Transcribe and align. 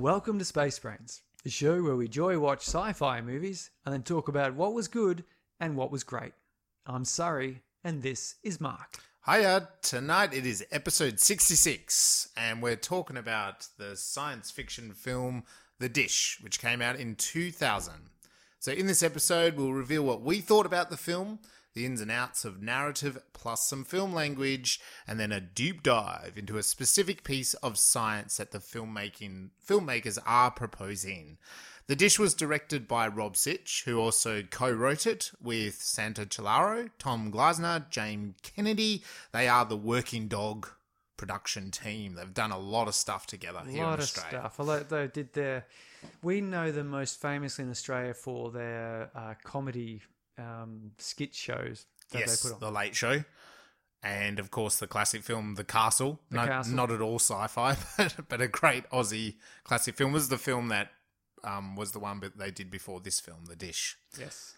Welcome 0.00 0.38
to 0.38 0.44
Space 0.46 0.78
Brains, 0.78 1.20
the 1.44 1.50
show 1.50 1.82
where 1.82 1.94
we 1.94 2.08
joy 2.08 2.38
watch 2.38 2.60
sci 2.66 2.94
fi 2.94 3.20
movies 3.20 3.70
and 3.84 3.92
then 3.92 4.02
talk 4.02 4.28
about 4.28 4.54
what 4.54 4.72
was 4.72 4.88
good 4.88 5.24
and 5.60 5.76
what 5.76 5.90
was 5.90 6.04
great. 6.04 6.32
I'm 6.86 7.04
Surrey, 7.04 7.60
and 7.84 8.02
this 8.02 8.36
is 8.42 8.62
Mark. 8.62 8.96
Hiya, 9.26 9.68
tonight 9.82 10.32
it 10.32 10.46
is 10.46 10.64
episode 10.72 11.20
66, 11.20 12.30
and 12.34 12.62
we're 12.62 12.76
talking 12.76 13.18
about 13.18 13.66
the 13.76 13.94
science 13.94 14.50
fiction 14.50 14.92
film 14.94 15.44
The 15.80 15.90
Dish, 15.90 16.38
which 16.40 16.60
came 16.60 16.80
out 16.80 16.96
in 16.96 17.14
2000. 17.14 17.92
So, 18.58 18.72
in 18.72 18.86
this 18.86 19.02
episode, 19.02 19.56
we'll 19.56 19.74
reveal 19.74 20.02
what 20.02 20.22
we 20.22 20.40
thought 20.40 20.64
about 20.64 20.88
the 20.88 20.96
film, 20.96 21.40
the 21.74 21.86
ins 21.86 22.00
and 22.00 22.10
outs 22.10 22.44
of 22.44 22.60
narrative, 22.62 23.18
plus 23.32 23.66
some 23.68 23.84
film 23.84 24.12
language, 24.12 24.80
and 25.06 25.20
then 25.20 25.32
a 25.32 25.40
deep 25.40 25.82
dive 25.82 26.32
into 26.36 26.58
a 26.58 26.62
specific 26.62 27.22
piece 27.24 27.54
of 27.54 27.78
science 27.78 28.36
that 28.38 28.50
the 28.50 28.58
filmmaking 28.58 29.50
filmmakers 29.66 30.18
are 30.26 30.50
proposing. 30.50 31.38
The 31.86 31.96
dish 31.96 32.18
was 32.20 32.34
directed 32.34 32.86
by 32.86 33.08
Rob 33.08 33.36
Sitch, 33.36 33.82
who 33.84 33.98
also 33.98 34.42
co-wrote 34.42 35.06
it 35.06 35.32
with 35.42 35.74
Santo 35.82 36.24
Cilauro, 36.24 36.90
Tom 37.00 37.32
Gleisner, 37.32 37.88
James 37.90 38.36
Kennedy. 38.42 39.02
They 39.32 39.48
are 39.48 39.64
the 39.64 39.76
Working 39.76 40.28
Dog 40.28 40.68
production 41.16 41.70
team. 41.70 42.14
They've 42.14 42.32
done 42.32 42.52
a 42.52 42.58
lot 42.58 42.86
of 42.88 42.94
stuff 42.94 43.26
together 43.26 43.62
A 43.66 43.70
here 43.70 43.82
lot 43.82 43.94
of 43.94 44.00
Australia. 44.04 44.38
stuff. 44.38 44.60
Although 44.60 44.84
they 44.84 45.08
did 45.08 45.32
their, 45.32 45.66
we 46.22 46.40
know 46.40 46.70
them 46.70 46.88
most 46.88 47.20
famously 47.20 47.64
in 47.64 47.70
Australia 47.70 48.14
for 48.14 48.50
their 48.52 49.10
uh, 49.14 49.34
comedy 49.42 50.00
um, 50.40 50.92
skit 50.98 51.34
shows 51.34 51.86
that 52.10 52.20
yes, 52.20 52.42
they 52.42 52.48
put 52.48 52.54
on. 52.54 52.60
The 52.60 52.70
Late 52.70 52.94
Show. 52.94 53.24
And 54.02 54.38
of 54.38 54.50
course, 54.50 54.78
the 54.78 54.86
classic 54.86 55.22
film, 55.22 55.56
The 55.56 55.64
Castle. 55.64 56.20
The 56.30 56.36
not, 56.36 56.48
Castle. 56.48 56.74
not 56.74 56.90
at 56.90 57.00
all 57.02 57.18
sci 57.18 57.46
fi, 57.48 57.76
but, 57.98 58.16
but 58.28 58.40
a 58.40 58.48
great 58.48 58.88
Aussie 58.90 59.36
classic 59.62 59.96
film. 59.96 60.12
Was 60.12 60.30
the 60.30 60.38
film 60.38 60.68
that 60.68 60.88
um, 61.44 61.76
was 61.76 61.92
the 61.92 61.98
one 61.98 62.20
that 62.20 62.38
they 62.38 62.50
did 62.50 62.70
before 62.70 63.00
this 63.00 63.20
film, 63.20 63.44
The 63.46 63.56
Dish. 63.56 63.98
Yes. 64.18 64.54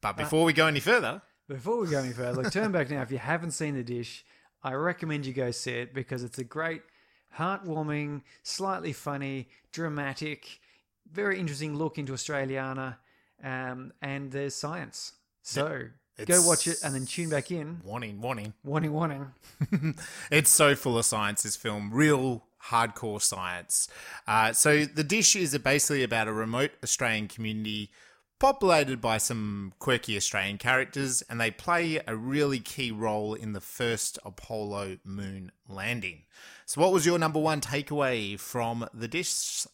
But 0.00 0.16
before 0.16 0.44
we 0.44 0.52
go 0.52 0.66
any 0.66 0.80
further, 0.80 1.22
Before 1.48 1.80
we 1.80 1.88
go 1.88 2.00
any 2.00 2.12
further, 2.12 2.42
look, 2.42 2.52
turn 2.52 2.72
back 2.72 2.90
now. 2.90 3.02
If 3.02 3.12
you 3.12 3.18
haven't 3.18 3.52
seen 3.52 3.74
The 3.74 3.84
Dish, 3.84 4.24
I 4.62 4.74
recommend 4.74 5.26
you 5.26 5.32
go 5.32 5.50
see 5.50 5.72
it 5.72 5.94
because 5.94 6.22
it's 6.24 6.38
a 6.38 6.44
great, 6.44 6.82
heartwarming, 7.36 8.22
slightly 8.42 8.92
funny, 8.92 9.48
dramatic, 9.72 10.60
very 11.10 11.38
interesting 11.38 11.74
look 11.74 11.98
into 11.98 12.12
Australiana, 12.12 12.96
um, 13.42 13.92
and 14.00 14.30
there's 14.30 14.54
science. 14.54 15.12
So 15.42 15.84
go 16.26 16.46
watch 16.46 16.66
it 16.66 16.78
and 16.84 16.94
then 16.94 17.06
tune 17.06 17.30
back 17.30 17.50
in. 17.50 17.80
warning, 17.84 18.20
warning. 18.20 18.54
Warning, 18.64 18.92
warning. 18.92 19.32
it's 20.30 20.50
so 20.50 20.74
full 20.74 20.98
of 20.98 21.04
science, 21.04 21.42
this 21.42 21.56
film. 21.56 21.90
Real 21.92 22.44
hardcore 22.66 23.20
science. 23.20 23.88
Uh, 24.26 24.52
so, 24.52 24.84
The 24.84 25.04
Dish 25.04 25.34
is 25.36 25.56
basically 25.58 26.02
about 26.02 26.28
a 26.28 26.32
remote 26.32 26.72
Australian 26.82 27.28
community 27.28 27.90
populated 28.38 29.00
by 29.00 29.18
some 29.18 29.72
quirky 29.78 30.16
Australian 30.16 30.58
characters, 30.58 31.22
and 31.22 31.40
they 31.40 31.50
play 31.50 32.00
a 32.06 32.16
really 32.16 32.58
key 32.58 32.90
role 32.90 33.34
in 33.34 33.52
the 33.52 33.60
first 33.60 34.18
Apollo 34.24 34.98
moon 35.04 35.52
landing. 35.68 36.22
So, 36.66 36.80
what 36.80 36.92
was 36.92 37.06
your 37.06 37.18
number 37.18 37.38
one 37.38 37.60
takeaway 37.60 38.38
from 38.38 38.88
The 38.94 39.08
Dish? 39.08 39.66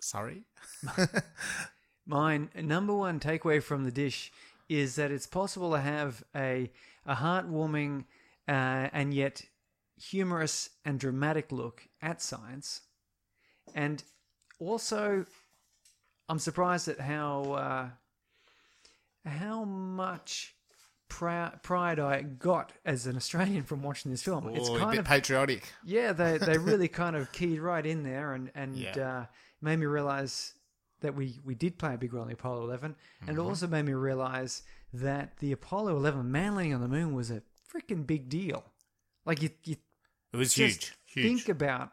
Sorry? 0.00 0.42
Mine 2.08 2.48
number 2.60 2.94
one 2.94 3.20
takeaway 3.20 3.62
from 3.62 3.84
the 3.84 3.90
dish 3.92 4.32
is 4.68 4.96
that 4.96 5.10
it's 5.12 5.26
possible 5.26 5.70
to 5.72 5.80
have 5.80 6.24
a 6.34 6.70
a 7.06 7.14
heartwarming 7.16 8.04
uh, 8.48 8.88
and 8.92 9.12
yet 9.14 9.42
humorous 10.00 10.70
and 10.84 10.98
dramatic 10.98 11.52
look 11.52 11.82
at 12.02 12.20
science, 12.22 12.80
and 13.74 14.02
also 14.58 15.26
I'm 16.30 16.38
surprised 16.38 16.88
at 16.88 16.98
how 17.00 17.52
uh, 17.52 17.88
how 19.28 19.64
much 19.64 20.54
pride 21.08 21.98
I 21.98 22.22
got 22.22 22.72
as 22.84 23.06
an 23.06 23.16
Australian 23.16 23.64
from 23.64 23.82
watching 23.82 24.10
this 24.10 24.22
film. 24.22 24.48
it's 24.54 24.68
Oh, 24.68 24.76
a 24.76 24.78
kind 24.78 24.90
bit 24.92 25.00
of 25.00 25.06
patriotic. 25.06 25.72
yeah, 25.84 26.12
they 26.12 26.38
they 26.38 26.58
really 26.70 26.88
kind 26.88 27.16
of 27.16 27.32
keyed 27.32 27.60
right 27.60 27.84
in 27.84 28.02
there 28.02 28.34
and 28.34 28.50
and 28.54 28.76
Yeah. 28.76 28.96
uh, 29.20 29.26
made 29.60 29.76
me 29.78 29.86
realize 29.86 30.54
that 31.00 31.14
we 31.14 31.38
we 31.44 31.54
did 31.54 31.78
play 31.78 31.94
a 31.94 31.98
big 31.98 32.12
role 32.12 32.22
in 32.24 32.28
the 32.28 32.34
Apollo 32.34 32.64
11, 32.64 32.94
and 33.20 33.28
Mm-hmm. 33.30 33.38
it 33.38 33.42
also 33.42 33.66
made 33.66 33.84
me 33.84 33.92
realize 33.92 34.62
that 34.92 35.36
the 35.38 35.52
Apollo 35.52 35.96
11 35.96 36.30
man 36.30 36.54
landing 36.54 36.74
on 36.74 36.80
the 36.80 36.88
moon 36.88 37.14
was 37.14 37.30
a 37.30 37.42
freaking 37.72 38.06
big 38.06 38.28
deal. 38.28 38.64
Like 39.26 39.42
you 39.42 39.50
you 39.64 39.76
It 40.32 40.36
was 40.36 40.54
just 40.54 40.84
huge. 40.84 40.94
Huge. 41.06 41.26
think 41.26 41.48
about 41.48 41.92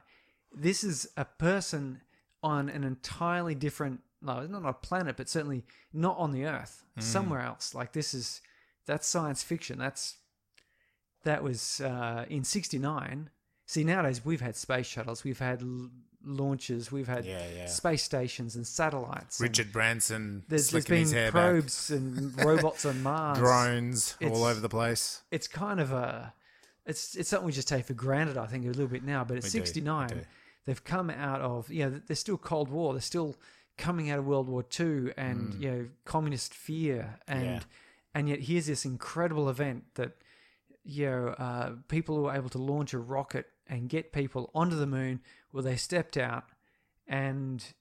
this 0.53 0.83
is 0.83 1.07
a 1.17 1.25
person 1.25 2.01
on 2.43 2.69
an 2.69 2.83
entirely 2.83 3.55
different 3.55 4.01
no 4.21 4.45
not 4.47 4.63
on 4.63 4.65
a 4.65 4.73
planet 4.73 5.17
but 5.17 5.27
certainly 5.29 5.63
not 5.93 6.17
on 6.17 6.31
the 6.31 6.45
earth 6.45 6.83
Mm. 6.97 7.03
somewhere 7.03 7.41
else 7.41 7.75
like 7.75 7.91
this 7.91 8.13
is 8.13 8.41
that's 8.85 9.05
science 9.07 9.43
fiction 9.43 9.77
that's 9.77 10.15
that 11.23 11.43
was 11.43 11.81
uh, 11.81 12.25
in 12.29 12.43
69 12.43 13.29
see 13.65 13.83
nowadays 13.83 14.23
we've 14.23 14.41
had 14.41 14.55
space 14.55 14.85
shuttles 14.87 15.23
we've 15.25 15.39
had 15.39 15.61
launches 16.25 16.91
we've 16.91 17.07
had 17.07 17.25
Yeah, 17.25 17.45
yeah. 17.55 17.65
space 17.67 18.03
stations 18.03 18.55
and 18.55 18.65
satellites 18.65 19.39
and 19.39 19.49
Richard 19.49 19.71
Branson 19.71 20.43
there's, 20.47 20.69
there's 20.71 20.85
slicking 20.85 20.93
been 20.95 21.01
his 21.03 21.11
hair 21.11 21.31
back. 21.31 21.51
probes 21.51 21.91
and 21.91 22.43
robots 22.45 22.85
on 22.85 23.01
mars 23.03 23.37
drones 23.39 24.15
It's- 24.19 24.37
all 24.37 24.45
over 24.45 24.59
the 24.59 24.69
place. 24.69 25.21
it's 25.31 25.47
kind 25.47 25.79
of 25.79 25.91
a 25.91 26.33
it's 26.85 27.15
it's 27.15 27.29
something 27.29 27.45
we 27.45 27.51
just 27.51 27.67
take 27.67 27.85
for 27.85 27.93
granted 27.93 28.37
I 28.37 28.45
think 28.47 28.65
a 28.65 28.67
little 28.69 28.87
bit 28.87 29.03
now 29.03 29.23
but 29.23 29.37
at 29.37 29.43
We 29.43 29.49
69 29.49 30.07
do. 30.09 30.19
they've 30.65 30.83
come 30.83 31.09
out 31.09 31.41
of 31.41 31.69
you 31.71 31.85
know 31.89 32.01
there's 32.07 32.19
still 32.19 32.37
Cold 32.37 32.69
War 32.69 32.93
they're 32.93 33.01
still 33.01 33.35
coming 33.77 34.09
out 34.09 34.19
of 34.19 34.25
World 34.25 34.47
War 34.47 34.63
II 34.79 35.11
and 35.17 35.53
you 35.61 35.71
know 35.71 35.87
communist 36.05 36.53
fear 36.53 37.19
and 37.27 37.41
Mm. 37.43 37.45
Yeah. 37.45 37.59
and 38.15 38.29
yet 38.29 38.39
here's 38.41 38.65
this 38.67 38.85
incredible 38.85 39.49
event 39.49 39.83
that 39.95 40.13
you 40.83 41.05
know 41.07 41.27
uh, 41.29 41.71
people 41.87 42.21
were 42.21 42.33
able 42.33 42.49
to 42.49 42.57
launch 42.59 42.93
a 42.93 42.99
rocket 42.99 43.47
and 43.67 43.89
get 43.89 44.11
people 44.13 44.51
onto 44.53 44.75
the 44.75 44.85
moon 44.85 45.19
where 45.55 45.63
they 45.63 45.77
stepped 45.77 46.17
out 46.17 46.43
and 47.07 47.73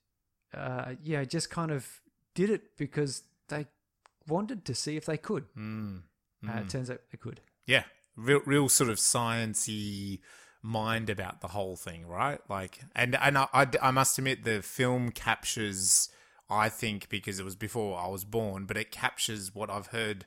uh, 0.53 0.93
yeah 1.03 1.25
just 1.25 1.49
kind 1.49 1.71
of 1.71 2.01
did 2.33 2.49
it 2.49 2.77
because 2.77 3.23
they 3.49 3.65
wanted 4.27 4.63
to 4.63 4.73
see 4.73 4.95
if 4.95 5.05
they 5.05 5.17
could 5.17 5.43
Mm. 5.57 6.03
uh, 6.47 6.61
it 6.61 6.69
turns 6.69 6.89
out 6.89 6.99
they 7.11 7.17
could 7.17 7.41
Yeah, 7.67 7.83
real, 8.15 8.41
real 8.45 8.69
sort 8.69 8.89
of 8.89 8.97
sciencey 8.97 10.19
mind 10.61 11.09
about 11.09 11.41
the 11.41 11.49
whole 11.49 11.75
thing, 11.75 12.05
right? 12.07 12.39
Like, 12.49 12.79
and 12.95 13.15
and 13.15 13.37
I, 13.37 13.47
I, 13.53 13.67
I 13.81 13.91
must 13.91 14.17
admit, 14.17 14.43
the 14.43 14.61
film 14.61 15.11
captures, 15.11 16.09
I 16.49 16.69
think, 16.69 17.09
because 17.09 17.39
it 17.39 17.45
was 17.45 17.55
before 17.55 17.99
I 17.99 18.07
was 18.07 18.23
born, 18.23 18.65
but 18.65 18.77
it 18.77 18.89
captures 18.91 19.53
what 19.53 19.69
I've 19.69 19.87
heard 19.87 20.25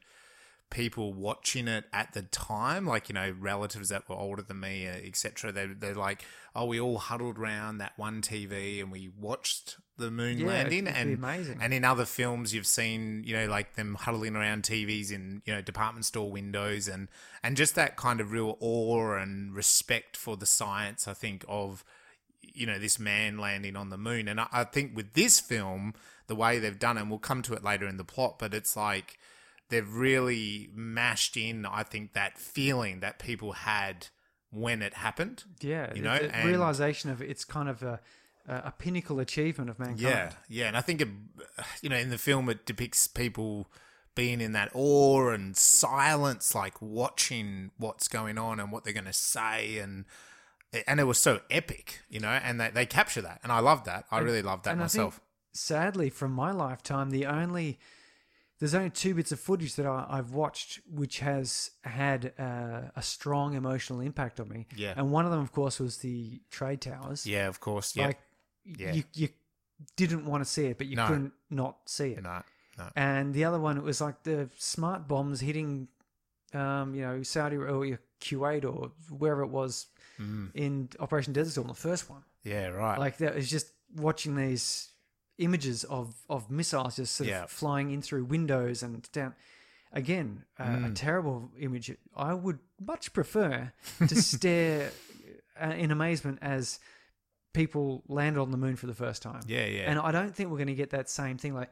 people 0.70 1.12
watching 1.12 1.66
it 1.68 1.84
at 1.92 2.12
the 2.12 2.22
time, 2.22 2.86
like 2.86 3.08
you 3.08 3.14
know, 3.14 3.34
relatives 3.38 3.88
that 3.88 4.08
were 4.08 4.16
older 4.16 4.42
than 4.42 4.60
me, 4.60 4.86
uh, 4.86 4.92
etc. 4.92 5.52
They 5.52 5.66
they're 5.66 5.94
like, 5.94 6.24
oh, 6.54 6.66
we 6.66 6.80
all 6.80 6.98
huddled 6.98 7.38
around 7.38 7.78
that 7.78 7.92
one 7.96 8.20
TV 8.22 8.80
and 8.80 8.90
we 8.92 9.10
watched 9.18 9.76
the 9.96 10.10
moon 10.10 10.38
Yeah, 10.38 10.46
landing, 10.46 10.86
and 10.86 11.14
amazing. 11.14 11.58
and 11.60 11.74
in 11.74 11.84
other 11.84 12.04
films, 12.04 12.54
you've 12.54 12.66
seen, 12.66 13.24
you 13.24 13.34
know, 13.34 13.46
like 13.46 13.74
them 13.74 13.96
huddling 14.00 14.36
around 14.36 14.62
TVs 14.62 15.10
in, 15.10 15.42
you 15.44 15.52
know, 15.54 15.60
department 15.60 16.04
store 16.04 16.30
windows 16.30 16.86
and, 16.86 17.08
and 17.42 17.56
just 17.56 17.74
that 17.74 17.96
kind 17.96 18.20
of 18.20 18.30
real 18.30 18.56
awe 18.60 19.14
and 19.16 19.54
respect 19.54 20.16
for 20.16 20.36
the 20.36 20.46
science, 20.46 21.08
I 21.08 21.14
think, 21.14 21.44
of, 21.48 21.84
you 22.40 22.64
know, 22.66 22.78
this 22.78 22.98
man 23.00 23.38
landing 23.38 23.74
on 23.74 23.88
the 23.90 23.98
moon. 23.98 24.28
And 24.28 24.40
I, 24.40 24.46
I 24.52 24.64
think 24.64 24.94
with 24.96 25.14
this 25.14 25.40
film, 25.40 25.94
the 26.28 26.36
way 26.36 26.58
they've 26.60 26.78
done 26.78 26.96
it, 26.96 27.00
and 27.00 27.10
we'll 27.10 27.18
come 27.18 27.42
to 27.42 27.54
it 27.54 27.64
later 27.64 27.88
in 27.88 27.96
the 27.96 28.04
plot, 28.04 28.38
but 28.38 28.54
it's 28.54 28.76
like 28.76 29.18
they've 29.68 29.92
really 29.92 30.70
mashed 30.74 31.36
in, 31.36 31.66
I 31.66 31.82
think, 31.82 32.12
that 32.14 32.38
feeling 32.38 33.00
that 33.00 33.18
people 33.18 33.52
had 33.52 34.08
when 34.50 34.80
it 34.82 34.94
happened. 34.94 35.44
Yeah, 35.60 35.92
You 35.94 36.02
know, 36.02 36.18
the 36.18 36.34
and- 36.34 36.48
realization 36.48 37.10
of 37.10 37.20
it's 37.22 37.44
kind 37.44 37.68
of 37.68 37.82
a 37.82 38.00
a, 38.50 38.72
pinnacle 38.72 39.20
achievement 39.20 39.68
of 39.68 39.78
mankind. 39.78 40.00
Yeah, 40.00 40.32
yeah, 40.48 40.68
and 40.68 40.76
I 40.76 40.80
think 40.80 41.02
it, 41.02 41.08
you 41.82 41.90
know, 41.90 41.96
in 41.98 42.08
the 42.08 42.16
film 42.16 42.48
it 42.48 42.64
depicts 42.64 43.06
people 43.06 43.70
being 44.14 44.40
in 44.40 44.52
that 44.52 44.70
awe 44.72 45.28
and 45.28 45.54
silence, 45.54 46.54
like 46.54 46.80
watching 46.80 47.72
what's 47.76 48.08
going 48.08 48.38
on 48.38 48.58
and 48.58 48.72
what 48.72 48.84
they're 48.84 48.94
going 48.94 49.04
to 49.04 49.12
say, 49.12 49.76
and 49.78 50.06
and 50.86 50.98
it 50.98 51.04
was 51.04 51.18
so 51.18 51.40
epic, 51.50 52.00
you 52.08 52.20
know, 52.20 52.28
and 52.30 52.58
they 52.58 52.70
they 52.70 52.86
capture 52.86 53.20
that, 53.20 53.40
and 53.42 53.52
I 53.52 53.58
love 53.60 53.84
that. 53.84 54.06
I 54.10 54.20
really 54.20 54.40
love 54.42 54.62
that 54.62 54.70
and 54.72 54.80
myself. 54.80 55.20
sadly, 55.52 56.08
from 56.08 56.32
my 56.32 56.50
lifetime, 56.50 57.10
the 57.10 57.26
only 57.26 57.78
there's 58.58 58.74
only 58.74 58.90
two 58.90 59.14
bits 59.14 59.30
of 59.32 59.38
footage 59.40 59.74
that 59.76 59.86
I, 59.86 60.06
I've 60.08 60.32
watched 60.32 60.80
which 60.90 61.20
has 61.20 61.70
had 61.84 62.32
uh, 62.38 62.82
a 62.96 63.02
strong 63.02 63.54
emotional 63.54 64.00
impact 64.00 64.40
on 64.40 64.48
me. 64.48 64.66
Yeah. 64.76 64.94
and 64.96 65.10
one 65.12 65.24
of 65.24 65.30
them, 65.30 65.40
of 65.40 65.52
course, 65.52 65.78
was 65.80 65.98
the 65.98 66.40
trade 66.50 66.80
towers. 66.80 67.26
yeah, 67.26 67.46
of 67.48 67.60
course. 67.60 67.94
Yeah, 67.96 68.06
like 68.06 68.18
Yeah. 68.64 68.92
you 68.92 69.04
you 69.14 69.28
didn't 69.96 70.24
want 70.26 70.44
to 70.44 70.50
see 70.50 70.66
it, 70.66 70.78
but 70.78 70.86
you 70.88 70.96
No. 70.96 71.06
couldn't 71.06 71.32
not 71.50 71.76
see 71.86 72.10
it. 72.12 72.22
no, 72.22 72.42
no. 72.76 72.88
And 72.96 73.32
the 73.32 73.44
other 73.44 73.60
one, 73.60 73.76
it 73.76 73.82
was 73.84 74.00
like 74.00 74.22
the 74.24 74.50
smart 74.58 75.06
bombs 75.06 75.40
hitting, 75.40 75.88
um, 76.52 76.94
you 76.94 77.02
know, 77.02 77.22
Saudi 77.22 77.56
or 77.56 77.98
Kuwait 78.20 78.64
or 78.64 78.90
wherever 79.10 79.42
it 79.42 79.50
was 79.50 79.86
Mm. 80.18 80.50
in 80.54 80.88
Operation 80.98 81.32
Desert 81.32 81.52
Storm, 81.52 81.68
the 81.68 81.74
first 81.74 82.10
one. 82.10 82.24
Yeah, 82.42 82.66
right. 82.68 82.98
Like 82.98 83.18
that 83.18 83.36
was 83.36 83.48
just 83.48 83.70
watching 83.94 84.34
these 84.34 84.87
images 85.38 85.84
of 85.84 86.14
of 86.28 86.50
missiles 86.50 86.96
just 86.96 87.14
sort 87.14 87.28
Yeah. 87.30 87.44
of 87.44 87.50
flying 87.50 87.90
in 87.90 88.02
through 88.02 88.24
windows 88.24 88.82
and 88.82 89.10
down. 89.12 89.34
Again, 89.92 90.44
uh, 90.58 90.64
Mm. 90.66 90.90
a 90.90 90.94
terrible 90.94 91.50
image. 91.58 91.96
I 92.14 92.34
would 92.34 92.58
much 92.80 93.12
prefer 93.14 93.72
to 94.06 94.22
stare 94.22 94.90
uh, 95.60 95.70
in 95.76 95.90
amazement 95.90 96.38
as 96.42 96.78
people 97.52 98.02
land 98.08 98.36
on 98.38 98.50
the 98.50 98.56
moon 98.58 98.76
for 98.76 98.86
the 98.86 98.94
first 98.94 99.22
time. 99.22 99.40
yeah, 99.46 99.64
yeah. 99.64 99.90
And 99.90 99.98
I 99.98 100.12
don't 100.12 100.34
think 100.34 100.50
we're 100.50 100.58
going 100.58 100.68
to 100.68 100.74
get 100.74 100.90
that 100.90 101.08
same 101.08 101.38
thing. 101.38 101.54
Like 101.54 101.70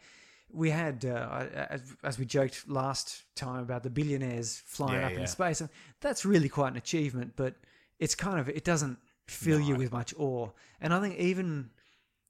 we 0.50 0.70
had, 0.70 1.04
uh, 1.04 1.46
as, 1.70 1.82
as 2.02 2.18
we 2.18 2.24
joked 2.24 2.68
last 2.68 3.24
time 3.34 3.62
about 3.62 3.82
the 3.82 3.90
billionaires 3.90 4.62
flying 4.66 5.00
Yeah, 5.00 5.06
up 5.06 5.12
yeah. 5.12 5.20
in 5.20 5.26
space, 5.26 5.60
and 5.60 5.68
that's 6.00 6.24
really 6.24 6.48
quite 6.48 6.70
an 6.72 6.76
achievement. 6.78 7.34
But 7.36 7.54
it's 7.98 8.14
kind 8.14 8.40
of 8.40 8.48
it 8.48 8.64
doesn't 8.64 8.98
fill 9.26 9.60
you 9.60 9.76
with 9.76 9.92
much 9.92 10.14
awe. 10.18 10.48
And 10.80 10.94
I 10.94 11.00
think 11.00 11.16
even 11.18 11.70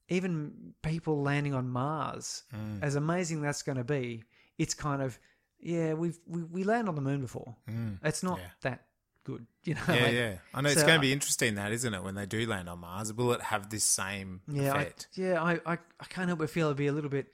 even 0.09 0.75
people 0.83 1.23
landing 1.23 1.55
on 1.55 1.69
Mars, 1.69 2.45
Mm. 2.55 2.83
as 2.83 2.95
amazing 2.95 3.41
that's 3.41 3.63
going 3.63 3.79
to 3.79 3.85
be, 3.85 4.25
it's 4.59 4.75
kind 4.75 5.03
of 5.03 5.19
yeah, 5.59 5.95
we've 5.95 6.19
we, 6.27 6.43
we 6.43 6.65
land 6.65 6.89
on 6.89 6.95
the 6.95 7.01
moon 7.01 7.21
before. 7.21 7.57
Mm. 7.69 7.99
It's 8.05 8.23
not 8.23 8.39
Yeah. 8.39 8.47
that 8.61 8.87
good, 9.25 9.47
you 9.65 9.75
know. 9.75 9.81
Yeah, 9.89 9.95
like- 10.03 10.13
yeah. 10.13 10.37
I 10.55 10.61
know 10.61 10.69
it's 10.69 10.83
going 10.83 10.95
to 10.97 11.01
be 11.01 11.13
interesting, 11.13 11.55
that 11.57 11.73
isn't 11.73 11.93
it? 11.95 12.03
When 12.05 12.15
they 12.15 12.27
do 12.27 12.47
land 12.47 12.69
on 12.69 12.81
Mars, 12.81 13.13
will 13.13 13.33
it 13.33 13.41
have 13.41 13.71
this 13.71 13.83
same 13.83 14.43
Yeah, 14.47 14.75
I, 14.75 14.81
effect? 14.83 15.09
yeah. 15.15 15.43
I, 15.43 15.53
I, 15.67 15.79
I 15.99 16.05
can't 16.09 16.29
help 16.29 16.41
but 16.41 16.51
feel 16.51 16.67
it'd 16.67 16.77
be 16.77 16.87
a 16.89 16.93
little 16.93 17.11
bit. 17.11 17.33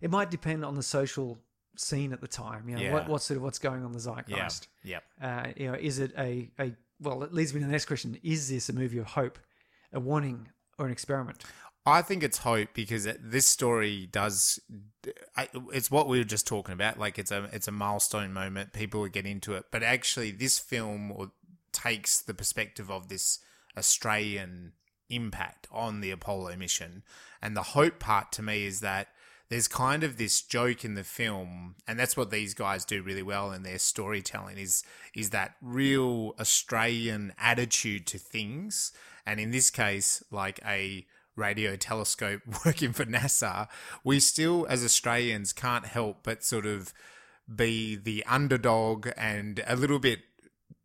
It 0.00 0.10
might 0.10 0.30
depend 0.30 0.64
on 0.64 0.76
the 0.76 0.82
social 0.84 1.38
scene 1.76 2.12
at 2.12 2.20
the 2.20 2.28
time. 2.28 2.68
You 2.68 2.76
know, 2.76 2.82
Yeah. 2.82 3.08
what 3.08 3.20
sort 3.22 3.36
of 3.38 3.42
what's 3.42 3.58
going 3.58 3.84
on 3.84 3.92
the 3.92 3.98
zeitgeist. 3.98 4.68
yeah. 4.84 5.00
Uh, 5.20 5.48
you 5.56 5.66
know, 5.70 5.74
is 5.78 5.98
it 5.98 6.12
a, 6.16 6.50
a 6.60 6.72
well? 7.00 7.22
It 7.24 7.34
leads 7.34 7.52
me 7.52 7.60
to 7.60 7.66
the 7.66 7.72
next 7.72 7.86
question: 7.86 8.18
Is 8.22 8.48
this 8.48 8.68
a 8.68 8.72
movie 8.72 8.98
of 8.98 9.06
hope, 9.06 9.38
a 9.92 9.98
warning, 9.98 10.48
or 10.78 10.86
an 10.86 10.92
experiment? 10.92 11.42
I 11.86 12.00
think 12.00 12.22
it's 12.22 12.38
hope 12.38 12.68
because 12.72 13.06
this 13.20 13.46
story 13.46 14.08
does. 14.10 14.58
It's 15.72 15.90
what 15.90 16.08
we 16.08 16.18
were 16.18 16.24
just 16.24 16.46
talking 16.46 16.72
about. 16.72 16.98
Like 16.98 17.18
it's 17.18 17.30
a 17.30 17.48
it's 17.52 17.68
a 17.68 17.72
milestone 17.72 18.32
moment. 18.32 18.72
People 18.72 19.02
will 19.02 19.08
get 19.08 19.26
into 19.26 19.54
it, 19.54 19.66
but 19.70 19.82
actually, 19.82 20.30
this 20.30 20.58
film 20.58 21.30
takes 21.72 22.22
the 22.22 22.34
perspective 22.34 22.90
of 22.90 23.08
this 23.08 23.40
Australian 23.76 24.72
impact 25.10 25.66
on 25.70 26.00
the 26.00 26.10
Apollo 26.10 26.56
mission, 26.56 27.02
and 27.42 27.54
the 27.54 27.62
hope 27.62 27.98
part 27.98 28.32
to 28.32 28.42
me 28.42 28.64
is 28.64 28.80
that 28.80 29.08
there's 29.50 29.68
kind 29.68 30.02
of 30.02 30.16
this 30.16 30.40
joke 30.40 30.86
in 30.86 30.94
the 30.94 31.04
film, 31.04 31.74
and 31.86 31.98
that's 31.98 32.16
what 32.16 32.30
these 32.30 32.54
guys 32.54 32.86
do 32.86 33.02
really 33.02 33.22
well 33.22 33.52
in 33.52 33.62
their 33.62 33.78
storytelling 33.78 34.56
is 34.56 34.84
is 35.14 35.30
that 35.30 35.56
real 35.60 36.34
Australian 36.40 37.34
attitude 37.38 38.06
to 38.06 38.16
things, 38.16 38.90
and 39.26 39.38
in 39.38 39.50
this 39.50 39.70
case, 39.70 40.22
like 40.30 40.60
a 40.64 41.04
radio 41.36 41.76
telescope 41.76 42.42
working 42.64 42.92
for 42.92 43.04
NASA, 43.04 43.68
we 44.02 44.20
still 44.20 44.66
as 44.68 44.84
Australians 44.84 45.52
can't 45.52 45.86
help 45.86 46.18
but 46.22 46.44
sort 46.44 46.66
of 46.66 46.92
be 47.54 47.94
the 47.96 48.24
underdog 48.26 49.08
and 49.16 49.62
a 49.66 49.76
little 49.76 49.98
bit 49.98 50.20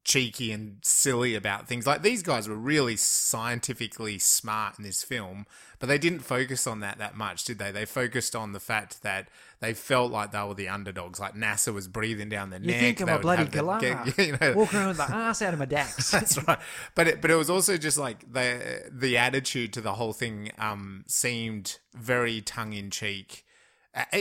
cheeky 0.03 0.51
and 0.51 0.77
silly 0.81 1.35
about 1.35 1.67
things. 1.67 1.85
Like 1.85 2.01
these 2.01 2.23
guys 2.23 2.47
were 2.47 2.55
really 2.55 2.95
scientifically 2.95 4.17
smart 4.17 4.77
in 4.79 4.83
this 4.83 5.03
film, 5.03 5.45
but 5.77 5.87
they 5.87 5.97
didn't 5.97 6.21
focus 6.21 6.65
on 6.65 6.79
that 6.79 6.97
that 6.97 7.15
much, 7.15 7.43
did 7.43 7.59
they? 7.59 7.71
They 7.71 7.85
focused 7.85 8.35
on 8.35 8.53
the 8.53 8.59
fact 8.59 9.03
that 9.03 9.29
they 9.59 9.73
felt 9.73 10.11
like 10.11 10.31
they 10.31 10.41
were 10.41 10.53
the 10.53 10.69
underdogs. 10.69 11.19
Like 11.19 11.35
NASA 11.35 11.73
was 11.73 11.87
breathing 11.87 12.29
down 12.29 12.49
their 12.49 12.59
You 12.59 12.67
neck. 12.67 12.75
You 12.75 12.81
think 12.81 13.01
I'm 13.01 13.09
a 13.09 13.19
bloody 13.19 13.45
galah, 13.45 14.17
you 14.17 14.37
know, 14.39 14.53
walking 14.53 14.79
around 14.79 14.87
with 14.89 14.97
the 14.97 15.11
ass 15.11 15.41
out 15.41 15.53
of 15.53 15.59
my 15.59 15.65
dax. 15.77 16.11
that's 16.11 16.41
right. 16.47 16.59
But 16.95 17.07
it, 17.07 17.21
but 17.21 17.29
it 17.29 17.35
was 17.35 17.49
also 17.49 17.77
just 17.77 17.97
like 17.97 18.31
the 18.31 18.89
the 18.91 19.17
attitude 19.17 19.73
to 19.73 19.81
the 19.81 19.93
whole 19.93 20.13
thing 20.13 20.51
um, 20.57 21.03
seemed 21.07 21.79
very 21.93 22.41
tongue 22.41 22.73
in 22.73 22.89
cheek. 22.89 23.45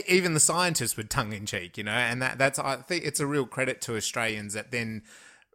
Even 0.09 0.35
the 0.35 0.41
scientists 0.41 0.97
were 0.97 1.05
tongue 1.05 1.33
in 1.33 1.47
cheek, 1.47 1.79
you 1.79 1.85
know, 1.85 1.93
and 1.93 2.21
that 2.21 2.37
that's 2.37 2.59
I 2.59 2.77
think 2.77 3.05
it's 3.05 3.21
a 3.21 3.27
real 3.27 3.47
credit 3.47 3.81
to 3.83 3.97
Australians 3.97 4.55
that 4.55 4.71
then. 4.71 5.03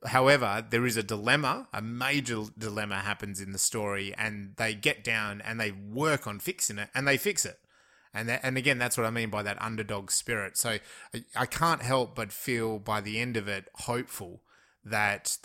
However, 0.06 0.66
there 0.70 0.86
is 0.86 0.98
a 0.98 1.04
dilemma, 1.04 1.68
a 1.74 1.82
major 1.82 2.44
dilemma 2.58 3.00
happens 3.00 3.40
in 3.40 3.52
the 3.52 3.58
story, 3.58 4.14
and 4.18 4.54
they 4.58 4.74
get 4.74 5.04
down 5.04 5.42
and 5.42 5.60
they 5.60 5.72
work 5.72 6.28
on 6.28 6.40
fixing 6.40 6.78
it, 6.78 6.90
and 6.94 7.08
they 7.08 7.18
fix 7.18 7.46
it. 7.46 7.60
And 8.14 8.30
that, 8.30 8.42
and 8.44 8.58
again, 8.58 8.78
that's 8.78 8.98
what 8.98 9.08
I 9.08 9.10
mean 9.10 9.30
by 9.30 9.42
that 9.44 9.62
underdog 9.62 10.12
spirit. 10.12 10.58
So 10.58 10.78
I, 11.14 11.24
I 11.36 11.46
can't 11.46 11.82
help 11.82 12.16
but 12.16 12.32
feel 12.32 12.80
by 12.80 13.02
the 13.02 13.20
end 13.20 13.38
of 13.38 13.48
it 13.48 13.70
hopeful 13.74 14.42
that 14.86 15.38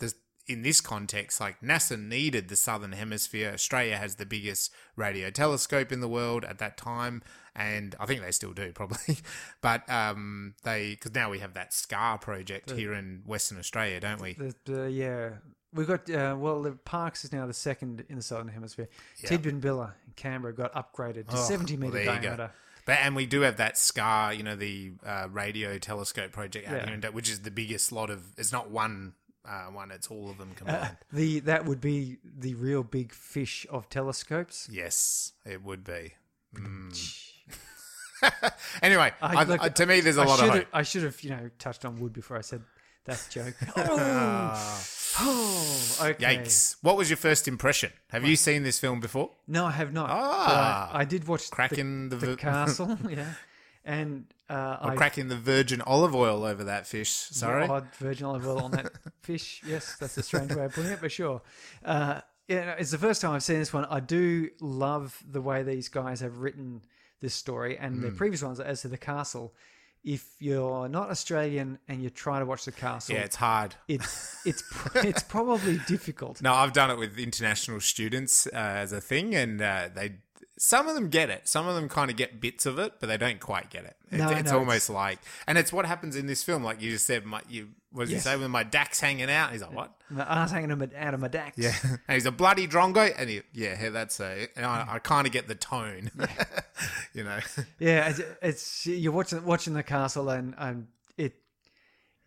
in 0.49 0.63
this 0.63 0.81
context, 0.81 1.39
like 1.39 1.61
NASA 1.61 1.99
needed 1.99 2.47
the 2.47 2.55
Southern 2.55 2.91
Hemisphere. 2.91 3.51
Australia 3.53 3.97
has 3.97 4.15
the 4.15 4.25
biggest 4.25 4.71
radio 4.95 5.29
telescope 5.29 5.91
in 5.91 5.99
the 5.99 6.07
world 6.07 6.43
at 6.43 6.57
that 6.57 6.75
time, 6.75 7.21
and 7.55 7.95
I 7.99 8.05
think 8.05 8.21
they 8.21 8.31
still 8.31 8.53
do 8.53 8.71
probably. 8.73 9.17
but 9.61 9.89
um, 9.89 10.53
they 10.63 10.91
because 10.91 11.13
now 11.15 11.29
we 11.29 11.39
have 11.39 11.53
that 11.55 11.73
SKA 11.73 12.17
project 12.21 12.71
here 12.71 12.93
in 12.93 13.21
Western 13.25 13.57
Australia, 13.59 13.99
don't 13.99 14.21
we? 14.21 14.33
The, 14.33 14.55
the, 14.65 14.91
yeah, 14.91 15.29
we've 15.73 15.87
got 15.87 16.09
uh, 16.09 16.35
well. 16.37 16.61
The 16.61 16.71
Parkes 16.71 17.23
is 17.25 17.31
now 17.33 17.45
the 17.47 17.53
second 17.53 18.05
in 18.09 18.15
the 18.17 18.21
southern 18.23 18.47
hemisphere. 18.49 18.89
Yeah. 19.23 19.29
Tidbinbilla 19.31 19.93
in 20.07 20.13
Canberra 20.15 20.53
got 20.53 20.73
upgraded 20.73 21.27
to 21.29 21.35
Oh, 21.37 21.43
seventy 21.47 21.77
meter 21.77 21.93
go. 21.93 22.05
diameter. 22.05 22.51
But 22.85 22.99
and 23.01 23.15
we 23.15 23.27
do 23.27 23.41
have 23.41 23.57
that 23.57 23.77
SKA, 23.77 24.33
you 24.35 24.41
know, 24.41 24.55
the 24.55 24.93
uh, 25.05 25.27
radio 25.31 25.77
telescope 25.77 26.31
project 26.31 26.67
out 26.67 26.87
Yeah. 26.87 26.97
here, 26.99 27.11
which 27.11 27.29
is 27.29 27.41
the 27.41 27.51
biggest 27.51 27.91
lot 27.91 28.09
of. 28.09 28.23
It's 28.37 28.51
not 28.51 28.71
one 28.71 29.13
uh, 29.47 29.65
one; 29.65 29.91
it's 29.91 30.07
all 30.07 30.29
of 30.29 30.37
them 30.39 30.51
Uh, 30.51 30.55
combined. 30.57 30.97
the 31.13 31.39
that 31.41 31.65
would 31.65 31.81
be 31.81 32.17
the 32.23 32.55
real 32.55 32.81
big 32.83 33.11
fish 33.13 33.67
of 33.69 33.89
telescopes. 33.89 34.67
yes, 34.71 35.33
it 35.45 35.61
would 35.63 35.83
be. 35.83 36.13
Mm. 36.55 37.28
anyway, 38.81 39.11
I- 39.21 39.43
look, 39.43 39.61
I- 39.61 39.69
to 39.69 39.85
me, 39.85 40.01
there's 40.01 40.17
a 40.17 40.21
I 40.21 40.25
lot 40.25 40.41
of 40.41 40.49
hope. 40.49 40.67
I 40.73 40.83
should 40.83 41.03
have 41.03 41.21
you 41.23 41.31
know 41.31 41.49
touched 41.59 41.85
on 41.85 41.99
wood 41.99 42.13
before 42.13 42.37
I 42.37 42.41
said 42.41 42.61
that 43.05 43.25
joke. 43.29 43.55
Ah, 43.77 44.81
oh, 45.19 45.97
okay. 46.01 46.37
yikes! 46.37 46.75
What 46.81 46.97
was 46.97 47.09
your 47.09 47.17
first 47.17 47.47
impression? 47.47 47.91
Have 48.09 48.25
you 48.25 48.35
seen 48.35 48.63
this 48.63 48.79
film 48.79 48.99
before? 48.99 49.31
No, 49.47 49.65
I 49.65 49.71
have 49.71 49.91
not. 49.93 50.09
Ah. 50.11 50.91
I, 50.93 51.01
I 51.01 51.05
did 51.05 51.27
watch 51.27 51.49
Cracking 51.49 52.09
the, 52.09 52.15
the, 52.17 52.25
the 52.27 52.35
castle. 52.35 52.97
yeah, 53.09 53.33
and 53.83 54.25
uh, 54.49 54.77
or 54.83 54.91
I 54.91 54.95
cracking 54.95 55.27
the 55.27 55.35
virgin 55.35 55.81
olive 55.81 56.15
oil 56.15 56.43
over 56.43 56.63
that 56.65 56.87
fish. 56.87 57.09
Sorry. 57.09 57.67
odd 57.67 57.87
virgin 57.95 58.25
olive 58.25 58.47
oil 58.47 58.59
on 58.59 58.71
that 58.71 58.91
fish. 59.21 59.61
Yes, 59.65 59.95
that's 59.99 60.17
a 60.17 60.23
strange 60.23 60.53
way 60.53 60.65
of 60.65 60.73
putting 60.73 60.91
it, 60.91 60.99
but 61.01 61.11
sure. 61.11 61.41
Uh, 61.83 62.21
yeah, 62.47 62.75
it's 62.79 62.91
the 62.91 62.97
first 62.97 63.21
time 63.21 63.31
I've 63.31 63.43
seen 63.43 63.59
this 63.59 63.71
one. 63.73 63.85
I 63.85 63.99
do 63.99 64.49
love 64.59 65.21
the 65.27 65.41
way 65.41 65.61
these 65.63 65.87
guys 65.87 66.21
have 66.21 66.39
written 66.39 66.81
this 67.21 67.33
story 67.35 67.77
and 67.77 67.95
Hmm. 67.95 68.01
the 68.01 68.11
previous 68.11 68.41
ones 68.43 68.59
as 68.59 68.81
to 68.81 68.87
the 68.87 68.97
castle. 68.97 69.53
If 70.01 70.23
you're 70.39 70.87
not 70.87 71.09
Australian 71.09 71.77
and 71.89 72.01
you're 72.01 72.09
trying 72.09 72.39
to 72.39 72.45
watch 72.45 72.63
the 72.63 72.71
castle, 72.71 73.15
Yeah, 73.15 73.23
it's 73.23 73.35
hard. 73.35 73.75
it's 73.89 74.37
it's 74.45 74.63
it's 74.95 75.23
probably 75.23 75.77
difficult. 75.87 76.41
No, 76.41 76.53
I've 76.53 76.71
done 76.71 76.89
it 76.89 76.97
with 76.97 77.17
international 77.19 77.81
students 77.81 78.47
uh, 78.47 78.51
as 78.55 78.93
a 78.93 79.01
thing, 79.01 79.35
and 79.35 79.61
uh, 79.61 79.89
they 79.93 80.13
some 80.61 80.87
of 80.89 80.95
them 80.95 81.07
get 81.09 81.29
it. 81.29 81.47
Some 81.47 81.67
of 81.67 81.75
them 81.75 81.87
kind 81.87 82.11
of 82.11 82.17
get 82.17 82.41
bits 82.41 82.65
of 82.65 82.77
it, 82.79 82.93
but 82.99 83.07
they 83.07 83.15
don't 83.17 83.39
quite 83.39 83.69
get 83.69 83.85
it. 83.85 83.95
It- 84.11 84.17
No, 84.17 84.29
it's 84.29 84.51
no, 84.51 84.59
almost 84.59 84.89
like, 84.89 85.19
and 85.47 85.57
it's 85.57 85.71
what 85.71 85.85
happens 85.85 86.15
in 86.17 86.27
this 86.27 86.43
film. 86.43 86.63
Like 86.63 86.81
you 86.81 86.91
just 86.91 87.07
said, 87.07 87.25
my, 87.25 87.41
you 87.49 87.69
what 87.91 88.03
did 88.05 88.11
Yes. 88.11 88.25
you 88.25 88.31
say 88.31 88.37
when 88.37 88.51
my 88.51 88.63
dax 88.63 88.99
hanging 88.99 89.31
out? 89.31 89.51
He's 89.51 89.61
like, 89.61 89.73
what? 89.73 89.91
My 90.11 90.23
ass 90.23 90.51
hanging 90.51 90.69
out 90.71 90.81
of 90.81 90.91
my- 90.93 90.99
out 90.99 91.13
of 91.13 91.19
my 91.21 91.27
dax. 91.29 91.57
Yeah, 91.57 91.73
and 91.83 91.99
he's 92.15 92.25
a 92.25 92.31
bloody 92.31 92.67
drongo, 92.67 93.11
and 93.17 93.29
he, 93.29 93.41
yeah, 93.53 93.89
that's 93.89 94.19
a. 94.19 94.47
And 94.57 94.65
I, 94.65 94.85
I 94.95 94.99
kind 94.99 95.25
of 95.25 95.33
get 95.33 95.47
the 95.47 95.55
tone, 95.55 96.11
you 97.13 97.23
know. 97.23 97.39
Yeah, 97.79 98.09
it's, 98.09 98.21
it's 98.41 98.85
you're 98.87 99.11
watching 99.13 99.43
watching 99.45 99.73
the 99.73 99.83
castle 99.83 100.29
and 100.29 100.53
and 100.57 100.87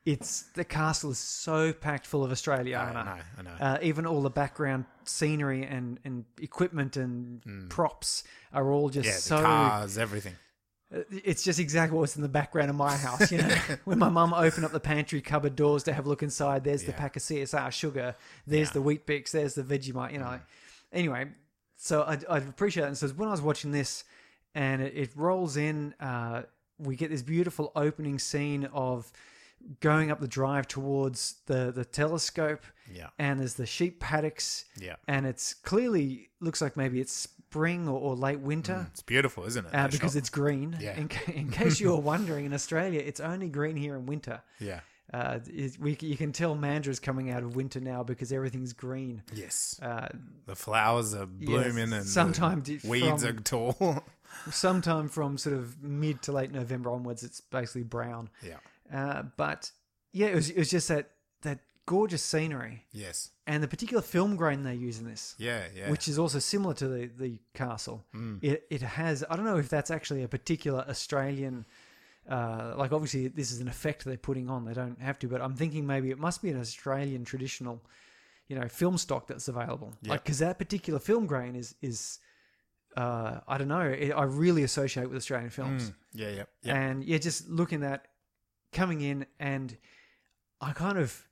it's 0.05 0.43
the 0.55 0.65
castle 0.65 1.11
is 1.13 1.19
so 1.19 1.73
packed 1.73 2.07
full 2.07 2.25
of 2.25 2.33
Australia, 2.33 2.77
I 2.79 2.93
know, 2.93 3.23
I 3.39 3.43
know. 3.43 3.51
Uh, 3.61 3.79
even 3.83 4.05
all 4.07 4.21
the 4.23 4.31
background 4.31 4.85
scenery 5.05 5.65
and, 5.65 5.99
and 6.05 6.25
equipment 6.41 6.97
and 6.97 7.69
props 7.71 8.25
are 8.53 8.71
all 8.73 8.89
just 8.89 9.07
Hmm. 9.07 9.35
yeah, 9.35 9.39
so. 9.39 9.43
cars, 9.43 9.99
everything. 9.99 10.35
Uh, 10.95 11.01
It's 11.25 11.43
just 11.45 11.59
exactly 11.61 11.97
what's 11.99 12.17
in 12.17 12.23
the 12.23 12.29
background 12.29 12.69
of 12.71 12.77
my 12.77 12.97
house. 12.97 13.31
You 13.31 13.39
know, 13.39 13.55
when 13.85 13.99
my 13.99 14.09
mum 14.09 14.35
opened 14.35 14.65
up 14.65 14.73
the 14.73 14.81
pantry 14.81 15.21
cupboard 15.21 15.55
doors 15.57 15.85
to 15.85 15.93
have 15.93 16.07
a 16.07 16.09
look 16.09 16.23
inside, 16.23 16.65
there's 16.65 16.83
the 16.85 16.93
pack 16.93 17.17
of 17.17 17.23
CSR 17.23 17.71
sugar, 17.73 18.15
there's 18.47 18.69
Yeah. 18.69 18.73
the 18.75 18.83
Weet-Bix, 18.83 19.31
there's 19.31 19.55
the 19.55 19.63
Vegemite. 19.63 20.13
You 20.13 20.19
know, 20.19 20.41
anyway. 20.93 21.27
So 21.77 22.03
I, 22.03 22.19
I 22.29 22.39
appreciate 22.39 22.85
it. 22.85 22.89
And 22.89 22.99
so 22.99 23.09
when 23.09 23.29
I 23.29 23.33
was 23.33 23.41
watching 23.41 23.73
this, 23.73 24.05
and 24.55 24.83
it, 24.83 24.93
it 24.97 25.11
rolls 25.17 25.57
in, 25.57 25.95
uh, 25.99 26.43
we 26.79 26.95
get 26.97 27.11
this 27.11 27.23
beautiful 27.23 27.73
opening 27.75 28.19
scene 28.19 28.67
of 28.73 29.11
going 29.81 30.11
up 30.11 30.21
the 30.21 30.29
drive 30.29 30.67
towards 30.69 31.37
the 31.47 31.73
the 31.75 31.85
telescope, 31.85 32.63
Yeah, 32.93 33.09
and 33.19 33.41
there's 33.41 33.55
the 33.55 33.67
sheep 33.67 34.01
paddocks, 34.01 34.65
yeah. 34.81 34.97
and 35.09 35.27
it's 35.27 35.55
clearly 35.55 36.31
looks 36.41 36.61
like 36.61 36.77
maybe 36.77 37.01
it's 37.01 37.13
spring 37.13 37.87
or, 37.89 37.99
or 38.01 38.17
late 38.17 38.41
winter 38.41 38.87
It's 38.93 39.03
beautiful, 39.03 39.45
isn't 39.45 39.67
it? 39.67 39.75
uh, 39.75 39.89
because 39.89 40.13
shot? 40.13 40.19
it's 40.19 40.31
green. 40.31 40.77
Yeah. 40.81 40.97
In, 40.97 41.09
ca- 41.09 41.33
in 41.33 41.51
case 41.51 41.81
you 41.81 41.91
were 41.91 42.01
wondering, 42.13 42.47
in 42.47 42.55
Australia, 42.55 43.01
it's 43.05 43.21
only 43.21 43.49
green 43.51 43.77
here 43.77 43.95
in 43.95 44.07
winter. 44.07 44.41
yeah, 44.59 44.81
Uh, 45.13 45.39
it, 45.49 45.79
we, 45.79 45.95
you 46.01 46.17
can 46.17 46.33
tell 46.33 46.57
Mandurah's 46.57 46.99
coming 46.99 47.31
out 47.31 47.43
of 47.43 47.55
winter 47.55 47.79
now 47.81 48.03
because 48.03 48.33
everything's 48.33 48.73
green. 48.73 49.23
yes. 49.35 49.79
Uh, 49.83 50.09
The 50.47 50.57
flowers 50.57 51.13
are 51.15 51.27
blooming 51.27 51.93
and 51.93 52.07
sometimes 52.07 52.69
weeds 52.85 53.23
from- 53.23 53.37
are 53.37 53.41
tall. 53.41 54.03
sometime 54.51 55.09
from 55.11 55.37
sort 55.39 55.55
of 55.55 55.83
mid 55.83 56.23
to 56.23 56.33
late 56.33 56.51
November 56.53 56.91
onwards, 56.91 57.23
it's 57.23 57.41
basically 57.43 57.83
brown. 57.83 58.31
yeah. 58.43 58.57
Uh, 58.93 59.23
but 59.37 59.71
yeah, 60.13 60.27
it 60.27 60.35
was, 60.35 60.51
it 60.51 60.59
was 60.59 60.71
just 60.71 60.89
that 60.89 61.11
that 61.43 61.59
gorgeous 61.87 62.23
scenery 62.23 62.85
Yes. 62.93 63.31
and 63.47 63.63
the 63.63 63.67
particular 63.69 64.03
film 64.03 64.37
grain 64.37 64.63
they 64.63 64.75
use 64.75 64.99
in 65.01 65.05
this. 65.07 65.35
Yeah. 65.39 65.65
Yeah. 65.75 65.91
which 65.91 66.07
is 66.09 66.19
also 66.19 66.39
similar 66.39 66.75
to 66.75 66.87
the 66.89 67.07
the 67.19 67.39
castle. 67.55 68.05
Mm. 68.15 68.39
It 68.43 68.65
it 68.71 68.83
has 68.83 69.25
I 69.31 69.37
don't 69.37 69.45
know 69.47 69.57
if 69.59 69.69
that's 69.69 69.91
actually 69.91 70.23
a 70.23 70.29
particular 70.29 70.85
Australian. 70.89 71.65
Uh, 72.31 72.75
like 72.77 72.93
obviously 72.93 73.27
this 73.27 73.51
is 73.51 73.61
an 73.61 73.67
effect 73.69 74.05
they're 74.05 74.17
putting 74.17 74.49
on. 74.49 74.65
They 74.65 74.75
don't 74.75 75.01
have 75.01 75.19
to, 75.21 75.29
but 75.29 75.41
I'm 75.41 75.57
thinking 75.57 75.85
maybe 75.87 76.11
it 76.11 76.19
must 76.19 76.41
be 76.41 76.51
an 76.51 76.61
Australian 76.61 77.25
traditional, 77.25 77.83
you 78.47 78.55
know, 78.57 78.69
film 78.69 78.97
stock 78.97 79.27
that's 79.27 79.49
available. 79.49 79.93
Yeah. 80.03 80.13
Like 80.13 80.23
because 80.25 80.39
that 80.39 80.57
particular 80.59 81.01
film 81.01 81.27
grain 81.27 81.57
is 81.57 81.75
is, 81.83 82.21
uh, 82.97 83.41
I 83.49 83.59
don't 83.59 83.69
know. 83.69 83.81
It, 83.89 84.13
I 84.13 84.23
really 84.25 84.63
associate 84.63 85.09
with 85.09 85.17
Australian 85.17 85.51
films, 85.51 85.91
Mm. 85.91 85.95
Yeah. 86.15 86.29
Yeah. 86.31 86.45
Yeah. 86.63 86.77
and 86.81 87.05
yeah, 87.05 87.19
just 87.19 87.49
looking 87.49 87.83
at 87.83 88.07
coming 88.73 89.01
in 89.01 89.27
and 89.39 89.77
I 90.61 90.73
kind 90.73 90.99
of 90.99 91.27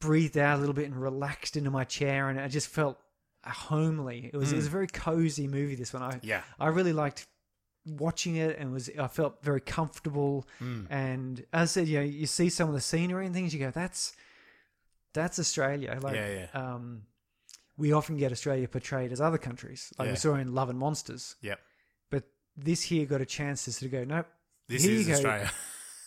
breathed 0.00 0.36
out 0.38 0.56
a 0.56 0.60
little 0.60 0.74
bit 0.74 0.84
and 0.86 0.96
relaxed 1.00 1.56
into 1.56 1.70
my 1.70 1.84
chair, 1.84 2.28
and 2.28 2.38
I 2.40 2.48
just 2.48 2.68
felt 2.68 2.98
homely. 3.44 4.30
It 4.32 4.36
was 4.36 4.52
it 4.52 4.56
was 4.56 4.66
a 4.66 4.70
very 4.70 4.86
cozy 4.88 5.46
movie. 5.48 5.74
This 5.74 5.92
one, 5.92 6.02
I 6.02 6.12
Hmm. 6.14 6.18
yeah. 6.22 6.42
I 6.60 6.68
really 6.68 6.92
liked 6.92 7.26
watching 7.86 8.36
it, 8.36 8.58
and 8.58 8.72
was 8.72 8.90
I 8.98 9.06
felt 9.08 9.42
very 9.42 9.60
comfortable. 9.60 10.46
Mm. 10.60 10.86
And 10.90 11.44
as 11.52 11.70
I 11.70 11.72
said, 11.80 11.88
you 11.88 11.98
know, 11.98 12.04
you 12.04 12.26
see 12.26 12.48
some 12.50 12.68
of 12.68 12.74
the 12.74 12.80
scenery 12.80 13.26
and 13.26 13.34
things, 13.34 13.54
you 13.54 13.60
go, 13.60 13.70
that's 13.70 14.12
that's 15.14 15.38
Australia. 15.38 15.98
Like, 16.02 16.14
Yeah, 16.16 16.46
Um, 16.52 17.02
we 17.76 17.92
often 17.92 18.16
get 18.18 18.30
Australia 18.32 18.68
portrayed 18.68 19.10
as 19.12 19.20
other 19.20 19.38
countries, 19.38 19.92
like 19.98 20.06
Yeah. 20.06 20.12
we 20.12 20.16
saw 20.18 20.34
in 20.34 20.52
Love 20.54 20.68
and 20.68 20.78
Monsters. 20.78 21.36
Yep. 21.40 21.58
But 22.10 22.24
this 22.56 22.82
here 22.82 23.06
got 23.06 23.20
a 23.20 23.26
chance 23.26 23.64
to 23.64 23.72
sort 23.72 23.86
of 23.86 23.92
go, 23.92 24.04
nope. 24.04 24.26
This 24.68 24.84
is. 24.84 25.08
Australia. 25.08 25.50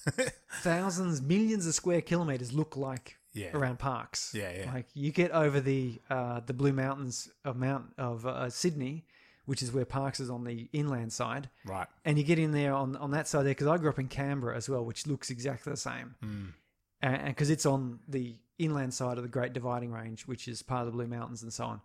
thousands, 0.61 1.21
millions 1.21 1.65
of 1.67 1.73
square 1.73 2.01
kilometers 2.01 2.51
look 2.53 2.75
like 2.77 3.17
Yeah. 3.33 3.55
around 3.55 3.79
Parkes. 3.79 4.31
Yeah, 4.33 4.51
yeah. 4.51 4.73
Like 4.73 4.87
you 4.93 5.11
get 5.11 5.31
over 5.31 5.59
the 5.59 6.01
uh, 6.09 6.41
the 6.45 6.53
Blue 6.53 6.73
Mountains 6.73 7.29
of 7.45 7.55
Mount 7.57 7.93
of 7.97 8.25
uh, 8.25 8.49
Sydney, 8.49 9.05
which 9.45 9.61
is 9.61 9.71
where 9.71 9.85
Parkes 9.85 10.19
is 10.19 10.29
on 10.29 10.43
the 10.43 10.69
inland 10.73 11.13
side, 11.13 11.49
Right. 11.65 11.87
and 12.05 12.17
you 12.17 12.23
get 12.23 12.39
in 12.39 12.51
there 12.51 12.73
on 12.73 12.95
on 12.97 13.11
that 13.11 13.27
side 13.27 13.43
there 13.45 13.51
because 13.51 13.67
I 13.67 13.77
grew 13.77 13.89
up 13.89 13.99
in 13.99 14.07
Canberra 14.07 14.55
as 14.55 14.67
well, 14.69 14.83
which 14.85 15.07
looks 15.07 15.29
exactly 15.29 15.71
the 15.71 15.77
same, 15.77 16.15
Mm. 16.23 16.53
and 17.01 17.25
because 17.25 17.49
it's 17.49 17.65
on 17.65 17.99
the 18.07 18.35
inland 18.57 18.93
side 18.93 19.17
of 19.17 19.23
the 19.23 19.29
Great 19.29 19.53
Dividing 19.53 19.91
Range, 19.91 20.21
which 20.27 20.47
is 20.47 20.61
part 20.61 20.81
of 20.81 20.85
the 20.87 20.91
Blue 20.91 21.07
Mountains 21.07 21.41
and 21.43 21.51
so 21.53 21.65
on, 21.65 21.81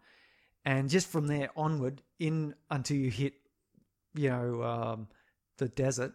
and 0.64 0.90
just 0.90 1.06
from 1.08 1.26
there 1.28 1.50
onward 1.56 2.02
in 2.18 2.54
until 2.70 2.96
you 2.98 3.10
hit, 3.10 3.34
you 4.14 4.28
know, 4.30 4.62
um, 4.62 5.08
the 5.58 5.68
desert. 5.68 6.12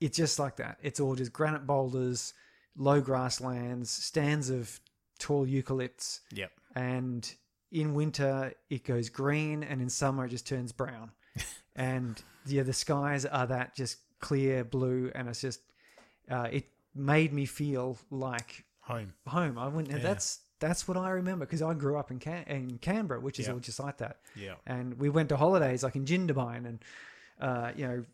It's 0.00 0.16
just 0.16 0.38
like 0.38 0.56
that. 0.56 0.78
It's 0.82 1.00
all 1.00 1.14
just 1.14 1.32
granite 1.32 1.66
boulders, 1.66 2.34
low 2.76 3.00
grasslands, 3.00 3.90
stands 3.90 4.50
of 4.50 4.80
tall 5.18 5.46
eucalypts, 5.46 6.20
Yep. 6.32 6.50
and 6.74 7.34
in 7.70 7.94
winter 7.94 8.54
it 8.68 8.84
goes 8.84 9.08
green, 9.08 9.62
and 9.62 9.80
in 9.80 9.88
summer 9.90 10.24
it 10.24 10.30
just 10.30 10.46
turns 10.46 10.72
brown. 10.72 11.10
and 11.76 12.22
yeah, 12.46 12.62
the 12.62 12.72
skies 12.72 13.24
are 13.26 13.46
that 13.46 13.74
just 13.76 13.98
clear 14.20 14.64
blue, 14.64 15.10
and 15.14 15.28
it's 15.28 15.40
just 15.40 15.60
uh, 16.30 16.48
it 16.50 16.66
made 16.94 17.32
me 17.32 17.44
feel 17.46 17.98
like 18.10 18.64
Home. 18.82 19.12
home. 19.26 19.58
I 19.58 19.68
went, 19.68 19.88
Yeah. 19.90 19.98
that's 19.98 20.40
that's 20.58 20.86
what 20.86 20.96
I 20.96 21.10
remember 21.10 21.46
because 21.46 21.62
I 21.62 21.72
grew 21.74 21.96
up 21.96 22.10
in 22.10 22.18
Can- 22.18 22.44
in 22.44 22.78
Canberra, 22.78 23.20
which 23.20 23.38
is 23.40 23.46
Yeah. 23.46 23.52
all 23.54 23.58
just 23.60 23.80
like 23.80 23.98
that 23.98 24.20
Yeah. 24.36 24.56
and 24.66 24.98
we 24.98 25.08
went 25.08 25.28
to 25.30 25.36
holidays 25.36 25.82
like 25.82 25.96
in 25.96 26.04
Jindabyne 26.04 26.66
and 26.66 26.84
uh, 27.40 27.72
you 27.76 27.86
know 27.86 28.04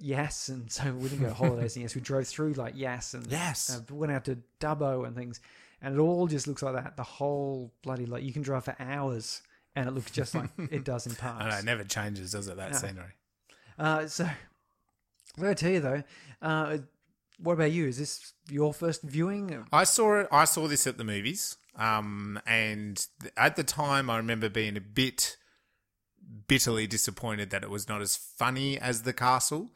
Yass 0.00 0.48
and 0.48 0.70
so 0.70 0.92
we 0.92 1.08
didn't 1.08 1.20
go 1.22 1.28
to 1.28 1.34
holidays 1.34 1.76
in 1.76 1.82
Yass 1.82 1.94
we 1.94 2.00
drove 2.00 2.26
through 2.26 2.52
like 2.54 2.76
Yass 2.76 3.14
and 3.14 3.26
Yes. 3.26 3.70
uh, 3.76 3.94
went 3.94 4.12
out 4.12 4.24
to 4.26 4.38
Dubbo 4.60 5.06
and 5.06 5.16
things 5.16 5.40
and 5.82 5.94
it 5.94 5.98
all 6.00 6.26
just 6.26 6.46
looks 6.46 6.62
like 6.62 6.74
that 6.74 6.96
the 6.96 7.02
whole 7.02 7.72
bloody 7.82 8.06
like 8.06 8.22
you 8.22 8.32
can 8.32 8.42
drive 8.42 8.64
for 8.64 8.76
hours 8.78 9.42
and 9.76 9.88
it 9.88 9.92
looks 9.92 10.10
just 10.10 10.34
like 10.34 10.50
it 10.70 10.84
does 10.84 11.06
in 11.06 11.16
I 11.22 11.44
And 11.44 11.52
it 11.52 11.64
never 11.64 11.84
changes, 11.84 12.32
does 12.32 12.48
it? 12.48 12.56
That 12.56 12.72
No. 12.72 12.78
scenery. 12.78 13.12
uh, 13.78 14.06
so 14.06 14.24
I 14.24 15.40
gotta 15.40 15.54
tell 15.54 15.70
you 15.70 15.80
though 15.80 16.02
uh, 16.42 16.78
what 17.38 17.52
about 17.54 17.70
you 17.72 17.86
is 17.86 17.98
this 17.98 18.32
your 18.50 18.72
first 18.74 19.02
viewing 19.02 19.64
I 19.72 19.84
saw 19.84 20.20
it. 20.20 20.28
I 20.32 20.44
saw 20.44 20.66
this 20.66 20.86
at 20.88 20.98
the 20.98 21.04
movies, 21.04 21.56
um, 21.76 22.40
and 22.46 23.06
th- 23.20 23.32
at 23.36 23.54
the 23.54 23.62
time, 23.62 24.10
I 24.10 24.16
remember 24.16 24.48
being 24.48 24.76
a 24.76 24.80
bit 24.80 25.36
bitterly 26.46 26.86
disappointed 26.86 27.50
that 27.50 27.62
it 27.62 27.70
was 27.70 27.88
not 27.88 28.02
as 28.02 28.16
funny 28.16 28.78
as 28.78 29.02
The 29.02 29.12
Castle. 29.12 29.70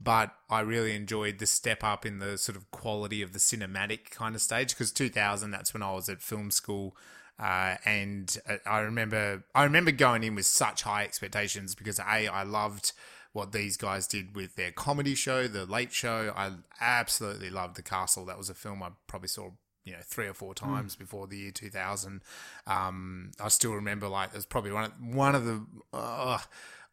But 0.00 0.34
I 0.50 0.60
really 0.60 0.96
enjoyed 0.96 1.38
the 1.38 1.46
step 1.46 1.84
up 1.84 2.04
in 2.04 2.18
the 2.18 2.36
sort 2.36 2.56
of 2.56 2.68
quality 2.72 3.22
of 3.22 3.32
the 3.32 3.38
cinematic 3.38 4.10
kind 4.10 4.34
of 4.34 4.40
stage 4.40 4.70
because 4.70 4.90
2000, 4.90 5.52
that's 5.52 5.72
when 5.72 5.82
I 5.82 5.92
was 5.92 6.08
at 6.08 6.20
film 6.20 6.50
school. 6.50 6.96
Uh, 7.38 7.76
and 7.84 8.36
uh, 8.48 8.56
I 8.66 8.80
remember, 8.80 9.44
I 9.54 9.62
remember 9.62 9.92
going 9.92 10.24
in 10.24 10.34
with 10.34 10.46
such 10.46 10.82
high 10.82 11.04
expectations 11.04 11.74
because 11.76 12.00
a, 12.00 12.02
I 12.02 12.42
loved 12.42 12.92
what 13.32 13.52
these 13.52 13.76
guys 13.76 14.06
did 14.06 14.36
with 14.36 14.56
their 14.56 14.72
comedy 14.72 15.14
show, 15.14 15.48
The 15.48 15.64
Late 15.64 15.92
Show. 15.92 16.32
I 16.36 16.50
absolutely 16.80 17.50
loved 17.50 17.76
The 17.76 17.82
Castle. 17.82 18.26
That 18.26 18.38
was 18.38 18.50
a 18.50 18.54
film 18.54 18.82
I 18.82 18.90
probably 19.06 19.28
saw, 19.28 19.50
you 19.84 19.92
know, 19.92 19.98
three 20.02 20.26
or 20.26 20.34
four 20.34 20.54
times 20.54 20.94
before 20.94 21.26
the 21.26 21.36
year 21.36 21.50
2000. 21.50 22.22
Um, 22.66 23.32
I 23.40 23.48
still 23.48 23.72
remember 23.72 24.08
like 24.08 24.30
it 24.30 24.36
was 24.36 24.46
probably 24.46 24.72
one 24.72 24.84
of, 24.84 24.92
one 25.00 25.34
of 25.34 25.44
the 25.44 25.66
uh, 25.92 26.38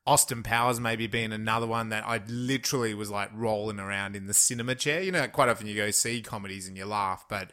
Austin 0.08 0.42
Powers 0.42 0.80
maybe 0.80 1.06
being 1.06 1.32
another 1.32 1.68
one 1.68 1.90
that 1.90 2.04
I 2.06 2.22
literally 2.28 2.94
was 2.94 3.12
like 3.12 3.30
rolling 3.34 3.80
around 3.80 4.16
in 4.16 4.26
the 4.26 4.34
cinema 4.34 4.76
chair. 4.76 5.02
You 5.02 5.12
know, 5.12 5.28
quite 5.28 5.50
often 5.50 5.68
you 5.68 5.76
go 5.76 5.92
see 5.92 6.22
comedies 6.22 6.68
and 6.68 6.76
you 6.76 6.86
laugh, 6.86 7.26
but 7.30 7.52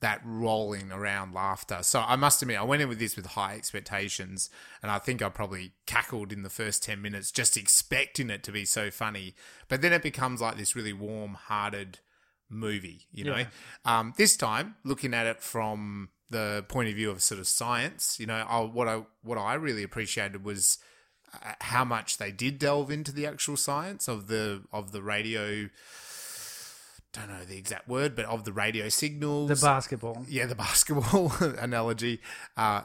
that 0.00 0.20
rolling 0.24 0.92
around 0.92 1.34
laughter. 1.34 1.80
So 1.82 2.00
I 2.00 2.16
must 2.16 2.40
admit, 2.40 2.58
I 2.58 2.64
went 2.64 2.82
in 2.82 2.88
with 2.88 3.00
this 3.00 3.16
with 3.16 3.26
high 3.26 3.56
expectations, 3.56 4.48
and 4.82 4.92
I 4.92 4.98
think 4.98 5.22
I 5.22 5.28
probably 5.28 5.72
cackled 5.86 6.32
in 6.32 6.42
the 6.42 6.50
first 6.50 6.84
10 6.84 7.02
minutes 7.02 7.32
just 7.32 7.56
expecting 7.56 8.30
it 8.30 8.42
to 8.44 8.52
be 8.52 8.64
so 8.64 8.90
funny. 8.90 9.34
But 9.68 9.82
then 9.82 9.92
it 9.92 10.02
becomes 10.02 10.40
like 10.40 10.56
this 10.56 10.76
really 10.76 10.92
warm 10.92 11.34
hearted 11.34 11.98
movie, 12.48 13.06
you 13.12 13.24
know? 13.24 13.36
Yeah. 13.36 13.46
Um, 13.84 14.14
this 14.16 14.36
time, 14.36 14.76
looking 14.84 15.14
at 15.14 15.26
it 15.26 15.42
from 15.42 16.10
the 16.30 16.64
point 16.68 16.88
of 16.88 16.94
view 16.94 17.10
of 17.10 17.22
sort 17.22 17.40
of 17.40 17.46
science, 17.46 18.18
you 18.20 18.26
know, 18.26 18.34
I, 18.34 18.60
what 18.60 18.88
I 18.88 19.02
what 19.22 19.38
I 19.38 19.54
really 19.54 19.82
appreciated 19.82 20.44
was 20.44 20.78
uh, 21.34 21.52
how 21.60 21.84
much 21.84 22.18
they 22.18 22.30
did 22.30 22.58
delve 22.58 22.90
into 22.90 23.12
the 23.12 23.26
actual 23.26 23.56
science 23.56 24.08
of 24.08 24.28
the 24.28 24.62
of 24.72 24.92
the 24.92 25.02
radio. 25.02 25.68
Don't 27.14 27.28
know 27.28 27.42
the 27.42 27.56
exact 27.56 27.88
word, 27.88 28.14
but 28.14 28.26
of 28.26 28.44
the 28.44 28.52
radio 28.52 28.90
signals. 28.90 29.48
the 29.48 29.66
basketball 29.66 30.26
yeah, 30.28 30.44
the 30.44 30.54
basketball 30.66 31.32
analogy. 31.58 32.20
Uh, 32.54 32.82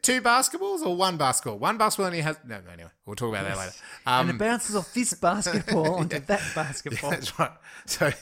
two 0.00 0.22
basketballs 0.22 0.86
or 0.86 0.94
one 0.96 1.16
basketball? 1.16 1.58
One 1.58 1.76
basketball 1.76 2.06
only 2.06 2.20
has. 2.20 2.38
No, 2.46 2.60
anyway, 2.72 2.90
we'll 3.04 3.16
talk 3.16 3.30
about 3.30 3.44
that 3.48 3.58
later. 3.58 3.72
Um, 4.06 4.28
and 4.28 4.36
it 4.36 4.38
bounces 4.38 4.76
off 4.76 4.94
this 4.94 5.14
basketball 5.14 5.94
onto 5.96 6.20
that 6.20 6.42
basketball 6.54 7.10
that's 7.10 7.36
right. 7.36 7.50
So, 7.84 8.12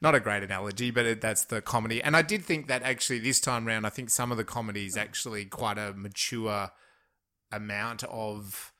not 0.00 0.14
a 0.14 0.20
great 0.20 0.44
analogy, 0.44 0.92
but 0.92 1.06
it, 1.06 1.20
that's 1.20 1.44
the 1.44 1.60
comedy. 1.60 2.00
And 2.00 2.16
I 2.16 2.22
did 2.22 2.44
think 2.44 2.68
that 2.68 2.84
actually 2.84 3.18
this 3.18 3.40
time 3.40 3.66
round, 3.66 3.84
I 3.84 3.90
think 3.90 4.10
some 4.10 4.30
of 4.30 4.36
the 4.38 4.44
comedy 4.44 4.86
is 4.86 4.96
actually 4.96 5.44
quite 5.44 5.78
a 5.78 5.92
mature 5.92 6.70
amount 7.50 8.04
of. 8.04 8.72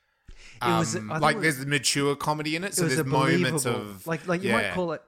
It 0.63 0.67
was- 0.69 0.95
um, 0.95 1.09
like 1.09 1.35
it 1.37 1.39
was- 1.39 1.57
there's 1.57 1.67
mature 1.67 2.15
comedy 2.15 2.55
in 2.55 2.63
it, 2.63 2.75
so 2.75 2.87
there's 2.87 3.05
moments 3.05 3.67
of 3.67 4.07
like 4.07 4.29
like 4.29 4.45
you 4.45 4.53
might 4.53 4.73
call 4.75 4.93
it 4.93 5.03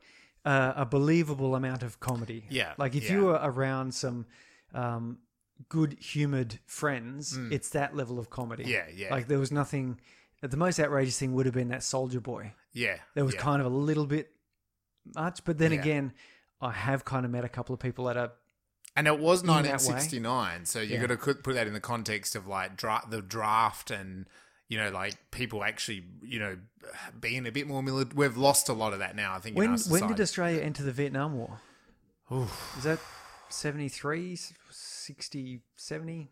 uh, 0.44 0.72
a 0.76 0.86
believable 0.86 1.54
amount 1.54 1.82
of 1.82 2.00
comedy. 2.00 2.44
Yeah, 2.50 2.72
like 2.78 2.94
if 2.94 3.04
yeah. 3.04 3.12
you 3.16 3.24
were 3.26 3.40
around 3.42 3.94
some 3.94 4.26
um, 4.74 5.18
good 5.68 5.96
humored 6.00 6.58
friends, 6.66 7.38
it's 7.50 7.70
that 7.70 7.94
level 7.96 8.18
of 8.18 8.30
comedy. 8.30 8.64
Mm. 8.64 8.68
Yeah, 8.68 8.84
yeah. 8.94 9.10
Like 9.10 9.28
there 9.28 9.38
was 9.38 9.52
nothing. 9.52 10.00
The 10.42 10.56
most 10.56 10.80
outrageous 10.80 11.18
thing 11.18 11.34
would 11.34 11.44
have 11.46 11.54
been 11.54 11.68
that 11.68 11.82
Soldier 11.82 12.20
Boy. 12.20 12.54
Yeah. 12.72 12.96
There 13.14 13.24
was 13.24 13.34
yeah. 13.34 13.42
kind 13.42 13.60
of 13.60 13.66
a 13.66 13.74
little 13.74 14.06
bit 14.06 14.30
much, 15.14 15.44
but 15.44 15.58
then 15.58 15.72
Yeah. 15.72 15.80
again, 15.80 16.12
I 16.60 16.72
have 16.72 17.04
kind 17.04 17.24
of 17.24 17.30
met 17.30 17.44
a 17.44 17.48
couple 17.48 17.74
of 17.74 17.80
people 17.80 18.06
that 18.06 18.16
are 18.16 18.32
And 18.96 19.06
it 19.06 19.18
was 19.18 19.42
in 19.42 19.46
that 19.48 19.56
way. 19.56 19.62
1969, 19.64 20.64
so 20.66 20.80
you 20.80 20.94
Yeah. 20.94 21.06
got 21.06 21.20
to 21.20 21.34
put 21.34 21.54
that 21.54 21.66
in 21.66 21.74
the 21.74 21.80
context 21.80 22.34
of 22.34 22.46
like 22.46 22.76
dra- 22.76 23.04
the 23.08 23.22
draft 23.22 23.90
and 23.90 24.26
you 24.70 24.78
know 24.78 24.88
like 24.90 25.14
people 25.32 25.62
actually 25.62 26.04
you 26.22 26.38
know 26.38 26.56
being 27.20 27.46
a 27.46 27.52
bit 27.52 27.66
more 27.66 27.82
military. 27.82 28.16
We've 28.16 28.36
lost 28.38 28.70
a 28.70 28.72
lot 28.72 28.94
of 28.94 29.00
that 29.00 29.14
now. 29.14 29.34
I 29.34 29.40
think. 29.40 29.56
in 29.56 29.58
when 29.58 29.78
when 29.90 30.06
did 30.08 30.20
Australia 30.20 30.62
enter 30.62 30.82
the 30.82 30.92
Vietnam 30.92 31.36
War? 31.36 31.60
Is 32.78 32.84
that 32.84 33.00
73, 33.48 34.38
60, 34.70 35.60
70? 35.74 36.30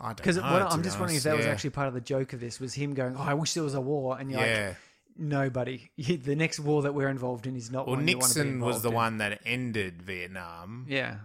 I 0.00 0.06
don't 0.06 0.16
Because 0.16 0.36
know, 0.36 0.42
to 0.42 0.66
I'm 0.66 0.82
just 0.82 0.98
wondering 0.98 1.16
if 1.16 1.22
that 1.22 1.36
was 1.36 1.46
actually 1.46 1.70
part 1.70 1.86
of 1.86 1.94
the 1.94 2.00
joke 2.00 2.32
of 2.32 2.40
this 2.40 2.58
was 2.58 2.74
him 2.74 2.92
going, 2.94 3.14
"Oh, 3.16 3.22
I 3.22 3.34
wish 3.34 3.54
there 3.54 3.62
was 3.62 3.74
a 3.74 3.80
war," 3.80 4.18
and 4.18 4.30
you're 4.30 4.40
yeah. 4.44 4.66
like, 4.68 4.76
"Nobody. 5.16 5.90
The 5.96 6.34
next 6.34 6.58
war 6.58 6.82
that 6.82 6.92
we're 6.94 7.08
involved 7.08 7.46
in 7.46 7.54
is 7.54 7.70
not 7.70 7.86
well, 7.86 7.94
one 7.96 8.08
you 8.08 8.18
want 8.18 8.32
to 8.32 8.42
be 8.42 8.44
Nixon 8.46 8.60
was 8.60 8.82
the 8.82 8.88
in." 8.88 8.94
one 8.96 9.18
that 9.18 9.40
ended 9.46 10.02
Vietnam. 10.02 10.86
Yeah. 10.88 11.18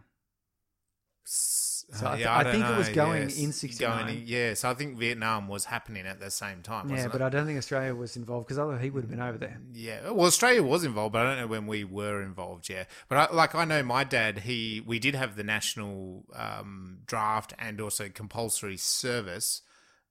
S- 1.26 1.63
So 1.94 2.08
I 2.08 2.10
uh, 2.10 2.16
th- 2.16 2.26
yeah, 2.26 2.36
I 2.36 2.44
don't 2.44 2.52
think 2.54 2.66
it 2.66 2.78
was 2.78 2.90
going 2.90 3.22
yes. 3.24 3.38
in 3.40 3.52
69. 3.54 4.06
Going 4.06 4.18
in- 4.18 4.24
yeah, 4.28 4.54
so 4.56 4.70
I 4.70 4.74
think 4.74 4.98
Vietnam 4.98 5.48
was 5.48 5.66
happening 5.66 6.06
at 6.06 6.20
the 6.20 6.32
same 6.32 6.62
time. 6.62 6.90
Yeah, 6.90 7.08
but 7.08 7.22
it? 7.22 7.24
I 7.26 7.30
don't 7.30 7.46
think 7.46 7.58
Australia 7.58 7.94
was 7.94 8.16
involved 8.16 8.48
because 8.48 8.58
otherwise 8.58 8.82
he 8.82 8.90
would 8.90 9.04
have 9.04 9.10
been 9.12 9.22
over 9.22 9.38
there. 9.38 9.60
Yeah, 9.74 10.10
well, 10.12 10.26
Australia 10.26 10.64
was 10.64 10.84
involved, 10.84 11.14
but 11.14 11.26
I 11.26 11.30
don't 11.30 11.38
know 11.42 11.48
when 11.48 11.68
we 11.68 11.84
were 11.84 12.22
involved. 12.22 12.68
Yeah, 12.70 12.86
but 13.10 13.18
I, 13.32 13.34
like 13.34 13.54
I 13.56 13.66
know 13.66 13.84
my 13.84 14.04
dad, 14.04 14.40
he 14.40 14.82
we 14.86 14.98
did 15.00 15.14
have 15.16 15.36
the 15.36 15.44
national 15.44 16.26
um, 16.36 17.00
draft 17.06 17.54
and 17.60 17.80
also 17.80 18.10
compulsory 18.10 18.78
service. 18.78 19.62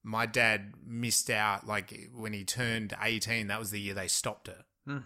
My 0.04 0.26
dad 0.26 0.74
missed 0.86 1.30
out 1.30 1.66
like 1.66 2.10
when 2.14 2.32
he 2.32 2.44
turned 2.44 2.94
eighteen. 3.02 3.48
That 3.48 3.58
was 3.58 3.70
the 3.70 3.80
year 3.80 3.94
they 3.94 4.08
stopped 4.08 4.48
it, 4.48 4.62
Hmm. 4.86 4.98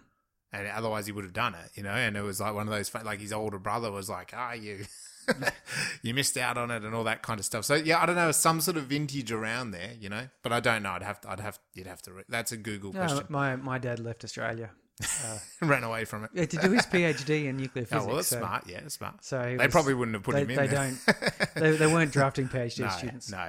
and 0.52 0.66
otherwise 0.68 1.06
he 1.06 1.12
would 1.12 1.24
have 1.24 1.32
done 1.32 1.54
it. 1.54 1.70
You 1.74 1.82
know, 1.82 1.90
and 1.90 2.16
it 2.16 2.22
was 2.22 2.40
like 2.40 2.54
one 2.54 2.66
of 2.68 2.72
those 2.74 2.92
like 3.04 3.20
his 3.20 3.32
older 3.32 3.58
brother 3.58 3.90
was 3.90 4.08
like, 4.10 4.32
"Ah, 4.36 4.52
you." 4.52 4.84
you 6.02 6.14
missed 6.14 6.36
out 6.36 6.56
on 6.58 6.70
it 6.70 6.82
and 6.84 6.94
all 6.94 7.04
that 7.04 7.22
kind 7.22 7.38
of 7.40 7.46
stuff. 7.46 7.64
So 7.64 7.74
yeah, 7.74 8.00
I 8.02 8.06
don't 8.06 8.16
know, 8.16 8.30
some 8.32 8.60
sort 8.60 8.76
of 8.76 8.84
vintage 8.84 9.32
around 9.32 9.70
there, 9.72 9.90
you 10.00 10.08
know. 10.08 10.28
But 10.42 10.52
I 10.52 10.60
don't 10.60 10.82
know. 10.82 10.90
I'd 10.92 11.02
have 11.02 11.20
to. 11.22 11.30
I'd 11.30 11.40
have. 11.40 11.58
You'd 11.74 11.86
have 11.86 12.02
to. 12.02 12.12
Re- 12.12 12.22
that's 12.28 12.52
a 12.52 12.56
Google 12.56 12.92
No, 12.92 13.00
question. 13.00 13.26
my 13.28 13.56
my 13.56 13.78
dad 13.78 13.98
left 14.00 14.24
Australia 14.24 14.70
Ran 15.60 15.84
away 15.84 16.04
from 16.06 16.24
it. 16.24 16.30
yeah, 16.32 16.46
to 16.46 16.56
do 16.56 16.70
his 16.70 16.86
PhD 16.86 17.46
in 17.46 17.56
nuclear 17.58 17.84
physics. 17.84 17.92
Oh 18.04 18.06
well, 18.06 18.16
that's 18.16 18.28
so, 18.28 18.38
smart. 18.38 18.64
Yeah, 18.66 18.80
that's 18.80 18.94
smart. 18.94 19.24
So 19.24 19.38
they 19.42 19.56
was- 19.56 19.68
probably 19.72 19.94
wouldn't 19.94 20.14
have 20.14 20.22
put 20.22 20.34
they, 20.36 20.42
him 20.42 20.50
in. 20.50 20.56
they 20.56 20.66
there. 20.66 20.92
don't. 21.06 21.54
They, 21.54 21.76
they 21.76 21.86
weren't 21.86 22.12
drafting 22.12 22.48
PhD 22.48 22.80
No, 22.80 22.88
students. 22.88 23.30
no. 23.30 23.48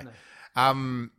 Um, 0.55 1.11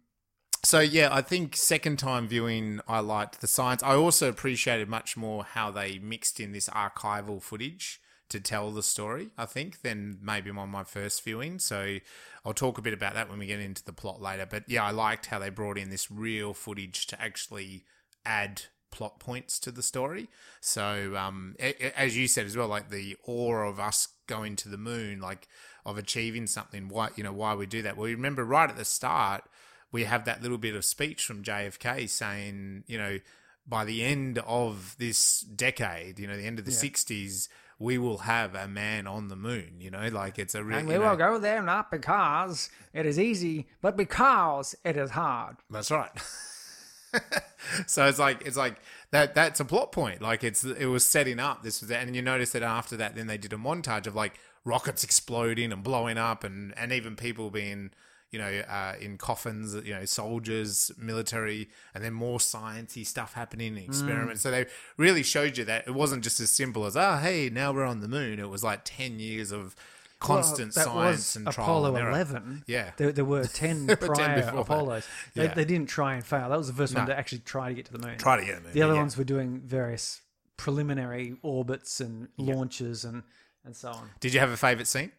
so 0.64 0.80
yeah, 0.80 1.08
I 1.10 1.22
think 1.22 1.56
second 1.56 1.98
time 1.98 2.26
viewing, 2.28 2.80
I 2.88 3.00
liked 3.00 3.40
the 3.40 3.46
science. 3.46 3.82
I 3.82 3.94
also 3.94 4.28
appreciated 4.28 4.88
much 4.88 5.16
more 5.16 5.44
how 5.44 5.70
they 5.70 5.98
mixed 5.98 6.40
in 6.40 6.52
this 6.52 6.68
archival 6.68 7.40
footage 7.40 8.00
to 8.30 8.40
tell 8.40 8.70
the 8.70 8.82
story. 8.82 9.30
I 9.37 9.47
think 9.47 9.82
than 9.82 10.18
maybe 10.23 10.50
on 10.50 10.68
my 10.68 10.85
first 10.85 11.25
viewing. 11.25 11.58
So 11.58 11.99
I'll 12.44 12.54
talk 12.54 12.78
a 12.78 12.82
bit 12.82 12.92
about 12.92 13.14
that 13.14 13.28
when 13.28 13.38
we 13.38 13.47
get 13.47 13.61
into 13.61 13.85
the 13.85 13.92
plot 13.92 14.20
later. 14.20 14.47
But 14.47 14.64
yeah, 14.68 14.85
I 14.85 14.90
liked 14.90 15.26
how 15.26 15.38
they 15.38 15.50
brought 15.50 15.78
in 15.78 15.90
this 15.90 16.11
real 16.11 16.54
footage 16.54 17.06
to 17.08 17.20
actually 17.20 17.85
add 18.25 18.62
plot 18.90 19.18
points 19.20 19.58
to 19.61 19.70
the 19.70 19.82
story. 19.82 20.28
So, 20.61 21.14
um, 21.16 21.56
as 21.97 22.16
you 22.16 22.28
said 22.28 22.47
as 22.47 22.56
well, 22.56 22.68
like 22.68 22.90
the 22.90 23.16
awe 23.25 23.68
of 23.68 23.78
us 23.78 24.08
going 24.26 24.56
to 24.56 24.68
the 24.68 24.78
moon, 24.78 25.20
like 25.20 25.49
of 25.85 25.99
achieving 25.99 26.47
something. 26.47 26.88
Why, 26.88 27.08
you 27.16 27.25
know, 27.25 27.32
why 27.32 27.54
we 27.54 27.66
do 27.66 27.82
that? 27.82 27.97
Well, 27.97 28.08
you 28.08 28.16
remember 28.16 28.44
right 28.44 28.68
at 28.68 28.76
the 28.76 28.85
start, 28.85 29.44
we 29.90 30.04
have 30.04 30.25
that 30.26 30.42
little 30.42 30.58
bit 30.58 30.75
of 30.75 30.85
speech 30.85 31.25
from 31.25 31.42
JFK 31.42 32.08
saying, 32.08 32.85
you 32.87 32.99
know, 32.99 33.18
by 33.66 33.85
the 33.85 34.02
end 34.02 34.38
of 34.47 34.97
this 34.99 35.40
decade, 35.40 36.18
you 36.18 36.26
know, 36.26 36.37
the 36.37 36.47
end 36.47 36.58
of 36.58 36.64
the 36.64 36.70
'60s, 36.70 37.49
we 37.78 37.97
will 37.97 38.18
have 38.18 38.54
a 38.54 38.66
man 38.66 39.06
on 39.06 39.28
the 39.28 39.37
moon. 39.37 39.75
You 39.80 39.90
know, 39.90 40.08
like 40.08 40.38
it's 40.38 40.54
a 40.54 40.64
real. 40.64 40.78
And 40.78 40.88
we 40.88 40.94
know- 40.94 41.11
will 41.11 41.16
go 41.16 41.38
there 41.38 41.62
not 41.62 41.91
because 41.91 42.71
it 42.93 43.06
is 43.06 43.19
easy, 43.19 43.69
but 43.80 43.97
because 43.97 44.75
it 44.84 44.97
is 44.97 45.10
hard. 45.10 45.56
That's 45.71 45.91
right. 45.91 46.10
so 47.86 48.06
it's 48.06 48.19
like 48.19 48.43
it's 48.47 48.56
like 48.56 48.80
that 49.10 49.34
that's 49.34 49.60
a 49.60 49.64
plot 49.64 49.93
point. 49.93 50.21
Like 50.21 50.45
it's 50.45 50.64
it 50.64 50.86
was 50.86 51.06
setting 51.06 51.38
up 51.38 51.62
this 51.62 51.80
was 51.80 51.91
and 51.91 52.14
you 52.14 52.23
notice 52.23 52.50
that 52.52 52.62
after 52.62 52.97
that 52.97 53.14
then 53.14 53.26
they 53.26 53.38
did 53.38 53.52
a 53.52 53.56
montage 53.56 54.06
of 54.06 54.14
like 54.14 54.38
rockets 54.64 55.04
exploding 55.04 55.73
and 55.73 55.82
blowing 55.82 56.19
up 56.19 56.45
and 56.45 56.76
and 56.76 56.93
even 56.93 57.17
people 57.17 57.50
being 57.50 57.91
you 58.30 58.38
know 58.38 58.62
uh, 58.69 58.95
in 59.00 59.17
coffins 59.17 59.75
you 59.84 59.95
know 59.95 60.04
soldiers 60.04 60.91
military 60.99 61.69
and 61.95 62.04
then 62.04 62.12
more 62.12 62.38
sciencey 62.38 63.06
stuff 63.06 63.32
happening 63.34 63.76
and 63.76 63.86
experiments 63.86 64.43
so 64.43 64.50
they 64.50 64.67
really 64.97 65.23
showed 65.23 65.56
you 65.56 65.64
that 65.64 65.86
it 65.86 65.95
wasn't 65.95 66.23
just 66.23 66.38
as 66.41 66.50
simple 66.50 66.84
as 66.84 66.97
oh 66.97 67.17
hey 67.17 67.49
now 67.49 67.73
we're 67.73 67.84
on 67.84 68.00
the 68.00 68.08
moon 68.08 68.38
it 68.38 68.49
was 68.49 68.62
like 68.62 68.80
10 68.84 69.19
years 69.19 69.50
of 69.52 69.75
constant 70.21 70.75
Well, 70.75 70.84
that 70.84 70.91
science 70.93 71.17
was 71.19 71.36
and 71.36 71.47
trial 71.54 71.67
Apollo 71.86 71.95
and 71.95 72.08
11. 72.08 72.64
Yeah. 72.67 72.91
There, 72.97 73.12
there 73.12 73.25
were 73.25 73.45
10 73.47 73.86
There 73.86 73.97
were 74.00 74.14
10 74.17 74.43
prior. 74.43 74.58
Apollos. 74.58 75.06
They, 75.36 75.45
Yeah. 75.45 75.54
they 75.54 75.64
didn't 75.64 75.88
try 75.88 76.14
and 76.14 76.26
fail. 76.26 76.49
That 76.49 76.58
was 76.58 76.67
the 76.67 76.73
first 76.73 76.97
one 76.97 77.06
to 77.06 77.17
actually 77.17 77.38
try 77.41 77.69
to 77.69 77.75
get 77.76 77.84
to 77.86 77.93
the 77.93 78.04
moon. 78.04 78.19
try 78.19 78.36
to 78.36 78.45
get 78.45 78.56
the 78.56 78.62
moon 78.62 78.73
the 78.73 78.82
other 78.82 78.95
yeah. 78.95 78.99
ones 78.99 79.17
were 79.17 79.23
doing 79.23 79.60
various 79.64 80.21
preliminary 80.56 81.36
orbits 81.43 82.00
and 82.00 82.28
launches 82.36 83.04
and, 83.04 83.23
and 83.64 83.76
so 83.76 83.91
on. 83.91 84.10
did 84.19 84.34
you 84.34 84.41
have 84.41 84.50
a 84.50 84.56
favorite 84.56 84.88
scene 84.88 85.12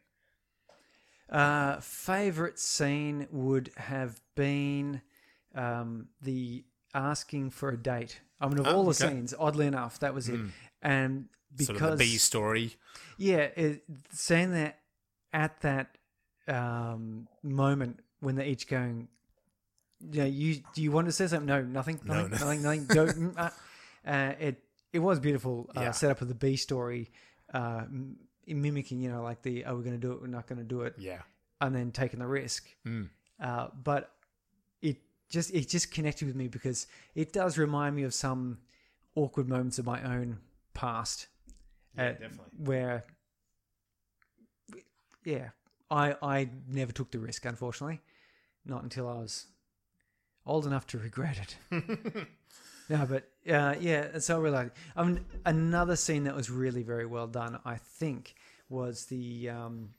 Uh, 1.29 1.79
favorite 1.79 2.57
scene 2.59 3.27
would 3.31 3.71
have 3.77 4.19
been 4.35 5.01
um, 5.55 6.07
the 6.21 6.63
asking 6.93 7.51
for 7.51 7.69
a 7.69 7.77
date. 7.77 8.19
I 8.41 8.47
mean, 8.47 8.57
of 8.57 8.67
Oh, 8.67 8.75
all 8.77 8.83
the 8.85 8.91
okay. 8.91 9.05
Hmm. 9.09 9.15
scenes, 9.15 9.33
oddly 9.37 9.67
enough, 9.67 9.99
that 9.99 10.13
was 10.13 10.27
it. 10.29 10.39
And 10.81 11.25
because 11.55 11.77
sort 11.77 11.81
of 11.93 11.97
the 11.99 12.05
B 12.05 12.17
story 12.17 12.75
yeah, 13.17 13.47
it, 13.55 13.83
saying 14.11 14.51
that 14.53 14.79
at 15.33 15.59
that 15.61 15.97
um, 16.47 17.27
moment 17.43 17.99
when 18.21 18.35
they're 18.35 18.45
each 18.47 18.67
going, 18.67 19.07
yeah, 20.11 20.23
you 20.25 20.61
do 20.73 20.81
you 20.81 20.91
want 20.91 21.07
to 21.07 21.11
say 21.11 21.27
something? 21.27 21.45
No, 21.47 21.61
nothing, 21.61 21.99
nothing, 22.05 22.31
no. 22.31 22.37
nothing, 22.37 22.61
nothing. 22.63 22.85
Don't. 22.85 23.15
mm, 23.17 23.37
uh, 23.37 23.49
uh, 24.09 24.33
it 24.39 24.63
it 24.93 24.99
was 24.99 25.19
beautiful 25.19 25.69
uh, 25.75 25.81
Yeah. 25.81 25.91
setup 25.91 26.21
of 26.21 26.27
the 26.29 26.33
B 26.35 26.55
story, 26.55 27.11
uh, 27.53 27.83
mimicking 28.55 28.99
you 28.99 29.11
know 29.11 29.23
like 29.23 29.41
the 29.41 29.65
are 29.65 29.75
we 29.75 29.83
going 29.83 29.99
to 29.99 30.01
do 30.01 30.11
it? 30.13 30.21
We're 30.21 30.27
not 30.27 30.47
going 30.47 30.59
to 30.59 30.65
do 30.65 30.81
it, 30.81 30.95
yeah 30.97 31.21
and 31.61 31.75
then 31.75 31.91
taking 31.91 32.19
the 32.19 32.27
risk. 32.27 32.67
Mm. 32.87 33.09
Uh, 33.41 33.67
but 33.83 34.11
it 34.81 34.97
just 35.29 35.53
it 35.53 35.67
just 35.67 35.91
connected 35.91 36.27
with 36.27 36.35
me 36.35 36.47
because 36.47 36.87
it 37.15 37.33
does 37.33 37.57
remind 37.57 37.95
me 37.95 38.03
of 38.03 38.13
some 38.13 38.59
awkward 39.15 39.47
moments 39.47 39.79
of 39.79 39.85
my 39.85 40.01
own 40.03 40.39
past. 40.73 41.27
Yeah, 41.97 42.03
uh, 42.03 42.11
definitely. 42.11 42.45
Where, 42.57 43.03
yeah, 45.25 45.49
I 45.89 46.15
I 46.21 46.49
never 46.67 46.91
took 46.91 47.11
the 47.11 47.19
risk, 47.19 47.45
unfortunately, 47.45 48.01
not 48.65 48.83
until 48.83 49.07
I 49.07 49.13
was 49.13 49.47
old 50.45 50.65
enough 50.65 50.87
to 50.87 50.97
regret 50.97 51.39
it. 51.71 52.27
no, 52.89 53.05
but 53.05 53.29
uh, 53.51 53.75
yeah, 53.79 54.19
so 54.19 54.37
I 54.37 54.39
really 54.39 54.55
liked. 54.55 54.77
I 54.95 55.03
mean, 55.03 55.25
another 55.45 55.95
scene 55.95 56.23
that 56.23 56.35
was 56.35 56.49
really 56.49 56.83
very 56.83 57.05
well 57.05 57.27
done, 57.27 57.59
I 57.63 57.75
think, 57.75 58.35
was 58.67 59.05
the 59.05 59.49
um, 59.49 59.89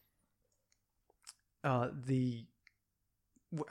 uh, 1.64 1.88
the 2.06 2.44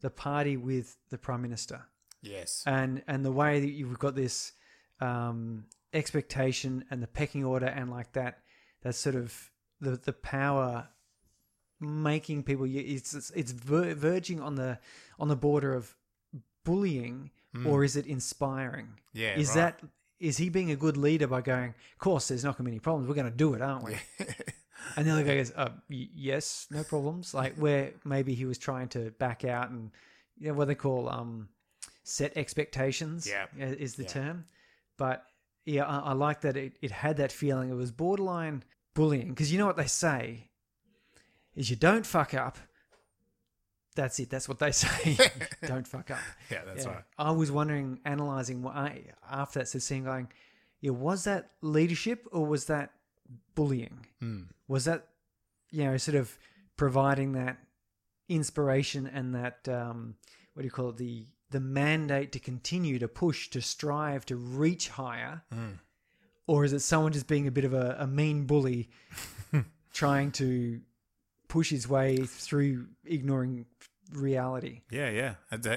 the 0.00 0.10
party 0.10 0.56
with 0.56 0.96
the 1.10 1.18
prime 1.18 1.42
minister 1.42 1.86
Yes. 2.22 2.62
and 2.66 3.02
and 3.06 3.24
the 3.24 3.32
way 3.32 3.60
that 3.60 3.70
you've 3.70 3.98
got 3.98 4.14
this 4.14 4.52
um, 5.00 5.66
expectation 5.92 6.84
and 6.90 7.02
the 7.02 7.06
pecking 7.06 7.44
order 7.44 7.66
and 7.66 7.90
like 7.90 8.12
that 8.12 8.38
that 8.82 8.94
sort 8.94 9.14
of 9.14 9.50
the 9.80 9.92
the 9.96 10.12
power 10.12 10.88
making 11.80 12.42
people 12.42 12.66
it's 12.68 13.14
it's, 13.14 13.30
it's 13.30 13.52
ver- 13.52 13.94
verging 13.94 14.40
on 14.40 14.54
the 14.54 14.78
on 15.18 15.28
the 15.28 15.36
border 15.36 15.74
of 15.74 15.96
bullying 16.64 17.30
or 17.66 17.84
is 17.84 17.96
it 17.96 18.06
inspiring 18.06 18.88
Yeah, 19.12 19.36
is 19.36 19.48
right. 19.48 19.54
that 19.56 19.80
is 20.18 20.36
he 20.36 20.48
being 20.50 20.70
a 20.70 20.76
good 20.76 20.96
leader 20.96 21.26
by 21.26 21.40
going 21.40 21.70
of 21.70 21.98
course 21.98 22.28
there's 22.28 22.44
not 22.44 22.56
going 22.56 22.64
to 22.66 22.70
be 22.70 22.74
any 22.76 22.78
problems 22.80 23.08
we're 23.08 23.14
going 23.14 23.30
to 23.30 23.36
do 23.36 23.54
it 23.54 23.62
aren't 23.62 23.84
we 23.84 23.96
and 24.96 25.06
the 25.06 25.10
other 25.12 25.22
guy 25.24 25.36
goes, 25.36 25.52
uh, 25.56 25.70
"Yes, 25.88 26.66
no 26.70 26.82
problems." 26.84 27.34
Like 27.34 27.54
where 27.56 27.92
maybe 28.04 28.34
he 28.34 28.44
was 28.46 28.56
trying 28.58 28.88
to 28.90 29.10
back 29.18 29.44
out 29.44 29.70
and 29.70 29.90
you 30.38 30.48
know 30.48 30.54
what 30.54 30.68
they 30.68 30.74
call 30.74 31.08
um, 31.08 31.48
set 32.02 32.36
expectations. 32.36 33.26
Yeah. 33.28 33.46
is 33.58 33.94
the 33.96 34.04
Yeah. 34.04 34.08
term. 34.08 34.44
But 34.96 35.24
yeah, 35.66 35.84
I, 35.84 35.98
I 35.98 36.12
like 36.14 36.40
that 36.42 36.56
it, 36.56 36.76
it 36.80 36.90
had 36.90 37.18
that 37.18 37.30
feeling. 37.30 37.68
It 37.70 37.74
was 37.74 37.90
borderline 37.92 38.64
bullying 38.94 39.28
because 39.30 39.52
you 39.52 39.58
know 39.58 39.66
what 39.66 39.76
they 39.76 39.86
say 39.86 40.48
is 41.54 41.68
you 41.70 41.76
don't 41.76 42.06
fuck 42.06 42.32
up. 42.34 42.56
That's 44.00 44.18
it. 44.18 44.30
That's 44.30 44.48
what 44.48 44.58
they 44.58 44.72
say. 44.72 45.18
don't 45.66 45.86
fuck 45.86 46.10
up. 46.10 46.18
Yeah, 46.50 46.62
that's 46.64 46.84
Yeah. 46.86 46.92
right. 46.92 47.04
I 47.18 47.32
was 47.32 47.50
wondering, 47.52 48.00
analyzing 48.06 48.62
what 48.62 48.74
I 48.74 49.02
after 49.30 49.58
that, 49.58 49.68
so 49.68 49.78
seeing 49.78 50.04
going, 50.04 50.28
yeah, 50.80 50.92
was 50.92 51.24
that 51.24 51.50
leadership 51.60 52.26
or 52.32 52.46
was 52.46 52.64
that 52.66 52.92
bullying? 53.54 54.06
Hmm. 54.20 54.42
Was 54.68 54.86
that 54.86 55.06
you 55.70 55.84
know 55.84 55.96
sort 55.98 56.14
of 56.16 56.38
providing 56.76 57.32
that 57.32 57.58
inspiration 58.30 59.06
and 59.06 59.34
that 59.34 59.68
um, 59.68 60.14
what 60.54 60.62
do 60.62 60.66
you 60.66 60.70
call 60.70 60.88
it 60.90 60.96
the 60.96 61.26
the 61.50 61.60
mandate 61.60 62.32
to 62.32 62.38
continue 62.38 62.98
to 63.00 63.08
push 63.08 63.50
to 63.50 63.60
strive 63.60 64.24
to 64.26 64.36
reach 64.36 64.88
higher, 64.88 65.42
Hmm. 65.52 65.72
or 66.46 66.64
is 66.64 66.72
it 66.72 66.80
someone 66.80 67.12
just 67.12 67.26
being 67.26 67.46
a 67.46 67.50
bit 67.50 67.64
of 67.66 67.74
a, 67.74 67.96
a 67.98 68.06
mean 68.06 68.46
bully, 68.46 68.88
trying 69.92 70.30
to 70.32 70.80
push 71.48 71.70
his 71.70 71.88
way 71.88 72.16
through 72.18 72.86
ignoring 73.04 73.66
reality? 74.12 74.80
Yeah, 74.90 75.10
yeah, 75.10 75.34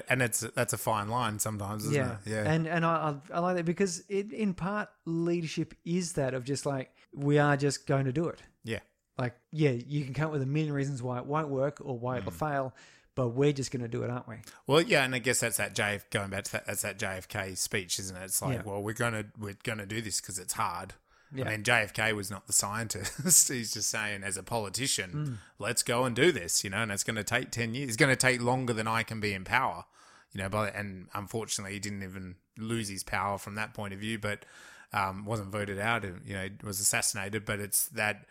and 0.08 0.22
it's 0.22 0.40
that's 0.40 0.72
a 0.72 0.78
fine 0.78 1.08
line 1.08 1.38
sometimes, 1.38 1.84
isn't 1.84 1.94
yeah, 1.94 2.12
it? 2.24 2.30
Yeah, 2.30 2.50
and 2.52 2.66
and 2.66 2.84
I 2.84 3.14
I 3.32 3.36
I 3.36 3.40
like 3.40 3.56
that 3.56 3.64
because 3.64 4.02
it 4.08 4.32
in 4.32 4.54
part 4.54 4.88
leadership 5.04 5.74
is 5.84 6.12
that 6.14 6.34
of 6.34 6.44
just 6.44 6.66
like 6.66 6.90
we 7.12 7.38
are 7.38 7.56
just 7.56 7.86
going 7.86 8.04
to 8.06 8.12
do 8.12 8.26
it. 8.28 8.42
yeah, 8.64 8.80
Like 9.18 9.34
yeah, 9.52 9.70
you 9.70 10.04
can 10.04 10.14
come 10.14 10.26
up 10.26 10.32
with 10.32 10.42
a 10.42 10.46
million 10.46 10.72
reasons 10.72 11.02
why 11.02 11.18
it 11.18 11.26
won't 11.26 11.48
work 11.48 11.80
or 11.82 11.98
why 11.98 12.16
Mm. 12.16 12.18
it'll 12.20 12.32
fail, 12.32 12.74
but 13.14 13.28
we're 13.28 13.52
just 13.52 13.70
going 13.70 13.82
to 13.82 13.88
do 13.88 14.02
it, 14.02 14.10
aren't 14.10 14.26
we? 14.26 14.36
Well, 14.66 14.80
yeah, 14.82 15.04
and 15.04 15.14
I 15.14 15.18
guess 15.20 15.40
that's 15.40 15.58
that 15.58 15.74
JF 15.76 16.10
going 16.10 16.30
back 16.30 16.44
to 16.44 16.52
that. 16.52 16.66
That's 16.66 16.82
that 16.82 16.98
JFK 16.98 17.56
speech, 17.56 17.98
isn't 18.00 18.16
it? 18.16 18.24
It's 18.24 18.42
like, 18.42 18.56
Yeah. 18.56 18.62
well, 18.64 18.82
we're 18.82 18.94
gonna 18.94 19.26
we're 19.38 19.56
gonna 19.62 19.86
do 19.86 20.00
this 20.02 20.20
because 20.20 20.38
it's 20.40 20.54
hard. 20.54 20.94
Yeah. 21.34 21.46
I 21.46 21.50
mean, 21.50 21.62
JFK 21.64 22.14
was 22.14 22.30
not 22.30 22.46
the 22.46 22.52
scientist. 22.52 23.48
He's 23.48 23.72
just 23.72 23.90
saying, 23.90 24.22
as 24.22 24.36
a 24.36 24.42
politician, 24.42 25.10
Hmm. 25.10 25.34
let's 25.58 25.82
go 25.82 26.04
and 26.04 26.14
do 26.14 26.30
this, 26.32 26.62
you 26.64 26.70
know. 26.70 26.78
And 26.82 26.92
it's 26.92 27.04
going 27.04 27.16
to 27.16 27.24
take 27.24 27.50
ten 27.50 27.74
years. 27.74 27.88
It's 27.88 27.96
going 27.96 28.10
to 28.12 28.16
take 28.16 28.40
longer 28.40 28.72
than 28.72 28.86
I 28.86 29.02
can 29.02 29.20
be 29.20 29.32
in 29.34 29.44
power, 29.44 29.84
you 30.32 30.40
know. 30.42 30.48
But 30.48 30.74
and 30.76 31.08
unfortunately, 31.14 31.72
he 31.74 31.80
didn't 31.80 32.02
even 32.02 32.36
lose 32.56 32.88
his 32.88 33.02
power 33.02 33.36
from 33.38 33.56
that 33.56 33.74
point 33.74 33.92
of 33.94 34.00
view. 34.00 34.18
But 34.18 34.44
um, 34.92 35.24
wasn't 35.24 35.50
voted 35.50 35.78
out. 35.80 36.04
and, 36.04 36.20
You 36.24 36.34
know, 36.34 36.48
was 36.62 36.78
assassinated. 36.80 37.44
But 37.44 37.58
it's 37.58 37.86
that 37.88 38.26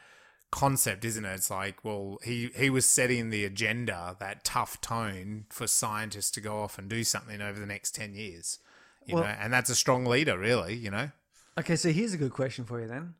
concept, 0.51 1.03
isn't 1.03 1.25
it? 1.25 1.33
It's 1.33 1.49
like, 1.49 1.83
well, 1.83 2.19
he 2.23 2.51
he 2.55 2.69
was 2.69 2.85
setting 2.85 3.31
the 3.31 3.43
agenda, 3.43 4.15
that 4.19 4.43
tough 4.45 4.79
tone 4.81 5.45
for 5.49 5.67
scientists 5.67 6.31
to 6.31 6.41
go 6.41 6.59
off 6.61 6.77
and 6.77 6.87
do 6.87 7.03
something 7.03 7.41
over 7.41 7.59
the 7.59 7.65
next 7.65 7.95
ten 7.95 8.13
years. 8.13 8.59
You 9.05 9.15
Well- 9.15 9.23
know, 9.25 9.29
and 9.31 9.51
that's 9.51 9.69
a 9.69 9.75
strong 9.75 10.05
leader, 10.05 10.37
really. 10.37 10.75
You 10.75 10.91
know. 10.91 11.11
Okay, 11.57 11.75
so 11.75 11.91
here's 11.91 12.13
a 12.13 12.17
good 12.17 12.33
question 12.33 12.65
for 12.65 12.81
you 12.81 12.87
then: 12.87 13.15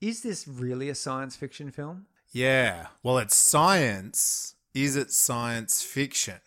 Is 0.00 0.22
this 0.22 0.46
really 0.48 0.88
a 0.88 0.94
science 0.94 1.36
fiction 1.36 1.70
film? 1.70 2.06
Yeah. 2.30 2.88
Well, 3.02 3.18
it's 3.18 3.36
science. 3.36 4.54
Is 4.74 4.96
it 4.96 5.10
science 5.10 5.82
fiction? 5.82 6.40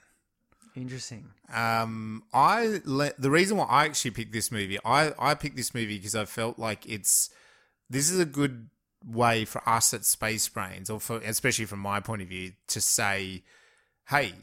Interesting. 0.76 1.30
Um, 1.54 2.24
I 2.34 2.82
le- 2.86 3.14
the 3.18 3.32
reason 3.32 3.58
why 3.58 3.66
I 3.66 3.86
actually 3.86 4.12
picked 4.12 4.32
this 4.32 4.52
movie, 4.52 4.78
I 4.86 5.14
I 5.20 5.36
picked 5.36 5.58
this 5.58 5.74
movie 5.74 5.98
because 5.98 6.16
I 6.16 6.26
felt 6.26 6.58
like 6.58 6.88
it's 6.88 7.30
this 7.90 8.10
is 8.10 8.20
a 8.20 8.26
good 8.26 8.70
way 9.06 9.44
for 9.46 9.68
us 9.68 9.94
at 9.94 10.06
Space 10.06 10.48
Brains, 10.48 10.90
or 10.90 11.00
for 11.00 11.18
especially 11.18 11.66
from 11.66 11.80
my 11.80 12.00
point 12.00 12.22
of 12.22 12.30
view, 12.30 12.54
to 12.68 12.80
say, 12.80 13.44
hey, 14.10 14.34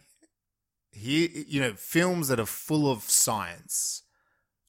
here 0.93 1.29
you 1.33 1.61
know 1.61 1.73
films 1.75 2.29
that 2.29 2.41
are 2.41 2.47
full 2.47 2.91
of 2.91 3.03
science, 3.05 4.03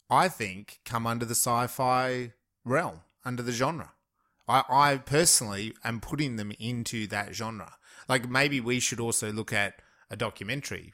I 0.10 0.28
think 0.28 0.80
come 0.86 1.06
under 1.06 1.26
the 1.26 1.36
sci-fi 1.36 2.32
realm, 2.65 3.02
under 3.24 3.43
the 3.43 3.52
genre. 3.52 3.91
I, 4.48 4.63
I 4.69 4.98
personally 4.98 5.74
am 5.84 6.00
putting 6.00 6.36
them 6.38 6.52
into 6.60 7.06
that 7.08 7.36
genre. 7.36 7.74
Like 8.08 8.28
maybe 8.28 8.60
we 8.60 8.80
should 8.80 9.00
also 9.00 9.32
look 9.32 9.54
at 9.54 9.82
a 10.10 10.15
documentary, 10.15 10.93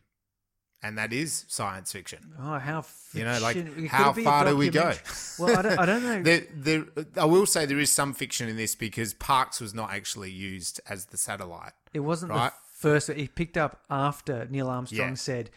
and 0.84 0.98
that 0.98 1.14
is 1.14 1.46
science 1.48 1.94
fiction. 1.94 2.34
Oh, 2.38 2.60
how 2.60 2.84
You 3.14 3.24
know, 3.24 3.40
like, 3.40 3.56
how 3.88 4.10
it 4.10 4.16
be 4.18 4.22
a 4.24 4.26
far 4.26 4.46
do 4.46 4.58
we 4.58 4.70
go? 4.70 4.94
Well, 5.40 5.58
I 5.58 5.62
don't, 5.62 5.80
I 5.80 5.86
don't 5.86 6.04
know. 6.04 6.22
There, 6.24 6.42
there, 6.54 6.86
I 7.16 7.24
will 7.26 7.46
say 7.46 7.66
there 7.66 7.80
is 7.80 7.92
some 7.92 8.14
fiction 8.14 8.50
in 8.50 8.58
this 8.58 8.76
because 8.76 9.14
Parkes 9.14 9.62
was 9.62 9.74
not 9.74 9.92
actually 9.94 10.32
used 10.32 10.82
as 10.90 11.06
the 11.06 11.18
satellite. 11.18 11.72
it 11.94 12.02
wasn't 12.02 12.32
right. 12.32 12.52
the 12.52 12.58
first. 12.78 13.10
He 13.10 13.28
picked 13.30 13.56
up 13.56 13.82
after 13.90 14.46
Neil 14.50 14.68
Armstrong 14.68 15.10
Yeah. 15.10 15.16
said, 15.16 15.50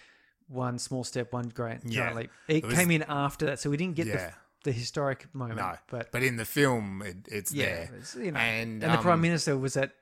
"One 0.49 0.79
small 0.79 1.05
step, 1.05 1.33
one 1.33 1.49
great 1.49 1.79
Yeah. 1.85 2.03
giant 2.05 2.17
leap." 2.17 2.31
It, 2.49 2.57
It 2.57 2.65
was- 2.67 2.75
came 2.75 2.91
in 2.91 3.05
after 3.09 3.47
that, 3.47 3.61
so 3.61 3.71
we 3.71 3.77
didn't 3.77 3.97
get 3.97 4.07
Yeah. 4.09 4.33
the, 4.65 4.71
the 4.71 4.73
historic 4.73 5.33
moment. 5.35 5.59
No, 5.59 5.75
but, 5.89 6.11
but 6.13 6.23
in 6.23 6.37
the 6.37 6.45
film, 6.45 7.03
it, 7.03 7.17
it's 7.31 7.53
yeah, 7.53 7.65
there. 7.67 7.91
it's, 7.99 8.15
you 8.17 8.33
know, 8.33 8.39
And, 8.41 8.83
and, 8.83 8.93
the 8.93 8.97
um, 8.97 9.03
prime 9.03 9.21
minister 9.21 9.57
was 9.57 9.77
at 9.77 9.93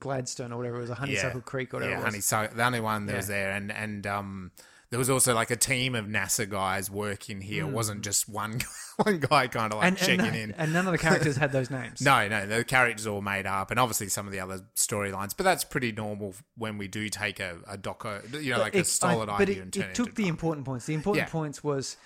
Gladstone 0.00 0.52
or 0.52 0.56
whatever 0.58 0.76
it 0.78 0.80
was, 0.80 0.90
a 0.90 0.94
Honeysuckle 0.96 1.40
Creek 1.42 1.72
or 1.72 1.76
whatever. 1.78 1.92
yeah, 1.92 1.96
it 1.96 2.04
was. 2.04 2.12
honeysuckle. 2.12 2.56
The 2.56 2.64
only 2.64 2.80
one 2.80 3.06
that 3.06 3.16
was 3.16 3.28
there, 3.28 3.52
and 3.52 3.70
and 3.72 4.06
um, 4.06 4.50
there 4.92 4.98
was 4.98 5.10
also 5.10 5.34
like 5.34 5.50
a 5.50 5.56
team 5.56 5.96
of 5.96 6.04
NASA 6.06 6.48
guys 6.48 6.88
working 6.90 7.40
here. 7.40 7.64
It 7.66 7.70
wasn't 7.72 8.02
just 8.04 8.28
one 8.28 8.58
guy, 8.58 8.66
one 9.04 9.18
guy 9.18 9.46
kind 9.48 9.72
of 9.72 9.78
like 9.80 9.82
Hmm. 9.82 9.88
and, 9.88 9.96
checking 9.96 10.20
and, 10.26 10.36
in. 10.36 10.52
and 10.52 10.72
none 10.72 10.86
of 10.86 10.92
the 10.92 10.98
characters 11.08 11.36
had 11.36 11.50
those 11.50 11.70
names. 11.70 12.00
No, 12.00 12.28
no, 12.28 12.46
the 12.46 12.62
characters 12.62 13.06
are 13.06 13.10
all 13.10 13.22
made 13.22 13.46
up, 13.46 13.70
and 13.72 13.80
obviously 13.80 14.08
some 14.08 14.26
of 14.26 14.32
the 14.32 14.38
other 14.40 14.60
storylines. 14.76 15.34
But 15.36 15.42
that's 15.44 15.64
pretty 15.64 15.90
normal 15.92 16.34
when 16.56 16.78
we 16.78 16.86
do 16.86 17.08
take 17.08 17.40
a, 17.40 17.56
a 17.66 17.76
doco, 17.76 18.22
you 18.40 18.50
know, 18.50 18.58
But 18.58 18.62
like 18.62 18.74
a 18.76 18.78
it- 18.80 18.86
solid 18.86 19.28
I- 19.28 19.38
but 19.38 19.48
idea 19.48 19.56
it, 19.56 19.62
and 19.62 19.72
turn 19.72 19.82
it 19.84 19.86
it 19.88 19.94
took 19.96 20.06
into 20.10 20.16
the 20.16 20.22
drama. 20.22 20.30
important 20.30 20.66
points. 20.66 20.86
The 20.86 20.94
important 20.94 21.26
Yeah. 21.26 21.32
points 21.32 21.64
was 21.64 21.96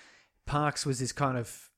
Parkes 0.47 0.85
was 0.85 0.97
this 0.99 1.11
kind 1.11 1.37
of, 1.37 1.69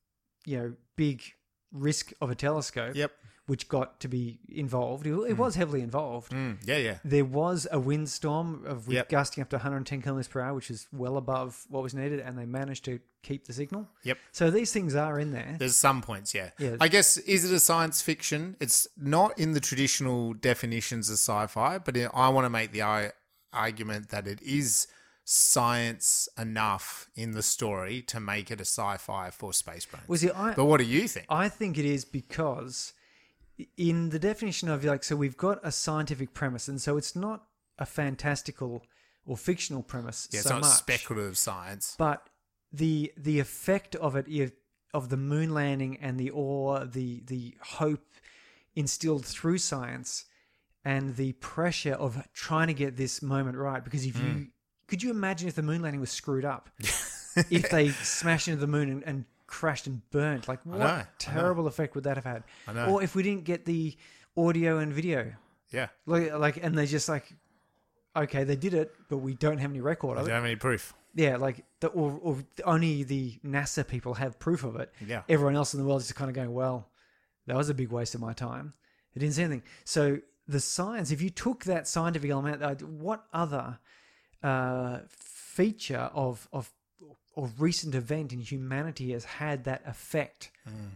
you 0.46 0.58
know, 0.60 0.74
big 0.96 1.24
risk 1.72 2.14
of 2.22 2.30
a 2.30 2.36
telescope, 2.36 2.96
Yep. 2.96 3.12
Which 3.50 3.68
got 3.68 4.00
to 4.00 4.08
be 4.08 4.40
involved. 4.48 5.08
It, 5.08 5.14
it 5.28 5.38
was 5.38 5.56
heavily 5.56 5.82
involved. 5.82 6.32
Mm, 6.32 6.58
yeah, 6.66 6.78
yeah. 6.78 6.98
There 7.04 7.26
was 7.26 7.68
a 7.72 7.80
windstorm 7.80 8.64
of 8.66 8.88
Yep. 8.88 9.10
gusting 9.10 9.42
up 9.42 9.50
to 9.50 9.56
110 9.58 10.02
kilometers 10.04 10.28
per 10.28 10.40
hour, 10.40 10.54
which 10.54 10.70
is 10.70 10.88
well 10.94 11.18
above 11.18 11.66
what 11.70 11.82
was 11.82 11.94
needed, 11.96 12.20
and 12.20 12.38
they 12.38 12.46
managed 12.46 12.86
to 12.86 13.00
keep 13.24 13.48
the 13.48 13.54
signal. 13.54 13.88
Yep. 14.04 14.18
So 14.32 14.52
these 14.52 14.72
things 14.72 14.94
are 14.96 15.20
in 15.20 15.32
there. 15.32 15.56
There's 15.58 15.76
some 15.76 16.02
points, 16.02 16.34
yeah. 16.34 16.52
Yeah. 16.60 16.78
I 16.80 16.88
guess 16.88 17.18
is 17.18 17.44
it 17.50 17.54
a 17.54 17.60
science 17.60 18.02
fiction? 18.02 18.56
It's 18.60 18.88
not 18.96 19.38
in 19.40 19.54
the 19.54 19.60
traditional 19.60 20.34
definitions 20.34 21.10
of 21.10 21.16
sci-fi, 21.16 21.80
but 21.80 21.98
I 21.98 22.30
want 22.30 22.46
to 22.46 22.50
make 22.50 22.72
the 22.72 23.12
argument 23.52 24.10
that 24.10 24.28
it 24.28 24.42
is 24.44 24.88
science 25.32 26.28
enough 26.38 27.08
in 27.16 27.32
the 27.32 27.44
story 27.44 28.02
to 28.02 28.20
make 28.20 28.50
it 28.50 28.60
a 28.60 28.66
sci-fi 28.66 29.30
for 29.30 29.54
space 29.54 29.86
brains. 29.86 30.08
Was 30.08 30.24
it? 30.24 30.36
I, 30.36 30.54
but 30.54 30.66
what 30.66 30.78
do 30.80 30.86
you 30.86 31.08
think? 31.08 31.26
I 31.30 31.50
think 31.50 31.78
it 31.78 31.86
is 31.86 32.04
because 32.06 32.94
in 33.78 34.10
the 34.10 34.20
definition 34.20 34.70
of 34.70 34.84
like 34.84 35.04
so 35.04 35.16
we've 35.16 35.38
got 35.38 35.60
a 35.64 35.72
scientific 35.72 36.34
premise 36.34 36.68
and 36.68 36.82
so 36.82 36.98
it's 36.98 37.16
not 37.16 37.44
a 37.78 37.86
fantastical 37.86 38.84
or 39.26 39.38
fictional 39.38 39.84
premise 39.84 40.28
yeah, 40.32 40.40
it's 40.40 40.50
not 40.50 40.62
much 40.62 40.72
speculative 40.72 41.38
science. 41.38 41.96
but 41.98 42.30
the 42.72 43.12
the 43.18 43.40
effect 43.40 43.96
of 43.96 44.16
it 44.16 44.54
of 44.94 45.10
the 45.10 45.18
moon 45.18 45.54
landing 45.54 45.98
and 46.02 46.20
the 46.20 46.32
awe 46.32 46.86
the 46.86 47.22
the 47.28 47.56
hope 47.62 48.06
instilled 48.76 49.26
through 49.26 49.58
science 49.58 50.26
and 50.86 51.16
the 51.16 51.34
pressure 51.34 51.94
of 51.94 52.28
trying 52.34 52.68
to 52.68 52.74
get 52.74 52.96
this 52.96 53.22
moment 53.22 53.58
right 53.58 53.84
because 53.84 54.06
if 54.06 54.18
you 54.18 54.24
mm. 54.24 54.48
could 54.88 55.04
you 55.04 55.10
imagine 55.10 55.48
if 55.48 55.56
the 55.56 55.64
moon 55.64 55.82
landing 55.82 56.00
was 56.00 56.12
screwed 56.12 56.46
up 56.46 56.70
if 56.80 57.70
they 57.70 57.90
smashed 57.90 58.48
into 58.48 58.60
the 58.60 58.68
moon 58.68 58.90
and, 58.90 59.04
and 59.04 59.26
crashed 59.50 59.88
and 59.88 59.98
burnt 60.12 60.48
like 60.48 60.62
what 60.66 60.80
know, 60.80 61.02
terrible 61.18 61.66
effect 61.68 61.96
would 61.96 62.04
that 62.06 62.16
have 62.16 62.26
had 62.34 62.44
I 62.68 62.74
know. 62.74 62.86
or 62.92 63.04
if 63.04 63.16
we 63.16 63.24
didn't 63.24 63.44
get 63.46 63.66
the 63.66 63.96
audio 64.38 64.78
and 64.78 64.94
video 64.94 65.34
Yeah. 65.72 65.88
like 66.06 66.32
like 66.34 66.58
and 66.64 66.78
they 66.78 66.86
just 66.86 67.10
like 67.10 67.26
okay 68.16 68.44
they 68.44 68.56
did 68.56 68.74
it 68.74 68.94
but 69.10 69.18
we 69.18 69.34
don't 69.34 69.58
have 69.58 69.72
any 69.72 69.82
record 69.82 70.18
of 70.18 70.26
don't 70.26 70.36
have 70.36 70.46
any 70.46 70.56
proof. 70.56 70.94
yeah 71.16 71.36
like 71.38 71.66
the, 71.82 71.88
or, 71.88 72.20
or 72.22 72.38
only 72.66 73.04
the 73.04 73.40
nasa 73.46 73.84
people 73.88 74.14
have 74.16 74.38
proof 74.40 74.64
of 74.64 74.76
it 74.76 74.94
Yeah. 75.06 75.24
everyone 75.28 75.56
else 75.56 75.74
in 75.74 75.80
the 75.80 75.86
world 75.88 76.02
is 76.02 76.08
just 76.08 76.16
kind 76.22 76.30
of 76.30 76.36
going 76.36 76.54
well 76.54 76.88
that 77.48 77.56
was 77.58 77.70
a 77.70 77.74
big 77.74 77.90
waste 77.92 78.14
of 78.16 78.22
my 78.22 78.34
time 78.34 78.74
it 79.16 79.20
didn't 79.20 79.34
say 79.36 79.44
anything 79.44 79.64
so 79.84 80.20
the 80.48 80.60
science 80.60 81.12
if 81.12 81.22
you 81.22 81.30
took 81.30 81.64
that 81.66 81.88
scientific 81.88 82.30
element 82.32 82.62
uh, 82.64 82.76
what 83.06 83.26
other 83.34 83.80
uh, 84.44 85.00
feature 85.10 86.10
of 86.14 86.48
of 86.54 86.72
or 87.40 87.50
recent 87.58 87.94
event 87.96 88.34
in 88.34 88.40
humanity 88.40 89.08
has 89.16 89.26
had 89.26 89.64
that 89.64 89.82
effect 89.86 90.52
Mm. 90.68 90.92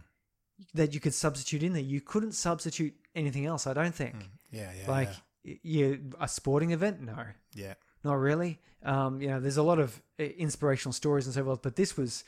that 0.74 0.94
you 0.94 1.00
could 1.00 1.14
substitute 1.14 1.62
in 1.66 1.72
there 1.72 1.82
you 1.94 2.00
couldn't 2.00 2.32
substitute 2.48 2.94
anything 3.14 3.44
else 3.46 3.66
i 3.66 3.72
don't 3.80 3.94
think 4.02 4.14
Yeah, 4.50 4.70
yeah. 4.78 4.90
like 4.96 5.12
yeah. 5.42 5.54
you 5.62 5.84
a 6.20 6.28
sporting 6.28 6.70
event 6.72 7.00
no 7.00 7.16
yeah. 7.54 7.74
not 8.04 8.14
really 8.30 8.52
um, 8.92 9.20
you 9.22 9.28
know 9.30 9.40
there's 9.40 9.56
a 9.56 9.62
lot 9.72 9.78
of 9.78 9.90
uh, 10.20 10.24
inspirational 10.46 10.92
stories 10.92 11.26
and 11.26 11.34
so 11.34 11.42
forth 11.44 11.62
but 11.62 11.74
this 11.76 11.96
was 11.96 12.24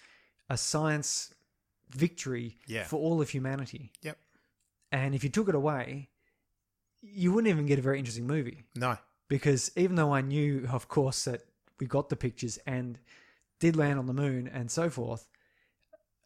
a 0.51 0.57
science 0.57 1.35
victory 1.91 2.57
Yeah. 2.67 2.85
for 2.85 2.97
all 2.99 3.21
of 3.21 3.29
humanity 3.31 3.93
Yep. 4.03 4.19
and 4.93 5.15
if 5.15 5.23
you 5.25 5.31
took 5.31 5.49
it 5.49 5.55
away 5.55 6.09
you 7.03 7.33
wouldn't 7.33 7.51
even 7.53 7.67
get 7.67 7.79
a 7.79 7.83
very 7.83 7.99
interesting 7.99 8.27
movie 8.27 8.65
No. 8.75 8.99
because 9.29 9.71
even 9.77 9.95
though 9.97 10.13
i 10.13 10.21
knew 10.21 10.67
of 10.73 10.89
course 10.89 11.25
that 11.31 11.43
we 11.79 11.87
got 11.87 12.09
the 12.09 12.17
pictures 12.17 12.59
and 12.67 12.99
did 13.61 13.77
land 13.77 13.99
on 13.99 14.07
the 14.07 14.13
moon 14.15 14.49
and 14.53 14.71
so 14.71 14.89
forth 14.91 15.29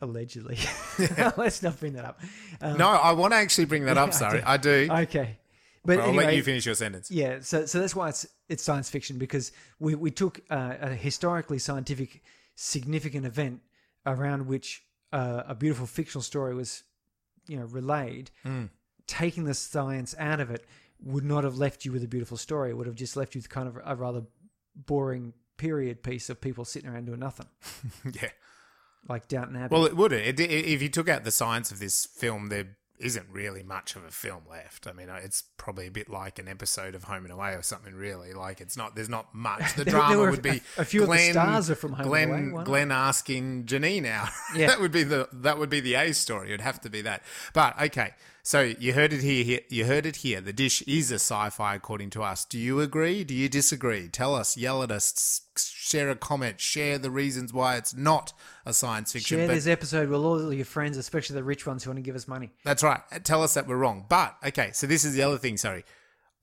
allegedly 0.00 0.58
let's 1.36 1.62
not 1.62 1.78
bring 1.78 1.92
that 1.94 2.04
up 2.04 2.20
um, 2.60 2.78
No, 2.78 2.88
I 2.88 3.12
want 3.12 3.32
to 3.32 3.36
actually 3.36 3.66
bring 3.66 3.84
that 3.84 3.98
I 3.98 4.02
up. 4.02 4.14
Sorry, 4.14 4.40
do. 4.40 4.44
I 4.46 4.56
do. 4.56 4.88
okay 4.90 5.36
but 5.84 5.98
I'll 5.98 6.08
anyway, 6.08 6.24
let 6.26 6.36
you 6.36 6.42
finish 6.42 6.66
your 6.66 6.74
sentence. 6.74 7.10
yeah, 7.10 7.38
so 7.40 7.64
so 7.64 7.80
that's 7.80 7.96
why 7.96 8.10
it's 8.10 8.26
it's 8.50 8.62
science 8.62 8.90
fiction 8.90 9.16
because 9.18 9.50
we 9.78 9.94
we 9.94 10.10
took 10.10 10.40
uh, 10.50 10.74
a 10.80 10.88
historically 10.94 11.58
scientific 11.58 12.22
significant 12.54 13.24
event 13.24 13.60
around 14.04 14.46
which 14.46 14.82
uh, 15.12 15.42
a 15.46 15.54
beautiful 15.54 15.86
fictional 15.86 16.22
story 16.22 16.54
was 16.54 16.82
you 17.48 17.56
know 17.56 17.64
relayed, 17.64 18.30
Mm. 18.44 18.68
taking 19.06 19.44
the 19.44 19.54
science 19.54 20.14
out 20.18 20.38
of 20.40 20.50
it 20.50 20.66
would 21.02 21.24
not 21.24 21.44
have 21.44 21.56
left 21.56 21.86
you 21.86 21.92
with 21.92 22.04
a 22.04 22.08
beautiful 22.08 22.36
story. 22.36 22.68
It 22.70 22.76
would 22.76 22.86
have 22.86 22.94
just 22.96 23.16
left 23.16 23.34
you 23.34 23.38
with 23.38 23.48
kind 23.48 23.66
of 23.66 23.78
a 23.82 23.96
rather 23.96 24.24
boring 24.76 25.32
period 25.60 26.02
piece 26.02 26.30
of 26.30 26.40
people 26.40 26.64
sitting 26.64 26.88
around 26.88 27.04
doing 27.04 27.20
nothing, 27.20 27.46
yeah. 28.20 28.30
like 29.08 29.28
Downton 29.28 29.56
Abbey. 29.56 29.74
Well, 29.74 29.84
it 29.84 29.94
would. 29.96 30.12
It, 30.12 30.40
it, 30.40 30.50
if 30.50 30.80
you 30.82 30.88
took 30.88 31.08
out 31.08 31.24
the 31.24 31.30
science 31.30 31.70
of 31.70 31.78
this 31.78 32.06
film, 32.06 32.48
there 32.48 32.76
isn't 32.98 33.26
really 33.30 33.62
much 33.62 33.96
of 33.96 34.04
a 34.04 34.10
film 34.10 34.42
left. 34.50 34.86
I 34.86 34.92
mean, 34.92 35.08
uh, 35.08 35.18
it's 35.22 35.42
probably 35.56 35.86
a 35.86 35.90
bit 35.90 36.10
like 36.10 36.38
an 36.38 36.48
episode 36.48 36.94
of 36.94 37.04
Home 37.04 37.24
and 37.24 37.32
Away 37.32 37.52
or 37.54 37.62
something. 37.62 37.94
Really, 37.94 38.32
like 38.34 38.60
it's 38.60 38.76
not. 38.76 38.94
There's 38.94 39.08
not 39.08 39.34
much. 39.34 39.62
The 39.76 39.84
There- 39.84 39.92
drama 39.92 40.16
there 40.16 40.30
would 40.30 40.42
be 40.42 40.60
a- 40.76 40.80
a 40.82 40.84
few 40.84 41.02
of 41.04 41.10
the 41.10 41.18
stars 41.32 41.70
are 41.70 41.74
from 41.74 41.92
Home 41.92 42.00
and 42.00 42.08
Glenn, 42.08 42.28
Away, 42.30 42.42
why 42.52 42.58
not? 42.58 42.64
Glenn 42.66 42.90
asking 42.92 43.64
Janine 43.64 44.06
out. 44.06 44.28
Yeah. 44.56 44.66
that 44.68 44.80
would 44.80 44.92
be 44.92 45.02
the 45.02 45.28
that 45.32 45.58
would 45.58 45.70
be 45.70 45.80
the 45.80 45.94
A 45.94 46.12
story. 46.12 46.48
It'd 46.48 46.60
have 46.60 46.80
to 46.82 46.90
be 46.90 47.02
that. 47.02 47.22
But 47.54 47.80
okay, 47.82 48.14
so 48.42 48.60
you 48.62 48.92
heard 48.94 49.12
it 49.12 49.20
here, 49.22 49.44
here. 49.44 49.60
You 49.68 49.84
heard 49.84 50.06
it 50.06 50.16
here. 50.16 50.40
The 50.40 50.52
dish 50.52 50.82
is 50.82 51.10
a 51.10 51.16
sci-fi, 51.16 51.74
according 51.74 52.10
to 52.10 52.22
us. 52.22 52.44
Do 52.44 52.58
you 52.58 52.80
agree? 52.80 53.24
Do 53.24 53.34
you 53.34 53.48
disagree? 53.48 54.08
Tell 54.08 54.34
us. 54.34 54.56
Yell 54.56 54.82
at 54.82 54.90
us. 54.90 55.42
Share 55.56 56.10
a 56.10 56.16
comment. 56.16 56.60
Share 56.60 56.98
the 56.98 57.10
reasons 57.10 57.52
why 57.52 57.76
it's 57.76 57.94
not 57.94 58.32
a 58.64 58.72
science 58.72 59.12
fiction. 59.12 59.38
Share 59.38 59.48
this 59.48 59.66
episode 59.66 60.08
with 60.08 60.20
all 60.20 60.52
your 60.52 60.64
friends, 60.64 60.96
especially 60.96 61.34
the 61.34 61.44
rich 61.44 61.66
ones 61.66 61.84
who 61.84 61.90
want 61.90 61.98
to 61.98 62.02
give 62.02 62.16
us 62.16 62.26
money. 62.28 62.50
that's 62.64 62.82
right. 62.82 63.00
Tell 63.24 63.42
us 63.42 63.54
that 63.54 63.66
we're 63.66 63.76
wrong. 63.76 64.06
But 64.08 64.36
okay, 64.46 64.70
so 64.72 64.86
this 64.86 65.04
is 65.04 65.14
the 65.14 65.22
other 65.22 65.38
thing. 65.38 65.56
Sorry, 65.56 65.84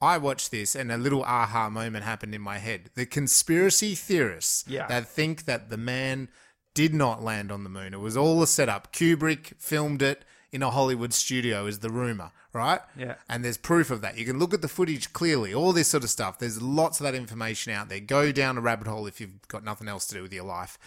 I 0.02 0.18
watched 0.20 0.52
this 0.52 0.76
and 0.76 0.92
a 0.92 0.98
little 0.98 1.24
aha 1.24 1.70
moment 1.70 2.04
happened 2.06 2.36
in 2.36 2.42
my 2.42 2.60
head. 2.60 2.92
The 2.96 3.06
conspiracy 3.06 3.96
theorists 3.96 4.64
Yeah. 4.68 4.86
that 4.88 5.08
think 5.08 5.46
that 5.46 5.70
the 5.70 5.78
man 5.78 6.30
did 6.76 6.94
not 6.94 7.24
land 7.24 7.52
on 7.52 7.64
the 7.64 7.70
moon. 7.72 7.94
It 7.96 8.00
was 8.00 8.16
all 8.16 8.44
a 8.44 8.48
setup. 8.48 8.94
Kubrick 8.94 9.54
filmed 9.60 10.04
it 10.04 10.24
in 10.52 10.64
a 10.64 10.72
Hollywood 10.72 11.14
studio, 11.14 11.66
is 11.66 11.80
the 11.80 11.90
rumor, 11.90 12.32
right? 12.54 12.80
Yeah. 12.98 13.16
And 13.28 13.44
there's 13.44 13.58
proof 13.58 13.92
of 13.92 14.02
that. 14.02 14.18
You 14.18 14.26
can 14.26 14.40
look 14.40 14.54
at 14.54 14.62
the 14.62 14.68
footage 14.68 15.12
clearly, 15.14 15.54
all 15.54 15.74
this 15.74 15.90
sort 15.90 16.04
of 16.04 16.10
stuff. 16.10 16.40
There's 16.40 16.62
lots 16.62 17.00
of 17.00 17.04
that 17.04 17.16
information 17.16 17.74
out 17.74 17.90
there. 17.90 18.00
Go 18.00 18.32
down 18.32 18.58
a 18.58 18.62
rabbit 18.62 18.88
hole 18.88 19.08
if 19.08 19.20
you've 19.20 19.48
got 19.48 19.64
nothing 19.64 19.88
else 19.88 20.08
to 20.08 20.16
do 20.16 20.22
with 20.22 20.34
your 20.34 20.46
life. 20.46 20.78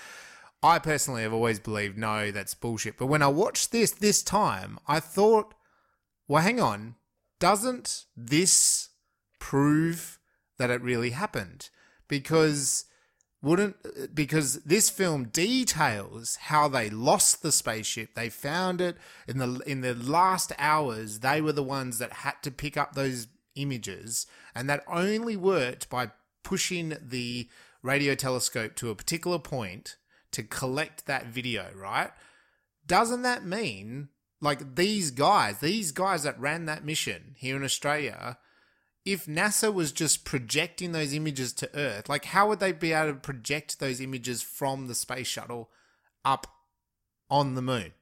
I 0.63 0.79
personally 0.79 1.23
have 1.23 1.33
always 1.33 1.59
believed, 1.59 1.97
no, 1.97 2.31
that's 2.31 2.55
bullshit. 2.55 2.99
But 2.99 3.07
when 3.07 3.23
I 3.23 3.29
watched 3.29 3.73
this 3.73 3.93
this 3.93 4.23
time, 4.23 4.79
I 4.87 5.01
thought, 5.01 5.55
well, 6.29 6.43
hang 6.43 6.61
on, 6.61 6.97
doesn't 7.39 8.05
this 8.17 8.91
prove 9.39 10.19
that 10.59 10.71
it 10.71 10.83
really 10.83 11.11
happened? 11.11 11.71
Because 12.09 12.85
wouldn't 13.43 14.15
because 14.15 14.57
this 14.65 14.91
film 14.91 15.25
details 15.25 16.37
how 16.37 16.69
they 16.69 16.91
lost 16.91 17.43
the 17.43 17.53
spaceship. 17.53 18.15
They 18.15 18.29
found 18.29 18.81
it 18.81 18.97
in 19.27 19.39
the 19.39 19.61
in 19.67 19.81
the 19.81 19.95
last 19.95 20.53
hours. 20.59 21.21
They 21.21 21.41
were 21.41 21.53
the 21.53 21.63
ones 21.63 21.99
that 21.99 22.13
had 22.13 22.35
to 22.43 22.51
pick 22.51 22.77
up 22.77 22.95
those 22.95 23.29
images 23.55 24.27
and 24.55 24.69
that 24.69 24.85
only 24.87 25.37
worked 25.37 25.89
by 25.89 26.11
pushing 26.43 26.97
the 27.01 27.49
radio 27.83 28.15
telescope 28.15 28.77
to 28.77 28.91
a 28.91 28.95
particular 28.95 29.39
point 29.39 29.97
to 30.33 30.43
collect 30.43 31.07
that 31.07 31.27
video 31.27 31.67
right? 31.75 32.11
Doesn't 32.87 33.23
that 33.23 33.45
mean 33.45 34.09
like 34.41 34.75
these 34.77 35.11
guys 35.11 35.59
these 35.59 35.93
guys 35.93 36.23
that 36.23 36.39
ran 36.41 36.67
that 36.67 36.85
mission 36.85 37.35
here 37.37 37.57
in 37.57 37.65
australia 37.65 38.39
if 39.11 39.27
NASA 39.27 39.75
was 39.75 39.91
just 39.91 40.25
projecting 40.25 40.93
those 40.93 41.13
images 41.13 41.53
to 41.55 41.69
Earth, 41.77 42.09
like 42.09 42.27
how 42.27 42.47
would 42.49 42.61
they 42.61 42.71
be 42.71 42.93
able 42.93 43.13
to 43.13 43.19
project 43.19 43.81
those 43.81 44.01
images 44.01 44.41
from 44.41 44.87
the 44.87 44.95
space 44.95 45.27
shuttle 45.27 45.69
up 46.25 46.47
on 47.29 47.57
the 47.57 47.63
moon? 47.63 47.93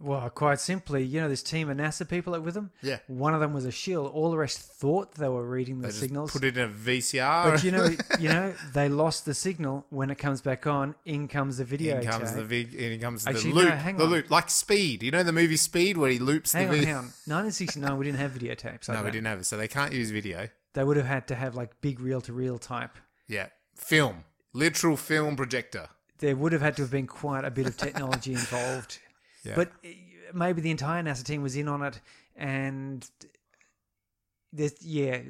Well, 0.00 0.28
quite 0.30 0.58
simply, 0.58 1.04
you 1.04 1.20
know, 1.20 1.28
this 1.28 1.42
team 1.44 1.70
of 1.70 1.76
NASA 1.76 2.08
people 2.08 2.32
that 2.32 2.42
with 2.42 2.54
them. 2.54 2.72
Yeah. 2.82 2.98
One 3.06 3.34
of 3.34 3.40
them 3.40 3.52
was 3.52 3.64
a 3.64 3.70
shill. 3.70 4.06
All 4.08 4.30
the 4.32 4.36
rest 4.36 4.58
thought 4.58 5.12
they 5.14 5.28
were 5.28 5.48
reading 5.48 5.76
the 5.80 5.82
They 5.82 5.88
just 5.90 6.00
signals. 6.00 6.32
put 6.32 6.42
it 6.42 6.56
in 6.56 6.64
a 6.64 6.68
VCR. 6.72 7.50
but 7.52 7.62
you 7.62 7.70
know, 7.70 7.88
you 8.18 8.28
know, 8.28 8.52
they 8.74 8.88
lost 8.88 9.24
the 9.26 9.34
signal. 9.34 9.86
When 9.90 10.10
it 10.10 10.16
comes 10.18 10.40
back 10.40 10.66
on, 10.66 10.96
in 11.04 11.28
comes 11.28 11.58
the 11.58 11.64
video. 11.64 11.98
in 12.00 12.04
comes 12.06 12.30
tape. 12.30 12.36
the 12.38 12.44
vid- 12.44 12.74
in 12.74 13.00
comes 13.00 13.26
Actually, 13.26 13.50
the 13.52 13.56
no, 13.56 13.62
loop, 13.62 13.74
hang 13.74 13.96
the 13.96 14.04
on. 14.04 14.10
loop, 14.10 14.30
like 14.30 14.50
Speed. 14.50 15.02
You 15.04 15.12
know 15.12 15.22
the 15.22 15.32
movie 15.32 15.56
Speed 15.56 15.96
where 15.96 16.10
he 16.10 16.18
loops 16.18 16.52
Hang 16.52 16.64
the 16.66 16.72
on, 16.72 16.78
video. 16.80 16.86
hang 16.94 16.96
on. 16.96 17.02
1969, 17.26 17.98
we 17.98 18.04
didn't 18.04 18.18
have 18.18 18.32
videotapes. 18.32 18.88
Like 18.88 18.98
No, 18.98 19.04
we 19.04 19.10
didn't 19.12 19.26
have 19.28 19.38
it, 19.40 19.44
so 19.46 19.56
they 19.56 19.68
can't 19.68 19.92
use 19.92 20.10
video. 20.10 20.48
They 20.74 20.82
would 20.82 20.96
have 20.96 21.06
had 21.06 21.28
to 21.28 21.34
have 21.36 21.54
like 21.54 21.80
big 21.80 22.00
reel-to-reel 22.00 22.58
type. 22.58 22.96
Yeah, 23.28 23.48
film, 23.76 24.24
literal 24.52 24.96
film 24.96 25.36
projector. 25.36 25.88
There 26.18 26.34
would 26.34 26.52
have 26.52 26.62
had 26.62 26.76
to 26.76 26.82
have 26.82 26.90
been 26.90 27.06
quite 27.06 27.44
a 27.44 27.50
bit 27.50 27.66
of 27.66 27.76
technology 27.76 28.32
involved. 28.32 28.98
Yeah. 29.44 29.54
But 29.56 29.72
uh, 29.84 29.88
maybe 30.34 30.60
the 30.60 30.70
entire 30.70 31.02
NASA 31.02 31.24
team 31.24 31.42
was 31.42 31.56
in 31.56 31.68
on 31.68 31.82
it, 31.82 32.00
and 32.36 33.08
there's 34.52 34.74
yeah, 34.84 35.20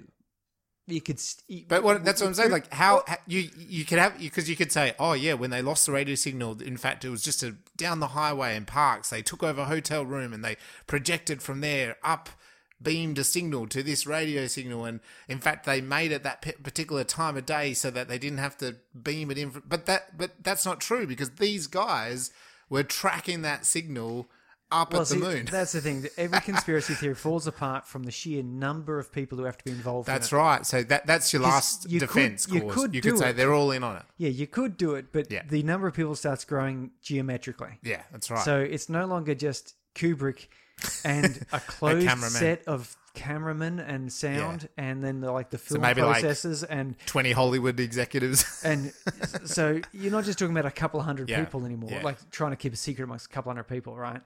you 0.87 1.01
could. 1.01 1.19
st- 1.21 1.69
But 1.69 1.83
what, 1.83 2.05
that's 2.05 2.21
what 2.21 2.27
I'm 2.29 2.35
saying. 2.35 2.51
Like 2.51 2.73
how, 2.73 3.05
how 3.07 3.17
you 3.27 3.49
you 3.57 3.85
could 3.85 3.99
have 3.99 4.19
because 4.19 4.51
you 4.51 4.57
could 4.57 4.73
say, 4.73 4.95
oh 4.99 5.13
yeah, 5.13 5.35
when 5.35 5.51
they 5.51 5.63
lost 5.63 5.87
the 5.87 5.93
radio 5.93 6.15
signal, 6.15 6.61
in 6.61 6.77
fact 6.77 7.05
it 7.05 7.11
was 7.11 7.23
just 7.23 7.43
a 7.43 7.57
down 7.77 8.01
the 8.01 8.09
highway 8.09 8.57
in 8.57 8.65
Parkes. 8.65 9.11
They 9.11 9.23
took 9.23 9.43
over 9.43 9.63
a 9.63 9.67
hotel 9.67 10.05
room 10.05 10.33
and 10.33 10.45
they 10.45 10.57
projected 10.87 11.41
from 11.43 11.61
there 11.61 11.97
up, 12.03 12.29
beamed 12.83 13.19
a 13.19 13.25
signal 13.25 13.69
to 13.69 13.83
this 13.83 14.07
radio 14.07 14.47
signal, 14.47 14.85
and 14.85 15.01
in 15.29 15.39
fact 15.39 15.67
they 15.67 15.81
made 15.81 16.11
it 16.13 16.25
that 16.25 16.43
p- 16.43 16.53
particular 16.53 17.05
time 17.05 17.37
of 17.37 17.47
day 17.47 17.75
so 17.75 17.91
that 17.91 18.09
they 18.09 18.19
didn't 18.19 18.39
have 18.39 18.57
to 18.59 18.77
beam 19.01 19.31
it 19.31 19.39
in. 19.39 19.63
But 19.67 19.87
that 19.87 20.19
but 20.19 20.33
that's 20.43 20.67
not 20.67 20.81
true 20.81 21.07
because 21.07 21.31
these 21.31 21.67
guys 21.69 22.33
were 22.73 22.83
tracking 22.83 23.43
that 23.43 23.65
signal 23.65 24.29
up 24.71 24.93
well, 24.95 25.03
at 25.03 25.09
the 25.09 25.15
see, 25.15 25.21
moon. 25.21 25.45
that's 25.51 25.73
the 25.73 25.81
thing. 25.83 26.07
Every 26.17 26.41
conspiracy 26.41 26.95
theory 26.95 27.15
falls 27.15 27.47
apart 27.47 27.87
from 27.87 28.05
the 28.05 28.11
sheer 28.11 28.43
number 28.43 28.99
of 28.99 29.13
people 29.13 29.37
who 29.37 29.45
have 29.45 29.59
to 29.59 29.65
be 29.65 29.71
involved. 29.71 30.09
in 30.09 30.15
That's 30.15 30.33
it. 30.33 30.37
right. 30.37 30.65
So 30.65 30.83
that 30.85 31.07
that's 31.07 31.31
your 31.33 31.43
last 31.43 31.91
you 31.91 32.01
could- 32.01 32.09
defense 32.09 32.49
you 32.49 32.63
cause. 32.63 32.75
could 32.75 32.95
you 32.95 33.03
could 33.03 33.19
say 33.19 33.31
it. 33.31 33.37
they're 33.37 33.53
all 33.53 33.71
in 33.71 33.85
on 33.85 33.97
it. 33.99 34.03
Yeah, 34.17 34.31
you 34.31 34.47
could 34.47 34.79
do 34.79 34.95
it, 34.95 35.13
but 35.13 35.31
Yeah. 35.31 35.43
the 35.47 35.63
number 35.63 35.87
of 35.87 35.95
people 35.95 36.15
starts 36.15 36.45
growing 36.47 36.91
geometrically. 37.03 37.79
Yeah, 37.83 38.03
that's 38.11 38.31
right. 38.31 38.43
So 38.45 38.59
it's 38.61 38.89
no 38.89 39.05
longer 39.07 39.35
just 39.35 39.75
Kubrick 39.95 40.47
and 41.05 41.45
a 41.53 41.61
closed 41.67 42.07
cameraman. 42.09 42.31
set 42.31 42.67
of 42.67 42.97
cameramen 43.15 43.79
and 43.79 44.13
sound, 44.13 44.69
and 44.77 45.03
then 45.03 45.21
the, 45.21 45.31
like 45.31 45.51
the 45.51 45.59
film 45.59 45.83
maybe, 45.83 46.03
like- 46.03 46.25
and 46.71 46.97
20 47.07 47.33
Hollywood 47.33 47.79
executives. 47.81 48.63
and 48.65 48.93
so 49.45 49.81
you're 49.93 50.13
not 50.13 50.25
just 50.25 50.39
talking 50.39 50.57
about 50.57 50.67
a 50.67 50.71
couple 50.75 50.99
of 51.01 51.07
hundred 51.07 51.29
Yeah, 51.29 51.45
people 51.45 51.65
anymore, 51.65 51.91
yeah. 51.93 52.03
like 52.03 52.31
trying 52.31 52.51
to 52.53 52.57
keep 52.57 52.73
a 52.73 52.77
secret 52.77 53.05
amongst 53.05 53.27
a 53.27 53.29
couple 53.29 53.51
hundred 53.51 53.65
people, 53.65 53.97
right? 53.97 54.21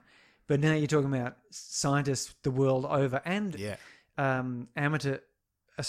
But 0.47 0.59
now 0.61 0.73
you're 0.73 0.87
talking 0.87 1.13
about 1.13 1.37
scientists 1.49 2.33
the 2.43 2.51
world 2.51 2.85
over 2.85 3.21
and 3.25 3.53
yeah. 3.59 3.75
um, 4.17 4.69
amateur, 4.75 5.17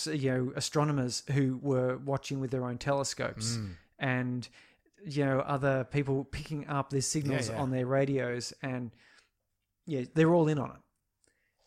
you 0.06 0.30
know, 0.30 0.52
astronomers 0.56 1.22
who 1.32 1.58
were 1.62 1.98
watching 1.98 2.40
with 2.40 2.50
their 2.50 2.64
own 2.64 2.78
telescopes, 2.78 3.56
Mm. 3.56 3.70
and 3.98 4.48
you 5.06 5.24
know, 5.24 5.38
other 5.40 5.84
people 5.84 6.24
picking 6.24 6.66
up 6.66 6.90
these 6.90 7.06
signals 7.06 7.48
yeah. 7.48 7.56
on 7.60 7.70
their 7.70 7.86
radios, 7.86 8.52
and 8.62 8.90
yeah, 9.86 10.02
they're 10.14 10.34
all 10.34 10.48
in 10.48 10.58
on 10.58 10.70
it. 10.70 10.76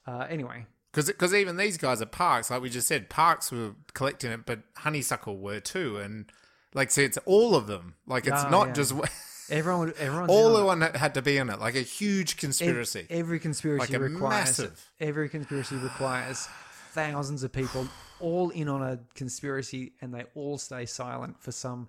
Uh, 0.06 0.26
anyway, 0.30 0.66
Because 0.94 1.34
even 1.34 1.56
these 1.58 1.78
guys 1.78 2.02
at 2.02 2.12
Parkes, 2.12 2.52
like 2.52 2.62
we 2.62 2.70
just 2.70 2.88
said, 2.88 3.10
Parkes 3.10 3.52
were 3.52 3.76
collecting 3.94 4.32
it, 4.32 4.46
but 4.46 4.60
Honeysuckle 4.78 5.38
were 5.38 5.60
too. 5.62 5.98
And 5.98 6.30
like, 6.74 6.92
see, 6.92 7.04
it's 7.06 7.18
all 7.26 7.56
of 7.56 7.68
them. 7.68 7.96
Like, 8.08 8.28
it's 8.28 8.44
Ah, 8.44 8.50
not 8.50 8.68
yeah. 8.68 8.74
just 8.74 8.94
everyone, 9.50 9.94
everyone, 9.98 10.30
all 10.30 10.54
the 10.54 10.66
one 10.66 10.80
that 10.80 10.98
had 10.98 11.14
to 11.14 11.22
be 11.22 11.38
in 11.38 11.50
it. 11.50 11.60
Like 11.60 11.76
a 11.76 11.82
huge 11.82 12.36
conspiracy. 12.38 13.08
Every 13.10 13.40
conspiracy 13.40 13.94
Like 13.94 14.02
requires 14.02 14.48
massive- 14.60 14.92
every 15.00 15.30
conspiracy 15.30 15.76
requires 15.78 16.48
thousands 16.92 17.44
of 17.44 17.54
people 17.54 17.88
all 18.20 18.50
in 18.50 18.68
on 18.68 18.82
a 18.84 19.00
conspiracy, 19.16 19.94
and 20.02 20.14
they 20.14 20.26
all 20.36 20.58
stay 20.58 20.86
silent 20.86 21.42
for 21.42 21.52
some 21.54 21.88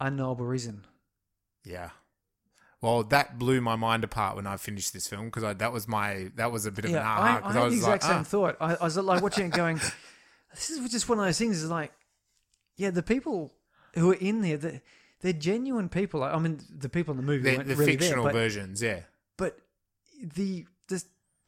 unknowable 0.00 0.46
reason. 0.46 0.84
yeah. 1.64 1.90
Well, 2.84 3.02
that 3.04 3.38
blew 3.38 3.62
my 3.62 3.76
mind 3.76 4.04
apart 4.04 4.36
when 4.36 4.46
I 4.46 4.58
finished 4.58 4.92
this 4.92 5.06
film 5.06 5.30
because 5.30 5.56
that 5.56 5.72
was 5.72 5.88
my 5.88 6.30
that 6.34 6.52
was 6.52 6.66
a 6.66 6.70
bit 6.70 6.84
of 6.84 6.90
an 6.90 6.96
Yeah, 6.96 7.08
aha 7.08 7.22
I, 7.22 7.24
I 7.24 7.32
had 7.32 7.42
I, 7.44 7.52
the 7.52 7.64
was 7.64 7.82
like, 7.82 7.94
exact 7.94 8.02
same 8.02 8.12
ah, 8.12 8.22
thought. 8.24 8.56
I, 8.60 8.74
I 8.74 8.84
was 8.84 8.96
like 8.98 9.22
watching 9.22 9.46
it, 9.46 9.52
going, 9.52 9.76
"This 10.54 10.68
is 10.68 10.90
just 10.90 11.08
one 11.08 11.18
of 11.18 11.24
those 11.24 11.38
things." 11.38 11.62
Is 11.62 11.70
like, 11.70 11.92
yeah, 12.76 12.90
the 12.90 13.02
people 13.02 13.54
who 13.94 14.10
are 14.10 14.16
in 14.16 14.42
there, 14.42 14.58
they're, 14.58 14.82
they're 15.22 15.32
genuine 15.32 15.88
people. 15.88 16.22
I 16.22 16.38
mean, 16.38 16.60
the 16.68 16.90
people 16.90 17.12
in 17.12 17.16
the 17.16 17.22
movie 17.22 17.50
the, 17.50 17.56
weren't 17.56 17.68
the 17.68 17.74
really 17.74 17.96
fictional 17.96 18.24
there, 18.24 18.32
but, 18.34 18.38
versions. 18.38 18.82
Yeah, 18.82 19.00
but 19.38 19.58
the 20.22 20.66
the 20.88 21.02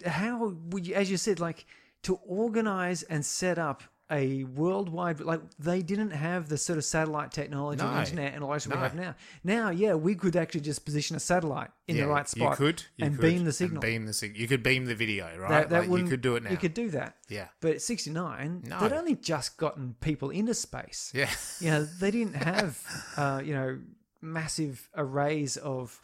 how 0.07 0.55
would 0.70 0.87
you, 0.87 0.94
as 0.94 1.11
you 1.11 1.18
said, 1.18 1.38
like 1.38 1.66
to 2.05 2.14
organize 2.27 3.03
and 3.03 3.27
set 3.27 3.59
up 3.59 3.83
a 4.11 4.45
worldwide 4.45 5.19
like 5.21 5.40
they 5.59 5.83
didn't 5.83 6.12
have 6.12 6.49
the 6.49 6.57
sort 6.57 6.79
of 6.79 6.85
satellite 6.85 7.33
technology 7.33 7.83
and 7.83 7.99
internet 7.99 8.35
and 8.35 8.45
all 8.45 8.53
that 8.53 8.69
No. 8.69 8.77
we 8.77 8.81
have 8.83 8.95
now. 8.95 9.14
Now, 9.42 9.71
yeah, 9.71 9.95
we 9.95 10.14
could 10.14 10.37
actually 10.37 10.61
just 10.61 10.85
position 10.85 11.16
a 11.16 11.21
satellite 11.21 11.71
in 11.88 11.97
yeah, 11.97 12.05
the 12.05 12.09
right 12.09 12.29
spot 12.29 12.51
You 12.53 12.57
could 12.66 12.83
you 12.97 13.07
and 13.07 13.14
could, 13.16 13.23
beam 13.23 13.45
the 13.45 13.53
signal. 13.53 13.81
beam 13.83 14.07
the 14.07 14.12
sig- 14.12 14.37
You 14.37 14.47
could 14.47 14.62
beam 14.62 14.85
the 14.85 14.95
video, 14.95 15.27
right? 15.37 15.49
That, 15.49 15.71
that 15.71 15.88
like 15.90 16.01
you 16.03 16.07
could 16.09 16.21
do 16.21 16.37
it 16.37 16.45
now. 16.45 16.51
You 16.51 16.57
could 16.57 16.75
do 16.75 16.88
that. 16.90 17.16
yeah, 17.29 17.49
But 17.61 17.73
at 17.73 17.83
69, 17.83 18.62
No. 18.69 18.79
they'd 18.81 18.92
only 18.92 19.16
just 19.16 19.57
gotten 19.57 19.97
people 20.01 20.31
into 20.31 20.55
space. 20.55 21.11
yeah, 21.12 21.31
You 21.61 21.71
know, 21.71 21.85
they 21.85 22.12
didn't 22.12 22.35
have, 22.37 22.81
uh, 23.16 23.42
you 23.45 23.55
know, 23.55 23.79
massive 24.23 24.88
arrays 24.97 25.57
of, 25.57 26.01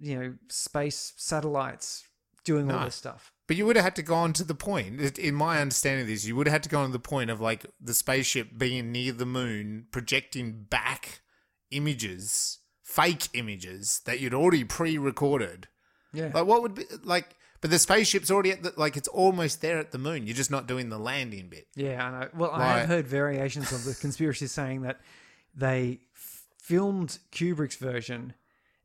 you 0.00 0.18
know, 0.18 0.34
space 0.48 1.12
satellites 1.18 2.08
doing 2.44 2.70
all 2.72 2.84
this 2.86 2.94
stuff. 2.94 3.32
But 3.46 3.56
you 3.56 3.66
would 3.66 3.76
have 3.76 3.84
had 3.84 3.96
to 3.96 4.02
go 4.02 4.14
on 4.14 4.32
to 4.34 4.44
the 4.44 4.54
point. 4.54 5.18
In 5.18 5.34
my 5.34 5.60
understanding 5.60 6.02
of 6.02 6.08
this, 6.08 6.24
you 6.24 6.34
would 6.34 6.46
have 6.46 6.52
had 6.52 6.62
to 6.62 6.68
go 6.70 6.80
on 6.80 6.86
to 6.86 6.92
the 6.92 6.98
point 6.98 7.30
of 7.30 7.40
like 7.40 7.66
the 7.80 7.92
spaceship 7.92 8.56
being 8.56 8.90
near 8.90 9.12
the 9.12 9.26
moon, 9.26 9.86
projecting 9.90 10.64
back 10.70 11.20
images, 11.70 12.60
fake 12.82 13.28
images 13.34 14.00
that 14.06 14.20
you'd 14.20 14.32
already 14.34 14.64
pre-recorded. 14.64 15.68
Yeah. 16.12 16.30
Like 16.32 16.46
what 16.46 16.62
would 16.62 16.74
be 16.74 16.84
like? 17.02 17.36
But 17.60 17.70
the 17.70 17.78
spaceship's 17.78 18.30
already 18.30 18.52
at 18.52 18.62
the 18.62 18.72
like 18.76 18.96
it's 18.96 19.08
almost 19.08 19.60
there 19.60 19.78
at 19.78 19.90
the 19.90 19.98
moon. 19.98 20.26
You're 20.26 20.36
just 20.36 20.50
not 20.50 20.66
doing 20.66 20.88
the 20.88 20.98
landing 20.98 21.48
bit. 21.48 21.66
Yeah, 21.74 22.06
I 22.06 22.10
know. 22.10 22.28
Well, 22.34 22.50
I 22.50 22.78
have 22.78 22.88
heard 22.88 23.06
variations 23.06 23.72
of 23.72 23.84
the 23.84 23.94
conspiracy 23.94 24.46
saying 24.46 24.82
that 24.82 25.00
they 25.54 26.00
f- 26.14 26.44
filmed 26.62 27.18
Kubrick's 27.32 27.76
version 27.76 28.34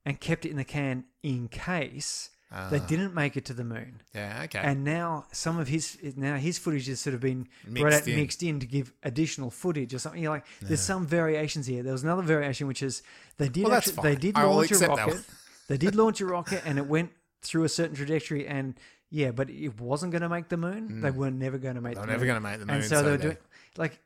and 0.05 0.19
kept 0.19 0.45
it 0.45 0.49
in 0.51 0.57
the 0.57 0.63
can 0.63 1.05
in 1.23 1.47
case 1.49 2.29
they 2.71 2.79
didn't 2.79 3.13
make 3.13 3.37
it 3.37 3.45
to 3.45 3.53
the 3.53 3.63
moon. 3.63 4.01
Yeah. 4.15 4.41
Okay. 4.45 4.59
And 4.59 4.83
now 4.83 5.25
some 5.31 5.59
of 5.59 5.67
his 5.67 5.97
now 6.15 6.35
his 6.37 6.57
footage 6.57 6.87
has 6.87 6.99
sort 6.99 7.13
of 7.13 7.19
been 7.21 7.47
Mixed 7.65 7.81
brought 7.81 7.93
out, 7.93 8.07
in. 8.07 8.15
mixed 8.15 8.43
in 8.43 8.59
to 8.59 8.65
give 8.65 8.91
additional 9.03 9.51
footage 9.51 9.93
or 9.93 9.99
something. 9.99 10.21
You're 10.21 10.31
like, 10.31 10.45
there's 10.61 10.79
some 10.81 11.05
variations 11.05 11.67
here. 11.67 11.83
There 11.83 11.93
was 11.93 12.03
another 12.03 12.23
variation 12.23 12.67
which 12.67 12.81
is 12.81 13.03
they 13.37 13.49
did 13.49 13.65
Well, 13.65 13.73
actually, 13.73 14.01
they 14.01 14.15
did 14.15 14.35
I 14.35 14.43
launch 14.45 14.71
a 14.71 14.87
rocket. 14.87 15.21
they 15.67 15.77
did 15.77 15.95
launch 15.95 16.21
a 16.21 16.25
rocket 16.25 16.63
and 16.65 16.77
it 16.79 16.87
went 16.87 17.11
through 17.41 17.63
a 17.65 17.69
certain 17.69 17.95
trajectory 17.95 18.47
and 18.47 18.73
yeah, 19.11 19.31
but 19.31 19.49
it 19.49 19.79
wasn't 19.79 20.11
going 20.11 20.21
to 20.21 20.29
make 20.29 20.49
the 20.49 20.57
moon. 20.57 21.01
They 21.01 21.09
were 21.11 21.31
never 21.31 21.57
going 21.57 21.75
to 21.75 21.81
make. 21.81 21.95
They're 21.95 22.05
the 22.05 22.11
never 22.11 22.25
gonna 22.27 22.39
make 22.41 22.59
the 22.59 22.65
moon, 22.67 22.75
And 22.75 22.83
so, 22.85 22.97
so 22.97 23.03
they 23.03 23.11
were 23.11 23.17
they- 23.17 23.23
doing 23.23 23.37
like, 23.77 23.99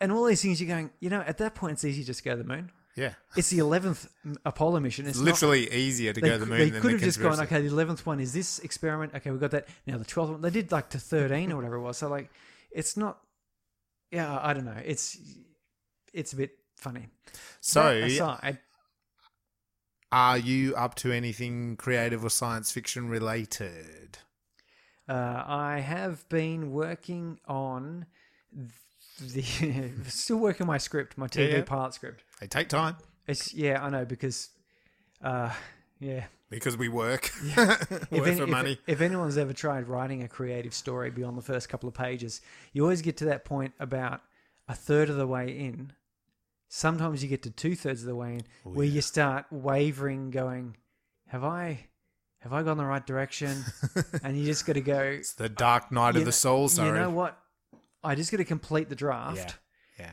and 0.00 0.12
all 0.12 0.24
these 0.24 0.40
things. 0.40 0.60
You're 0.60 0.68
going, 0.74 0.90
you 1.00 1.10
know, 1.10 1.20
at 1.20 1.38
that 1.38 1.54
point, 1.54 1.72
it's 1.72 1.84
easy 1.84 2.04
just 2.04 2.20
to 2.20 2.24
go 2.24 2.30
to 2.36 2.42
the 2.42 2.48
moon. 2.48 2.70
Yeah. 2.98 3.14
It's 3.36 3.50
the 3.50 3.58
eleventh 3.60 4.08
Apollo 4.44 4.80
mission. 4.80 5.06
It's 5.06 5.12
It's 5.16 5.18
not- 5.20 5.32
literally 5.32 5.72
easier 5.72 6.12
to 6.12 6.20
go 6.20 6.30
to 6.32 6.38
the 6.38 6.46
moon 6.46 6.58
they 6.58 6.70
than 6.70 6.82
could 6.82 6.88
the 6.90 6.94
have 6.96 7.02
just 7.02 7.20
gone, 7.22 7.40
okay, 7.40 7.60
the 7.60 7.68
eleventh 7.68 8.04
one 8.04 8.20
is 8.20 8.32
this 8.32 8.58
experiment. 8.58 9.14
Okay, 9.14 9.30
we 9.30 9.38
got 9.38 9.52
that. 9.52 9.68
Now 9.86 9.96
the 9.98 10.04
twelfth 10.04 10.32
one, 10.32 10.40
they 10.42 10.50
did 10.50 10.72
like 10.72 10.90
to 10.90 10.98
thirteen 10.98 11.52
or 11.52 11.56
whatever 11.56 11.76
it 11.76 11.82
was. 11.82 11.96
So 11.98 12.08
like, 12.08 12.30
it's 12.70 12.96
not. 12.96 13.18
Yeah, 14.10 14.38
I 14.42 14.52
don't 14.54 14.64
know. 14.64 14.80
It's 14.84 15.16
it's 16.12 16.32
a 16.32 16.36
bit 16.36 16.52
funny. 16.76 17.08
So, 17.60 17.82
That 18.00 18.02
aside, 18.10 18.58
are 20.10 20.38
you 20.38 20.74
up 20.74 20.94
to 20.96 21.12
anything 21.12 21.76
creative 21.76 22.24
or 22.24 22.30
science 22.30 22.72
fiction 22.72 23.08
related? 23.08 24.18
uh, 25.08 25.42
I 25.46 25.80
have 25.80 26.28
been 26.28 26.70
working 26.72 27.38
on 27.46 28.06
the 29.18 29.42
still 30.08 30.38
working 30.38 30.66
my 30.66 30.78
script, 30.78 31.16
my 31.18 31.26
TV 31.28 31.52
yeah. 31.52 31.62
pilot 31.62 31.94
script. 31.94 32.22
They 32.40 32.46
take 32.46 32.68
time 32.68 32.96
It's 33.26 33.52
yeah, 33.54 33.82
I 33.84 33.90
know 33.90 34.04
because, 34.04 34.50
uh, 35.22 35.52
yeah. 36.00 36.24
because 36.50 36.76
we 36.76 36.88
work. 36.88 37.30
If, 37.44 37.56
work 38.12 38.26
any- 38.28 38.36
for 38.36 38.44
if- 38.44 38.48
money. 38.48 38.78
if 38.86 39.00
anyone's 39.00 39.36
ever 39.38 39.52
tried 39.52 39.88
writing 39.88 40.22
a 40.22 40.28
creative 40.28 40.72
story 40.74 41.10
beyond 41.10 41.36
the 41.36 41.42
first 41.42 41.68
couple 41.68 41.88
of 41.88 41.94
pages, 41.94 42.40
you 42.72 42.82
always 42.82 43.02
get 43.02 43.16
to 43.18 43.24
that 43.26 43.44
point 43.44 43.72
about 43.80 44.20
a 44.68 44.74
third 44.74 45.08
of 45.10 45.16
the 45.16 45.26
way 45.26 45.48
in. 45.48 45.92
Sometimes 46.68 47.22
you 47.22 47.28
get 47.28 47.42
to 47.44 47.50
two 47.50 47.74
thirds 47.74 48.02
of 48.02 48.06
the 48.08 48.14
way 48.16 48.34
in, 48.34 48.40
Oh, 48.66 48.70
where 48.70 48.86
you 48.86 49.00
start 49.00 49.46
wavering, 49.50 50.30
going, 50.30 50.76
"Have 51.28 51.42
I, 51.42 51.86
have 52.40 52.52
I 52.52 52.62
gone 52.62 52.76
the 52.76 52.84
right 52.84 53.06
direction?" 53.06 53.64
and 54.22 54.38
you 54.38 54.44
just 54.44 54.66
got 54.66 54.74
to 54.74 54.82
go. 54.82 55.00
It's 55.00 55.32
the 55.32 55.48
dark 55.48 55.90
night 55.90 56.16
of 56.16 56.26
the 56.26 56.32
soul. 56.32 56.68
Sorry. 56.68 56.88
You 56.90 56.94
know 56.94 57.10
what? 57.10 57.38
I 58.04 58.14
just 58.14 58.30
got 58.30 58.36
to 58.38 58.44
complete 58.44 58.88
the 58.88 58.94
draft 58.96 59.56
yeah. 59.98 60.06
Yeah. 60.06 60.12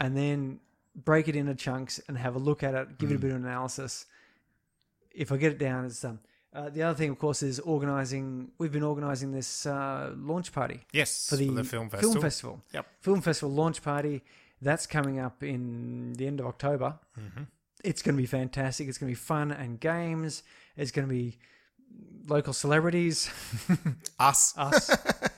and 0.00 0.16
then 0.16 0.60
break 0.94 1.28
it 1.28 1.36
into 1.36 1.54
chunks 1.54 2.00
and 2.08 2.16
have 2.16 2.34
a 2.34 2.38
look 2.38 2.62
at 2.62 2.74
it, 2.74 2.88
Mm. 2.88 2.98
give 2.98 3.10
it 3.10 3.16
a 3.16 3.18
bit 3.18 3.30
of 3.30 3.36
analysis. 3.36 4.06
If 5.12 5.32
I 5.32 5.36
get 5.36 5.52
it 5.52 5.58
down, 5.58 5.84
it's 5.84 6.00
done. 6.00 6.18
Uh, 6.54 6.70
the 6.70 6.82
other 6.82 6.96
thing, 6.96 7.10
of 7.10 7.18
course, 7.18 7.42
is 7.42 7.60
organising. 7.60 8.50
We've 8.58 8.72
been 8.72 8.82
organising 8.82 9.32
this 9.32 9.66
uh, 9.66 10.12
launch 10.16 10.52
party 10.52 10.80
Yes. 10.92 11.28
for 11.28 11.36
the, 11.36 11.46
film 11.64 11.90
festival. 11.90 12.12
Film 12.12 12.22
festival. 12.22 12.62
Yep. 12.72 12.86
Film 13.00 13.20
festival 13.20 13.54
launch 13.54 13.82
party. 13.82 14.22
That's 14.62 14.86
coming 14.86 15.18
up 15.18 15.42
in 15.42 16.14
the 16.14 16.26
end 16.26 16.40
of 16.40 16.46
October. 16.46 16.98
Mm-hmm. 17.20 17.42
It's 17.84 18.00
going 18.00 18.16
to 18.16 18.20
be 18.22 18.26
fantastic. 18.26 18.88
It's 18.88 18.96
going 18.96 19.08
to 19.12 19.18
be 19.18 19.22
fun 19.22 19.52
and 19.52 19.78
games. 19.78 20.42
It's 20.78 20.90
going 20.90 21.06
to 21.06 21.12
be 21.12 21.36
local 22.26 22.52
celebrities, 22.54 23.30
Us. 24.18 24.54
us, 24.56 24.90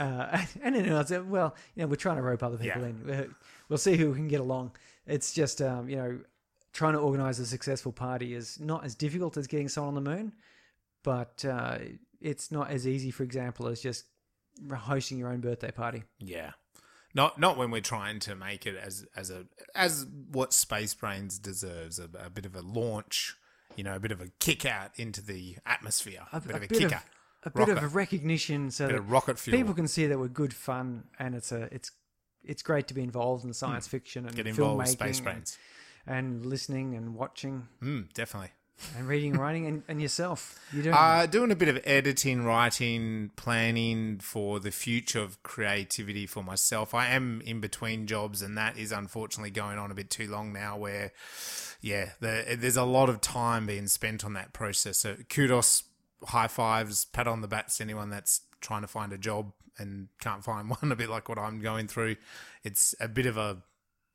uh, 0.00 0.42
and 0.62 0.74
then 0.74 0.86
else. 0.86 1.10
Well, 1.10 1.54
you 1.74 1.82
know, 1.82 1.88
we're 1.88 1.96
trying 1.96 2.16
to 2.16 2.22
rope 2.22 2.42
other 2.42 2.56
people 2.58 2.82
Yeah. 2.82 2.88
in. 2.88 3.06
We're- 3.06 3.28
We'll 3.68 3.78
see 3.78 3.96
who 3.96 4.14
can 4.14 4.28
get 4.28 4.38
along. 4.40 4.70
It's 5.08 5.32
just, 5.32 5.60
um, 5.60 5.88
you 5.88 5.96
know, 5.96 6.20
trying 6.72 6.92
to 6.92 7.00
organise 7.00 7.40
a 7.40 7.46
successful 7.46 7.90
party 7.90 8.32
is 8.32 8.60
not 8.60 8.84
as 8.84 8.94
difficult 8.94 9.36
as 9.36 9.48
getting 9.48 9.68
someone 9.68 9.96
on 9.96 10.04
the 10.04 10.08
moon, 10.10 10.32
but 11.02 11.44
uh, 11.44 11.78
it's 12.20 12.52
not 12.52 12.70
as 12.70 12.86
easy, 12.86 13.10
for 13.10 13.24
example, 13.24 13.66
as 13.66 13.80
just 13.80 14.04
hosting 14.72 15.18
your 15.18 15.30
own 15.30 15.40
birthday 15.40 15.72
party. 15.72 16.04
Yeah. 16.20 16.52
Not 17.14 17.40
not 17.40 17.56
when 17.56 17.70
we're 17.70 17.80
trying 17.80 18.20
to 18.20 18.36
make 18.36 18.66
it 18.66 18.76
as 18.76 19.06
as 19.16 19.30
a 19.30 19.46
as 19.74 20.06
what 20.30 20.52
Space 20.52 20.92
Brains 20.94 21.38
deserves 21.38 21.98
a, 21.98 22.08
a 22.24 22.28
bit 22.30 22.44
of 22.46 22.54
a 22.54 22.60
launch, 22.60 23.36
you 23.74 23.82
know, 23.82 23.96
a 23.96 24.00
bit 24.00 24.12
of 24.12 24.20
a 24.20 24.28
kick 24.38 24.66
out 24.66 24.90
into 24.96 25.22
the 25.22 25.56
atmosphere, 25.64 26.20
a, 26.32 26.40
bit 26.40 26.54
of 26.56 26.62
a, 26.62 26.66
kicker, 26.68 27.02
a 27.46 27.50
bit 27.50 27.68
rocket, 27.68 27.84
of 27.84 27.94
recognition, 27.94 28.70
so 28.70 28.86
that 28.88 29.00
rocket 29.02 29.38
fuel. 29.38 29.56
people 29.56 29.72
can 29.74 29.88
see 29.88 30.06
that 30.06 30.18
we're 30.18 30.28
good 30.28 30.52
fun, 30.54 31.04
and 31.18 31.34
it's 31.34 31.52
a 31.52 31.72
it's 31.74 31.92
it's 32.44 32.62
great 32.62 32.86
to 32.88 32.94
be 32.94 33.02
involved 33.02 33.44
in 33.44 33.52
science 33.52 33.88
fiction 33.88 34.26
and 34.26 34.34
get 34.36 34.46
involved 34.46 34.78
with 34.78 34.88
filmmaking 34.88 34.92
Space 34.92 35.16
and- 35.18 35.24
Brains. 35.24 35.58
and 36.06 36.46
listening 36.46 36.94
and 36.94 37.14
watching 37.14 37.66
Mm, 37.82 38.12
definitely. 38.12 38.50
and 38.96 39.08
reading 39.08 39.32
and 39.32 39.40
writing 39.40 39.66
and, 39.66 39.82
and 39.88 40.00
yourself. 40.02 40.60
You 40.72 40.82
doing 40.82 40.94
Uh, 40.94 41.26
doing 41.26 41.50
a 41.50 41.56
bit 41.56 41.68
of 41.68 41.80
editing, 41.84 42.44
writing, 42.44 43.30
planning 43.34 44.18
for 44.20 44.60
the 44.60 44.70
future 44.70 45.20
of 45.22 45.42
creativity 45.42 46.26
for 46.26 46.44
myself. 46.44 46.94
I 46.94 47.08
am 47.08 47.40
in 47.40 47.60
between 47.60 48.06
jobs, 48.06 48.42
and 48.42 48.56
that 48.58 48.76
is 48.78 48.92
unfortunately 48.92 49.50
going 49.50 49.78
on 49.78 49.90
a 49.90 49.94
bit 49.94 50.10
too 50.10 50.28
long 50.30 50.52
now. 50.52 50.76
Where, 50.76 51.12
yeah, 51.80 52.10
the, 52.20 52.56
there's 52.58 52.76
a 52.76 52.84
lot 52.84 53.08
of 53.08 53.20
time 53.20 53.66
being 53.66 53.88
spent 53.88 54.24
on 54.24 54.34
that 54.34 54.52
process. 54.52 54.98
So 54.98 55.16
kudos, 55.28 55.82
high 56.24 56.48
fives, 56.48 57.04
pat 57.04 57.26
on 57.26 57.40
the 57.40 57.48
backs 57.48 57.78
to 57.78 57.84
anyone 57.84 58.10
that's 58.10 58.42
trying 58.60 58.82
to 58.82 58.88
find 58.88 59.12
a 59.12 59.18
job 59.18 59.52
and 59.78 60.08
can't 60.20 60.44
find 60.44 60.70
one. 60.82 60.92
A 60.92 60.96
bit 60.96 61.10
like 61.10 61.28
what 61.28 61.38
I'm 61.38 61.60
going 61.60 61.88
through. 61.88 62.16
It's 62.64 62.94
a 63.00 63.08
bit 63.08 63.26
of 63.26 63.36
a, 63.36 63.58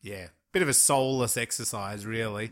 yeah, 0.01 0.27
bit 0.51 0.61
of 0.61 0.69
a 0.69 0.73
soulless 0.73 1.37
exercise, 1.37 2.05
really. 2.05 2.51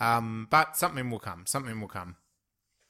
Um, 0.00 0.48
but 0.50 0.76
something 0.76 1.10
will 1.10 1.18
come. 1.18 1.44
Something 1.46 1.80
will 1.80 1.88
come. 1.88 2.16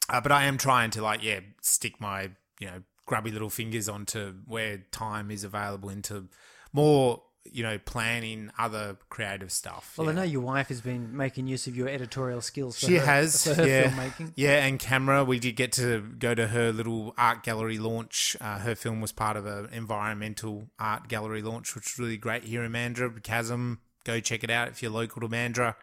Uh, 0.09 0.21
but 0.21 0.33
I 0.33 0.45
am 0.45 0.59
trying 0.59 0.91
to 0.91 1.03
like 1.03 1.23
yeah 1.23 1.41
stick 1.63 2.01
my 2.01 2.31
you 2.61 2.67
know 2.67 2.83
grubby 3.07 3.31
little 3.31 3.51
fingers 3.51 3.89
onto 3.89 4.35
where 4.47 4.79
time 4.91 5.31
is 5.31 5.45
available 5.45 5.89
into 5.89 6.29
more 6.73 7.23
you 7.53 7.63
know 7.63 7.79
planning 7.79 8.51
other 8.59 8.97
creative 9.11 9.53
stuff. 9.53 9.95
Well, 9.97 10.07
yeah. 10.07 10.13
I 10.13 10.15
know 10.17 10.23
your 10.23 10.41
wife 10.41 10.69
has 10.69 10.81
been 10.81 11.17
making 11.17 11.47
use 11.47 11.67
of 11.67 11.77
your 11.77 11.89
editorial 11.89 12.41
skills. 12.41 12.79
For 12.79 12.87
She 12.87 12.97
her, 12.97 13.05
has, 13.05 13.45
her 13.45 13.67
yeah, 13.67 13.91
filmmaking. 13.91 14.33
yeah, 14.37 14.65
and 14.65 14.79
camera. 14.79 15.25
We 15.25 15.39
did 15.39 15.57
get 15.57 15.73
to 15.73 16.01
go 16.19 16.35
to 16.35 16.49
her 16.49 16.73
little 16.73 17.15
art 17.19 17.43
gallery 17.43 17.79
launch. 17.79 18.37
Uh, 18.41 18.59
her 18.59 18.75
film 18.75 19.01
was 19.01 19.13
part 19.13 19.37
of 19.37 19.47
an 19.47 19.69
environmental 19.73 20.69
art 20.79 21.09
gallery 21.09 21.43
launch, 21.43 21.75
which 21.75 21.85
was 21.85 21.99
really 21.99 22.17
great 22.17 22.45
here 22.45 22.65
in 22.65 22.73
Mandurah. 22.73 23.23
Chasm, 23.23 23.81
go 24.05 24.21
check 24.21 24.43
it 24.45 24.51
out 24.51 24.69
if 24.69 24.83
you're 24.83 24.93
local 24.93 25.21
to 25.21 25.29
Mandurah. 25.29 25.75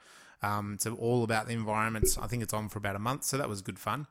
Um, 0.44 0.74
it's 0.74 0.88
all 0.88 1.24
about 1.24 1.48
the 1.48 1.54
environments. 1.54 2.18
I 2.18 2.28
think 2.28 2.42
it's 2.42 2.54
on 2.54 2.68
for 2.70 2.80
about 2.80 2.96
a 2.96 3.00
month, 3.00 3.24
so 3.24 3.38
that 3.38 3.48
was 3.48 3.62
good 3.62 3.78
fun. 3.78 4.08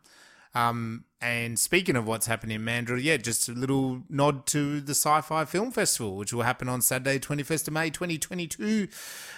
Um, 0.55 1.05
and 1.21 1.59
speaking 1.59 1.95
of 1.97 2.07
what's 2.09 2.27
happening 2.27 2.57
in 2.57 2.65
Mandurah, 2.65 3.03
yeah, 3.03 3.17
just 3.19 3.49
a 3.49 3.53
little 3.53 4.03
nod 4.09 4.47
to 4.49 4.81
the 4.81 4.93
Sci-Fi 4.95 5.45
Film 5.45 5.71
Festival, 5.71 6.17
which 6.17 6.33
will 6.33 6.43
happen 6.43 6.69
on 6.69 6.81
Saturday, 6.81 7.19
21st 7.19 7.69
of 7.69 7.75
May, 7.75 7.91
2022 7.91 8.89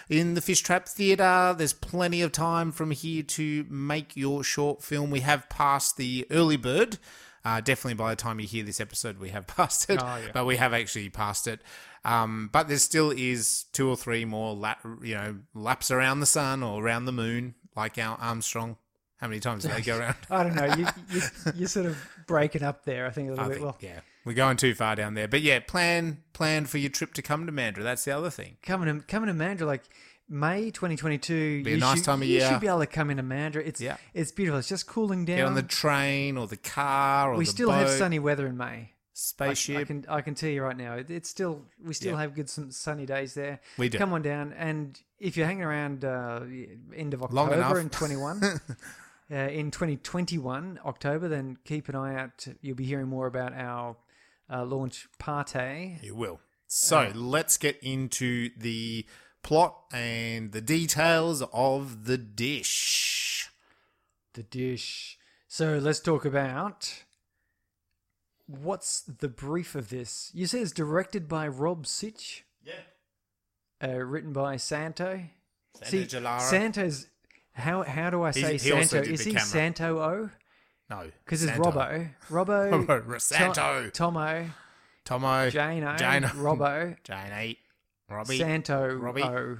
in 0.08 0.34
the 0.34 0.40
Fish 0.40 0.60
Trap 0.60 0.88
Theatre. 0.88 1.54
There's 1.58 1.72
plenty 1.72 2.22
of 2.22 2.32
time 2.32 2.72
from 2.72 2.92
here 2.92 3.22
to 3.24 3.66
make 3.68 4.16
your 4.16 4.42
short 4.44 4.82
film. 4.82 5.10
We 5.10 5.20
have 5.20 5.48
passed 5.48 5.96
the 5.96 6.26
early 6.30 6.56
bird. 6.56 6.98
Uh, 7.44 7.60
definitely 7.60 7.94
by 7.94 8.10
the 8.10 8.16
time 8.16 8.38
you 8.38 8.46
hear 8.46 8.62
this 8.64 8.80
episode, 8.80 9.18
we 9.18 9.30
have 9.30 9.46
passed 9.48 9.90
it, 9.90 10.00
Oh, 10.00 10.16
yeah. 10.16 10.28
but 10.32 10.46
we 10.46 10.56
have 10.58 10.72
actually 10.72 11.08
passed 11.10 11.46
it. 11.48 11.60
Um, 12.04 12.48
but 12.52 12.68
there 12.68 12.78
still 12.78 13.10
is 13.10 13.64
two 13.72 13.88
or 13.88 13.96
three 13.96 14.24
more, 14.24 14.54
lap, 14.54 14.78
you 15.02 15.14
know, 15.16 15.36
laps 15.52 15.90
around 15.90 16.20
the 16.20 16.26
sun 16.26 16.62
or 16.62 16.82
around 16.82 17.04
the 17.04 17.12
moon, 17.12 17.54
like 17.76 17.98
our 17.98 18.16
Armstrong. 18.20 18.76
How 19.22 19.28
many 19.28 19.38
times 19.40 19.62
do 19.62 19.68
they 19.70 19.80
go 19.82 19.98
around? 19.98 20.16
I 20.30 20.42
don't 20.42 20.56
know. 20.56 20.74
You, 20.76 20.86
you, 21.10 21.22
you're 21.54 21.68
sort 21.68 21.86
of 21.86 21.96
breaking 22.26 22.64
up 22.64 22.84
there, 22.84 23.06
I 23.06 23.10
think, 23.10 23.28
a 23.28 23.30
little 23.30 23.44
I 23.44 23.48
bit. 23.48 23.54
think, 23.54 23.64
Well, 23.64 23.76
yeah, 23.80 24.00
we're 24.24 24.32
going 24.34 24.56
too 24.56 24.74
far 24.74 24.96
down 24.96 25.14
there. 25.14 25.28
But 25.28 25.42
yeah, 25.42 25.60
plan 25.60 26.24
plan 26.32 26.66
for 26.66 26.78
your 26.78 26.90
trip 26.90 27.14
to 27.14 27.22
come 27.22 27.46
to 27.46 27.52
Mandurah. 27.52 27.84
That's 27.84 28.04
the 28.04 28.10
other 28.10 28.30
thing. 28.30 28.56
coming 28.62 29.00
to, 29.00 29.06
coming 29.06 29.28
to 29.28 29.32
Mandurah, 29.44 29.66
like 29.68 29.84
May 30.28 30.72
2022. 30.72 31.62
Be 31.62 31.74
a 31.74 31.76
nice 31.76 31.98
should, 31.98 32.04
time 32.04 32.22
of 32.22 32.26
you 32.26 32.34
year. 32.34 32.42
You 32.42 32.48
should 32.52 32.60
be 32.60 32.66
able 32.66 32.80
to 32.80 32.86
come 32.86 33.10
into 33.10 33.22
Mandurah. 33.22 33.64
It's, 33.64 33.80
Yeah. 33.80 33.96
it's 34.12 34.32
beautiful. 34.32 34.58
It's 34.58 34.68
just 34.68 34.88
cooling 34.88 35.24
down. 35.24 35.36
Get 35.36 35.46
on 35.46 35.54
the 35.54 35.62
train 35.62 36.36
or 36.36 36.48
the 36.48 36.56
car 36.56 37.32
or 37.32 37.36
we 37.36 37.44
still 37.44 37.70
have 37.70 37.88
sunny 37.90 38.18
weather 38.18 38.48
in 38.48 38.56
May. 38.56 38.64
I, 38.64 38.90
spaceship. 39.14 39.76
I 39.78 39.84
can 39.84 40.04
I 40.08 40.20
can 40.22 40.34
tell 40.34 40.48
you 40.50 40.64
right 40.64 40.76
now, 40.76 40.94
it's 40.94 41.28
still 41.28 41.62
we 41.84 41.94
still 41.94 42.14
Yeah. 42.14 42.22
have 42.22 42.34
good 42.34 42.50
some 42.50 42.72
sunny 42.72 43.06
days 43.06 43.34
there. 43.34 43.60
We 43.78 43.88
do. 43.88 43.98
Come 43.98 44.12
on 44.14 44.22
down, 44.22 44.52
and 44.54 44.98
if 45.20 45.36
you're 45.36 45.46
hanging 45.46 45.62
around 45.62 46.04
uh, 46.04 46.40
end 46.96 47.14
of 47.14 47.22
October 47.22 47.78
in 47.78 47.90
21, 47.90 48.40
uh, 49.32 49.36
in 49.48 49.70
2021 49.70 50.78
October, 50.84 51.28
then 51.28 51.56
keep 51.64 51.88
an 51.88 51.94
eye 51.96 52.14
out. 52.20 52.46
You'll 52.60 52.76
be 52.76 52.84
hearing 52.84 53.08
more 53.08 53.26
about 53.26 53.54
our 53.54 53.96
uh, 54.52 54.64
launch 54.64 55.08
party. 55.18 55.98
You 56.02 56.14
will. 56.14 56.40
So 56.66 57.10
let's 57.14 57.56
get 57.56 57.78
into 57.82 58.50
the 58.56 59.06
plot 59.42 59.76
and 59.92 60.52
the 60.52 60.60
details 60.60 61.42
of 61.52 62.04
the 62.04 62.18
dish. 62.18 63.48
The 64.34 64.42
dish. 64.42 65.18
So 65.48 65.78
let's 65.78 66.00
talk 66.00 66.24
about 66.24 67.02
what's 68.46 69.00
the 69.02 69.28
brief 69.28 69.74
of 69.74 69.88
this. 69.90 70.30
You 70.34 70.46
say 70.46 70.60
it's 70.60 70.72
directed 70.72 71.28
by 71.28 71.48
Rob 71.48 71.86
Sitch, 71.86 72.44
Yeah. 72.64 72.80
uh, 73.82 73.98
written 73.98 74.32
by 74.32 74.56
Santo. 74.56 75.24
Santo 75.74 76.18
See. 76.40 76.48
Santo's. 76.48 77.06
How 77.54 77.82
how 77.82 78.10
do 78.10 78.22
I 78.22 78.30
say 78.30 78.56
he 78.58 78.72
also 78.72 78.96
Santo? 78.96 79.04
did 79.04 79.12
Is 79.14 79.20
the 79.20 79.30
he 79.30 79.32
camera. 79.32 79.46
Santo 79.46 79.98
O? 80.00 80.30
No. 80.90 81.10
Because 81.24 81.42
it's 81.42 81.52
Santo. 81.52 81.70
Robbo. 81.70 82.10
Robbo. 82.30 82.86
Robbo, 82.86 83.20
Santo. 83.20 83.84
To- 83.84 83.90
Tomo. 83.90 84.50
Tomo. 85.04 85.50
Jano. 85.50 85.98
Jano. 85.98 86.28
Robbo. 86.30 86.96
Jane. 87.04 87.56
Robbie. 88.08 88.38
Santo 88.38 88.94
Robbie. 88.94 89.22
O. 89.22 89.58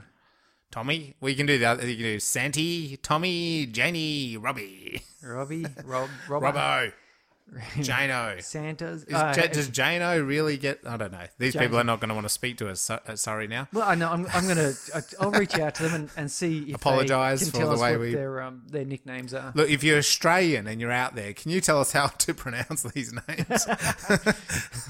Tommy. 0.70 1.14
We 1.20 1.34
can 1.34 1.44
do 1.46 1.58
that. 1.58 1.82
You 1.86 1.96
can 1.96 2.04
do 2.04 2.20
Santi, 2.20 2.96
Tommy, 2.96 3.66
Janie, 3.66 4.38
Robbie. 4.38 5.02
Robbie. 5.22 5.66
Rob. 5.84 6.08
Robbo. 6.26 6.52
Robbo. 6.52 6.92
Jano. 7.76 8.42
Santa's. 8.42 9.04
Is, 9.04 9.14
uh, 9.14 9.32
J- 9.34 9.48
does 9.48 9.68
Jano 9.68 10.26
really 10.26 10.56
get? 10.56 10.80
I 10.86 10.96
don't 10.96 11.12
know. 11.12 11.26
These 11.38 11.54
people 11.54 11.78
are 11.78 11.84
not 11.84 12.00
going 12.00 12.08
to 12.08 12.14
want 12.14 12.24
to 12.24 12.30
speak 12.32 12.56
to 12.58 12.68
us. 12.70 12.80
So, 12.80 12.98
uh, 13.06 13.16
sorry 13.16 13.46
now. 13.46 13.68
Well, 13.72 13.86
I 13.86 13.94
know. 13.94 14.10
I'm, 14.10 14.26
I'm 14.32 14.48
gonna. 14.48 14.72
I- 14.94 15.00
I'll 15.20 15.30
reach 15.32 15.58
out 15.58 15.74
to 15.76 15.82
them 15.82 15.94
and, 15.94 16.10
and 16.16 16.30
see 16.30 16.70
if 16.70 16.74
can 17.44 17.50
for 17.52 17.58
tell 17.58 17.76
the 17.76 17.82
way 17.82 17.92
what 17.92 18.00
we- 18.00 18.14
their 18.14 18.40
um 18.42 18.62
their 18.68 18.84
nicknames 18.84 19.34
are. 19.34 19.52
Look, 19.54 19.68
if 19.68 19.84
you're 19.84 19.98
Australian 19.98 20.66
and 20.66 20.80
you're 20.80 20.90
out 20.92 21.14
there, 21.14 21.32
can 21.34 21.50
you 21.50 21.60
tell 21.60 21.80
us 21.80 21.92
how 21.92 22.06
to 22.06 22.34
pronounce 22.34 22.82
these 22.84 23.12
names? 23.28 23.66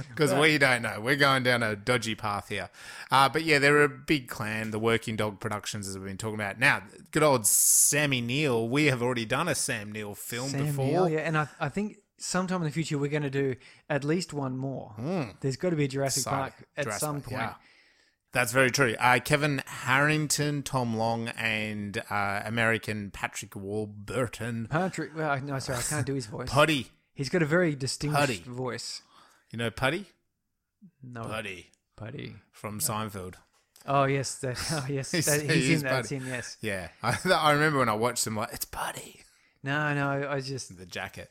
Because 0.08 0.34
we 0.34 0.58
don't 0.58 0.82
know. 0.82 1.00
We're 1.00 1.16
going 1.16 1.42
down 1.42 1.62
a 1.62 1.74
dodgy 1.74 2.14
path 2.14 2.48
here. 2.48 2.70
Uh, 3.10 3.28
but 3.28 3.44
yeah, 3.44 3.58
they're 3.58 3.82
a 3.82 3.88
big 3.88 4.28
clan, 4.28 4.70
the 4.70 4.78
Working 4.78 5.16
Dog 5.16 5.40
Productions, 5.40 5.88
as 5.88 5.98
we've 5.98 6.06
been 6.06 6.16
talking 6.16 6.34
about. 6.34 6.58
Now, 6.58 6.82
good 7.10 7.22
old 7.22 7.46
Sammy 7.46 8.20
Neill. 8.20 8.68
We 8.68 8.86
have 8.86 9.02
already 9.02 9.24
done 9.24 9.48
a 9.48 9.54
Sam 9.54 9.90
Neill 9.92 10.14
film 10.14 10.50
Sam 10.50 10.66
before. 10.66 10.86
Neill, 10.86 11.08
yeah, 11.08 11.20
and 11.20 11.36
I, 11.38 11.48
I 11.60 11.68
think 11.68 11.98
sometime 12.22 12.58
in 12.62 12.64
the 12.64 12.70
future 12.72 12.96
we're 12.98 13.10
going 13.10 13.22
to 13.22 13.30
do 13.30 13.56
at 13.90 14.04
least 14.04 14.32
one 14.32 14.56
more. 14.56 14.94
There's 15.40 15.56
got 15.56 15.70
to 15.70 15.76
be 15.76 15.84
a 15.84 15.88
Jurassic 15.88 16.24
So, 16.24 16.30
Park 16.30 16.54
at. 16.76 16.84
Jurassic 16.84 17.00
some 17.00 17.20
point. 17.20 17.32
yeah. 17.32 17.54
That's 18.32 18.50
very 18.52 18.70
true. 18.70 18.94
Uh, 18.98 19.18
Kevin 19.22 19.62
Harrington, 19.66 20.62
Tom 20.62 20.96
Long, 20.96 21.28
and 21.28 22.02
uh, 22.08 22.40
American 22.46 23.10
Patrick 23.10 23.54
Warburton. 23.54 24.68
Patrick, 24.70 25.14
well, 25.14 25.38
no, 25.42 25.58
sorry, 25.58 25.78
I 25.80 25.82
can't 25.82 26.06
do 26.06 26.14
his 26.14 26.24
voice. 26.26 26.48
Putty. 26.50 26.86
He's 27.12 27.28
got 27.28 27.42
a 27.42 27.46
very 27.46 27.74
distinguished 27.74 28.42
Putty. 28.44 28.50
voice. 28.50 29.02
You 29.50 29.58
know 29.58 29.70
Putty? 29.70 30.06
No, 31.02 31.24
Putty 31.24 31.72
Putty. 31.96 32.36
from 32.52 32.80
Seinfeld. 32.80 33.34
Oh 33.86 34.04
yes, 34.04 34.36
that, 34.36 34.56
oh 34.72 34.86
yes, 34.88 35.10
He's- 35.12 35.26
that, 35.26 35.42
he's 35.42 35.68
is 35.68 35.82
in 35.82 35.88
that 35.88 36.06
scene. 36.06 36.24
Yes. 36.26 36.56
Yeah, 36.62 36.88
I, 37.02 37.18
I 37.34 37.52
remember 37.52 37.80
when 37.80 37.90
I 37.90 37.94
watched 37.94 38.26
him. 38.26 38.36
Like 38.36 38.52
it's 38.54 38.64
Putty, 38.64 39.20
No, 39.62 39.92
no, 39.92 40.26
I 40.30 40.40
just 40.40 40.74
the 40.78 40.86
jacket. 40.86 41.30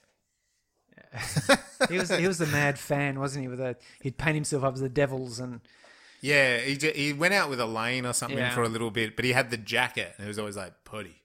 He 1.89 1.97
was 1.97 2.09
he 2.09 2.27
was 2.27 2.37
the 2.37 2.45
mad 2.47 2.79
fan, 2.79 3.19
wasn't 3.19 3.43
he? 3.43 3.47
With 3.47 3.59
a 3.59 3.75
he'd 4.01 4.17
paint 4.17 4.35
himself 4.35 4.63
up 4.63 4.73
as 4.75 4.79
the 4.81 4.89
devils 4.89 5.39
and 5.39 5.59
Yeah, 6.21 6.57
he 6.59 6.77
j- 6.77 6.93
he 6.93 7.13
went 7.13 7.33
out 7.33 7.49
with 7.49 7.59
Elaine 7.59 8.05
or 8.05 8.13
something 8.13 8.37
Yeah. 8.37 8.53
for 8.53 8.63
a 8.63 8.69
little 8.69 8.91
bit, 8.91 9.15
but 9.15 9.25
he 9.25 9.33
had 9.33 9.49
the 9.49 9.57
jacket, 9.57 10.13
and 10.17 10.25
it 10.25 10.27
was 10.27 10.39
always 10.39 10.55
like 10.57 10.73
Putty. 10.85 11.15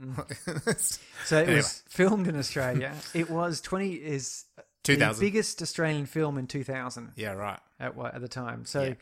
Mm. 0.00 0.98
So 1.24 1.38
it 1.38 1.42
Anyway. 1.44 1.56
was 1.56 1.82
filmed 1.88 2.26
in 2.28 2.36
Australia. 2.36 2.92
it 3.14 3.30
was 3.30 3.60
twenty 3.60 3.94
is 3.94 4.44
the 4.56 4.62
2000. 4.96 5.20
biggest 5.20 5.62
Australian 5.62 6.06
film 6.06 6.36
in 6.36 6.46
two 6.46 6.62
thousand 6.64 7.12
yeah, 7.16 7.32
right. 7.32 7.60
at 7.80 7.94
what 7.96 8.14
at 8.14 8.20
the 8.20 8.28
time. 8.28 8.64
So 8.66 8.94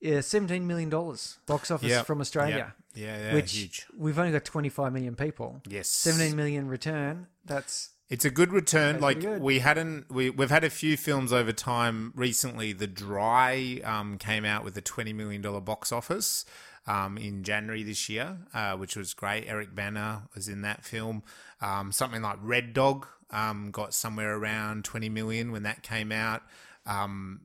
yeah, 0.00 0.20
seventeen 0.20 0.66
million 0.66 0.90
dollars 0.90 1.38
box 1.46 1.70
office 1.70 1.88
Yeah, 1.88 2.02
from 2.02 2.20
Australia, 2.20 2.74
Yeah, 2.94 3.04
yeah, 3.06 3.26
yeah 3.28 3.34
which 3.34 3.52
huge. 3.56 3.86
we've 3.96 4.18
only 4.18 4.32
got 4.32 4.44
twenty 4.44 4.68
five 4.68 4.92
million 4.92 5.14
people. 5.16 5.62
Yes, 5.68 5.88
Seventeen 5.88 6.36
million 6.36 6.68
return. 6.68 7.26
That's 7.44 7.90
It's 8.10 8.24
a 8.24 8.30
good 8.30 8.52
return. 8.52 8.94
That's 8.94 9.02
like 9.02 9.20
good. 9.20 9.40
we 9.40 9.60
hadn't, 9.60 10.10
we 10.10 10.30
we've 10.30 10.50
had 10.50 10.64
a 10.64 10.70
few 10.70 10.96
films 10.96 11.32
over 11.32 11.52
time. 11.52 12.12
Recently, 12.16 12.72
The 12.72 12.88
Dry 12.88 13.80
um, 13.84 14.18
came 14.18 14.44
out 14.44 14.64
with 14.64 14.76
a 14.76 14.80
twenty 14.80 15.12
million 15.12 15.40
dollar 15.40 15.60
box 15.60 15.92
office 15.92 16.44
um, 16.88 17.16
in 17.16 17.44
January 17.44 17.84
this 17.84 18.08
year, 18.08 18.38
uh, 18.52 18.72
which 18.76 18.96
was 18.96 19.14
great. 19.14 19.44
Eric 19.46 19.76
Bana 19.76 20.28
was 20.34 20.48
in 20.48 20.62
that 20.62 20.84
film. 20.84 21.22
Um, 21.60 21.92
something 21.92 22.20
like 22.20 22.38
Red 22.42 22.72
Dog 22.72 23.06
um, 23.30 23.70
got 23.70 23.94
somewhere 23.94 24.36
around 24.36 24.84
twenty 24.84 25.08
million 25.08 25.52
when 25.52 25.62
that 25.62 25.84
came 25.84 26.10
out. 26.10 26.42
Um, 26.86 27.42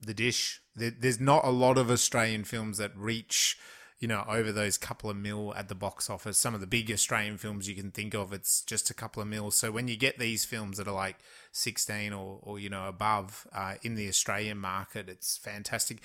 the 0.00 0.14
Dish. 0.14 0.60
There, 0.74 0.90
there's 0.90 1.20
not 1.20 1.44
a 1.44 1.50
lot 1.50 1.78
of 1.78 1.90
Australian 1.90 2.42
films 2.42 2.78
that 2.78 2.90
reach 2.96 3.56
you 3.98 4.06
know, 4.06 4.24
over 4.28 4.52
those 4.52 4.78
couple 4.78 5.10
of 5.10 5.16
mil 5.16 5.52
at 5.56 5.68
the 5.68 5.74
box 5.74 6.08
office. 6.08 6.38
Some 6.38 6.54
of 6.54 6.60
the 6.60 6.66
big 6.66 6.90
Australian 6.90 7.36
films 7.36 7.68
you 7.68 7.74
can 7.74 7.90
think 7.90 8.14
of, 8.14 8.32
it's 8.32 8.62
just 8.62 8.90
a 8.90 8.94
couple 8.94 9.20
of 9.20 9.28
mil. 9.28 9.50
So 9.50 9.72
when 9.72 9.88
you 9.88 9.96
get 9.96 10.18
these 10.18 10.44
films 10.44 10.78
that 10.78 10.86
are 10.86 10.94
like 10.94 11.16
16 11.58 12.12
or, 12.12 12.38
or 12.42 12.58
you 12.58 12.68
know, 12.70 12.86
above 12.88 13.46
uh, 13.52 13.74
in 13.82 13.94
the 13.94 14.08
Australian 14.08 14.58
market, 14.58 15.08
it's 15.08 15.36
fantastic. 15.36 15.98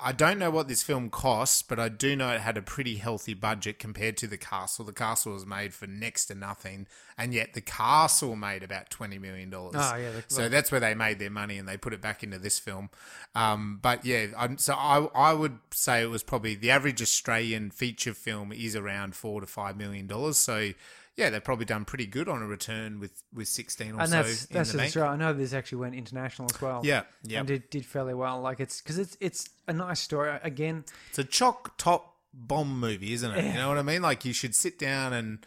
I 0.00 0.12
don't 0.12 0.38
know 0.38 0.50
what 0.50 0.68
this 0.68 0.82
film 0.82 1.10
costs, 1.10 1.62
but 1.62 1.78
I 1.78 1.88
do 1.88 2.16
know 2.16 2.30
it 2.30 2.40
had 2.40 2.56
a 2.56 2.62
pretty 2.62 2.96
healthy 2.96 3.34
budget 3.34 3.78
compared 3.78 4.16
to 4.18 4.26
The 4.26 4.36
Castle. 4.38 4.84
The 4.84 4.92
Castle 4.92 5.32
was 5.34 5.46
made 5.46 5.74
for 5.74 5.86
next 5.86 6.26
to 6.26 6.34
nothing, 6.34 6.86
and 7.18 7.32
yet 7.34 7.52
The 7.54 7.60
Castle 7.60 8.34
made 8.36 8.62
about 8.62 8.90
$20 8.90 9.20
million. 9.20 9.52
Oh, 9.54 9.70
yeah, 9.72 10.10
the- 10.10 10.24
So 10.28 10.48
that's 10.48 10.70
where 10.72 10.80
they 10.80 10.94
made 10.94 11.18
their 11.18 11.30
money 11.30 11.58
and 11.58 11.68
they 11.68 11.76
put 11.76 11.92
it 11.92 12.00
back 12.00 12.22
into 12.22 12.38
this 12.38 12.58
film. 12.58 12.90
Um, 13.34 13.78
but 13.82 14.04
yeah, 14.04 14.26
I'm, 14.36 14.58
so 14.58 14.74
I, 14.74 15.06
I 15.14 15.32
would 15.34 15.58
say 15.70 16.02
it 16.02 16.10
was 16.10 16.22
probably 16.22 16.54
the 16.54 16.70
average 16.70 17.02
Australian 17.02 17.70
feature 17.70 18.14
film 18.14 18.52
is 18.52 18.74
around 18.76 19.14
four 19.14 19.40
to 19.40 19.46
five 19.46 19.76
million 19.76 20.06
dollars. 20.06 20.36
So 20.38 20.70
yeah, 21.16 21.30
they've 21.30 21.42
probably 21.44 21.64
done 21.64 21.84
pretty 21.84 22.06
good 22.06 22.28
on 22.28 22.42
a 22.42 22.46
return 22.46 22.98
with, 23.00 23.22
with 23.32 23.46
16 23.48 23.92
or 23.94 24.00
and 24.00 24.08
so 24.10 24.16
that's 24.22 24.44
in 24.46 24.54
that's 24.54 24.72
bank. 24.72 24.96
right. 24.96 25.10
I 25.10 25.16
know 25.16 25.32
this 25.32 25.52
actually 25.52 25.78
went 25.78 25.94
international 25.94 26.48
as 26.52 26.60
well. 26.60 26.80
Yeah, 26.84 27.02
yeah. 27.22 27.38
and 27.40 27.48
did 27.48 27.70
did 27.70 27.86
fairly 27.86 28.14
well. 28.14 28.40
Like 28.40 28.60
it's 28.60 28.80
because 28.80 28.98
it's 28.98 29.16
it's 29.20 29.48
a 29.68 29.72
nice 29.72 30.00
story. 30.00 30.36
Again, 30.42 30.84
It's 31.10 31.18
a 31.18 31.24
chalk 31.24 31.76
top 31.78 32.16
bomb 32.32 32.80
movie, 32.80 33.12
isn't 33.12 33.30
it? 33.30 33.44
You 33.44 33.54
know 33.54 33.68
what 33.68 33.78
I 33.78 33.82
mean? 33.82 34.02
Like 34.02 34.24
you 34.24 34.32
should 34.32 34.54
sit 34.54 34.78
down 34.78 35.12
and 35.12 35.46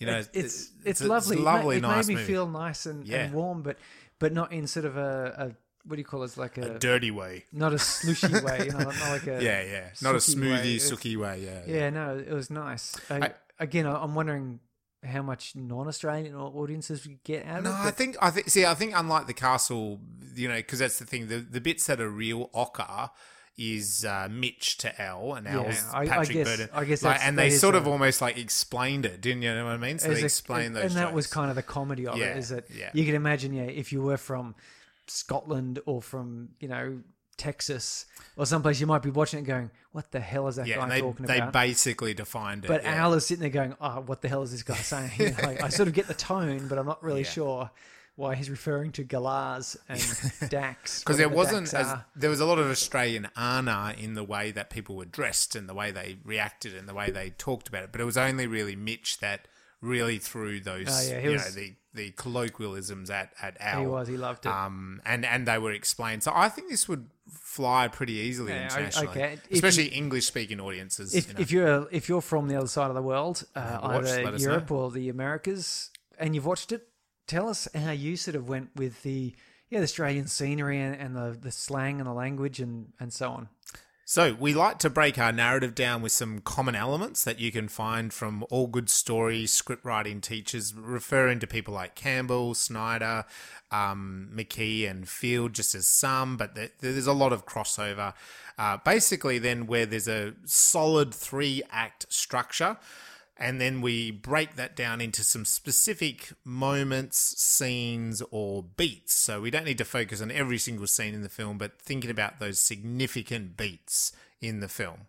you 0.00 0.06
know, 0.08 0.18
it's 0.18 0.28
it's, 0.32 0.70
it's, 0.84 1.00
a- 1.00 1.06
lovely. 1.06 1.36
It's 1.36 1.40
a 1.40 1.42
It 1.42 1.44
ma- 1.44 1.54
lovely, 1.54 1.76
it 1.76 1.82
made 1.82 2.06
me 2.08 2.14
movie. 2.16 2.26
feel 2.26 2.48
nice 2.48 2.86
and, 2.86 3.06
Yeah. 3.06 3.18
and 3.26 3.34
warm, 3.34 3.62
but 3.62 3.78
but 4.18 4.32
not 4.32 4.52
in 4.52 4.66
sort 4.66 4.84
of 4.86 4.96
a, 4.96 5.34
a 5.38 5.44
what 5.86 5.96
do 5.96 6.00
you 6.00 6.04
call 6.04 6.22
it? 6.22 6.26
It's 6.26 6.36
like 6.36 6.58
a, 6.58 6.74
a 6.76 6.78
dirty 6.80 7.10
way. 7.12 7.44
not 7.52 7.72
a 7.72 7.78
slushy 7.78 8.32
way. 8.40 8.62
You 8.66 8.72
know, 8.72 8.78
not 8.78 9.00
like 9.10 9.26
a 9.28 9.40
Yeah, 9.44 9.62
yeah. 9.62 9.88
Not 10.02 10.14
a 10.16 10.18
smoothie, 10.18 10.50
way. 10.50 10.74
It's- 10.76 10.82
sooky 10.88 11.16
way. 11.16 11.44
Yeah, 11.44 11.62
Yeah, 11.72 11.90
no, 11.90 12.16
it 12.18 12.32
was 12.32 12.50
nice. 12.50 12.96
I, 13.08 13.26
I- 13.26 13.32
again, 13.60 13.86
I'm 13.86 14.14
wondering 14.16 14.58
how 15.04 15.22
much 15.22 15.54
non-Australian 15.56 16.34
audiences 16.34 17.06
we 17.06 17.18
get 17.24 17.46
out 17.46 17.62
No, 17.62 17.70
of 17.70 17.76
it. 17.76 17.82
No, 17.82 17.88
I 17.88 17.90
think 17.90 18.16
I 18.22 18.30
think 18.30 18.48
see, 18.50 18.64
I 18.66 18.74
think 18.74 18.92
unlike 18.96 19.26
the 19.26 19.34
castle, 19.34 20.00
you 20.34 20.48
know, 20.48 20.56
because 20.56 20.78
that's 20.78 20.98
the 20.98 21.04
thing. 21.06 21.28
The 21.28 21.38
the 21.38 21.60
bits 21.60 21.86
that 21.86 22.00
are 22.00 22.08
real 22.10 22.48
ocker 22.54 23.10
is 23.56 24.04
uh, 24.04 24.26
Mitch 24.30 24.78
to 24.78 25.00
L 25.00 25.34
and 25.34 25.46
L's 25.46 25.84
I- 25.92 26.00
I 26.00 26.06
Patrick 26.08 26.30
guess- 26.30 26.48
Burton. 26.48 26.68
I 26.72 26.84
guess 26.84 27.02
Like, 27.04 27.20
and 27.24 27.38
they 27.38 27.50
sort 27.50 27.76
of 27.76 27.86
a- 27.86 27.90
almost 27.90 28.20
like 28.20 28.36
explained 28.36 29.06
it, 29.06 29.20
didn't 29.20 29.42
you 29.42 29.54
know 29.54 29.64
what 29.66 29.74
I 29.74 29.76
mean? 29.76 30.00
So 30.00 30.12
they 30.12 30.22
a- 30.22 30.24
explained 30.24 30.74
those, 30.74 30.86
and 30.86 30.96
that 30.96 31.12
was 31.14 31.28
kind 31.28 31.50
of 31.50 31.54
the 31.56 31.62
comedy 31.62 32.04
of 32.06 32.16
Yeah, 32.18 32.26
it. 32.32 32.38
Is 32.38 32.48
that 32.48 32.64
yeah. 32.70 32.90
you 32.92 33.04
can 33.04 33.14
imagine, 33.14 33.52
yeah, 33.52 33.62
if 33.62 33.92
you 33.92 34.02
were 34.02 34.16
from 34.16 34.56
Scotland 35.06 35.78
or 35.86 36.02
from 36.02 36.48
you 36.60 36.66
know 36.68 37.00
Texas 37.36 38.06
or 38.36 38.46
someplace, 38.46 38.80
you 38.80 38.86
might 38.86 39.02
be 39.02 39.10
watching 39.10 39.40
it 39.40 39.42
going, 39.46 39.70
"What 39.92 40.10
the 40.10 40.20
hell 40.20 40.48
is 40.48 40.56
that 40.56 40.66
yeah. 40.66 40.76
guy 40.76 40.88
they 40.88 41.00
talking 41.00 41.26
they 41.26 41.36
about?" 41.38 41.52
They 41.52 41.66
basically 41.66 42.14
defined 42.14 42.64
it. 42.64 42.68
but 42.68 42.82
yeah. 42.82 42.94
Al 42.94 43.14
is 43.14 43.26
sitting 43.26 43.42
there 43.42 43.50
going, 43.50 43.76
"Oh, 43.80 44.02
what 44.06 44.22
the 44.22 44.28
hell 44.28 44.42
is 44.42 44.52
this 44.52 44.62
guy 44.62 44.76
saying?" 44.76 45.10
You 45.18 45.30
know, 45.30 45.36
like, 45.42 45.62
I 45.62 45.68
sort 45.68 45.88
of 45.88 45.94
get 45.94 46.06
the 46.08 46.14
tone, 46.14 46.68
but 46.68 46.78
I'm 46.78 46.86
not 46.86 47.02
really 47.02 47.22
Yeah. 47.22 47.28
sure 47.30 47.70
why 48.16 48.36
he's 48.36 48.48
referring 48.48 48.92
to 48.92 49.02
galahs 49.02 49.76
and 49.88 50.00
Dax 50.48 51.00
because 51.00 51.18
there 51.18 51.28
wasn't 51.28 51.74
as, 51.74 51.94
there 52.14 52.30
was 52.30 52.38
a 52.38 52.46
lot 52.46 52.60
of 52.60 52.70
Australian 52.70 53.28
honor 53.36 53.92
in 53.98 54.14
the 54.14 54.22
way 54.22 54.52
that 54.52 54.70
people 54.70 54.94
were 54.94 55.04
dressed 55.04 55.56
and 55.56 55.68
the 55.68 55.74
way 55.74 55.90
they 55.90 56.18
reacted 56.24 56.76
and 56.76 56.88
the 56.88 56.94
way 56.94 57.10
they 57.10 57.30
talked 57.30 57.66
about 57.66 57.82
it. 57.82 57.90
But 57.90 58.00
it 58.00 58.04
was 58.04 58.16
only 58.16 58.46
really 58.46 58.76
Mitch 58.76 59.18
that 59.18 59.48
really 59.84 60.18
through 60.18 60.60
those 60.60 60.86
Oh, 60.88 61.10
yeah, 61.10 61.20
you 61.20 61.30
was- 61.32 61.44
know 61.56 61.62
the 61.62 61.74
the 61.92 62.10
colloquialisms 62.12 63.08
at 63.10 63.32
at 63.40 63.56
Al. 63.60 63.80
He 63.80 63.86
was, 63.86 64.08
he 64.08 64.16
loved 64.16 64.46
it. 64.46 64.52
Um, 64.52 65.00
and 65.06 65.24
and 65.24 65.46
they 65.46 65.58
were 65.58 65.72
explained. 65.72 66.22
So 66.24 66.32
I 66.34 66.48
think 66.48 66.68
this 66.70 66.88
would 66.88 67.08
fly 67.30 67.86
pretty 67.88 68.14
easily 68.14 68.52
Yeah, 68.52 68.64
internationally, 68.64 69.08
okay. 69.08 69.38
Especially 69.50 69.86
English 69.86 70.26
speaking 70.26 70.60
audiences. 70.60 71.14
if 71.14 71.28
you 71.28 71.34
know. 71.34 71.40
if 71.40 71.50
you're 71.52 71.88
if 71.92 72.08
you're 72.08 72.20
from 72.20 72.48
the 72.48 72.56
other 72.56 72.66
side 72.66 72.88
of 72.88 72.94
the 72.96 73.02
world, 73.02 73.44
uh, 73.54 73.78
either 73.82 74.36
Europe 74.38 74.70
or 74.72 74.90
the 74.90 75.08
Americas, 75.08 75.90
and 76.18 76.34
you've 76.34 76.46
watched 76.46 76.72
it, 76.72 76.88
tell 77.28 77.48
us 77.48 77.68
how 77.74 77.92
you 77.92 78.16
sort 78.16 78.34
of 78.34 78.48
went 78.48 78.70
with 78.74 79.02
the 79.04 79.32
yeah 79.70 79.78
the 79.78 79.84
Australian 79.84 80.26
scenery 80.26 80.80
and, 80.80 80.96
and 80.96 81.14
the 81.14 81.38
the 81.40 81.52
slang 81.52 82.00
and 82.00 82.08
the 82.08 82.12
language 82.14 82.58
and 82.60 82.92
and 82.98 83.12
so 83.12 83.30
on. 83.30 83.48
So, 84.06 84.36
we 84.38 84.52
like 84.52 84.78
to 84.80 84.90
break 84.90 85.16
our 85.18 85.32
narrative 85.32 85.74
down 85.74 86.02
with 86.02 86.12
some 86.12 86.40
common 86.40 86.74
elements 86.74 87.24
that 87.24 87.40
you 87.40 87.50
can 87.50 87.68
find 87.68 88.12
from 88.12 88.44
all 88.50 88.66
good 88.66 88.90
story 88.90 89.46
script 89.46 89.82
writing 89.82 90.20
teachers, 90.20 90.74
referring 90.74 91.38
to 91.38 91.46
people 91.46 91.72
like 91.72 91.94
Campbell, 91.94 92.52
Snyder, 92.52 93.24
um, 93.70 94.28
McKee, 94.34 94.88
and 94.88 95.08
Field, 95.08 95.54
just 95.54 95.74
as 95.74 95.86
some, 95.86 96.36
but 96.36 96.54
there, 96.54 96.68
there's 96.80 97.06
a 97.06 97.14
lot 97.14 97.32
of 97.32 97.46
crossover. 97.46 98.12
Uh, 98.58 98.76
basically, 98.84 99.38
then, 99.38 99.66
where 99.66 99.86
there's 99.86 100.06
a 100.06 100.34
solid 100.44 101.14
three 101.14 101.62
act 101.70 102.04
structure, 102.12 102.76
and 103.36 103.60
then 103.60 103.80
we 103.80 104.10
break 104.10 104.56
that 104.56 104.76
down 104.76 105.00
into 105.00 105.24
some 105.24 105.44
specific 105.44 106.32
moments, 106.44 107.18
scenes, 107.40 108.22
or 108.30 108.62
beats. 108.62 109.14
So 109.14 109.40
we 109.40 109.50
don't 109.50 109.64
need 109.64 109.78
to 109.78 109.84
focus 109.84 110.20
on 110.22 110.30
every 110.30 110.58
single 110.58 110.86
scene 110.86 111.14
in 111.14 111.22
the 111.22 111.28
film, 111.28 111.58
but 111.58 111.80
thinking 111.80 112.10
about 112.10 112.38
those 112.38 112.60
significant 112.60 113.56
beats 113.56 114.12
in 114.40 114.60
the 114.60 114.68
film. 114.68 115.06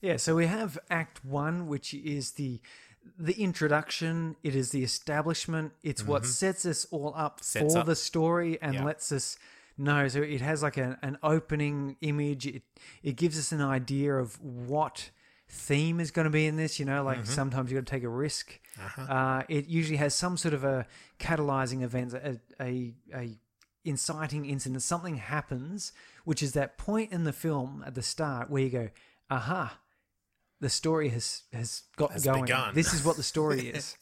Yeah, 0.00 0.16
so 0.16 0.34
we 0.36 0.46
have 0.46 0.78
Act 0.90 1.24
One, 1.24 1.66
which 1.68 1.94
is 1.94 2.32
the 2.32 2.60
the 3.18 3.40
introduction. 3.40 4.36
It 4.42 4.54
is 4.54 4.70
the 4.70 4.82
establishment. 4.84 5.72
It's 5.82 6.04
what 6.06 6.26
sets 6.26 6.66
us 6.66 6.86
all 6.90 7.12
up 7.16 7.36
Mm-hmm. 7.40 7.44
Sets 7.44 7.74
for 7.74 7.80
up- 7.80 7.86
the 7.86 7.96
story 7.96 8.60
and 8.60 8.74
Yeah. 8.74 8.84
lets 8.84 9.10
us 9.12 9.38
know. 9.76 10.06
So 10.08 10.20
it 10.20 10.40
has 10.40 10.62
like 10.62 10.76
a, 10.76 10.98
an 11.02 11.16
opening 11.22 11.96
image. 12.00 12.46
It 12.46 12.62
it 13.02 13.16
gives 13.16 13.38
us 13.38 13.50
an 13.50 13.60
idea 13.62 14.14
of 14.14 14.38
what 14.42 15.10
theme 15.48 15.98
is 16.00 16.10
going 16.10 16.24
to 16.24 16.30
be 16.30 16.46
in 16.46 16.56
this. 16.56 16.78
You 16.78 16.84
know, 16.84 17.02
like 17.02 17.18
Mm-hmm. 17.18 17.32
sometimes 17.32 17.70
you 17.70 17.78
got 17.78 17.86
to 17.86 17.90
take 17.90 18.04
a 18.04 18.08
risk. 18.08 18.58
Uh-huh. 18.80 19.02
Uh, 19.02 19.42
it 19.48 19.66
usually 19.66 19.96
has 19.96 20.14
some 20.14 20.36
sort 20.36 20.54
of 20.54 20.64
a 20.64 20.86
catalyzing 21.18 21.82
event, 21.82 22.12
a, 22.14 22.38
a 22.60 22.94
a 23.14 23.38
inciting 23.84 24.44
incident. 24.46 24.82
Something 24.82 25.16
happens, 25.16 25.92
which 26.24 26.42
is 26.42 26.52
that 26.52 26.78
point 26.78 27.12
in 27.12 27.24
the 27.24 27.32
film 27.32 27.82
at 27.86 27.94
the 27.94 28.02
start 28.02 28.50
where 28.50 28.62
you 28.62 28.70
go, 28.70 28.88
aha, 29.30 29.78
the 30.60 30.68
story 30.68 31.08
has 31.10 31.42
has 31.52 31.82
got 31.96 32.12
Has 32.12 32.24
going. 32.24 32.42
begun. 32.42 32.74
This 32.74 32.92
is 32.92 33.04
what 33.04 33.16
the 33.16 33.22
story 33.22 33.68
is. 33.74 33.96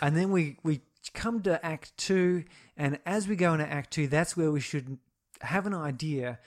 and 0.00 0.16
then 0.16 0.30
we 0.30 0.56
we 0.62 0.80
come 1.14 1.42
to 1.42 1.64
Act 1.64 1.96
Two, 1.96 2.44
and 2.76 2.98
as 3.06 3.26
we 3.28 3.36
go 3.36 3.52
into 3.54 3.66
Act 3.68 3.90
Two, 3.92 4.06
that's 4.06 4.36
where 4.36 4.50
we 4.50 4.60
should 4.60 4.98
have 5.42 5.66
an 5.66 5.74
idea 5.74 6.38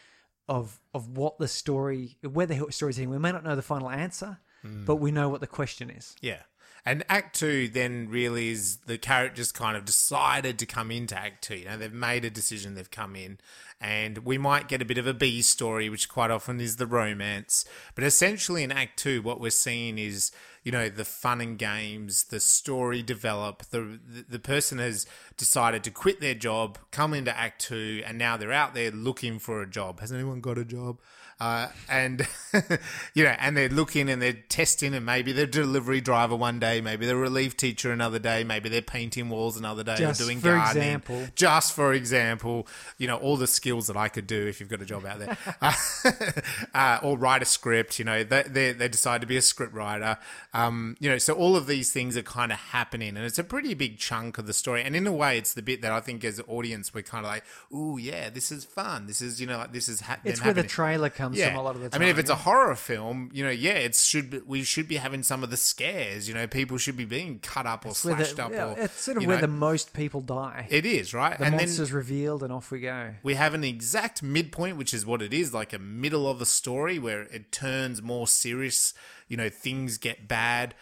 of 0.49 0.81
of 0.93 1.07
what 1.17 1.37
the 1.37 1.47
story, 1.47 2.17
where 2.21 2.45
the 2.47 2.65
story's 2.71 2.97
heading. 2.97 3.11
We 3.11 3.19
may 3.19 3.31
not 3.31 3.43
know 3.45 3.55
the 3.55 3.61
final 3.61 3.89
answer, 3.89 4.39
Hmm. 4.63 4.83
but 4.83 4.97
we 4.97 5.11
know 5.11 5.29
what 5.29 5.39
the 5.39 5.47
question 5.47 5.89
is. 5.89 6.15
Yeah. 6.21 6.41
And 6.85 7.03
Act 7.09 7.37
Two 7.37 7.67
then 7.67 8.07
really 8.09 8.49
is 8.49 8.77
the 8.77 8.97
characters 8.97 9.51
kind 9.51 9.75
of 9.75 9.85
decided 9.85 10.57
to 10.59 10.65
come 10.65 10.91
into 10.91 11.17
Act 11.17 11.43
Two. 11.43 11.57
You 11.57 11.65
know, 11.65 11.77
they've 11.77 11.93
made 11.93 12.25
a 12.25 12.29
decision, 12.29 12.75
they've 12.75 12.89
come 12.89 13.15
in, 13.15 13.37
and 13.81 14.19
we 14.19 14.37
might 14.37 14.67
get 14.67 14.81
a 14.81 14.85
bit 14.85 14.97
of 14.97 15.07
a 15.07 15.13
B 15.13 15.41
story, 15.41 15.89
which 15.89 16.09
quite 16.09 16.31
often 16.31 16.59
is 16.59 16.77
the 16.77 16.87
romance. 16.87 17.65
But 17.95 18.03
essentially, 18.03 18.63
in 18.63 18.71
Act 18.71 18.97
Two, 18.97 19.21
what 19.21 19.39
we're 19.39 19.49
seeing 19.51 19.97
is 19.97 20.31
you 20.63 20.71
know 20.71 20.89
the 20.89 21.05
fun 21.05 21.41
and 21.41 21.57
games, 21.57 22.25
the 22.25 22.39
story 22.39 23.01
develop. 23.01 23.63
The 23.69 23.99
the, 24.29 24.39
person 24.39 24.77
has 24.79 25.05
decided 25.37 25.83
to 25.83 25.91
quit 25.91 26.19
their 26.19 26.33
job, 26.33 26.77
come 26.91 27.13
into 27.13 27.37
Act 27.37 27.61
Two, 27.61 28.03
and 28.05 28.17
now 28.17 28.37
they're 28.37 28.51
out 28.51 28.73
there 28.73 28.91
looking 28.91 29.39
for 29.39 29.61
a 29.61 29.69
job. 29.69 29.99
Has 29.99 30.11
anyone 30.11 30.41
got 30.41 30.57
a 30.57 30.65
job? 30.65 30.99
Uh, 31.39 31.67
and 31.87 32.27
you 33.13 33.23
know, 33.23 33.33
and 33.39 33.55
they're 33.55 33.69
looking 33.69 34.09
and 34.09 34.21
they're 34.21 34.33
testing, 34.33 34.93
and 34.93 35.05
maybe 35.05 35.31
they're 35.31 35.45
delivery 35.45 36.01
driver 36.01 36.35
one 36.35 36.59
day, 36.59 36.81
maybe 36.81 37.05
they're 37.05 37.15
relief 37.15 37.55
teacher 37.55 37.91
another 37.93 38.19
day, 38.19 38.43
maybe 38.43 38.67
they're 38.67 38.81
painting 38.81 39.29
walls 39.29 39.55
another 39.57 39.83
day, 39.83 39.95
Just 39.95 40.19
or 40.19 40.25
doing 40.25 40.39
for 40.39 40.49
gardening. 40.55 40.83
example. 40.83 41.27
Just 41.35 41.73
for 41.73 41.93
example, 41.93 42.67
you 42.97 43.07
know, 43.07 43.15
all 43.17 43.37
the 43.37 43.47
skills 43.47 43.87
that 43.87 43.95
I 43.95 44.09
could 44.09 44.27
do 44.27 44.47
if 44.47 44.59
you've 44.59 44.69
got 44.69 44.81
a 44.81 44.85
job 44.85 45.05
out 45.05 45.19
there, 45.19 45.37
uh, 46.73 46.99
or 47.03 47.17
write 47.17 47.41
a 47.41 47.45
script. 47.45 47.99
You 47.99 48.05
know, 48.05 48.23
they 48.23 48.43
they, 48.43 48.73
they 48.73 48.87
decide 48.89 49.21
to 49.21 49.27
be 49.27 49.37
a 49.37 49.41
script 49.41 49.73
writer. 49.73 50.17
Um, 50.53 50.97
you 50.99 51.09
know, 51.09 51.17
so 51.17 51.33
all 51.33 51.55
of 51.55 51.67
these 51.67 51.91
things 51.93 52.17
are 52.17 52.21
kind 52.23 52.51
of 52.51 52.57
happening, 52.57 53.15
and 53.15 53.25
it's 53.25 53.39
a 53.39 53.43
pretty 53.45 53.73
big 53.73 53.97
chunk 53.97 54.37
of 54.37 54.45
the 54.47 54.53
story. 54.53 54.83
And 54.83 54.95
in 54.95 55.07
a 55.07 55.11
way, 55.13 55.37
it's 55.37 55.53
the 55.53 55.61
bit 55.61 55.81
that 55.83 55.91
I 55.93 56.01
think 56.01 56.23
as 56.25 56.39
an 56.39 56.45
audience 56.47 56.93
we're 56.93 57.01
kind 57.03 57.25
of 57.25 57.31
like, 57.31 57.43
oh 57.73 57.95
yeah, 57.97 58.29
this 58.29 58.51
is 58.51 58.65
fun. 58.65 59.07
This 59.07 59.21
is 59.21 59.39
you 59.39 59.47
know, 59.47 59.57
like 59.57 59.71
this 59.71 59.87
is 59.87 60.01
ha- 60.01 60.19
It's 60.25 60.43
where 60.43 60.53
the 60.53 60.63
trailer 60.63 61.09
comes 61.09 61.28
from 61.33 61.55
a 61.55 61.61
lot 61.61 61.75
of 61.75 61.81
the 61.81 61.95
I 61.95 61.99
mean, 61.99 62.09
if 62.09 62.17
it's 62.17 62.29
yeah. 62.29 62.35
a 62.35 62.39
horror 62.39 62.75
film, 62.75 63.29
you 63.33 63.43
know, 63.43 63.49
yeah, 63.49 63.73
it 63.73 63.95
should 63.95 64.29
be, 64.29 64.39
we 64.45 64.63
should 64.63 64.87
be 64.87 64.95
having 64.97 65.23
some 65.23 65.43
of 65.43 65.49
the 65.49 65.57
scares. 65.57 66.27
You 66.27 66.33
know, 66.33 66.47
people 66.47 66.77
should 66.77 66.97
be 66.97 67.05
being 67.05 67.39
cut 67.39 67.65
up 67.65 67.85
or 67.85 67.89
It's 67.89 68.03
where 68.05 68.15
the- 68.15 68.25
slashed 68.25 68.39
up. 68.39 68.51
yeah, 68.51 68.73
or 68.73 68.79
it's 68.79 68.93
sort 69.01 69.17
of 69.17 69.25
where 69.25 69.37
know, 69.37 69.41
the 69.41 69.47
most 69.47 69.93
people 69.93 70.21
die. 70.21 70.67
it 70.69 70.85
is 70.85 71.13
right. 71.13 71.37
the 71.37 71.45
and 71.45 71.55
monster's 71.55 71.89
then 71.89 71.97
revealed, 71.97 72.43
and 72.43 72.51
off 72.53 72.71
we 72.71 72.81
go. 72.81 73.15
we 73.23 73.35
have 73.35 73.53
an 73.53 73.63
exact 73.63 74.21
midpoint, 74.23 74.77
which 74.77 74.93
is 74.93 75.05
what 75.05 75.21
it 75.21 75.33
is, 75.33 75.53
like 75.53 75.73
a 75.73 75.79
middle 75.79 76.29
of 76.29 76.39
the 76.39 76.45
story 76.45 76.99
where 76.99 77.23
it 77.23 77.51
turns 77.51 78.01
more 78.01 78.27
serious. 78.27 78.93
You 79.27 79.37
know, 79.37 79.49
things 79.49 79.97
get 79.97 80.27
bad. 80.27 80.75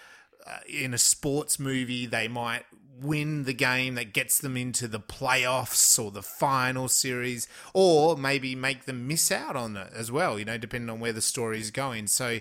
Uh, 0.46 0.60
in 0.70 0.94
a 0.94 0.98
sports 0.98 1.60
movie, 1.60 2.06
they 2.06 2.30
might 2.30 2.64
win 3.02 3.44
the 3.44 3.54
game 3.54 3.96
that 3.96 4.14
gets 4.14 4.40
them 4.40 4.58
into 4.58 4.88
the 4.88 5.00
playoffs 5.00 6.04
or 6.04 6.12
the 6.12 6.22
final 6.22 6.88
series, 6.88 7.48
or 7.74 8.18
maybe 8.18 8.56
make 8.56 8.86
them 8.86 9.08
miss 9.08 9.32
out 9.32 9.56
on 9.56 9.78
it 9.78 9.92
as 9.94 10.12
well, 10.12 10.40
you 10.40 10.46
know, 10.46 10.58
depending 10.58 10.90
on 10.90 11.00
where 11.00 11.14
the 11.14 11.22
story 11.22 11.60
is 11.60 11.72
going. 11.72 12.08
So 12.08 12.40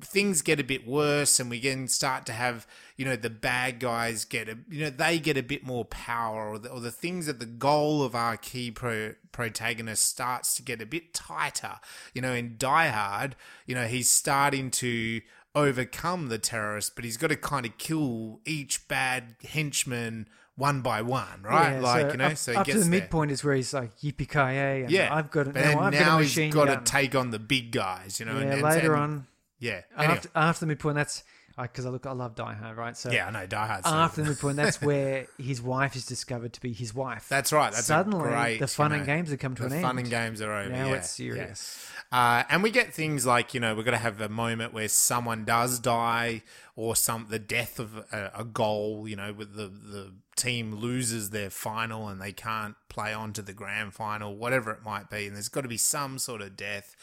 things 0.00 0.42
get 0.42 0.60
a 0.60 0.64
bit 0.64 0.86
worse, 0.86 1.40
and 1.40 1.50
we 1.50 1.60
can 1.60 1.88
start 1.88 2.26
to 2.26 2.32
have, 2.32 2.66
you 2.96 3.04
know, 3.04 3.16
the 3.16 3.30
bad 3.30 3.80
guys 3.80 4.24
get 4.24 4.48
a, 4.48 4.58
you 4.68 4.84
know, 4.84 4.90
they 4.90 5.18
get 5.18 5.36
a 5.36 5.42
bit 5.42 5.64
more 5.64 5.84
power, 5.84 6.50
or 6.50 6.58
the, 6.58 6.70
or 6.70 6.80
the 6.80 6.90
things 6.90 7.26
that 7.26 7.38
the 7.38 7.46
goal 7.46 8.02
of 8.02 8.14
our 8.14 8.36
key 8.36 8.70
pro, 8.70 9.14
protagonist 9.32 10.04
starts 10.06 10.54
to 10.56 10.62
get 10.62 10.82
a 10.82 10.86
bit 10.86 11.14
tighter. 11.14 11.80
You 12.14 12.22
know, 12.22 12.32
in 12.32 12.56
Die 12.58 12.88
Hard, 12.88 13.36
you 13.66 13.74
know, 13.74 13.86
he's 13.86 14.08
starting 14.08 14.70
to 14.72 15.20
overcome 15.54 16.28
the 16.28 16.38
terrorists, 16.38 16.90
but 16.94 17.04
he's 17.04 17.16
got 17.16 17.28
to 17.28 17.36
kind 17.36 17.66
of 17.66 17.76
kill 17.78 18.40
each 18.44 18.86
bad 18.88 19.36
henchman 19.48 20.28
one 20.56 20.80
by 20.82 21.02
one, 21.02 21.42
right? 21.42 21.74
Yeah, 21.74 21.80
like 21.80 22.06
so 22.06 22.10
you 22.12 22.16
know, 22.18 22.24
up, 22.26 22.36
so 22.36 22.52
up 22.54 22.66
to 22.66 22.72
the 22.74 22.80
there. 22.80 22.88
midpoint 22.90 23.30
is 23.30 23.44
where 23.44 23.54
he's 23.54 23.72
like 23.72 23.96
yippee 23.98 24.28
ki 24.28 24.38
yay, 24.54 24.86
Yeah, 24.88 25.14
I've 25.14 25.30
got 25.30 25.46
it 25.48 25.54
now. 25.54 25.80
I've 25.80 25.92
now 25.92 26.04
got 26.18 26.20
a 26.20 26.24
he's 26.24 26.54
got 26.54 26.66
gun. 26.66 26.78
to 26.84 26.90
take 26.92 27.14
on 27.14 27.30
the 27.30 27.38
big 27.38 27.70
guys, 27.70 28.18
you 28.18 28.26
know. 28.26 28.34
yeah, 28.34 28.40
and, 28.40 28.52
and- 28.54 28.62
later 28.62 28.94
and- 28.94 29.02
on, 29.02 29.26
yeah. 29.60 29.82
Anyway, 29.96 30.14
after, 30.14 30.28
after 30.34 30.60
the 30.60 30.66
midpoint, 30.66 30.96
that's 30.96 31.22
because 31.60 31.86
I 31.86 31.88
look, 31.90 32.06
I 32.06 32.12
love 32.12 32.36
Die 32.36 32.54
Hard, 32.54 32.76
right? 32.76 32.96
So 32.96 33.10
yeah, 33.10 33.26
I 33.26 33.30
know 33.30 33.44
Die 33.46 33.66
Hard. 33.66 33.82
after 33.84 34.22
the 34.22 34.28
midpoint, 34.30 34.56
that's 34.56 34.80
where 34.82 35.26
his 35.38 35.60
wife 35.62 35.96
is 35.96 36.06
discovered 36.06 36.52
to 36.52 36.60
be 36.60 36.72
his 36.72 36.94
wife. 36.94 37.26
That's 37.28 37.52
right. 37.52 37.72
That's 37.72 37.86
suddenly 37.86 38.20
great, 38.28 38.58
the 38.58 38.66
fun 38.68 38.90
you 38.92 38.98
and 38.98 39.06
games 39.06 39.30
have 39.30 39.38
come 39.40 39.54
to 39.56 39.64
an 39.66 39.72
end. 39.72 39.82
the 39.82 39.86
fun 39.86 39.98
and 39.98 40.08
games 40.10 40.40
are 40.40 40.52
over. 40.52 40.70
Now 40.70 40.86
yeah, 40.88 40.94
it's 40.94 41.10
serious. 41.10 41.88
Uh, 42.10 42.42
and 42.48 42.62
we 42.62 42.70
get 42.70 42.94
things 42.94 43.26
like 43.26 43.52
you 43.52 43.60
know 43.60 43.74
we're 43.74 43.82
going 43.82 43.92
to 43.92 43.98
have 43.98 44.20
a 44.20 44.28
moment 44.28 44.72
where 44.72 44.88
someone 44.88 45.44
does 45.44 45.78
die, 45.78 46.42
or 46.74 46.96
some 46.96 47.26
the 47.28 47.38
death 47.38 47.78
of 47.78 47.96
a, 48.12 48.30
a 48.34 48.44
goal. 48.44 49.06
You 49.06 49.16
know, 49.16 49.32
with 49.32 49.54
the 49.54 49.66
the 49.68 50.12
team 50.38 50.74
loses 50.74 51.30
their 51.30 51.50
final 51.50 52.08
and 52.08 52.20
they 52.20 52.32
can't 52.32 52.76
play 52.88 53.12
on 53.12 53.32
to 53.34 53.42
the 53.42 53.52
grand 53.52 53.92
final, 53.92 54.36
whatever 54.36 54.70
it 54.70 54.82
might 54.82 55.10
be. 55.10 55.26
And 55.26 55.34
there's 55.34 55.48
got 55.48 55.62
to 55.62 55.68
be 55.68 55.76
some 55.76 56.18
sort 56.18 56.40
of 56.40 56.56
death. 56.56 56.96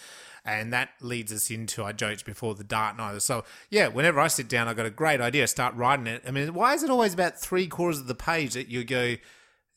And 0.43 0.71
that 0.73 0.89
leads 1.01 1.33
us 1.33 1.49
into 1.49 1.83
I 1.83 1.91
joked 1.91 2.23
before 2.25 2.55
the 2.55 2.63
Dark 2.63 2.97
Night. 2.97 3.21
So 3.21 3.43
yeah, 3.69 3.87
whenever 3.87 4.19
I 4.19 4.27
sit 4.27 4.47
down, 4.47 4.67
I've 4.67 4.77
got 4.77 4.85
a 4.85 4.91
great 4.91 5.21
idea. 5.21 5.47
Start 5.47 5.75
writing 5.75 6.07
it. 6.07 6.23
I 6.27 6.31
mean, 6.31 6.53
why 6.53 6.73
is 6.73 6.83
it 6.83 6.89
always 6.89 7.13
about 7.13 7.39
three 7.39 7.67
quarters 7.67 7.99
of 7.99 8.07
the 8.07 8.15
page 8.15 8.53
that 8.53 8.69
you 8.69 8.83
go? 8.83 9.15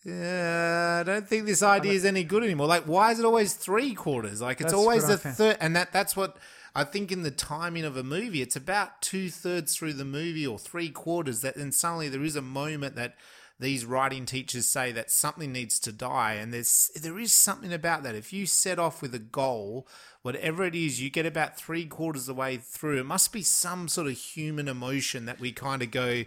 Yeah, 0.05 0.99
I 1.01 1.03
don't 1.03 1.27
think 1.27 1.47
this 1.47 1.63
idea 1.63 1.93
is 1.93 2.05
any 2.05 2.23
good 2.25 2.45
anymore. 2.45 2.67
Like, 2.67 2.85
why 2.85 3.11
is 3.11 3.19
it 3.19 3.25
always 3.25 3.55
three 3.55 3.95
quarters? 3.95 4.41
Like, 4.41 4.61
it's 4.61 4.73
That's 4.73 4.75
always 4.75 5.03
what 5.03 5.13
I 5.13 5.17
the 5.17 5.33
third, 5.33 5.57
and 5.61 5.75
that 5.75 5.93
that's 5.93 6.17
what 6.17 6.37
I 6.75 6.85
think 6.85 7.11
in 7.11 7.25
the 7.25 7.33
timing 7.33 7.85
of 7.85 7.97
a 7.97 8.05
movie. 8.05 8.41
It's 8.41 8.57
about 8.57 9.03
two 9.03 9.29
thirds 9.29 9.75
through 9.75 9.95
the 9.95 10.05
movie 10.05 10.47
or 10.47 10.59
three 10.59 10.91
quarters 10.91 11.41
that, 11.41 11.57
then 11.57 11.73
suddenly 11.73 12.09
there 12.09 12.23
is 12.23 12.37
a 12.37 12.43
moment 12.43 12.95
that 12.95 13.17
these 13.61 13.85
writing 13.85 14.25
teachers 14.25 14.67
say 14.67 14.93
that 14.93 15.11
something 15.11 15.51
needs 15.53 15.81
to 15.81 15.91
die, 15.91 16.35
and 16.35 16.55
there's 16.55 16.91
there 16.95 17.19
is 17.19 17.33
something 17.33 17.73
about 17.73 18.05
that. 18.05 18.15
If 18.15 18.33
you 18.33 18.47
set 18.47 18.79
off 18.79 19.03
with 19.03 19.15
a 19.17 19.19
goal, 19.19 19.89
whatever 20.23 20.65
it 20.65 20.77
is, 20.77 21.03
you 21.03 21.11
get 21.11 21.27
about 21.27 21.57
three 21.57 21.87
quarters 21.87 22.29
of 22.29 22.37
the 22.37 22.41
way 22.41 22.57
through. 22.57 23.01
It 23.01 23.07
must 23.07 23.33
be 23.33 23.43
some 23.43 23.89
sort 23.89 24.07
of 24.07 24.13
human 24.13 24.69
emotion 24.69 25.27
that 25.27 25.41
we 25.41 25.51
kind 25.51 25.83
of 25.83 25.91
go. 25.91 26.07
Eh, 26.07 26.27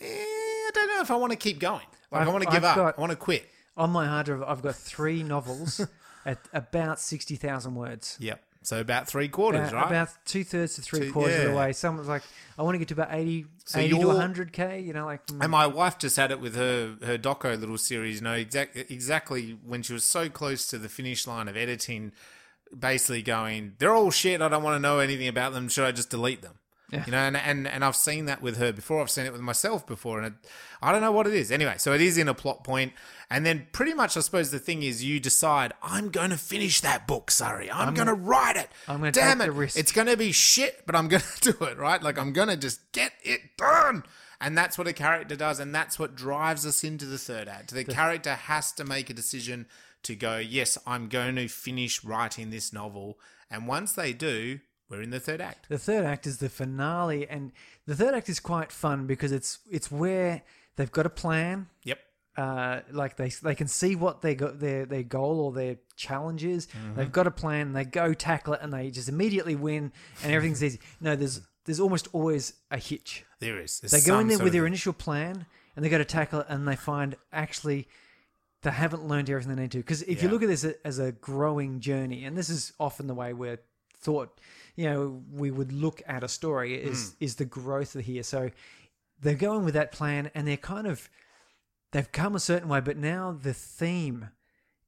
I 0.00 0.70
don't 0.72 0.88
know 0.88 1.00
if 1.00 1.10
I 1.10 1.16
want 1.16 1.32
to 1.32 1.36
keep 1.36 1.58
going. 1.58 1.86
Like, 2.10 2.20
I 2.20 2.22
I've- 2.24 2.32
want 2.32 2.44
to 2.44 2.50
give 2.50 2.64
I've 2.64 2.78
up. 2.78 2.94
I 2.98 3.00
want 3.00 3.10
to 3.12 3.16
quit. 3.16 3.48
On 3.76 3.90
my 3.90 4.06
hard 4.06 4.26
drive, 4.26 4.42
I've 4.42 4.62
got 4.62 4.74
three 4.74 5.22
novels 5.22 5.80
at 6.26 6.38
about 6.52 7.00
sixty 7.00 7.36
thousand 7.36 7.74
words. 7.74 8.16
Yep. 8.20 8.42
So 8.62 8.78
about 8.78 9.08
three 9.08 9.28
quarters, 9.28 9.70
About, 9.70 9.74
right? 9.84 9.86
about 9.86 10.08
two 10.26 10.44
thirds 10.44 10.74
to 10.74 10.82
three 10.82 11.06
Two- 11.06 11.12
quarters 11.12 11.44
of 11.44 11.50
the 11.52 11.56
way. 11.56 11.72
Someone's 11.72 12.08
like, 12.08 12.22
I 12.58 12.62
want 12.62 12.74
to 12.74 12.78
get 12.78 12.88
to 12.88 12.94
about 12.94 13.08
80, 13.10 13.46
So 13.64 13.78
80 13.78 13.88
to 13.94 13.96
you're- 14.00 14.14
100k, 14.14 14.84
you 14.84 14.92
know, 14.92 15.06
like. 15.06 15.26
mm, 15.28 15.40
and 15.40 15.50
my 15.50 15.66
wife 15.66 15.96
just 15.98 16.16
had 16.16 16.30
it 16.30 16.40
with 16.40 16.56
her 16.56 16.96
her 17.02 17.16
doco 17.16 17.58
little 17.58 17.78
series. 17.78 18.16
You 18.16 18.24
know 18.24 18.34
exact, 18.34 18.76
exactly 18.76 19.58
when 19.64 19.82
she 19.82 19.94
was 19.94 20.04
so 20.04 20.28
close 20.28 20.66
to 20.66 20.78
the 20.78 20.90
finish 20.90 21.26
line 21.26 21.48
of 21.48 21.56
editing, 21.56 22.12
basically 22.78 23.22
going, 23.22 23.76
"They're 23.78 23.94
all 23.94 24.10
shit. 24.10 24.42
I 24.42 24.48
don't 24.50 24.62
want 24.62 24.74
to 24.76 24.80
know 24.80 24.98
anything 24.98 25.28
about 25.28 25.54
them. 25.54 25.68
Should 25.70 25.84
I 25.86 25.92
just 25.92 26.10
delete 26.10 26.42
them?" 26.42 26.58
Yeah. 26.90 27.04
You 27.06 27.12
know, 27.12 27.18
and, 27.18 27.36
and 27.36 27.68
and 27.68 27.84
I've 27.84 27.96
seen 27.96 28.24
that 28.24 28.42
with 28.42 28.56
her 28.56 28.72
before. 28.72 29.00
I've 29.00 29.10
seen 29.10 29.26
it 29.26 29.32
with 29.32 29.40
myself 29.40 29.86
before, 29.86 30.18
and 30.18 30.28
it, 30.28 30.32
I 30.82 30.90
don't 30.92 31.00
know 31.00 31.12
what 31.12 31.26
it 31.26 31.34
is. 31.34 31.52
Anyway, 31.52 31.74
so 31.78 31.92
it 31.92 32.00
is 32.00 32.18
in 32.18 32.26
a 32.28 32.34
plot 32.34 32.64
point, 32.64 32.92
and 33.30 33.46
then 33.46 33.68
pretty 33.72 33.94
much, 33.94 34.16
I 34.16 34.20
suppose 34.20 34.50
the 34.50 34.58
thing 34.58 34.82
is, 34.82 35.04
you 35.04 35.20
decide 35.20 35.72
I'm 35.82 36.10
going 36.10 36.30
to 36.30 36.36
finish 36.36 36.80
that 36.80 37.06
book, 37.06 37.30
sorry, 37.30 37.70
I'm, 37.70 37.94
going 37.94 38.08
to 38.08 38.14
write 38.14 38.56
it. 38.56 38.68
I'm 38.88 38.98
gonna 38.98 39.12
Damn 39.12 39.38
take 39.38 39.46
it, 39.46 39.50
the 39.50 39.52
risk. 39.52 39.78
it's 39.78 39.92
going 39.92 40.08
to 40.08 40.16
be 40.16 40.32
shit, 40.32 40.82
but 40.86 40.96
I'm 40.96 41.08
going 41.08 41.22
to 41.40 41.52
do 41.52 41.64
it. 41.64 41.78
Right? 41.78 42.02
Like 42.02 42.18
I'm 42.18 42.32
going 42.32 42.48
to 42.48 42.56
just 42.56 42.92
get 42.92 43.12
it 43.22 43.56
done. 43.56 44.04
And 44.42 44.56
that's 44.56 44.78
what 44.78 44.88
a 44.88 44.94
character 44.94 45.36
does, 45.36 45.60
and 45.60 45.74
that's 45.74 45.98
what 45.98 46.14
drives 46.14 46.64
us 46.64 46.82
into 46.82 47.04
the 47.04 47.18
third 47.18 47.46
act. 47.46 47.74
The 47.74 47.84
character 47.84 48.34
has 48.34 48.72
to 48.72 48.84
make 48.84 49.10
a 49.10 49.14
decision 49.14 49.66
to 50.04 50.16
go, 50.16 50.38
yes, 50.38 50.78
I'm 50.86 51.08
going 51.08 51.36
to 51.36 51.46
finish 51.46 52.02
writing 52.02 52.48
this 52.48 52.72
novel. 52.72 53.18
And 53.50 53.68
once 53.68 53.92
they 53.92 54.14
do, 54.14 54.60
we're 54.90 55.02
in 55.02 55.10
the 55.10 55.20
third 55.20 55.40
act. 55.40 55.68
The 55.68 55.78
third 55.78 56.04
act 56.04 56.26
is 56.26 56.38
the 56.38 56.48
finale, 56.48 57.28
and 57.28 57.52
the 57.86 57.94
third 57.94 58.14
act 58.14 58.28
is 58.28 58.40
quite 58.40 58.72
fun 58.72 59.06
because 59.06 59.32
it's 59.32 59.60
it's 59.70 59.90
where 59.90 60.42
they've 60.76 60.90
got 60.90 61.06
a 61.06 61.10
plan. 61.10 61.68
Yep. 61.84 61.98
Uh, 62.36 62.80
like 62.90 63.16
they 63.16 63.28
they 63.28 63.54
can 63.54 63.68
see 63.68 63.94
what 63.94 64.22
they 64.22 64.34
got 64.34 64.58
their 64.60 64.86
their 64.86 65.02
goal 65.02 65.40
or 65.40 65.52
their 65.52 65.76
challenge 65.96 66.44
is. 66.44 66.66
Mm-hmm. 66.66 66.94
They've 66.96 67.12
got 67.12 67.26
a 67.26 67.30
plan. 67.30 67.72
They 67.72 67.84
go 67.84 68.12
tackle 68.14 68.54
it, 68.54 68.60
and 68.62 68.72
they 68.72 68.90
just 68.90 69.08
immediately 69.08 69.54
win, 69.54 69.92
and 70.22 70.32
everything's 70.32 70.62
easy. 70.64 70.80
No, 71.00 71.14
there's 71.14 71.40
there's 71.64 71.80
almost 71.80 72.08
always 72.12 72.54
a 72.70 72.78
hitch. 72.78 73.24
There 73.38 73.60
is. 73.60 73.80
There's 73.80 73.92
They 73.92 74.00
go 74.00 74.18
in 74.18 74.28
there 74.28 74.38
with 74.38 74.52
their 74.52 74.66
initial 74.66 74.92
plan, 74.92 75.46
and 75.76 75.84
they 75.84 75.88
go 75.88 75.98
to 75.98 76.04
tackle 76.04 76.40
it, 76.40 76.46
and 76.48 76.66
they 76.66 76.76
find 76.76 77.16
actually 77.32 77.86
they 78.62 78.70
haven't 78.70 79.06
learned 79.06 79.30
everything 79.30 79.54
they 79.54 79.62
need 79.62 79.72
to. 79.72 79.78
Because 79.78 80.02
if 80.02 80.22
you 80.22 80.28
look 80.28 80.42
at 80.42 80.48
this 80.48 80.64
as 80.84 80.98
a 80.98 81.12
growing 81.12 81.80
journey, 81.80 82.24
and 82.24 82.36
this 82.36 82.50
is 82.50 82.72
often 82.78 83.06
the 83.06 83.14
way 83.14 83.32
we're 83.32 83.58
thought, 84.00 84.40
you 84.80 84.88
know, 84.88 85.22
we 85.30 85.50
would 85.50 85.72
look 85.72 86.00
at 86.06 86.24
a 86.24 86.28
story 86.28 86.74
is 86.74 87.14
is 87.20 87.34
the 87.34 87.44
growth 87.44 87.94
of 87.96 88.02
here. 88.06 88.22
So 88.22 88.50
they're 89.20 89.34
going 89.34 89.62
with 89.62 89.74
that 89.74 89.92
plan, 89.92 90.30
and 90.34 90.48
they're 90.48 90.56
kind 90.56 90.86
of 90.86 91.10
they've 91.92 92.10
come 92.10 92.34
a 92.34 92.40
certain 92.40 92.66
way, 92.66 92.80
but 92.80 92.96
now 92.96 93.36
the 93.42 93.52
theme 93.52 94.30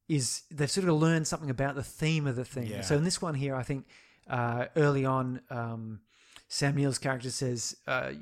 is 0.08 0.44
they've 0.50 0.70
sort 0.70 0.88
of 0.88 0.94
learned 0.94 1.26
something 1.26 1.50
about 1.50 1.74
the 1.74 1.82
theme 1.82 2.26
of 2.26 2.36
the 2.36 2.44
thing. 2.44 2.68
Yeah. 2.68 2.80
So 2.80 2.96
in 2.96 3.04
this 3.04 3.20
one 3.20 3.34
here, 3.34 3.54
I 3.54 3.62
think 3.64 3.86
uh, 4.30 4.66
early 4.76 5.04
on, 5.04 5.42
um, 5.50 6.00
Sam 6.48 6.74
Neill's 6.74 6.98
character 6.98 7.30
says, 7.30 7.76
uh, 7.86 8.12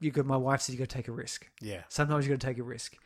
"You 0.00 0.10
got 0.10 0.26
my 0.26 0.36
wife 0.36 0.60
said 0.60 0.74
you 0.74 0.78
got 0.78 0.90
to 0.90 0.96
take 0.96 1.08
a 1.08 1.12
risk. 1.12 1.46
Yeah. 1.62 1.84
Sometimes 1.88 2.26
you 2.26 2.34
got 2.34 2.40
to 2.40 2.46
take 2.46 2.58
a 2.58 2.62
risk," 2.62 2.98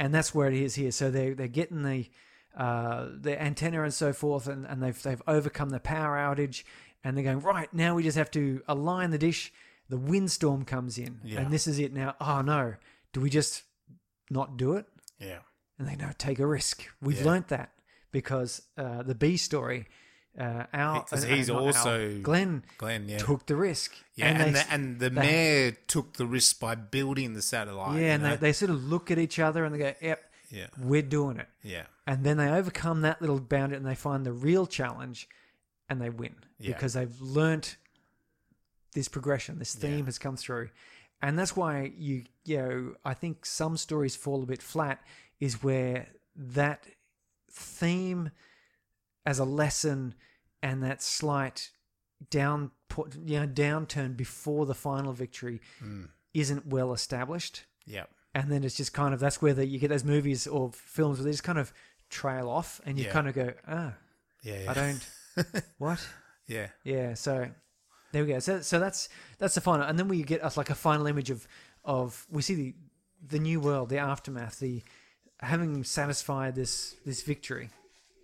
and 0.00 0.12
that's 0.12 0.34
where 0.34 0.48
it 0.48 0.54
is 0.54 0.74
here. 0.74 0.90
So 0.90 1.12
they 1.12 1.30
they're 1.30 1.46
getting 1.46 1.84
the 1.84 2.10
uh, 2.56 3.08
the 3.20 3.40
antenna 3.40 3.82
and 3.82 3.92
so 3.92 4.12
forth, 4.12 4.46
and, 4.48 4.66
and 4.66 4.82
they've 4.82 5.00
they've 5.02 5.22
overcome 5.28 5.70
the 5.70 5.78
power 5.78 6.16
outage, 6.16 6.64
and 7.04 7.16
they're 7.16 7.24
going 7.24 7.40
right 7.40 7.72
now. 7.72 7.94
We 7.94 8.02
just 8.02 8.16
have 8.18 8.30
to 8.32 8.62
align 8.68 9.10
the 9.10 9.18
dish. 9.18 9.52
The 9.88 9.96
windstorm 9.98 10.64
comes 10.64 10.98
in, 10.98 11.20
Yeah. 11.24 11.40
and 11.40 11.52
this 11.52 11.66
is 11.66 11.78
it 11.78 11.92
now. 11.92 12.16
Oh 12.20 12.42
no, 12.42 12.74
do 13.12 13.20
we 13.20 13.30
just 13.30 13.62
not 14.30 14.56
do 14.56 14.72
it? 14.74 14.86
Yeah. 15.20 15.38
and 15.78 15.86
they 15.86 15.94
know 15.94 16.10
take 16.16 16.38
a 16.38 16.46
risk. 16.46 16.84
We've 17.02 17.18
Yeah. 17.18 17.24
learnt 17.26 17.48
that 17.48 17.70
because 18.10 18.62
uh, 18.78 19.02
the 19.02 19.14
B 19.14 19.36
story, 19.36 19.86
uh, 20.38 20.64
Al, 20.72 21.02
'Cause 21.02 21.22
uh, 21.24 21.28
he's 21.28 21.50
Al, 21.50 21.58
also- 21.66 22.18
Glenn 22.22 22.64
Glenn, 22.78 23.08
yeah. 23.08 23.18
took 23.18 23.44
the 23.46 23.56
risk. 23.56 23.92
Yeah, 24.14 24.28
and, 24.28 24.40
they, 24.40 24.52
the, 24.62 24.72
and 24.72 24.98
the 25.00 25.10
they- 25.10 25.20
mayor 25.20 25.70
took 25.86 26.14
the 26.14 26.26
risk 26.26 26.58
by 26.60 26.74
building 26.76 27.34
the 27.34 27.42
satellite. 27.42 28.00
yeah, 28.00 28.14
and 28.14 28.22
know? 28.22 28.30
they, 28.30 28.36
they 28.36 28.52
sort 28.54 28.70
of 28.70 28.82
look 28.84 29.10
at 29.10 29.18
each 29.18 29.38
other 29.38 29.64
and 29.66 29.74
they 29.74 29.78
go, 29.78 29.92
"Yep, 30.00 30.32
yeah, 30.50 30.66
we're 30.78 31.02
doing 31.02 31.36
it." 31.38 31.48
yeah, 31.62 31.84
And 32.06 32.24
then 32.24 32.38
they 32.38 32.48
overcome 32.48 33.02
that 33.02 33.20
little 33.20 33.38
boundary 33.40 33.76
and 33.76 33.84
they 33.86 33.94
find 33.94 34.24
the 34.24 34.32
real 34.32 34.66
challenge, 34.66 35.28
and 35.88 36.00
they 36.00 36.10
win 36.10 36.34
Yeah. 36.58 36.72
because 36.74 36.94
they've 36.94 37.20
learnt 37.20 37.76
this 38.94 39.08
progression. 39.08 39.58
This 39.58 39.74
theme 39.74 39.98
Yeah. 40.00 40.04
has 40.06 40.18
come 40.18 40.36
through, 40.36 40.70
and 41.22 41.38
that's 41.38 41.54
why 41.56 41.92
you 41.96 42.24
you 42.44 42.56
know 42.58 42.94
I 43.04 43.14
think 43.14 43.44
some 43.46 43.76
stories 43.76 44.16
fall 44.16 44.42
a 44.42 44.46
bit 44.46 44.62
flat 44.62 45.04
is 45.40 45.62
where 45.62 46.08
that 46.34 46.86
theme 47.50 48.30
as 49.24 49.38
a 49.38 49.44
lesson 49.44 50.14
and 50.62 50.82
that 50.82 51.02
slight 51.02 51.70
down 52.30 52.70
you 53.24 53.38
know 53.40 53.46
downturn 53.46 54.16
before 54.16 54.64
the 54.66 54.74
final 54.74 55.12
victory 55.12 55.60
Mm. 55.82 56.08
isn't 56.32 56.66
well 56.66 56.92
established 56.92 57.64
yeah, 57.84 58.04
and 58.34 58.50
then 58.50 58.64
it's 58.64 58.76
just 58.76 58.92
kind 58.92 59.12
of 59.14 59.20
that's 59.20 59.40
where 59.42 59.52
the, 59.54 59.66
you 59.66 59.78
get 59.78 59.88
those 59.88 60.04
movies 60.04 60.46
or 60.46 60.72
films 60.72 61.18
where 61.18 61.24
they 61.24 61.30
just 61.30 61.44
kind 61.44 61.58
of 61.58 61.72
trail 62.08 62.48
off 62.48 62.80
and 62.86 62.98
you 62.98 63.04
Yeah. 63.06 63.12
kind 63.12 63.28
of 63.28 63.34
go 63.34 63.52
ah 63.68 63.94
yeah, 64.42 64.62
yeah. 64.62 64.70
i 64.70 64.74
don't 64.74 65.06
what 65.78 66.06
yeah, 66.46 66.68
yeah 66.84 67.14
so 67.14 67.48
there 68.12 68.24
we 68.24 68.32
go 68.32 68.38
so 68.38 68.60
so 68.60 68.78
that's 68.78 69.08
that's 69.38 69.54
the 69.54 69.60
final 69.60 69.86
and 69.86 69.98
then 69.98 70.08
we 70.08 70.22
get 70.22 70.42
us 70.42 70.56
like 70.56 70.70
a 70.70 70.74
final 70.74 71.06
image 71.06 71.30
of 71.30 71.46
of 71.84 72.26
we 72.30 72.42
see 72.42 72.54
the 72.54 72.74
the 73.28 73.38
new 73.38 73.60
world 73.60 73.88
the 73.88 73.98
aftermath 73.98 74.58
the 74.60 74.82
having 75.40 75.84
satisfied 75.84 76.54
this 76.54 76.94
this 77.04 77.22
victory 77.22 77.70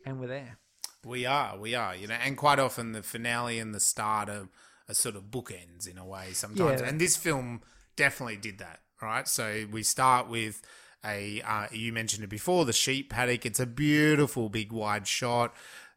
and 0.06 0.20
we're 0.20 0.26
there 0.28 0.58
we 1.04 1.26
are, 1.26 1.58
we 1.58 1.74
are, 1.74 1.96
you 1.96 2.06
know, 2.06 2.14
and 2.14 2.36
quite 2.36 2.60
often 2.60 2.92
the 2.92 3.02
finale 3.02 3.58
and 3.58 3.74
the 3.74 3.80
start 3.80 4.28
are, 4.28 4.46
are 4.88 4.94
sort 4.94 5.16
of 5.16 5.24
bookends 5.32 5.90
in 5.90 5.98
a 5.98 6.06
way 6.06 6.28
sometimes, 6.32 6.80
Yeah. 6.80 6.86
and 6.86 7.00
this 7.00 7.16
film 7.16 7.62
definitely 7.96 8.36
did 8.36 8.58
that. 8.58 8.80
Right, 9.00 9.26
so 9.26 9.64
we 9.72 9.82
start 9.82 10.28
with 10.28 10.62
a 11.04 11.42
uh, 11.42 11.66
you 11.72 11.92
mentioned 11.92 12.22
it 12.22 12.30
before 12.30 12.64
the 12.64 12.72
sheep 12.72 13.10
paddock. 13.10 13.44
It's 13.44 13.58
a 13.58 13.66
beautiful 13.66 14.48
big 14.48 14.70
wide 14.70 15.08
shot. 15.08 15.52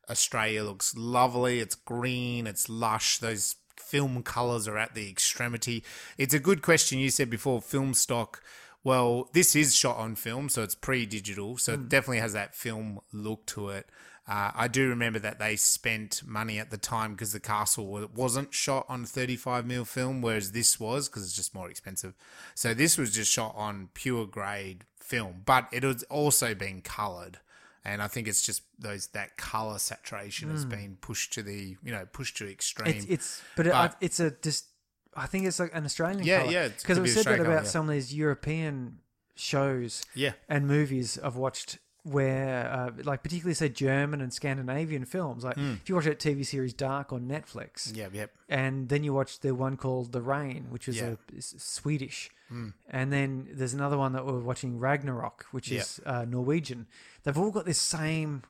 Australia 0.10 0.64
looks 0.64 0.96
lovely. 0.96 1.60
It's 1.60 1.76
green. 1.76 2.48
It's 2.48 2.70
lush. 2.70 3.20
Those 3.20 3.56
film 3.78 4.24
colors 4.24 4.68
are 4.68 4.78
at 4.78 4.96
the 4.96 5.10
extremity. 5.10 5.84
It's 6.18 6.34
a 6.34 6.40
good 6.40 6.62
question 6.62 7.00
you 7.00 7.10
said 7.10 7.30
before. 7.30 7.62
Film 7.62 7.94
stock. 7.94 8.42
Well, 8.84 9.30
this 9.34 9.56
is 9.56 9.76
shot 9.76 9.98
on 9.98 10.14
film, 10.16 10.48
so 10.48 10.62
it's 10.62 10.76
pre-digital, 10.76 11.58
so 11.58 11.74
it 11.74 11.90
definitely 11.90 12.20
has 12.20 12.34
that 12.34 12.54
film 12.54 13.00
look 13.12 13.48
to 13.48 13.70
it. 13.70 13.90
Uh, 14.28 14.52
I 14.56 14.68
do 14.68 14.90
remember 14.90 15.20
that 15.20 15.38
they 15.38 15.56
spent 15.56 16.24
money 16.26 16.58
at 16.58 16.72
the 16.72 16.78
time 16.78 17.14
because 17.14 17.32
the 17.32 17.40
castle 17.40 18.08
wasn't 18.14 18.54
shot 18.54 18.86
on 18.90 19.06
35 19.06 19.66
mil 19.66 19.86
film, 19.86 20.22
whereas 20.22 20.52
this 20.52 20.80
was 20.80 21.08
because 21.08 21.24
it's 21.24 21.36
just 21.36 21.54
more 21.54 21.70
expensive. 21.70 22.16
So 22.56 22.74
this 22.74 22.98
was 22.98 23.14
just 23.14 23.32
shot 23.32 23.54
on 23.56 23.90
pure 23.94 24.26
grade 24.26 24.86
film, 25.00 25.44
but 25.46 25.68
it 25.72 25.84
was 25.84 26.04
also 26.04 26.56
being 26.56 26.82
coloured, 26.82 27.38
and 27.86 28.02
I 28.02 28.08
think 28.08 28.28
it's 28.28 28.42
just 28.42 28.64
those 28.80 29.08
that 29.08 29.38
colour 29.38 29.78
saturation 29.80 30.50
has 30.52 30.66
been 30.66 30.98
pushed 31.00 31.34
to 31.34 31.44
the 31.44 31.78
you 31.84 31.92
know 31.92 32.06
pushed 32.12 32.38
to 32.38 32.50
extreme. 32.52 32.88
It's, 32.96 33.06
it's 33.06 33.42
but, 33.56 33.66
But- 33.68 33.74
I, 33.76 33.90
it's 34.02 34.20
a 34.20 34.32
just. 34.32 34.66
I 35.18 35.28
think 35.28 35.46
it's 35.46 35.60
like 35.62 35.72
an 35.74 35.86
Australian. 35.86 36.26
Yeah, 36.26 36.40
colour. 36.40 36.52
yeah, 36.52 36.64
it 36.66 36.78
Because 36.82 37.00
I've 37.00 37.10
said 37.10 37.24
that 37.26 37.34
about 37.36 37.46
colour, 37.46 37.56
yeah. 37.58 37.64
some 37.64 37.86
of 37.88 37.94
these 37.96 38.14
European 38.14 39.00
shows 39.36 40.04
yeah, 40.14 40.34
and 40.50 40.68
movies 40.68 41.18
I've 41.24 41.38
watched, 41.38 41.78
where 42.04 42.68
uh, 42.70 42.92
like 43.04 43.24
particularly 43.24 43.54
say 43.54 43.70
German 43.70 44.20
and 44.22 44.34
Scandinavian 44.34 45.06
films. 45.06 45.44
Like 45.46 45.58
if 45.58 45.88
you 45.88 45.96
watch 45.96 46.06
that 46.06 46.20
TV 46.20 46.46
series 46.46 46.74
Dark 46.74 47.14
on 47.14 47.28
Netflix, 47.30 47.90
Hmm. 47.92 47.96
yeah, 47.98 48.08
yep, 48.12 48.32
and 48.50 48.90
then 48.90 49.04
you 49.06 49.14
watch 49.14 49.40
the 49.40 49.56
one 49.56 49.78
called 49.78 50.12
The 50.12 50.22
Rain, 50.22 50.68
which 50.70 50.88
is 50.90 50.98
Yeah. 50.98 51.12
Hmm. 51.12 51.36
a 51.36 51.38
is 51.38 51.54
Swedish, 52.48 52.74
and 52.90 53.12
then 53.12 53.48
there's 53.52 53.74
another 53.74 53.98
one 53.98 54.14
that 54.14 54.26
we're 54.26 54.40
watching 54.40 54.80
Ragnarok, 54.80 55.46
which 55.52 55.72
is 55.72 56.00
uh, 56.06 56.26
Norwegian. 56.26 56.88
They've 57.24 57.38
all 57.38 57.52
got 57.52 57.66
this 57.66 57.80
same 57.80 58.44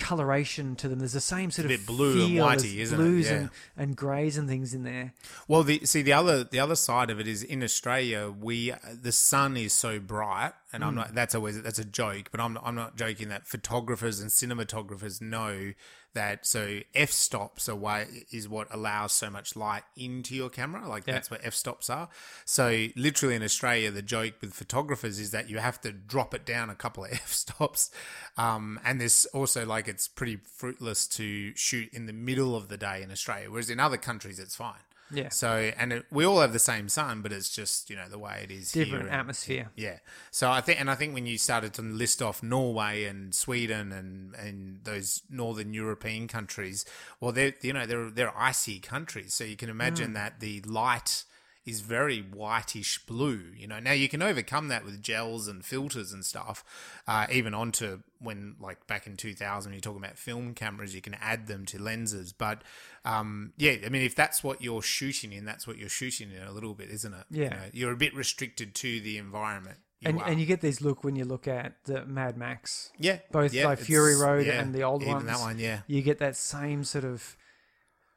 coloration 0.00 0.74
to 0.76 0.88
them. 0.88 0.98
There's 0.98 1.12
the 1.12 1.20
same 1.20 1.50
sort 1.50 1.70
of 1.70 1.86
blue 1.86 2.24
and 2.24 2.34
whitey, 2.34 2.78
isn't 2.78 3.00
it? 3.00 3.26
Yeah. 3.26 3.32
and, 3.32 3.50
and 3.76 3.96
greys 3.96 4.36
and 4.36 4.48
things 4.48 4.74
in 4.74 4.82
there. 4.82 5.12
Well, 5.46 5.62
the 5.62 5.84
see 5.84 6.02
the 6.02 6.14
other 6.14 6.42
the 6.42 6.58
other 6.58 6.74
side 6.74 7.10
of 7.10 7.20
it 7.20 7.28
is 7.28 7.42
in 7.42 7.62
Australia 7.62 8.30
we 8.30 8.72
the 8.92 9.12
sun 9.12 9.56
is 9.56 9.72
so 9.72 10.00
bright, 10.00 10.52
and 10.72 10.82
I'm 10.82 10.94
not 10.94 11.14
that's 11.14 11.34
always 11.34 11.62
that's 11.62 11.78
a 11.78 11.84
joke, 11.84 12.30
but 12.32 12.40
I'm 12.40 12.54
not, 12.54 12.62
I'm 12.66 12.74
not 12.74 12.96
joking 12.96 13.28
that 13.28 13.46
photographers 13.46 14.20
and 14.20 14.30
cinematographers 14.30 15.20
know 15.20 15.72
that 16.14 16.44
so 16.46 16.80
f 16.94 17.10
stops 17.10 17.68
away 17.68 18.26
is 18.32 18.48
what 18.48 18.66
allows 18.72 19.12
so 19.12 19.30
much 19.30 19.54
light 19.56 19.82
into 19.96 20.34
your 20.34 20.50
camera, 20.50 20.88
like 20.88 21.04
Yeah. 21.06 21.14
that's 21.14 21.30
what 21.30 21.40
f 21.44 21.54
stops 21.54 21.88
are. 21.88 22.08
So 22.44 22.88
literally 22.96 23.34
in 23.36 23.42
Australia, 23.42 23.90
the 23.90 24.02
joke 24.02 24.34
with 24.40 24.52
photographers 24.52 25.18
is 25.18 25.30
that 25.30 25.48
you 25.48 25.58
have 25.58 25.80
to 25.82 25.92
drop 25.92 26.34
it 26.34 26.44
down 26.44 26.70
a 26.70 26.74
couple 26.74 27.04
of 27.04 27.12
f 27.12 27.32
stops, 27.32 27.90
um, 28.36 28.80
and 28.84 29.00
there's 29.00 29.24
also 29.26 29.64
like 29.64 29.88
it's 29.88 30.08
pretty 30.08 30.36
fruitless 30.36 31.06
to 31.08 31.54
shoot 31.56 31.88
in 31.92 32.06
the 32.06 32.12
middle 32.12 32.56
of 32.56 32.68
the 32.68 32.76
day 32.76 33.02
in 33.02 33.10
Australia, 33.10 33.50
whereas 33.50 33.70
in 33.70 33.78
other 33.80 33.96
countries 33.96 34.38
it's 34.38 34.56
fine. 34.56 34.80
Yeah. 35.12 35.28
So, 35.30 35.72
and 35.76 35.92
it, 35.92 36.06
we 36.10 36.24
all 36.24 36.40
have 36.40 36.52
the 36.52 36.58
same 36.58 36.88
sun, 36.88 37.20
but 37.22 37.32
it's 37.32 37.50
just 37.50 37.90
you 37.90 37.96
know 37.96 38.08
the 38.08 38.18
way 38.18 38.40
it 38.44 38.50
is 38.50 38.72
Different 38.72 39.04
here. 39.04 39.10
and- 39.12 39.20
atmosphere. 39.20 39.70
yeah. 39.76 39.98
So 40.30 40.50
I 40.50 40.60
think, 40.60 40.80
and 40.80 40.90
I 40.90 40.94
think 40.94 41.14
when 41.14 41.26
you 41.26 41.38
started 41.38 41.72
to 41.74 41.82
list 41.82 42.22
off 42.22 42.42
Norway 42.42 43.04
and 43.04 43.34
Sweden 43.34 43.92
and 43.92 44.34
and 44.36 44.80
those 44.84 45.22
northern 45.30 45.74
European 45.74 46.28
countries, 46.28 46.84
well, 47.20 47.32
they're 47.32 47.54
you 47.62 47.72
know 47.72 47.86
they're 47.86 48.10
they're 48.10 48.38
icy 48.38 48.78
countries, 48.78 49.34
so 49.34 49.44
you 49.44 49.56
can 49.56 49.68
Mm. 49.68 49.72
imagine 49.72 50.12
that 50.14 50.40
the 50.40 50.60
light 50.62 51.24
is 51.70 51.80
very 51.80 52.20
whitish 52.20 53.04
blue. 53.06 53.44
You 53.56 53.66
know, 53.66 53.78
now 53.78 53.92
you 53.92 54.08
can 54.08 54.20
overcome 54.20 54.68
that 54.68 54.84
with 54.84 55.02
gels 55.02 55.48
and 55.48 55.64
filters 55.64 56.12
and 56.12 56.24
stuff. 56.24 56.64
Uh, 57.06 57.26
even 57.32 57.54
onto 57.54 58.00
when 58.18 58.56
like 58.60 58.86
back 58.86 59.06
in 59.06 59.16
2000, 59.16 59.72
you're 59.72 59.80
talking 59.80 60.02
about 60.02 60.18
film 60.18 60.52
cameras, 60.54 60.94
you 60.94 61.00
can 61.00 61.14
add 61.20 61.46
them 61.46 61.64
to 61.66 61.80
lenses. 61.80 62.32
But 62.32 62.62
um, 63.04 63.52
yeah, 63.56 63.76
I 63.84 63.88
mean, 63.88 64.02
if 64.02 64.14
that's 64.14 64.44
what 64.44 64.60
you're 64.60 64.82
shooting 64.82 65.32
in, 65.32 65.44
that's 65.44 65.66
what 65.66 65.78
you're 65.78 65.88
shooting 65.88 66.30
in 66.30 66.42
a 66.42 66.52
little 66.52 66.74
bit, 66.74 66.90
isn't 66.90 67.14
it? 67.14 67.24
Yeah. 67.30 67.44
you 67.44 67.50
know, 67.50 67.62
you're 67.72 67.92
a 67.92 67.96
bit 67.96 68.14
restricted 68.14 68.74
to 68.76 69.00
the 69.00 69.16
environment. 69.16 69.78
You 70.00 70.08
and 70.08 70.20
are. 70.20 70.28
and 70.28 70.40
you 70.40 70.46
get 70.46 70.60
these 70.62 70.80
look 70.80 71.04
when 71.04 71.14
you 71.14 71.24
look 71.24 71.46
at 71.46 71.74
the 71.84 72.06
Mad 72.06 72.36
Max. 72.36 72.90
yeah, 72.98 73.18
both 73.30 73.52
yeah, 73.52 73.66
like 73.66 73.78
Fury 73.78 74.16
Road 74.16 74.46
yeah, 74.46 74.60
and 74.60 74.74
the 74.74 74.82
old 74.82 75.02
even 75.02 75.14
ones. 75.14 75.26
that 75.26 75.40
one, 75.40 75.58
yeah, 75.58 75.80
You 75.86 76.02
get 76.02 76.18
that 76.18 76.36
same 76.36 76.84
sort 76.84 77.04
of, 77.04 77.36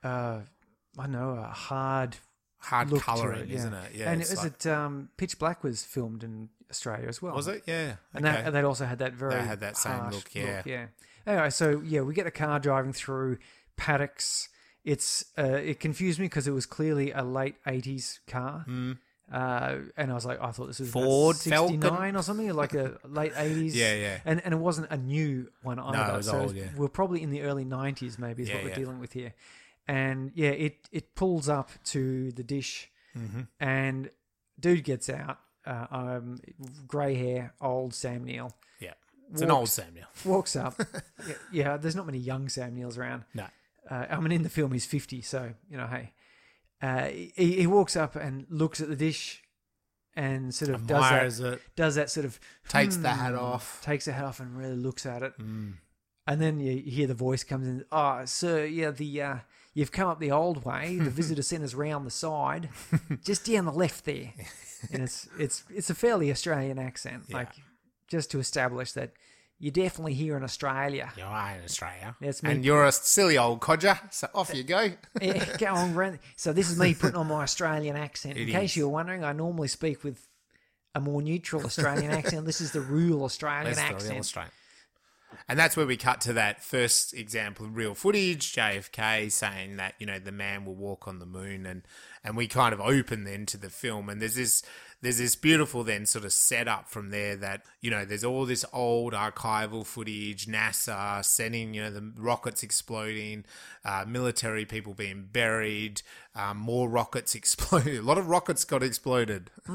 uh, 0.02 0.40
I 0.98 1.04
don't 1.04 1.12
know, 1.12 1.32
a 1.32 1.44
hard 1.44 2.16
hard 2.64 2.90
look 2.90 3.04
it, 3.08 3.48
yeah. 3.50 3.56
isn't 3.58 3.74
it? 3.74 3.92
Yeah, 3.96 4.12
and 4.12 4.22
is 4.22 4.36
like- 4.38 4.54
it 4.54 4.68
um, 4.68 5.10
Pitch 5.18 5.38
Black 5.40 5.64
was 5.64 5.84
filmed 5.84 6.24
in 6.24 6.50
Australia 6.70 7.08
as 7.08 7.22
well? 7.22 7.36
was 7.36 7.48
it? 7.48 7.64
Yeah, 7.68 7.96
And 8.14 8.26
okay. 8.26 8.36
that, 8.36 8.46
and 8.46 8.56
that 8.56 8.66
also 8.66 8.86
had 8.86 9.00
that 9.00 9.14
very 9.14 9.36
they 9.36 9.42
had 9.42 9.60
that 9.60 9.78
same 9.78 10.10
look, 10.10 10.34
yeah. 10.34 10.62
yeah. 10.66 10.86
Anyway, 11.26 11.50
so 11.52 11.82
yeah, 11.86 12.02
we 12.02 12.14
get 12.14 12.28
a 12.28 12.32
car 12.32 12.60
driving 12.60 12.94
through 12.94 13.38
paddocks. 13.78 14.50
It's 14.84 15.26
uh, 15.38 15.44
it 15.44 15.80
confused 15.80 16.20
me 16.20 16.26
because 16.26 16.48
it 16.48 16.52
was 16.52 16.66
clearly 16.66 17.12
a 17.12 17.24
late 17.24 17.56
'80s 17.66 18.20
car, 18.28 18.66
uh, 19.32 19.76
and 19.96 20.12
I 20.12 20.14
was 20.14 20.26
like, 20.26 20.42
I 20.42 20.52
thought 20.52 20.68
this 20.68 20.80
was. 20.80 20.92
Ford 20.92 21.38
'69 21.38 22.16
or 22.18 22.22
something, 22.24 22.52
like 22.54 22.74
a 22.74 22.98
late 23.08 23.34
'80s. 23.34 23.72
Yeah, 23.74 23.94
yeah. 23.94 24.18
And 24.26 24.42
and 24.44 24.54
it 24.54 24.58
wasn't 24.58 24.92
a 24.92 24.98
new 24.98 25.48
one 25.62 25.80
either. 25.80 25.98
No, 26.08 26.14
it 26.14 26.18
was 26.18 26.26
so 26.28 26.40
old, 26.42 26.56
yeah. 26.56 26.66
we're 26.76 26.90
probably 26.90 27.24
in 27.24 27.30
the 27.30 27.44
early 27.44 27.64
'90s, 27.64 28.20
maybe 28.20 28.44
is 28.44 28.50
Yeah, 28.50 28.56
what 28.56 28.64
we're 28.66 28.70
yeah. 28.72 28.76
dealing 28.76 29.00
with 29.00 29.14
here. 29.14 29.34
And 29.88 30.32
yeah, 30.36 30.50
it 30.52 30.88
it 30.92 31.16
pulls 31.16 31.50
up 31.50 31.70
to 31.86 32.32
the 32.32 32.44
dish, 32.44 32.90
Mm-hmm. 33.18 33.42
and 33.60 34.10
dude 34.60 34.84
gets 34.84 35.10
out. 35.10 35.38
Uh, 35.66 35.86
um, 35.92 36.40
grey 36.88 37.16
hair, 37.16 37.54
old 37.62 37.94
Sam 37.94 38.26
Neill 38.26 38.52
yeah, 38.82 38.94
it's 39.32 39.42
an 39.42 39.50
old 39.50 39.70
Sam 39.70 39.86
Samuel. 39.86 40.08
walks 40.26 40.56
up. 40.58 40.76
yeah, 41.28 41.34
yeah, 41.54 41.78
there's 41.78 41.96
not 41.96 42.06
many 42.06 42.18
young 42.18 42.50
Sam 42.50 42.76
Neills 42.76 42.98
around. 42.98 43.24
No, 43.34 43.46
Uh, 43.90 44.06
I 44.10 44.20
mean, 44.20 44.34
in 44.34 44.44
the 44.44 44.50
film, 44.50 44.74
he's 44.74 44.86
50, 44.86 45.22
so, 45.22 45.54
you 45.70 45.78
know, 45.78 45.88
hey. 45.88 46.12
Uh, 46.82 47.06
he, 47.08 47.54
he 47.62 47.68
walks 47.68 47.96
up 47.96 48.18
and 48.18 48.46
looks 48.50 48.82
at 48.82 48.90
the 48.90 48.96
dish 48.98 49.42
and 50.18 50.54
sort 50.54 50.72
of 50.72 50.86
does 50.86 50.98
admires 51.04 51.38
that, 51.38 51.54
it. 51.54 51.62
does 51.78 51.96
that 51.96 52.10
sort 52.10 52.26
of. 52.26 52.40
Takes 52.68 52.98
the 52.98 53.10
"Hmm," 53.14 53.20
hat 53.20 53.34
off. 53.36 53.82
Takes 53.86 54.04
the 54.06 54.12
hat 54.12 54.26
off 54.26 54.42
and 54.42 54.58
really 54.58 54.76
looks 54.76 55.06
at 55.06 55.24
it. 55.24 55.38
Mm. 55.40 55.76
And 56.28 56.42
then 56.42 56.60
you 56.60 56.78
hear 56.78 57.08
the 57.08 57.14
voice 57.14 57.46
comes 57.46 57.68
in. 57.68 57.86
Oh, 57.90 58.26
sir, 58.26 58.66
yeah, 58.66 58.92
the 58.92 59.22
uh, 59.22 59.36
you've 59.74 59.92
come 59.92 60.08
up 60.08 60.20
the 60.20 60.32
old 60.32 60.64
way. 60.66 60.98
The 60.98 61.10
visitor 61.22 61.42
centre's 61.42 61.76
round 61.76 62.06
the 62.06 62.12
side, 62.12 62.70
just 63.24 63.46
down 63.46 63.66
the 63.66 63.72
left 63.72 64.06
there. 64.06 64.34
And 64.92 65.04
it's 65.04 65.28
it's 65.40 65.64
it's 65.70 65.90
a 65.90 65.96
fairly 65.96 66.30
Australian 66.32 66.78
accent, 66.80 67.24
Yeah. 67.28 67.38
like 67.38 67.50
just 68.08 68.32
to 68.32 68.40
establish 68.40 68.92
that 68.94 69.12
you're 69.60 69.72
definitely 69.72 70.14
here 70.14 70.36
in 70.36 70.44
Australia. 70.44 71.12
You 71.16 71.24
are 71.24 71.56
in 71.58 71.64
Australia, 71.64 72.16
That's 72.20 72.44
me. 72.44 72.52
and 72.52 72.66
you're 72.66 72.86
a 72.86 72.92
silly 72.92 73.38
old 73.38 73.62
codger. 73.62 73.98
So 74.12 74.28
off 74.36 74.54
you 74.54 74.64
go. 74.64 74.92
Yeah, 75.22 75.58
go 75.58 75.68
on, 75.68 75.94
Brent. 75.94 76.20
So 76.36 76.52
this 76.52 76.70
is 76.70 76.78
me 76.78 76.94
putting 76.96 77.16
on 77.16 77.28
my 77.28 77.44
Australian 77.44 77.96
accent. 77.96 78.36
In 78.38 78.50
It 78.50 78.52
case 78.52 78.72
is. 78.72 78.78
you 78.78 78.84
were 78.88 78.94
wondering, 78.94 79.24
I 79.24 79.32
normally 79.32 79.70
speak 79.70 80.04
with 80.04 80.28
a 80.94 81.00
more 81.00 81.22
neutral 81.22 81.64
Australian 81.66 82.12
accent. 82.12 82.46
This 82.46 82.60
is 82.60 82.72
the 82.74 82.82
real 82.82 83.24
Australian 83.24 83.74
That's 83.74 83.78
the 83.80 83.86
real 83.88 83.96
accent. 83.96 84.20
Australian. 84.20 84.52
And 85.48 85.60
that's 85.60 85.76
where 85.76 85.86
we 85.86 85.98
cut 85.98 86.22
to 86.22 86.34
that 86.34 86.64
first 86.64 87.14
example 87.14 87.66
of 87.66 87.76
real 87.76 87.94
footage, 87.94 88.54
JFK 88.54 89.32
saying 89.32 89.78
that, 89.78 89.96
you 90.00 90.06
know, 90.06 90.20
the 90.20 90.32
man 90.32 90.66
will 90.66 90.76
walk 90.76 91.08
on 91.08 91.20
the 91.20 91.26
moon 91.26 91.66
and 91.66 91.84
and 92.24 92.38
we 92.38 92.48
kind 92.48 92.74
of 92.74 92.80
open 92.80 93.26
then 93.26 93.46
to 93.48 93.58
the 93.58 93.70
film. 93.70 94.10
And 94.10 94.22
there's 94.22 94.36
this 94.36 94.64
there's 95.04 95.18
this 95.18 95.36
beautiful 95.36 95.84
then 95.84 96.06
sort 96.06 96.24
of 96.24 96.32
setup 96.32 96.88
from 96.88 97.10
there 97.10 97.36
that, 97.36 97.66
you 97.82 97.92
know, 97.92 98.06
there's 98.06 98.24
all 98.24 98.46
this 98.46 98.64
old 98.72 99.12
archival 99.12 99.86
footage, 99.86 100.46
NASA 100.46 101.24
sending, 101.26 101.74
you 101.74 101.84
know, 101.84 101.92
the 101.92 102.10
rockets 102.16 102.64
exploding, 102.64 103.44
uh, 103.84 104.06
military 104.08 104.64
people 104.64 104.94
being 104.94 105.28
buried, 105.30 106.02
um, 106.36 106.56
more 106.56 106.88
rockets 106.88 107.36
exploded. 107.36 107.98
A 107.98 108.02
lot 108.02 108.18
of 108.18 108.30
rockets 108.30 108.64
got 108.64 108.82
exploded. 108.82 109.52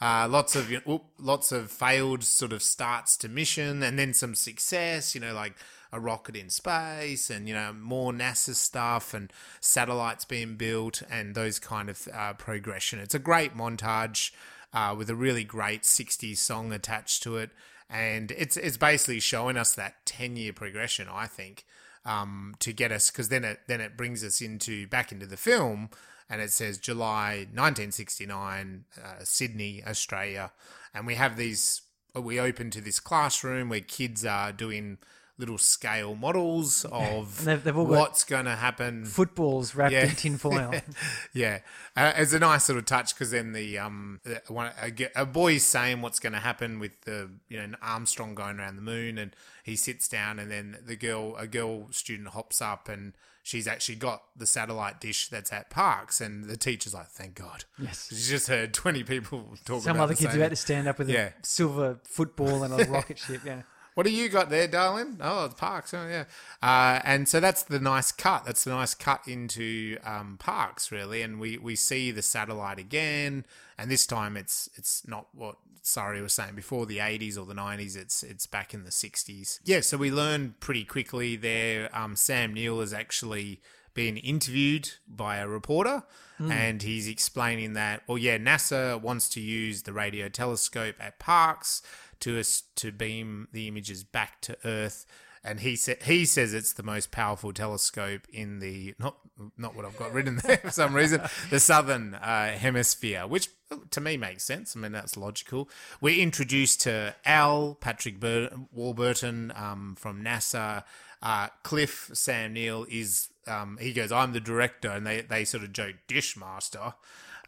uh, 0.00 0.28
lots 0.30 0.54
of 0.54 0.70
you 0.70 0.80
know, 0.86 0.94
oop, 0.94 1.04
lots 1.18 1.50
of 1.50 1.72
failed 1.72 2.22
sort 2.22 2.52
of 2.52 2.62
starts 2.62 3.16
to 3.16 3.28
mission, 3.28 3.82
and 3.82 3.98
then 3.98 4.14
some 4.14 4.36
success. 4.36 5.12
You 5.12 5.20
know, 5.20 5.34
like 5.34 5.54
a 5.92 5.98
rocket 5.98 6.36
in 6.36 6.50
space, 6.50 7.30
and 7.30 7.48
you 7.48 7.54
know 7.54 7.72
more 7.72 8.12
NASA 8.12 8.54
stuff, 8.54 9.12
and 9.12 9.32
satellites 9.60 10.24
being 10.24 10.54
built, 10.54 11.02
and 11.10 11.34
those 11.34 11.58
kind 11.58 11.90
of 11.90 12.06
uh, 12.14 12.34
progression. 12.34 13.00
It's 13.00 13.14
a 13.14 13.18
great 13.18 13.56
montage 13.56 14.30
uh, 14.72 14.94
with 14.96 15.10
a 15.10 15.14
really 15.14 15.44
great 15.44 15.82
'60s 15.82 16.38
song 16.38 16.72
attached 16.72 17.22
to 17.22 17.36
it, 17.36 17.50
and 17.88 18.30
it's 18.32 18.56
it's 18.56 18.76
basically 18.76 19.20
showing 19.20 19.56
us 19.56 19.74
that 19.74 20.06
ten 20.06 20.36
year 20.36 20.52
progression. 20.52 21.08
I 21.10 21.26
think 21.26 21.64
um, 22.08 22.54
to 22.60 22.72
get 22.72 22.90
us 22.90 23.10
because 23.10 23.28
then 23.28 23.44
it 23.44 23.60
then 23.66 23.80
it 23.80 23.96
brings 23.96 24.24
us 24.24 24.40
into 24.40 24.86
back 24.86 25.12
into 25.12 25.26
the 25.26 25.36
film 25.36 25.90
and 26.30 26.40
it 26.40 26.50
says 26.50 26.78
July 26.78 27.46
1969 27.52 28.84
uh, 29.02 29.14
Sydney 29.22 29.82
Australia 29.86 30.52
and 30.94 31.06
we 31.06 31.14
have 31.14 31.36
these 31.36 31.82
we 32.14 32.40
open 32.40 32.70
to 32.70 32.80
this 32.80 32.98
classroom 32.98 33.68
where 33.68 33.80
kids 33.80 34.24
are 34.24 34.52
doing 34.52 34.98
little 35.38 35.56
scale 35.58 36.14
models 36.16 36.84
of 36.90 37.44
they've- 37.44 37.62
they've 37.62 37.76
all 37.76 37.86
what's 37.86 38.24
going 38.24 38.44
to 38.44 38.56
happen 38.56 39.04
Footballs 39.06 39.74
wrapped 39.74 39.92
Yeah. 39.92 40.06
in 40.06 40.16
tinfoil. 40.16 40.74
yeah, 41.32 41.60
uh, 41.96 42.12
it's 42.16 42.32
a 42.32 42.38
nice 42.40 42.68
little 42.68 42.82
touch 42.82 43.14
because 43.14 43.30
then 43.30 43.52
the 43.52 43.78
um 43.78 44.20
one 44.48 44.72
a, 44.82 44.92
a 45.14 45.24
boy's 45.26 45.64
saying 45.64 46.02
what's 46.02 46.18
going 46.20 46.32
to 46.32 46.40
happen 46.40 46.78
with 46.80 46.92
the 47.02 47.30
you 47.48 47.56
know 47.64 47.76
Armstrong 47.80 48.34
going 48.34 48.58
around 48.58 48.76
the 48.76 48.82
moon, 48.82 49.16
and 49.18 49.34
he 49.62 49.76
sits 49.76 50.08
down, 50.08 50.38
and 50.38 50.50
then 50.50 50.78
the 50.84 50.96
girl 50.96 51.36
a 51.36 51.46
girl 51.46 51.86
student 51.92 52.28
hops 52.30 52.60
up, 52.60 52.88
and 52.88 53.12
she's 53.42 53.68
actually 53.68 53.94
got 53.96 54.22
the 54.36 54.46
satellite 54.46 55.00
dish 55.00 55.28
that's 55.28 55.52
at 55.52 55.70
Parkes, 55.70 56.20
and 56.20 56.44
the 56.44 56.56
teacher's 56.56 56.94
like, 56.94 57.08
"Thank 57.08 57.34
God." 57.36 57.64
Yes. 57.78 58.08
she's 58.08 58.28
just 58.28 58.48
heard 58.48 58.74
twenty 58.74 59.04
people 59.04 59.54
talk 59.64 59.82
Some 59.82 60.00
other 60.00 60.14
the 60.14 60.18
kids 60.18 60.32
same- 60.32 60.40
about 60.40 60.50
to 60.50 60.56
stand 60.56 60.88
up 60.88 60.98
with 60.98 61.08
Yeah. 61.08 61.30
a 61.40 61.46
silver 61.46 62.00
football 62.04 62.64
and 62.64 62.74
a 62.74 62.84
rocket 62.90 63.18
ship. 63.18 63.42
Yeah. 63.44 63.62
What 63.98 64.06
do 64.06 64.12
you 64.12 64.28
got 64.28 64.48
there, 64.48 64.68
darling? 64.68 65.16
Oh, 65.20 65.48
the 65.48 65.56
Parkes. 65.56 65.92
Oh, 65.92 66.06
yeah. 66.08 66.26
Uh, 66.62 67.00
and 67.02 67.28
so 67.28 67.40
that's 67.40 67.64
the 67.64 67.80
nice 67.80 68.12
cut. 68.12 68.44
That's 68.44 68.62
the 68.62 68.70
nice 68.70 68.94
cut 68.94 69.22
into 69.26 69.98
um, 70.04 70.36
Parkes, 70.38 70.92
really. 70.92 71.20
And 71.20 71.40
we, 71.40 71.58
we 71.58 71.74
see 71.74 72.12
the 72.12 72.22
satellite 72.22 72.78
again. 72.78 73.44
And 73.76 73.90
this 73.90 74.06
time 74.06 74.36
it's 74.36 74.70
it's 74.76 75.04
not 75.08 75.26
what 75.34 75.56
Surrey 75.82 76.22
was 76.22 76.32
saying 76.32 76.54
before 76.54 76.86
the 76.86 76.98
80s 76.98 77.36
or 77.36 77.44
the 77.44 77.54
90s. 77.54 77.96
It's 77.96 78.22
it's 78.22 78.46
back 78.46 78.72
in 78.72 78.84
the 78.84 78.90
60s. 78.90 79.58
Yeah. 79.64 79.80
So 79.80 79.96
we 79.96 80.12
learn 80.12 80.54
pretty 80.60 80.84
quickly 80.84 81.34
there. 81.34 81.90
Um, 81.92 82.14
Sam 82.14 82.54
Neill 82.54 82.80
is 82.80 82.92
actually 82.92 83.60
being 83.94 84.16
interviewed 84.16 84.90
by 85.08 85.38
a 85.38 85.48
reporter. 85.48 86.04
And 86.40 86.82
he's 86.82 87.08
explaining 87.08 87.72
that, 87.72 88.02
well, 88.06 88.16
yeah, 88.16 88.38
NASA 88.38 89.00
wants 89.00 89.28
to 89.30 89.40
use 89.40 89.82
the 89.82 89.92
radio 89.92 90.28
telescope 90.28 90.94
at 91.00 91.18
Parkes 91.18 91.82
to 92.20 92.38
us 92.38 92.64
to 92.76 92.92
beam 92.92 93.48
the 93.52 93.68
images 93.68 94.04
back 94.04 94.40
to 94.42 94.56
Earth. 94.64 95.06
And 95.44 95.60
he 95.60 95.76
said 95.76 96.02
he 96.02 96.24
says 96.24 96.52
it's 96.52 96.72
the 96.72 96.82
most 96.82 97.10
powerful 97.10 97.52
telescope 97.52 98.22
in 98.32 98.58
the 98.58 98.94
not 98.98 99.16
not 99.56 99.76
what 99.76 99.84
I've 99.84 99.96
got 99.96 100.12
written 100.12 100.40
there 100.42 100.58
for 100.58 100.70
some 100.70 100.94
reason 100.94 101.22
the 101.50 101.60
southern 101.60 102.14
uh, 102.14 102.52
hemisphere, 102.52 103.26
which 103.26 103.48
to 103.90 104.00
me 104.00 104.16
makes 104.16 104.44
sense. 104.44 104.76
I 104.76 104.80
mean 104.80 104.92
that's 104.92 105.16
logical. 105.16 105.70
We're 106.00 106.20
introduced 106.20 106.80
to 106.82 107.14
Al 107.24 107.76
Patrick 107.80 108.18
Bur- 108.18 108.50
Warburton 108.72 109.52
um, 109.54 109.94
from 109.96 110.24
NASA. 110.24 110.82
Uh, 111.22 111.48
Cliff 111.62 112.10
Sam 112.12 112.52
Neill 112.52 112.86
is 112.90 113.28
um, 113.46 113.78
he 113.80 113.92
goes 113.92 114.10
I'm 114.10 114.32
the 114.32 114.40
director, 114.40 114.90
and 114.90 115.06
they 115.06 115.20
they 115.20 115.44
sort 115.44 115.62
of 115.62 115.72
joke 115.72 115.96
Dishmaster. 116.08 116.94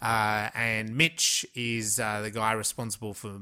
Uh, 0.00 0.48
and 0.54 0.96
Mitch 0.96 1.44
is 1.54 2.00
uh, 2.00 2.22
the 2.22 2.30
guy 2.30 2.52
responsible 2.52 3.12
for 3.12 3.38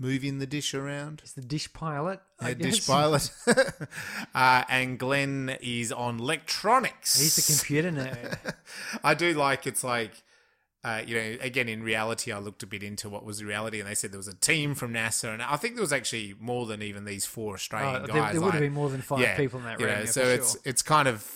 moving 0.00 0.38
the 0.38 0.46
dish 0.46 0.72
around. 0.74 1.20
It's 1.22 1.34
the 1.34 1.42
dish 1.42 1.72
pilot. 1.72 2.20
I 2.40 2.48
Yeah, 2.48 2.54
dish 2.54 2.86
pilot. 2.86 3.30
uh, 4.34 4.64
and 4.68 4.98
Glenn 4.98 5.56
is 5.60 5.92
on 5.92 6.18
electronics. 6.18 7.20
He's 7.20 7.36
the 7.36 7.52
computer 7.54 7.90
nerd. 7.92 8.54
I 9.04 9.14
do 9.14 9.34
like 9.34 9.66
it's 9.66 9.84
like, 9.84 10.12
uh, 10.82 11.02
you 11.06 11.14
know, 11.14 11.36
again, 11.42 11.68
in 11.68 11.82
reality, 11.82 12.32
I 12.32 12.38
looked 12.38 12.62
a 12.62 12.66
bit 12.66 12.82
into 12.82 13.10
what 13.10 13.22
was 13.24 13.44
reality, 13.44 13.78
and 13.80 13.88
they 13.88 13.94
said 13.94 14.12
there 14.12 14.18
was 14.18 14.28
a 14.28 14.34
team 14.34 14.74
from 14.74 14.94
NASA, 14.94 15.30
and 15.32 15.42
I 15.42 15.56
think 15.56 15.74
there 15.74 15.82
was 15.82 15.92
actually 15.92 16.34
more 16.40 16.64
than 16.64 16.80
even 16.82 17.04
these 17.04 17.26
four 17.26 17.52
Australian 17.54 17.96
Oh, 18.02 18.06
there- 18.06 18.16
guys. 18.16 18.32
there 18.32 18.40
would 18.40 18.52
have 18.54 18.62
been 18.62 18.72
more 18.72 18.88
than 18.88 19.02
five 19.02 19.36
people 19.36 19.58
in 19.60 19.66
that 19.66 19.78
room, 19.78 19.90
know, 19.90 19.98
yeah, 20.00 20.04
so 20.06 20.22
it's 20.22 20.52
sure. 20.52 20.60
it's 20.64 20.80
kind 20.80 21.06
of 21.06 21.30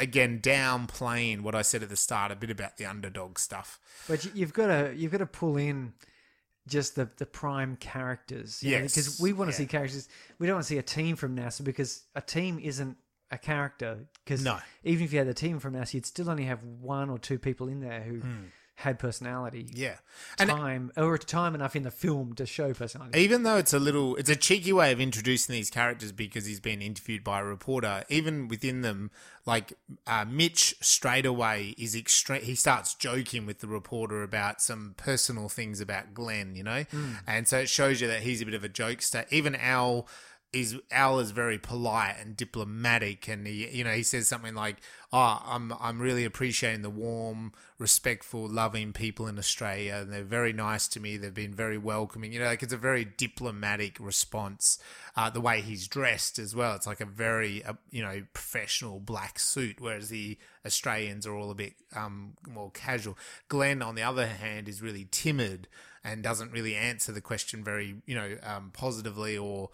again 0.00 0.40
downplaying 0.40 1.42
what 1.42 1.54
I 1.54 1.60
said 1.60 1.82
at 1.82 1.90
the 1.90 1.96
start, 1.96 2.32
a 2.32 2.36
bit 2.36 2.50
about 2.50 2.78
the 2.78 2.86
underdog 2.86 3.38
stuff. 3.38 3.78
But 4.08 4.34
you've 4.34 4.54
got 4.54 4.68
to 4.68 4.94
you've 4.96 5.12
got 5.12 5.18
to 5.18 5.26
pull 5.26 5.58
in 5.58 5.92
just 6.66 6.96
the 6.96 7.08
the 7.18 7.26
prime 7.26 7.76
characters. 7.76 8.62
Yes, 8.62 8.94
because 8.94 9.20
we 9.20 9.32
want 9.32 9.50
to 9.50 9.54
yeah. 9.54 9.58
see 9.58 9.66
characters. 9.66 10.08
We 10.38 10.46
don't 10.46 10.56
want 10.56 10.64
to 10.64 10.68
see 10.68 10.78
a 10.78 10.82
team 10.82 11.16
from 11.16 11.36
NASA 11.36 11.62
because 11.64 12.04
a 12.14 12.20
team 12.20 12.58
isn't 12.58 12.96
a 13.30 13.38
character. 13.38 14.06
Because 14.24 14.42
No. 14.44 14.58
even 14.84 15.04
if 15.04 15.12
you 15.12 15.18
had 15.18 15.28
a 15.28 15.34
team 15.34 15.58
from 15.58 15.74
NASA, 15.74 15.94
you'd 15.94 16.06
still 16.06 16.30
only 16.30 16.44
have 16.44 16.62
one 16.62 17.10
or 17.10 17.18
two 17.18 17.38
people 17.38 17.68
in 17.68 17.80
there 17.80 18.00
who 18.02 18.20
Hmm. 18.20 18.44
Had 18.76 18.98
personality. 18.98 19.66
Yeah. 19.72 19.96
And 20.38 20.50
time 20.50 20.92
or 20.96 21.16
time 21.16 21.54
enough 21.54 21.74
in 21.74 21.82
the 21.82 21.90
film 21.90 22.34
to 22.34 22.44
show 22.44 22.74
personality. 22.74 23.18
even 23.18 23.42
though 23.42 23.56
it's 23.56 23.72
a 23.72 23.78
little, 23.78 24.16
it's 24.16 24.28
a 24.28 24.36
cheeky 24.36 24.72
way 24.72 24.92
of 24.92 25.00
introducing 25.00 25.54
these 25.54 25.70
characters 25.70 26.12
because 26.12 26.44
he's 26.44 26.60
been 26.60 26.82
interviewed 26.82 27.24
by 27.24 27.40
a 27.40 27.44
reporter. 27.44 28.04
Even 28.10 28.48
within 28.48 28.82
them, 28.82 29.10
like 29.46 29.72
uh, 30.06 30.26
Mitch 30.28 30.76
straight 30.80 31.24
away 31.24 31.74
is 31.78 31.96
extreme. 31.96 32.42
He 32.42 32.54
starts 32.54 32.92
joking 32.94 33.46
with 33.46 33.60
the 33.60 33.66
reporter 33.66 34.22
about 34.22 34.60
some 34.60 34.94
personal 34.98 35.48
things 35.48 35.80
about 35.80 36.12
Glenn, 36.12 36.54
you 36.54 36.62
know, 36.62 36.84
and 37.26 37.48
so 37.48 37.58
it 37.60 37.70
shows 37.70 38.00
you 38.02 38.08
that 38.08 38.22
he's 38.22 38.42
a 38.42 38.44
bit 38.44 38.54
of 38.54 38.64
a 38.64 38.68
jokester. 38.68 39.24
Even 39.30 39.54
Al 39.54 40.06
is 40.60 40.76
Al 40.90 41.18
is 41.18 41.30
very 41.30 41.58
polite 41.58 42.16
and 42.20 42.36
diplomatic, 42.36 43.28
and 43.28 43.46
he, 43.46 43.68
you 43.68 43.84
know, 43.84 43.92
he 43.92 44.02
says 44.02 44.26
something 44.26 44.54
like, 44.54 44.76
"Oh, 45.12 45.42
I'm 45.44 45.72
I'm 45.80 46.00
really 46.00 46.24
appreciating 46.24 46.82
the 46.82 46.90
warm, 46.90 47.52
respectful, 47.78 48.48
loving 48.48 48.92
people 48.92 49.26
in 49.26 49.38
Australia, 49.38 49.96
and 49.96 50.12
they're 50.12 50.24
very 50.24 50.52
nice 50.52 50.88
to 50.88 51.00
me. 51.00 51.16
They've 51.16 51.32
been 51.32 51.54
very 51.54 51.78
welcoming. 51.78 52.32
You 52.32 52.40
know, 52.40 52.46
like 52.46 52.62
it's 52.62 52.72
a 52.72 52.78
very 52.78 53.04
diplomatic 53.04 53.98
response. 54.00 54.78
Uh, 55.14 55.30
the 55.30 55.40
way 55.40 55.60
he's 55.60 55.88
dressed 55.88 56.38
as 56.38 56.54
well, 56.54 56.74
it's 56.74 56.86
like 56.86 57.00
a 57.00 57.06
very, 57.06 57.64
uh, 57.64 57.74
you 57.90 58.02
know, 58.02 58.22
professional 58.32 59.00
black 59.00 59.38
suit, 59.38 59.76
whereas 59.80 60.08
the 60.08 60.38
Australians 60.64 61.26
are 61.26 61.34
all 61.34 61.50
a 61.50 61.54
bit 61.54 61.74
um, 61.94 62.34
more 62.48 62.70
casual. 62.70 63.16
Glenn, 63.48 63.82
on 63.82 63.94
the 63.94 64.02
other 64.02 64.26
hand, 64.26 64.68
is 64.68 64.82
really 64.82 65.06
timid 65.10 65.68
and 66.06 66.22
doesn't 66.22 66.52
really 66.52 66.76
answer 66.76 67.10
the 67.10 67.20
question 67.20 67.64
very, 67.64 67.96
you 68.06 68.14
know, 68.14 68.36
um, 68.44 68.70
positively 68.72 69.36
or 69.36 69.70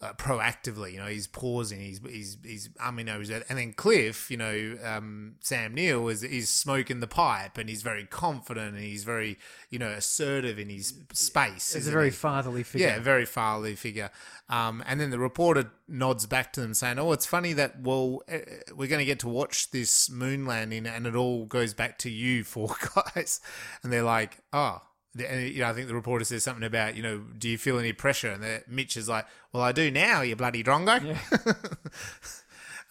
uh, 0.00 0.12
proactively. 0.12 0.92
You 0.92 0.98
know, 0.98 1.06
he's 1.06 1.26
pausing, 1.26 1.80
he's 1.80 2.00
he's 2.08 2.38
he's 2.44 2.68
umming 2.80 3.12
over 3.12 3.24
and 3.48 3.58
then 3.58 3.72
Cliff, 3.72 4.30
you 4.30 4.36
know, 4.36 4.76
um, 4.84 5.34
Sam 5.40 5.74
Neill 5.74 6.08
is 6.08 6.22
is 6.22 6.48
smoking 6.48 7.00
the 7.00 7.06
pipe, 7.08 7.58
and 7.58 7.68
he's 7.68 7.82
very 7.82 8.04
confident, 8.04 8.74
and 8.74 8.84
he's 8.84 9.02
very, 9.02 9.36
you 9.70 9.78
know, 9.78 9.88
assertive 9.88 10.58
in 10.58 10.68
his 10.68 10.94
space. 11.12 11.74
It's 11.74 11.88
a 11.88 11.90
very 11.90 12.06
he? 12.06 12.10
fatherly 12.10 12.62
figure. 12.62 12.86
Yeah, 12.86 12.98
very 13.00 13.24
fatherly 13.24 13.74
figure. 13.74 14.10
Um, 14.48 14.84
and 14.86 15.00
then 15.00 15.10
the 15.10 15.18
reporter 15.18 15.72
nods 15.88 16.26
back 16.26 16.52
to 16.52 16.60
them 16.60 16.74
saying, 16.74 16.98
"Oh, 16.98 17.12
it's 17.12 17.26
funny 17.26 17.52
that 17.54 17.80
well, 17.80 18.22
uh, 18.30 18.38
we're 18.76 18.88
going 18.88 19.00
to 19.00 19.04
get 19.04 19.20
to 19.20 19.28
watch 19.28 19.70
this 19.70 20.08
moon 20.08 20.46
landing, 20.46 20.86
and 20.86 21.06
it 21.06 21.16
all 21.16 21.46
goes 21.46 21.74
back 21.74 21.98
to 22.00 22.10
you 22.10 22.44
four 22.44 22.76
guys." 22.94 23.40
And 23.82 23.92
they're 23.92 24.04
like, 24.04 24.38
"Oh." 24.52 24.82
And, 25.16 25.48
you 25.48 25.60
know, 25.60 25.68
I 25.68 25.72
think 25.72 25.86
the 25.88 25.94
reporter 25.94 26.24
says 26.24 26.42
something 26.42 26.64
about, 26.64 26.96
you 26.96 27.02
know, 27.02 27.18
do 27.38 27.48
you 27.48 27.56
feel 27.56 27.78
any 27.78 27.92
pressure? 27.92 28.30
And 28.30 28.42
the, 28.42 28.62
Mitch 28.66 28.96
is 28.96 29.08
like, 29.08 29.26
well, 29.52 29.62
I 29.62 29.70
do 29.72 29.90
now, 29.90 30.22
you 30.22 30.34
bloody 30.34 30.64
drongo. 30.64 31.16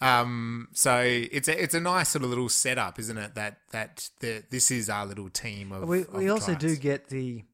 um, 0.00 0.68
so 0.72 1.00
it's 1.04 1.48
a 1.48 1.62
it's 1.62 1.74
a 1.74 1.80
nice 1.80 2.08
sort 2.10 2.24
of 2.24 2.30
little 2.30 2.48
setup, 2.48 2.98
isn't 2.98 3.16
it? 3.18 3.34
That 3.34 3.58
that 3.72 4.08
the, 4.20 4.42
this 4.50 4.70
is 4.70 4.88
our 4.90 5.06
little 5.06 5.28
team 5.30 5.72
of. 5.72 5.88
we 5.88 6.00
of 6.02 6.12
we 6.14 6.28
also 6.30 6.54
do 6.54 6.76
get 6.76 7.08
the 7.08 7.44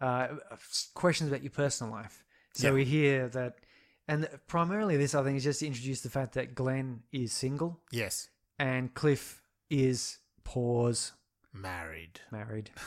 uh, 0.00 0.28
questions 0.94 1.28
about 1.30 1.42
your 1.42 1.50
personal 1.52 1.92
life. 1.92 2.24
So 2.54 2.68
Yeah. 2.68 2.74
we 2.74 2.84
hear 2.84 3.28
that, 3.28 3.56
and 4.08 4.28
primarily 4.46 4.96
this 4.96 5.14
I 5.14 5.22
think 5.22 5.36
is 5.36 5.44
just 5.44 5.60
to 5.60 5.66
introduce 5.66 6.00
the 6.02 6.10
fact 6.10 6.34
that 6.34 6.54
Glenn 6.54 7.02
is 7.12 7.32
single 7.32 7.80
yes 7.90 8.28
and 8.58 8.92
Cliff 8.94 9.42
is 9.70 10.18
pause 10.44 11.12
married. 11.52 12.20
married. 12.30 12.70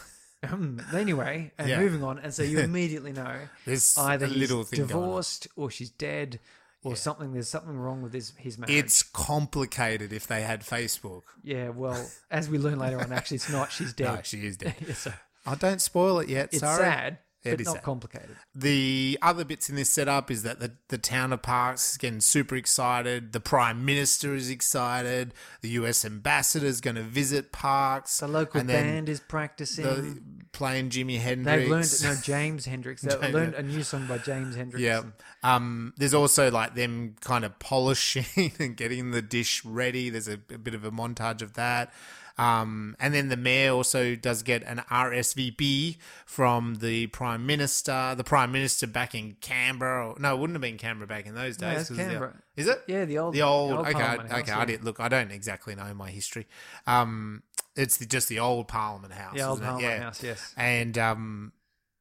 Um, 0.43 0.81
anyway, 0.93 1.51
and 1.57 1.67
Yeah. 1.69 1.79
moving 1.79 2.03
on, 2.03 2.19
and 2.19 2.33
so 2.33 2.43
you 2.43 2.59
immediately 2.69 3.11
know 3.13 3.39
There's 3.65 3.97
either 3.97 4.25
a 4.25 4.29
little 4.29 4.59
he's 4.59 4.69
thing 4.69 4.79
going 4.85 4.91
on. 4.93 4.99
divorced 4.99 5.47
or 5.55 5.71
she's 5.71 5.89
dead 5.89 6.39
or 6.83 6.95
something. 6.95 7.33
There's 7.33 7.49
something 7.49 7.75
wrong 7.77 8.01
with 8.03 8.13
his 8.13 8.33
his 8.37 8.57
marriage. 8.57 8.75
It's 8.75 9.01
complicated 9.03 10.13
if 10.13 10.27
they 10.27 10.41
had 10.43 10.61
Facebook. 10.61 11.23
yeah. 11.43 11.69
Well, 11.69 12.09
as 12.29 12.49
we 12.49 12.57
learn 12.59 12.77
later 12.79 12.99
on, 12.99 13.11
actually, 13.11 13.35
it's 13.35 13.49
not. 13.49 13.71
She's 13.71 13.93
dead. 14.01 14.13
No, 14.13 14.19
she 14.23 14.45
is 14.45 14.57
dead. 14.57 14.75
Yeah, 14.87 14.93
so 14.93 15.13
I 15.45 15.55
don't 15.55 15.81
spoil 15.81 16.19
it 16.19 16.29
yet. 16.29 16.49
it's 16.51 16.59
sorry. 16.59 16.83
sad, 16.83 17.17
but 17.51 17.61
is 17.61 17.67
not 17.67 17.75
sad. 17.75 17.83
complicated. 17.83 18.35
The 18.55 19.17
other 19.21 19.45
bits 19.45 19.69
in 19.69 19.75
this 19.75 19.89
setup 19.89 20.29
is 20.31 20.43
that 20.43 20.59
the, 20.59 20.73
the 20.89 20.97
town 20.97 21.33
of 21.33 21.41
Parkes 21.41 21.91
is 21.91 21.97
getting 21.97 22.21
super 22.21 22.55
excited. 22.55 23.33
The 23.33 23.39
Prime 23.39 23.85
Minister 23.85 24.33
is 24.35 24.49
excited. 24.49 25.33
The 25.61 25.69
US 25.69 26.05
Ambassador 26.05 26.65
is 26.65 26.81
going 26.81 26.95
to 26.95 27.03
visit 27.03 27.51
Parkes. 27.51 28.17
The 28.19 28.27
local 28.27 28.59
and 28.59 28.67
band 28.69 29.09
is 29.09 29.19
practicing. 29.19 29.83
the, 29.85 30.21
playing 30.51 30.89
Jimi 30.89 31.19
Hendrix. 31.19 31.45
They've 31.45 31.69
learned 31.69 32.03
no 32.03 32.21
James 32.21 32.65
Hendrix. 32.65 33.01
They 33.07 33.15
James- 33.15 33.33
learned 33.33 33.53
a 33.55 33.63
new 33.63 33.83
song 33.83 34.07
by 34.07 34.17
James 34.17 34.55
Hendrix. 34.55 34.81
Yeah. 34.81 35.03
Um, 35.43 35.93
there's 35.97 36.13
also 36.13 36.49
like 36.51 36.75
them 36.75 37.15
kind 37.21 37.45
of 37.45 37.57
polishing 37.59 38.51
and 38.59 38.75
getting 38.75 39.11
the 39.11 39.21
dish 39.21 39.63
ready. 39.63 40.09
There's 40.09 40.27
a, 40.27 40.39
a 40.53 40.57
bit 40.57 40.73
of 40.73 40.83
a 40.83 40.91
montage 40.91 41.41
of 41.41 41.53
that. 41.53 41.93
Um, 42.37 42.95
and 42.99 43.13
then 43.13 43.29
the 43.29 43.37
mayor 43.37 43.71
also 43.71 44.15
does 44.15 44.43
get 44.43 44.63
an 44.63 44.83
RSVP 44.91 45.97
from 46.25 46.75
the 46.75 47.07
prime 47.07 47.45
minister. 47.45 48.13
The 48.15 48.23
prime 48.23 48.51
minister 48.51 48.85
back 48.87 49.15
in 49.15 49.37
Canberra. 49.41 50.09
Or, 50.11 50.19
no, 50.19 50.35
it 50.35 50.39
wouldn't 50.39 50.55
have 50.55 50.61
been 50.61 50.77
Canberra 50.77 51.07
back 51.07 51.25
in 51.25 51.35
those 51.35 51.59
No, 51.59 51.73
days. 51.73 51.87
the- 51.87 51.95
Canberra. 51.95 52.35
is 52.55 52.67
it? 52.67 52.83
Yeah, 52.87 53.05
the 53.05 53.17
old 53.17 53.33
The 53.33 53.41
old, 53.41 53.71
the 53.71 53.77
old 53.77 53.85
okay, 53.87 53.93
Parliament 53.93 54.29
I- 54.31 54.33
House, 54.33 54.41
okay. 54.43 54.51
yeah. 54.51 54.59
I 54.59 54.65
did 54.65 54.83
look. 54.83 54.99
I 54.99 55.07
don't 55.07 55.31
exactly 55.31 55.75
know 55.75 55.93
my 55.93 56.11
history. 56.11 56.47
Um, 56.85 57.43
it's 57.75 57.97
the, 57.97 58.05
just 58.05 58.27
the 58.29 58.39
old 58.39 58.67
Parliament 58.67 59.13
House. 59.13 59.35
The 59.35 59.41
old? 59.41 59.61
Parliament 59.61 59.83
Yeah. 59.93 60.03
House, 60.03 60.23
yes. 60.23 60.53
And 60.57 60.97
um, 60.97 61.53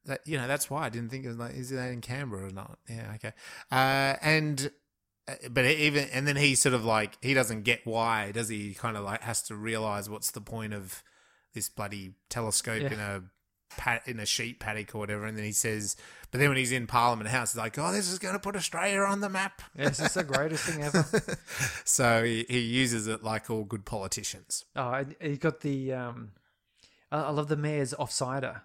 that 0.05 0.21
you 0.25 0.37
know 0.37 0.47
that's 0.47 0.69
why 0.69 0.85
I 0.85 0.89
didn't 0.89 1.09
think 1.09 1.25
it 1.25 1.27
was 1.29 1.37
like 1.37 1.53
is 1.55 1.69
that 1.71 1.91
in 1.91 2.01
Canberra 2.01 2.47
or 2.47 2.51
not? 2.51 2.79
Yeah, 2.89 3.11
okay. 3.15 3.33
Uh, 3.71 4.15
and 4.21 4.71
but 5.51 5.65
even 5.65 6.05
and 6.13 6.27
then 6.27 6.35
he 6.37 6.55
sort 6.55 6.73
of 6.75 6.85
like 6.85 7.17
he 7.21 7.33
doesn't 7.33 7.63
get 7.63 7.85
why 7.85 8.31
does 8.31 8.49
he? 8.49 8.69
He 8.69 8.73
kind 8.73 8.95
of 8.97 9.03
like 9.03 9.21
has 9.21 9.41
to 9.43 9.55
realize 9.55 10.09
what's 10.09 10.31
the 10.31 10.41
point 10.41 10.73
of 10.73 11.03
this 11.53 11.69
bloody 11.69 12.13
telescope 12.29 12.81
Yeah. 12.81 12.93
in 12.93 12.99
a 12.99 13.23
pat 13.77 14.01
in 14.07 14.19
a 14.19 14.25
sheep 14.25 14.59
paddock 14.59 14.95
or 14.95 14.99
whatever. 14.99 15.25
And 15.25 15.37
then 15.37 15.43
he 15.45 15.51
says, 15.51 15.95
but 16.31 16.39
then 16.39 16.49
when 16.49 16.57
he's 16.57 16.71
in 16.71 16.87
Parliament 16.87 17.29
House, 17.29 17.51
he's 17.53 17.57
like, 17.59 17.77
oh, 17.77 17.91
this 17.91 18.09
is 18.09 18.17
going 18.19 18.33
to 18.33 18.39
put 18.39 18.55
Australia 18.55 19.01
on 19.01 19.19
the 19.21 19.29
map. 19.29 19.61
Yes, 19.77 19.99
it's 19.99 20.13
the 20.15 20.23
greatest 20.23 20.63
thing 20.65 20.83
ever. 20.83 21.05
so 21.83 22.23
he, 22.23 22.45
he 22.49 22.59
uses 22.59 23.07
it 23.07 23.23
like 23.23 23.49
all 23.49 23.63
good 23.65 23.85
politicians. 23.85 24.65
Oh, 24.75 25.03
he 25.21 25.37
got 25.37 25.61
the. 25.61 25.93
Um, 25.93 26.31
I 27.11 27.23
I 27.23 27.29
love 27.31 27.49
the 27.49 27.57
mayor's 27.57 27.93
offsider. 27.93 28.61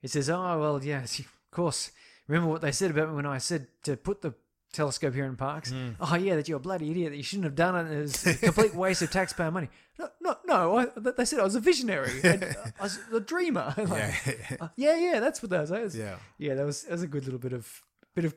He 0.00 0.08
says, 0.08 0.28
"Oh 0.30 0.58
well, 0.60 0.82
yes, 0.84 1.18
of 1.18 1.26
course. 1.50 1.90
Remember 2.26 2.50
what 2.50 2.60
they 2.62 2.72
said 2.72 2.90
about 2.90 3.10
me 3.10 3.16
when 3.16 3.26
I 3.26 3.38
said 3.38 3.66
to 3.82 3.96
put 3.96 4.22
the 4.22 4.34
telescope 4.74 5.14
here 5.14 5.24
in 5.24 5.36
Parkes? 5.36 5.72
Mm. 5.72 5.94
Oh 6.00 6.14
yeah, 6.16 6.36
that 6.36 6.48
you're 6.48 6.58
a 6.58 6.60
bloody 6.60 6.90
idiot. 6.90 7.12
That 7.12 7.16
you 7.16 7.22
shouldn't 7.22 7.44
have 7.44 7.54
done 7.54 7.74
it. 7.86 7.92
It 7.92 8.00
was 8.00 8.26
a 8.26 8.34
complete 8.34 8.74
waste 8.74 9.02
of 9.02 9.10
taxpayer 9.10 9.50
money. 9.50 9.68
No, 9.98 10.08
no, 10.20 10.36
no. 10.46 10.78
I, 10.78 10.86
they 11.16 11.24
said 11.24 11.38
I 11.40 11.44
was 11.44 11.54
a 11.54 11.60
visionary. 11.60 12.20
and, 12.24 12.42
uh, 12.44 12.48
I 12.80 12.82
was 12.82 12.98
a 13.12 13.20
dreamer. 13.20 13.72
Like, 13.78 13.88
Yeah. 14.26 14.56
uh, 14.60 14.68
yeah, 14.76 14.96
yeah. 14.96 15.20
That's 15.20 15.42
what 15.42 15.50
that 15.50 15.60
was. 15.62 15.70
Was- 15.70 15.96
Yeah. 15.96 16.16
yeah. 16.38 16.54
That 16.54 16.66
was 16.66 16.82
that 16.82 16.92
was 16.92 17.02
a 17.02 17.06
good 17.06 17.24
little 17.24 17.38
bit 17.40 17.52
of 17.52 17.80
bit 18.14 18.24
of 18.24 18.34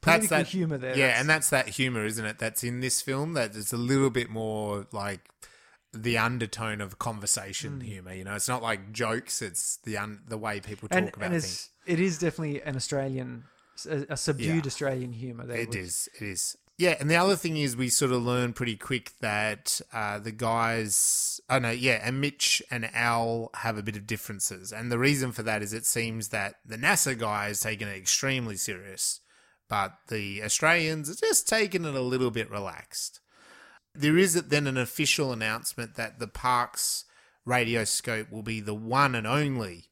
That's 0.00 0.26
political 0.28 0.36
that 0.38 0.46
humor 0.48 0.78
there. 0.78 0.90
Yeah, 0.96 1.06
That's- 1.06 1.20
and 1.20 1.28
that's 1.30 1.50
that 1.50 1.68
humor, 1.68 2.04
isn't 2.06 2.24
it? 2.24 2.38
That's 2.38 2.62
in 2.64 2.80
this 2.80 3.00
film. 3.02 3.32
That 3.34 3.56
it's 3.56 3.72
a 3.72 3.76
little 3.76 4.10
bit 4.10 4.30
more 4.30 4.86
like 4.92 5.28
the 5.94 6.16
undertone 6.16 6.80
of 6.80 6.98
conversation 6.98 7.74
Hmm. 7.74 7.80
humor. 7.80 8.14
You 8.14 8.24
know, 8.24 8.34
it's 8.34 8.48
not 8.48 8.62
like 8.62 8.92
jokes. 8.92 9.42
It's 9.42 9.76
the 9.84 9.98
un- 9.98 10.22
the 10.26 10.38
way 10.38 10.60
people 10.60 10.88
talk 10.88 10.98
and, 10.98 11.08
about 11.08 11.32
and 11.32 11.32
things. 11.42 11.68
it 11.86 12.00
is 12.00 12.18
definitely 12.18 12.62
an 12.62 12.76
Australian, 12.76 13.44
a, 13.86 14.06
a 14.10 14.16
subdued 14.16 14.64
Yeah. 14.64 14.66
Australian 14.66 15.12
humor. 15.12 15.46
There 15.46 15.56
It 15.58 15.68
with- 15.70 15.78
is. 15.78 16.08
It 16.16 16.22
is. 16.22 16.56
Yeah, 16.78 16.96
and 16.98 17.08
the 17.08 17.16
other 17.16 17.36
thing 17.36 17.58
is 17.58 17.76
we 17.76 17.90
sort 17.90 18.12
of 18.12 18.22
learn 18.24 18.54
pretty 18.54 18.76
quick 18.76 19.12
that 19.20 19.80
uh, 19.92 20.18
the 20.18 20.32
guys, 20.32 21.38
oh 21.50 21.58
no, 21.58 21.70
yeah, 21.70 22.00
and 22.02 22.20
Mitch 22.20 22.62
and 22.70 22.88
Al 22.94 23.50
have 23.56 23.76
a 23.78 23.82
bit 23.82 23.94
of 23.94 24.06
differences, 24.06 24.72
and 24.72 24.90
the 24.90 24.98
reason 24.98 25.32
for 25.32 25.42
that 25.44 25.62
is 25.62 25.72
it 25.74 25.84
seems 25.84 26.28
that 26.28 26.56
the 26.64 26.78
NASA 26.78 27.16
guy 27.16 27.48
is 27.48 27.60
taking 27.60 27.86
it 27.88 27.96
extremely 27.96 28.56
serious, 28.56 29.20
but 29.68 29.92
the 30.08 30.42
Australians 30.42 31.10
are 31.10 31.14
just 31.14 31.46
taking 31.46 31.84
it 31.84 31.94
a 31.94 32.00
little 32.00 32.30
bit 32.32 32.50
relaxed. 32.50 33.20
There 33.94 34.16
is 34.16 34.32
then 34.34 34.66
an 34.66 34.78
official 34.78 35.30
announcement 35.30 35.94
that 35.96 36.18
the 36.18 36.26
Parkes 36.26 37.04
radioscope 37.46 38.30
will 38.32 38.42
be 38.42 38.60
the 38.60 38.74
one 38.74 39.14
and 39.14 39.26
only 39.26 39.84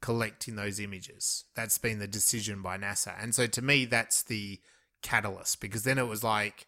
collecting 0.00 0.56
those 0.56 0.78
images. 0.80 1.44
That's 1.54 1.78
been 1.78 1.98
the 1.98 2.06
decision 2.08 2.62
by 2.62 2.76
NASA. 2.78 3.14
And 3.20 3.34
so 3.34 3.46
to 3.46 3.62
me, 3.62 3.84
that's 3.84 4.22
the 4.22 4.60
catalyst 5.02 5.60
because 5.60 5.84
then 5.84 5.98
it 5.98 6.06
was 6.06 6.22
like, 6.24 6.66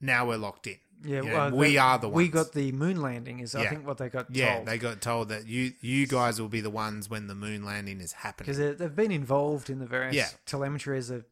now 0.00 0.26
we're 0.26 0.36
locked 0.38 0.66
in. 0.66 0.76
Yeah, 1.02 1.22
You 1.22 1.28
know, 1.28 1.34
well, 1.34 1.50
we 1.50 1.68
the- 1.70 1.78
are 1.78 1.98
the 1.98 2.08
ones. 2.08 2.16
We 2.16 2.28
got 2.28 2.52
the 2.52 2.72
moon 2.72 3.00
landing. 3.02 3.40
Is 3.40 3.54
I 3.54 3.66
think 3.66 3.86
what 3.86 3.98
they 3.98 4.08
got 4.08 4.26
yeah, 4.34 4.54
told. 4.56 4.66
they 4.66 4.78
got 4.78 5.00
told 5.00 5.28
that 5.28 5.46
you 5.46 5.72
you 5.80 6.06
guys 6.06 6.40
will 6.40 6.48
be 6.48 6.60
the 6.60 6.70
ones 6.70 7.10
when 7.10 7.26
the 7.26 7.34
moon 7.34 7.64
landing 7.64 8.00
is 8.00 8.12
happening. 8.12 8.54
because 8.54 8.78
they've 8.78 8.94
been 8.96 9.12
involved 9.12 9.68
in 9.68 9.80
the 9.80 9.86
various 9.86 10.14
Yeah. 10.16 10.28
telemetry 10.46 10.96
as 10.96 11.10
a, 11.10 11.24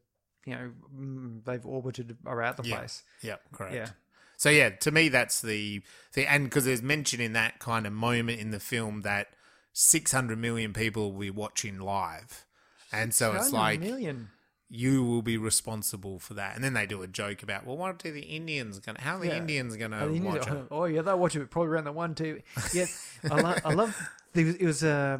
you 0.45 0.53
know, 0.55 0.71
mm, 0.95 1.43
they've 1.45 1.65
orbited 1.65 2.17
around 2.25 2.57
the 2.57 2.67
Yeah. 2.67 2.77
place. 2.77 3.03
Yeah, 3.21 3.35
correct. 3.51 3.73
Yeah. 3.75 3.89
So 4.37 4.49
yeah, 4.49 4.69
to 4.69 4.91
me 4.91 5.09
that's 5.09 5.41
the 5.41 5.81
thing, 6.11 6.27
and 6.27 6.43
because 6.43 6.65
there's 6.65 6.81
mention 6.83 7.21
in 7.21 7.33
that 7.33 7.59
kind 7.59 7.87
of 7.87 7.93
moment 7.93 8.39
in 8.41 8.51
the 8.51 8.59
film 8.59 9.01
that 9.01 9.29
600 9.73 10.37
million 10.37 10.71
people 10.73 11.11
will 11.11 11.19
be 11.19 11.29
watching 11.29 11.79
live, 11.79 12.45
and 12.91 13.13
so 13.13 13.33
it's 13.33 13.51
like 13.51 13.79
million. 13.79 14.29
you 14.69 15.03
will 15.03 15.21
be 15.23 15.35
responsible 15.37 16.19
for 16.19 16.35
that. 16.35 16.55
And 16.55 16.63
then 16.63 16.73
they 16.73 16.85
do 16.85 17.01
a 17.01 17.07
joke 17.07 17.41
about, 17.43 17.65
well, 17.65 17.75
what 17.77 18.05
are 18.05 18.11
the 18.11 18.21
Indians 18.21 18.79
going? 18.79 18.95
to 18.95 19.01
How 19.01 19.17
are 19.17 19.19
the 19.21 19.27
Yeah. 19.27 19.37
Indians 19.37 19.75
going 19.75 19.91
to 19.91 20.07
watch 20.21 20.47
it? 20.47 20.63
oh 20.71 20.85
yeah, 20.85 21.01
they'll 21.01 21.17
watch 21.19 21.35
it 21.35 21.49
probably 21.49 21.69
around 21.69 21.85
the 21.85 21.91
one 21.91 22.13
two. 22.15 22.41
Yeah, 22.73 22.85
I, 23.29 23.41
lo- 23.41 23.55
I 23.65 23.73
love. 23.73 24.09
It 24.35 24.45
was, 24.45 24.55
it 24.55 24.65
was 24.65 24.83
uh, 24.83 25.19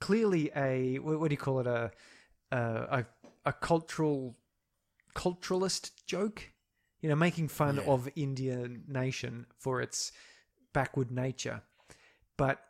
clearly 0.00 0.50
a 0.56 0.98
what, 1.00 1.20
what 1.20 1.28
do 1.28 1.34
you 1.34 1.38
call 1.38 1.60
it 1.60 1.66
a 1.66 1.90
a, 2.50 2.56
a 2.56 3.06
a 3.46 3.52
cultural 3.52 4.36
culturalist 5.14 5.90
joke. 6.06 6.50
You 7.00 7.08
know, 7.08 7.14
making 7.16 7.48
fun 7.48 7.76
Yeah. 7.76 7.82
of 7.92 8.08
Indian 8.16 8.84
nation 8.88 9.46
for 9.58 9.80
its 9.80 10.10
backward 10.72 11.10
nature, 11.12 11.62
but 12.36 12.60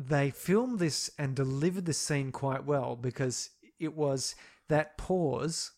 they 0.00 0.30
filmed 0.30 0.78
this 0.78 1.10
and 1.18 1.34
delivered 1.34 1.84
the 1.84 1.92
scene 1.92 2.30
quite 2.30 2.64
well 2.64 2.94
because 2.94 3.50
it 3.80 3.94
was 3.96 4.36
that 4.68 4.96
pause 4.96 5.72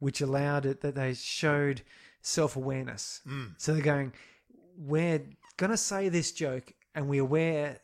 which 0.00 0.20
allowed 0.20 0.66
it 0.66 0.80
that 0.80 0.94
they 0.96 1.14
showed 1.14 1.82
self 2.20 2.56
awareness. 2.56 3.20
Mm. 3.28 3.54
So 3.58 3.72
they're 3.72 3.82
going, 3.82 4.12
we're 4.76 5.22
going 5.56 5.70
to 5.70 5.76
say 5.76 6.08
this 6.08 6.32
joke 6.32 6.72
and 6.94 7.08
we're 7.08 7.22
aware 7.22 7.78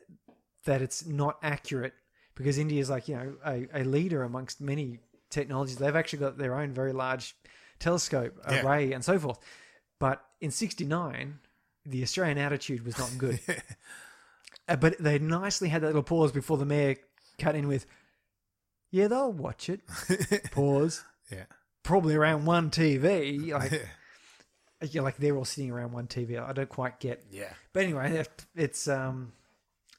that 0.65 0.83
it's 0.83 1.07
not 1.07 1.39
accurate 1.43 1.95
because 2.35 2.59
India 2.59 2.81
is 2.81 2.91
like, 2.91 3.07
you 3.07 3.15
know, 3.17 3.35
a, 3.47 3.69
a 3.73 3.85
leader 3.85 4.25
amongst 4.25 4.61
many 4.61 4.99
technologies. 5.31 5.77
They've 5.77 5.95
actually 5.95 6.19
got 6.19 6.37
their 6.37 6.59
own 6.59 6.73
very 6.73 6.93
large 6.93 7.37
telescope 7.79 8.35
Yeah. 8.51 8.67
array 8.67 8.93
and 8.93 9.05
so 9.05 9.19
forth. 9.19 9.39
But 10.01 10.25
in 10.41 10.51
69, 10.51 11.39
the 11.85 12.03
Australian 12.03 12.39
attitude 12.39 12.85
was 12.85 12.99
not 12.99 13.11
good. 13.17 13.39
Uh, 14.69 14.77
but 14.77 14.97
they 14.99 15.19
nicely 15.19 15.69
had 15.69 15.83
that 15.83 15.89
little 15.89 16.03
pause 16.03 16.33
before 16.33 16.57
the 16.57 16.65
mayor 16.65 16.97
cut 17.39 17.55
in 17.55 17.69
with, 17.69 17.87
yeah, 18.91 19.09
they'll 19.09 19.33
watch 19.33 19.69
it. 19.69 19.81
Pause. 20.51 21.05
Yeah. 21.31 21.45
Probably 21.83 22.15
around 22.15 22.47
one 22.47 22.71
TV. 22.71 23.53
Like, 24.79 24.93
yeah, 24.93 25.01
like 25.01 25.17
they're 25.17 25.35
all 25.35 25.47
sitting 25.47 25.71
around 25.71 25.93
one 25.93 26.07
TV. 26.07 26.39
I 26.39 26.53
don't 26.53 26.69
quite 26.69 27.01
get. 27.01 27.25
Yeah. 27.31 27.53
But 27.73 27.85
anyway, 27.85 28.27
it's 28.55 28.87
um, 28.89 29.33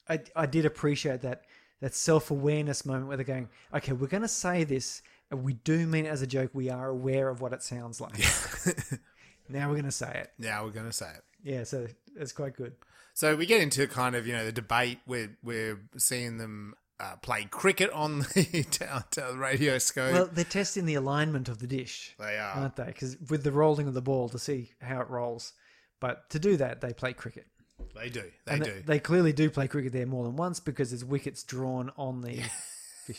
I 0.07 0.19
I 0.35 0.45
did 0.45 0.65
appreciate 0.65 1.21
that 1.21 1.45
that 1.81 1.95
self 1.95 2.29
awareness 2.29 2.85
moment 2.85 3.07
where 3.07 3.17
they're 3.17 3.25
going, 3.25 3.49
okay, 3.73 3.93
we're 3.93 4.05
going 4.05 4.21
to 4.21 4.27
say 4.27 4.63
this, 4.63 5.01
and 5.31 5.43
we 5.43 5.53
do 5.53 5.87
mean 5.87 6.05
it 6.05 6.09
as 6.09 6.21
a 6.21 6.27
joke. 6.27 6.51
We 6.53 6.69
are 6.69 6.89
aware 6.89 7.27
of 7.29 7.41
what 7.41 7.53
it 7.53 7.63
sounds 7.63 7.99
like. 7.99 8.19
Yeah. 8.19 8.97
now 9.49 9.67
we're 9.67 9.75
going 9.75 9.85
to 9.85 9.91
say 9.91 10.11
it. 10.23 10.31
Now 10.37 10.63
we're 10.63 10.71
going 10.71 10.85
to 10.85 10.93
say 10.93 11.09
it. 11.09 11.23
Yeah, 11.43 11.63
so 11.63 11.87
it's 12.15 12.31
quite 12.31 12.55
good. 12.55 12.73
So 13.17 13.35
we 13.35 13.47
get 13.47 13.61
into 13.61 13.87
kind 13.87 14.15
of, 14.15 14.27
you 14.27 14.33
know, 14.33 14.45
the 14.45 14.51
debate. 14.51 14.99
We're, 15.07 15.35
we're 15.41 15.79
seeing 15.97 16.37
them 16.37 16.75
uh, 16.99 17.15
play 17.15 17.45
cricket 17.49 17.89
on 17.89 18.19
the 18.19 18.63
t- 19.09 19.21
radio 19.33 19.79
scope. 19.79 20.13
Well, 20.13 20.29
they're 20.31 20.45
testing 20.45 20.85
the 20.85 20.93
alignment 20.93 21.49
of 21.49 21.57
the 21.57 21.65
dish, 21.65 22.13
they 22.19 22.37
are. 22.37 22.51
aren't 22.51 22.75
they? 22.75 22.85
Because 22.85 23.17
with 23.27 23.43
the 23.43 23.51
rolling 23.51 23.87
of 23.87 23.95
the 23.95 24.03
ball 24.03 24.29
to 24.29 24.37
see 24.37 24.69
how 24.83 25.01
it 25.01 25.09
rolls. 25.09 25.53
But 25.99 26.29
to 26.29 26.37
do 26.37 26.57
that, 26.57 26.81
they 26.81 26.93
play 26.93 27.13
cricket. 27.13 27.47
They 27.95 28.09
do. 28.09 28.21
They 28.45 28.53
and 28.53 28.63
do. 28.63 28.71
th- 28.71 28.85
they 28.85 28.99
clearly 28.99 29.33
do 29.33 29.49
play 29.49 29.67
cricket 29.67 29.93
there 29.93 30.05
more 30.05 30.23
than 30.23 30.35
once 30.35 30.59
because 30.59 30.91
there's 30.91 31.03
wickets 31.03 31.41
drawn 31.41 31.91
on 31.97 32.21
the. 32.21 32.43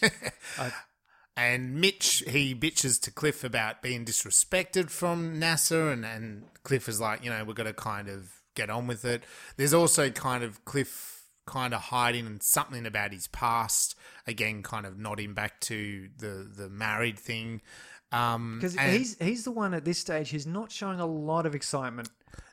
I- 0.61 0.73
And 1.37 1.75
Mitch, 1.81 2.23
he 2.29 2.55
bitches 2.55 3.01
to 3.03 3.11
Cliff 3.11 3.43
about 3.43 3.83
being 3.83 4.05
disrespected 4.05 4.91
from 4.91 5.41
NASA, 5.41 5.93
and, 5.93 6.05
and 6.05 6.45
Cliff 6.63 6.89
is 6.89 7.01
like, 7.01 7.25
you 7.25 7.31
know, 7.31 7.43
we're 7.45 7.55
going 7.55 7.67
to 7.67 7.73
kind 7.73 8.09
of 8.09 8.31
get 8.59 8.69
on 8.71 8.87
with 8.87 9.05
it. 9.05 9.23
There's 9.57 9.73
also 9.73 10.11
kind 10.11 10.45
of 10.45 10.65
Cliff 10.65 11.23
kind 11.47 11.73
of 11.73 11.81
hiding 11.81 12.27
and 12.27 12.43
something 12.43 12.85
about 12.85 13.13
his 13.13 13.27
past, 13.29 13.95
again, 14.27 14.63
kind 14.63 14.85
of 14.85 14.99
nodding 14.99 15.33
back 15.33 15.61
to 15.61 16.11
the, 16.19 16.47
the 16.55 16.69
married 16.69 17.19
thing. 17.19 17.63
Um, 18.13 18.59
Because 18.61 18.75
he's 18.79 19.17
he's 19.19 19.45
the 19.45 19.51
one 19.51 19.75
at 19.75 19.85
this 19.85 19.99
stage 19.99 20.31
who's 20.31 20.47
not 20.47 20.71
showing 20.73 21.01
a 21.01 21.07
lot 21.07 21.47
of 21.47 21.55
excitement. 21.55 22.09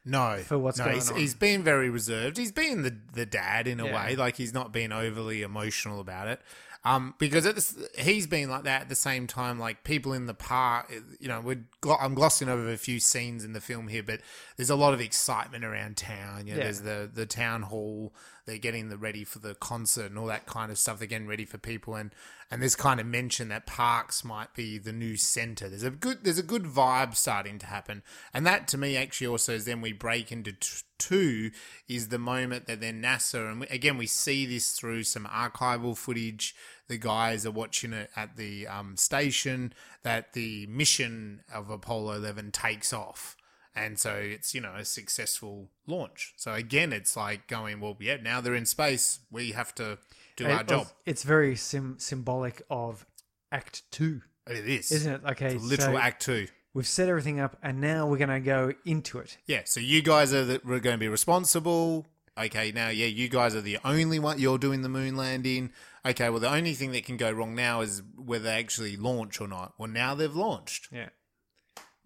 No, 0.05 0.37
for 0.45 0.57
what's 0.59 0.77
no, 0.77 0.85
going 0.85 0.95
he's, 0.95 1.11
on. 1.11 1.17
He's 1.17 1.33
been 1.33 1.63
very 1.63 1.89
reserved. 1.89 2.37
He's 2.37 2.51
been 2.51 2.83
the 2.83 2.95
the 3.13 3.25
dad 3.25 3.67
in 3.67 3.79
a 3.79 3.85
Yeah. 3.85 3.95
way, 3.95 4.15
like 4.15 4.37
he's 4.37 4.53
not 4.53 4.71
being 4.71 4.91
overly 4.91 5.41
emotional 5.41 5.99
about 5.99 6.27
it. 6.27 6.41
Um, 6.85 7.15
because 7.17 7.45
the, 7.45 7.89
he's 7.99 8.27
been 8.27 8.47
like 8.47 8.63
that 8.63 8.83
at 8.83 8.89
the 8.89 8.95
same 8.95 9.25
time. 9.25 9.59
Like 9.59 9.83
people 9.83 10.13
in 10.13 10.27
the 10.27 10.35
park, 10.35 10.93
you 11.19 11.27
know, 11.27 11.41
we're 11.41 11.63
I'm 11.99 12.13
glossing 12.13 12.47
over 12.47 12.71
a 12.71 12.77
few 12.77 12.99
scenes 12.99 13.43
in 13.43 13.53
the 13.53 13.59
film 13.61 13.87
here, 13.87 14.03
but 14.03 14.21
there's 14.55 14.69
a 14.69 14.75
lot 14.75 14.93
of 14.93 15.01
excitement 15.01 15.65
around 15.65 15.97
town. 15.97 16.45
You 16.45 16.53
know, 16.53 16.57
Yeah. 16.59 16.63
there's 16.65 16.81
the 16.81 17.09
the 17.11 17.25
town 17.25 17.63
hall. 17.63 18.13
They're 18.45 18.59
getting 18.59 18.89
the 18.89 18.97
ready 18.97 19.23
for 19.23 19.39
the 19.39 19.55
concert 19.55 20.05
and 20.11 20.19
all 20.19 20.27
that 20.27 20.45
kind 20.45 20.71
of 20.71 20.77
stuff. 20.77 20.99
They're 20.99 21.07
getting 21.07 21.27
ready 21.27 21.45
for 21.45 21.57
people, 21.57 21.95
and 21.95 22.13
and 22.51 22.61
there's 22.61 22.75
kind 22.75 22.99
of 22.99 23.07
mention 23.07 23.47
that 23.49 23.65
Parkes 23.65 24.23
might 24.23 24.53
be 24.53 24.77
the 24.77 24.93
new 24.93 25.17
center. 25.17 25.67
There's 25.67 25.81
a 25.81 25.89
good 25.89 26.23
there's 26.23 26.37
a 26.37 26.43
good 26.43 26.65
vibe 26.65 27.15
starting 27.15 27.57
to 27.57 27.65
happen, 27.65 28.03
and 28.31 28.45
that 28.45 28.67
to 28.67 28.77
me 28.77 28.95
actually 28.95 29.25
also 29.25 29.53
is 29.55 29.65
then 29.65 29.81
we 29.81 29.91
break 29.91 30.31
into 30.31 30.53
t- 30.53 30.83
two 30.97 31.51
is 31.87 32.07
the 32.09 32.17
moment 32.19 32.67
that 32.67 32.81
then 32.81 33.01
NASA 33.01 33.51
and 33.51 33.63
again 33.69 33.97
we 33.97 34.07
see 34.07 34.45
this 34.45 34.71
through 34.71 35.03
some 35.03 35.25
archival 35.25 35.95
footage. 35.97 36.55
The 36.87 36.97
guys 36.97 37.45
are 37.45 37.51
watching 37.51 37.93
it 37.93 38.11
at 38.15 38.37
the 38.37 38.67
um, 38.67 38.95
station 38.97 39.73
that 40.03 40.33
the 40.33 40.67
mission 40.67 41.41
of 41.53 41.69
Apollo 41.69 42.13
11 42.17 42.51
takes 42.51 42.93
off. 42.93 43.35
And 43.77 43.99
so 43.99 44.13
it's, 44.13 44.53
you 44.53 44.61
know, 44.61 44.75
a 44.75 44.85
successful 44.85 45.69
launch. 45.87 46.33
So 46.37 46.53
again, 46.53 46.93
it's 46.93 47.17
like 47.17 47.47
going, 47.47 47.79
well, 47.81 47.97
yeah, 47.99 48.17
now 48.21 48.39
they're 48.39 48.55
in 48.55 48.65
space. 48.67 49.19
We 49.31 49.51
have 49.51 49.73
to 49.75 49.97
do 50.37 50.45
our 50.45 50.61
It- 50.61 50.67
job. 50.67 50.87
It's 51.05 51.23
very 51.23 51.55
sim- 51.55 51.97
symbolic 51.99 52.61
of 52.69 53.05
Act 53.51 53.81
Two, 53.91 54.21
It 54.47 54.67
is. 54.69 54.91
isn't 54.91 55.13
it? 55.25 55.29
Okay, 55.31 55.55
It's 55.55 55.63
literal 55.63 55.95
so 55.97 56.01
act 56.01 56.21
two. 56.21 56.47
We've 56.75 56.85
set 56.85 57.07
everything 57.07 57.39
up, 57.39 57.55
and 57.63 57.79
now 57.79 58.05
we're 58.05 58.17
going 58.17 58.27
to 58.29 58.41
go 58.41 58.73
into 58.83 59.17
it. 59.19 59.37
Yeah. 59.47 59.61
So 59.63 59.79
you 59.79 60.01
guys 60.01 60.33
are, 60.33 60.43
the, 60.43 60.61
we're 60.65 60.81
going 60.81 60.95
to 60.95 60.99
be 60.99 61.07
responsible. 61.07 62.05
Okay. 62.37 62.73
Now, 62.73 62.89
yeah, 62.89 63.05
you 63.05 63.29
guys 63.29 63.55
are 63.55 63.61
the 63.61 63.77
only 63.85 64.19
one. 64.19 64.39
You're 64.39 64.57
doing 64.57 64.81
the 64.81 64.89
moon 64.89 65.15
landing. 65.15 65.71
Okay. 66.05 66.29
Well, 66.29 66.41
the 66.41 66.51
only 66.53 66.73
thing 66.73 66.91
that 66.91 67.05
can 67.05 67.15
go 67.15 67.31
wrong 67.31 67.55
now 67.55 67.79
is 67.79 68.03
whether 68.17 68.43
they 68.43 68.59
actually 68.59 68.97
launch 68.97 69.39
or 69.39 69.47
not. 69.47 69.73
Well, 69.77 69.89
now 69.89 70.15
they've 70.15 70.35
launched. 70.35 70.89
Yeah. 70.91 71.09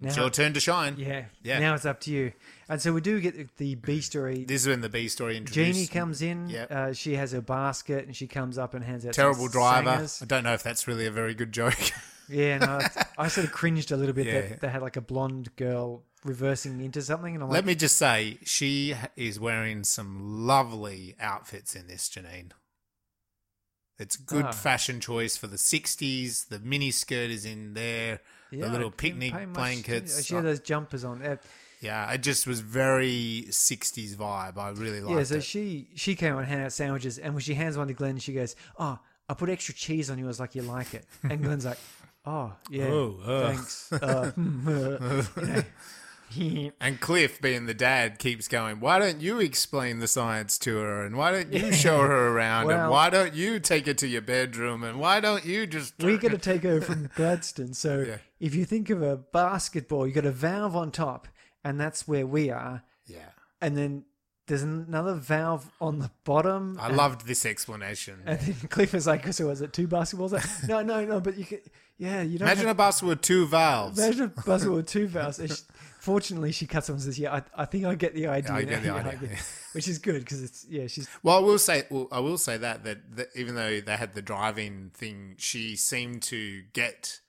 It's 0.01 0.15
your 0.15 0.30
turn 0.30 0.53
to 0.53 0.59
shine. 0.59 0.95
yeah, 0.97 1.26
Yeah. 1.43 1.59
Now 1.59 1.74
it's 1.74 1.86
up 1.86 1.99
to 2.01 2.11
you. 2.11 2.32
And 2.70 2.82
so 2.82 2.93
we 2.93 3.01
do 3.01 3.20
get 3.20 3.57
the 3.57 3.74
B 3.76 3.99
story. 4.01 4.45
This 4.45 4.61
is 4.61 4.67
when 4.67 4.82
the 4.82 4.88
B 4.88 5.07
story 5.07 5.36
introduced. 5.36 5.76
Jeannie 5.76 5.88
comes 5.88 6.22
in. 6.22 6.47
Yep. 6.47 6.72
Uh, 6.72 6.93
she 6.93 7.15
has 7.15 7.32
her 7.34 7.41
basket, 7.41 8.05
and 8.05 8.15
she 8.15 8.28
comes 8.28 8.57
up 8.57 8.76
and 8.76 8.86
hands 8.86 9.05
out 9.05 9.13
Terrible 9.13 9.47
driver. 9.49 10.07
I 10.22 10.26
don't 10.26 10.43
know 10.43 10.53
if 10.53 10.63
that's 10.63 10.88
really 10.88 11.05
a 11.07 11.11
very 11.11 11.34
good 11.34 11.51
joke. 11.51 11.74
Yeah, 12.30 12.57
no, 12.59 12.80
I 13.17 13.27
sort 13.27 13.45
of 13.47 13.51
cringed 13.53 13.91
a 13.91 13.97
little 13.97 14.13
bit 14.13 14.27
Yeah. 14.27 14.41
that 14.41 14.61
they 14.61 14.69
had 14.69 14.82
like 14.82 14.97
a 14.97 15.01
blonde 15.01 15.55
girl 15.55 16.03
reversing 16.23 16.80
into 16.82 17.01
something, 17.01 17.34
and 17.34 17.43
I'm 17.43 17.49
Let 17.49 17.59
like, 17.59 17.65
me 17.65 17.75
just 17.75 17.97
say, 17.97 18.38
she 18.43 18.93
is 19.15 19.39
wearing 19.39 19.84
some 19.84 20.45
lovely 20.45 21.15
outfits 21.19 21.75
in 21.75 21.88
this, 21.88 22.09
Janine. 22.09 22.51
It's 23.97 24.15
a 24.17 24.21
good 24.21 24.45
Ah. 24.45 24.51
fashion 24.51 24.99
choice 25.01 25.36
for 25.36 25.47
the 25.47 25.57
60s. 25.57 26.45
The 26.45 26.59
mini 26.59 26.91
skirt 26.91 27.30
is 27.32 27.45
in 27.45 27.73
there. 27.73 28.21
yeah, 28.51 28.65
the 28.65 28.71
little 28.71 28.88
I 28.88 28.89
didn't 28.89 28.97
picnic 28.97 29.34
pay 29.34 29.45
much- 29.45 29.53
blankets. 29.55 30.23
She 30.25 30.34
had 30.36 30.43
those 30.45 30.59
jumpers 30.61 31.03
on. 31.03 31.21
Uh, 31.21 31.36
Yeah, 31.82 32.11
it 32.11 32.17
just 32.23 32.45
was 32.47 32.59
very 32.61 33.45
60s 33.51 34.15
vibe. 34.15 34.57
I 34.57 34.69
really 34.71 34.99
liked 35.01 35.13
it. 35.13 35.17
yeah, 35.17 35.23
so 35.23 35.36
it. 35.36 35.43
she 35.43 35.89
she 35.95 36.15
came 36.15 36.34
on 36.34 36.39
and 36.39 36.47
handed 36.47 36.65
out 36.65 36.73
sandwiches, 36.73 37.17
and 37.19 37.34
when 37.34 37.41
she 37.41 37.53
hands 37.53 37.77
one 37.77 37.88
to 37.88 37.93
Glenn, 37.93 38.17
she 38.19 38.34
goes, 38.34 38.55
"Oh, 38.77 38.99
I 39.30 39.34
put 39.34 39.49
extra 39.49 39.73
cheese 39.73 40.09
on 40.09 40.17
yours, 40.19 40.39
like 40.41 40.55
you 40.55 40.61
like 40.63 40.93
it." 40.93 41.05
And 41.23 41.41
Glenn's 41.43 41.63
like, 41.65 41.77
"Oh, 42.26 42.53
yeah, 42.70 42.86
Oh, 42.88 43.20
uh. 43.26 43.47
thanks." 43.53 43.91
Uh. 44.01 45.63
And 46.80 46.99
Cliff, 47.01 47.41
being 47.41 47.65
the 47.65 47.74
dad, 47.74 48.20
keeps 48.20 48.47
going, 48.47 48.80
Why 48.80 48.99
don't 48.99 49.20
you 49.20 49.39
explain 49.39 49.97
the 49.97 50.07
science 50.07 50.59
to 50.59 50.78
her? 50.78 51.03
And 51.03 51.17
why 51.17 51.32
don't 51.32 51.51
you 51.51 51.72
show 51.74 52.01
her 52.01 52.28
around? 52.28 52.70
and 52.70 52.91
why 52.91 53.09
don't 53.09 53.34
you 53.34 53.59
take 53.59 53.88
her 53.88 53.95
to 53.95 54.07
your 54.07 54.22
bedroom? 54.22 54.84
And 54.84 54.99
why 54.99 55.22
don't 55.22 55.43
you 55.43 55.65
just. 55.65 55.95
We're 55.97 56.17
going 56.20 56.34
to 56.34 56.38
take 56.38 56.65
over 56.65 56.86
from 56.86 57.07
Goldstone. 57.15 57.76
So 57.76 58.01
Yeah. 58.07 58.17
if 58.39 58.53
you 58.53 58.63
think 58.65 58.91
of 58.91 59.01
a 59.01 59.17
basketball, 59.17 60.05
you've 60.05 60.15
got 60.15 60.26
a 60.26 60.32
valve 60.32 60.76
on 60.76 60.91
top, 60.91 61.28
and 61.63 61.80
that's 61.80 62.07
where 62.07 62.28
we 62.28 62.51
are. 62.51 62.84
Yeah. 63.07 63.30
And 63.59 63.76
then 63.76 64.03
there's 64.50 64.64
another 64.64 65.14
valve 65.14 65.72
on 65.80 66.00
the 66.00 66.12
bottom. 66.26 66.78
I 66.80 66.88
and, 66.88 66.97
loved 66.97 67.26
this 67.26 67.45
explanation. 67.45 68.22
And 68.26 68.39
then 68.39 68.56
Cliff 68.70 68.93
is 68.93 69.08
like, 69.08 69.32
"So 69.32 69.47
was 69.47 69.62
it 69.62 69.72
two 69.72 69.88
basketballs?" 69.88 70.32
Like, 70.32 70.43
no, 70.68 70.82
no, 70.82 71.06
no. 71.06 71.22
But 71.22 71.38
you 71.38 71.45
can, 71.45 71.60
yeah, 71.97 72.22
you 72.22 72.39
don't. 72.39 72.47
Imagine 72.47 72.68
have, 72.68 72.76
a 72.76 72.78
bus 72.78 73.02
with 73.02 73.22
two 73.22 73.45
valves. 73.45 73.97
imagine 73.97 74.24
a 74.24 74.28
basketball 74.28 74.76
with 74.78 74.88
two 74.88 75.08
valves. 75.08 75.39
She- 75.39 75.64
fortunately, 76.00 76.52
she 76.52 76.66
cuts 76.66 76.89
on 76.89 76.95
and 76.95 77.04
says, 77.04 77.18
"Yeah, 77.18 77.36
I, 77.36 77.43
I 77.56 77.66
think 77.66 77.86
I 77.86 77.95
get 77.95 78.14
the 78.16 78.28
idea." 78.28 78.52
I 78.52 78.64
get 78.64 78.82
the 78.82 78.88
now." 78.89 78.95
Yeah, 78.97 79.08
idea. 79.08 79.30
get- 79.30 79.54
which 79.74 79.88
is 79.88 80.00
good 80.00 80.20
because 80.20 80.43
it's 80.43 80.66
yeah, 80.68 80.88
she's 80.88 81.08
Well, 81.22 81.38
I 81.38 81.39
will 81.39 81.60
say, 81.60 81.84
well, 81.89 82.08
I 82.12 82.20
will 82.20 82.39
say 82.39 82.58
that, 82.58 82.84
that 82.84 83.16
that 83.16 83.28
even 83.36 83.56
though 83.56 83.80
they 83.80 83.95
had 83.95 84.16
the 84.16 84.22
driving 84.22 84.91
thing, 84.93 85.36
she 85.38 85.76
seemed 85.76 86.24
to 86.24 86.64
get 86.74 87.20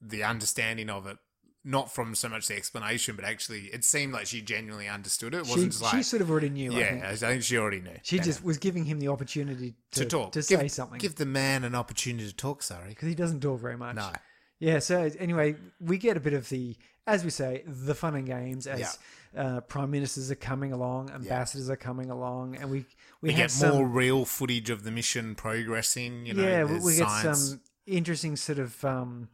the 0.00 0.24
understanding 0.24 0.90
of 0.90 1.06
it, 1.06 1.18
not 1.66 1.92
from 1.92 2.14
so 2.14 2.28
much 2.28 2.46
the 2.46 2.54
explanation, 2.54 3.16
but 3.16 3.24
actually, 3.24 3.62
it 3.66 3.84
seemed 3.84 4.12
like 4.12 4.26
she 4.26 4.40
genuinely 4.40 4.88
understood 4.88 5.34
it. 5.34 5.38
It 5.38 5.46
wasn't 5.48 5.72
just 5.72 5.82
like, 5.82 5.96
she 5.96 6.02
sort 6.04 6.22
of 6.22 6.30
already 6.30 6.48
knew. 6.48 6.70
I 6.70 6.74
think. 6.74 7.02
yeah, 7.02 7.10
I 7.10 7.16
think 7.16 7.42
she 7.42 7.58
already 7.58 7.80
knew. 7.80 7.98
She 8.02 8.16
Yeah. 8.16 8.22
just 8.22 8.44
was 8.44 8.56
giving 8.56 8.84
him 8.84 9.00
the 9.00 9.08
opportunity 9.08 9.74
to, 9.90 10.00
to 10.00 10.06
talk, 10.06 10.32
to 10.32 10.38
give, 10.42 10.60
say 10.60 10.68
something 10.68 10.98
give 10.98 11.16
the 11.16 11.26
man 11.26 11.64
an 11.64 11.74
opportunity 11.74 12.28
to 12.28 12.34
talk. 12.34 12.62
Sorry, 12.62 12.90
because 12.90 13.08
he 13.08 13.16
doesn't 13.16 13.40
talk 13.40 13.60
very 13.60 13.76
much. 13.76 13.96
no, 13.96 14.12
Yeah. 14.60 14.78
So 14.78 15.10
anyway, 15.18 15.56
we 15.80 15.98
get 15.98 16.16
a 16.16 16.20
bit 16.20 16.34
of 16.34 16.48
the, 16.48 16.76
as 17.06 17.24
we 17.24 17.30
say, 17.30 17.64
the 17.66 17.94
fun 17.96 18.14
and 18.14 18.26
games 18.26 18.68
as 18.68 18.96
uh, 19.36 19.60
prime 19.62 19.90
ministers 19.90 20.30
are 20.30 20.36
coming 20.36 20.72
along, 20.72 21.10
ambassadors 21.10 21.68
are 21.68 21.76
coming 21.76 22.10
along, 22.10 22.56
and 22.56 22.70
we 22.70 22.86
we, 23.22 23.30
We 23.30 23.34
get 23.34 23.50
some, 23.50 23.74
more 23.74 23.86
real 23.86 24.24
footage 24.24 24.70
of 24.70 24.84
the 24.84 24.90
mission 24.92 25.34
progressing. 25.34 26.26
You 26.26 26.34
know, 26.34 26.42
yeah, 26.42 26.64
we 26.64 26.96
get 26.96 27.08
some 27.34 27.60
interesting 27.86 28.36
sort 28.36 28.58
of 28.58 28.84
um, 28.84 29.28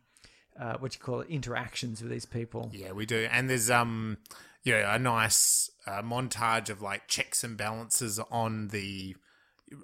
uh, 0.59 0.76
what 0.78 0.94
you 0.94 1.00
call 1.00 1.20
it 1.20 1.28
interactions 1.28 2.03
with 2.03 2.11
these 2.11 2.26
people. 2.26 2.70
Yeah, 2.72 2.92
we 2.92 3.07
do. 3.07 3.28
And 3.30 3.48
there's 3.48 3.70
um, 3.70 4.18
you 4.62 4.72
know, 4.74 4.88
a 4.90 4.98
nice 4.98 5.70
uh, 5.86 6.03
montage 6.03 6.68
of 6.70 6.82
like 6.82 7.09
checks 7.09 7.42
and 7.44 7.57
balances 7.57 8.20
on 8.30 8.68
the 8.68 9.16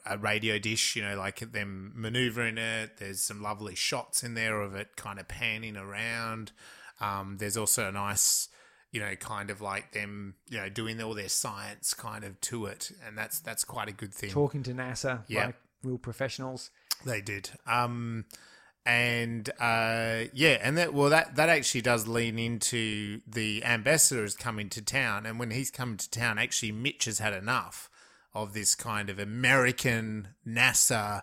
uh, 0.09 0.19
radio 0.19 0.59
dish. 0.59 0.95
You 0.97 1.03
know, 1.03 1.17
like 1.17 1.39
them 1.53 1.93
maneuvering 1.97 2.59
it. 2.59 2.99
There's 2.99 3.21
some 3.21 3.43
lovely 3.43 3.75
shots 3.75 4.23
in 4.23 4.35
there 4.35 4.61
of 4.61 4.75
it 4.75 4.97
kind 4.97 5.19
of 5.19 5.29
panning 5.29 5.77
around. 5.77 6.53
Um, 7.01 7.37
there's 7.39 7.57
also 7.57 7.89
a 7.89 7.93
nice, 7.93 8.49
you 8.91 9.01
know, 9.01 9.15
kind 9.15 9.51
of 9.51 9.61
like 9.61 9.93
them, 9.93 10.35
you 10.49 10.59
know, 10.59 10.69
doing 10.69 11.01
all 11.01 11.15
their 11.15 11.29
science 11.29 11.95
kind 11.95 12.25
of 12.25 12.41
to 12.43 12.67
it, 12.67 12.91
and 13.07 13.17
that's 13.17 13.41
that's 13.41 13.65
quite 13.65 13.89
a 13.89 13.93
good 13.93 14.13
thing. 14.13 14.31
Talking 14.31 14.63
to 14.65 14.73
NASA 14.75 15.23
Yeah. 15.29 15.47
like 15.47 15.57
real 15.83 15.99
professionals. 15.99 16.71
They 17.07 17.21
did. 17.21 17.51
Um, 17.67 18.25
and 18.89 19.51
uh, 19.61 20.25
yeah, 20.33 20.59
and 20.63 20.79
that 20.79 20.95
well, 20.95 21.11
that 21.11 21.37
that 21.37 21.51
actually 21.51 21.83
does 21.83 22.09
lean 22.09 22.39
into 22.39 23.21
the 23.27 23.63
ambassador 23.65 24.25
is 24.25 24.35
coming 24.35 24.71
to 24.71 24.81
town, 24.83 25.27
and 25.27 25.39
when 25.39 25.51
he's 25.51 25.71
coming 25.71 25.99
to 25.99 26.11
town, 26.11 26.39
actually, 26.39 26.73
Mitch 26.73 27.05
has 27.05 27.19
had 27.19 27.35
enough 27.35 27.91
of 28.33 28.55
this 28.55 28.75
kind 28.75 29.11
of 29.11 29.19
American 29.19 30.29
NASA 30.47 31.23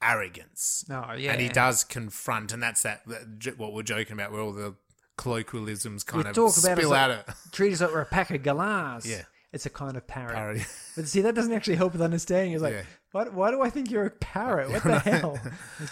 arrogance. 0.00 0.84
Oh 0.90 1.12
yeah, 1.14 1.32
And 1.32 1.40
he 1.40 1.48
does 1.48 1.84
confront, 1.84 2.52
and 2.52 2.62
that's 2.62 2.82
that, 2.84 3.02
that 3.06 3.58
what 3.58 3.72
we're 3.74 3.82
joking 3.82 4.12
about, 4.12 4.30
where 4.32 4.40
all 4.40 4.52
the 4.52 4.74
colloquialisms 5.16 6.04
kind 6.04 6.24
We 6.24 6.30
of 6.30 6.34
talk 6.36 6.56
about 6.58 6.78
spill 6.78 6.92
out 6.94 7.10
like- 7.10 7.28
of 7.28 7.34
treat 7.52 7.72
us 7.72 7.80
like 7.80 7.90
we're 7.92 8.00
a 8.02 8.06
pack 8.06 8.30
of 8.30 8.42
galahs. 8.42 9.04
Yeah. 9.04 9.22
It's 9.52 9.66
a 9.66 9.70
kind 9.70 9.96
of 9.96 10.06
parrot. 10.06 10.34
parody. 10.36 10.62
But 10.94 11.08
see, 11.08 11.22
that 11.22 11.34
doesn't 11.34 11.52
actually 11.52 11.74
help 11.74 11.92
with 11.92 12.02
understanding. 12.02 12.52
It's 12.52 12.62
like, 12.62 12.72
Yeah. 12.74 12.82
Why, 13.12 13.24
why 13.28 13.50
do 13.50 13.60
I 13.62 13.70
think 13.70 13.90
you're 13.90 14.06
a 14.06 14.10
parrot? 14.10 14.70
What 14.70 14.82
the 14.84 14.98
hell? 14.98 15.38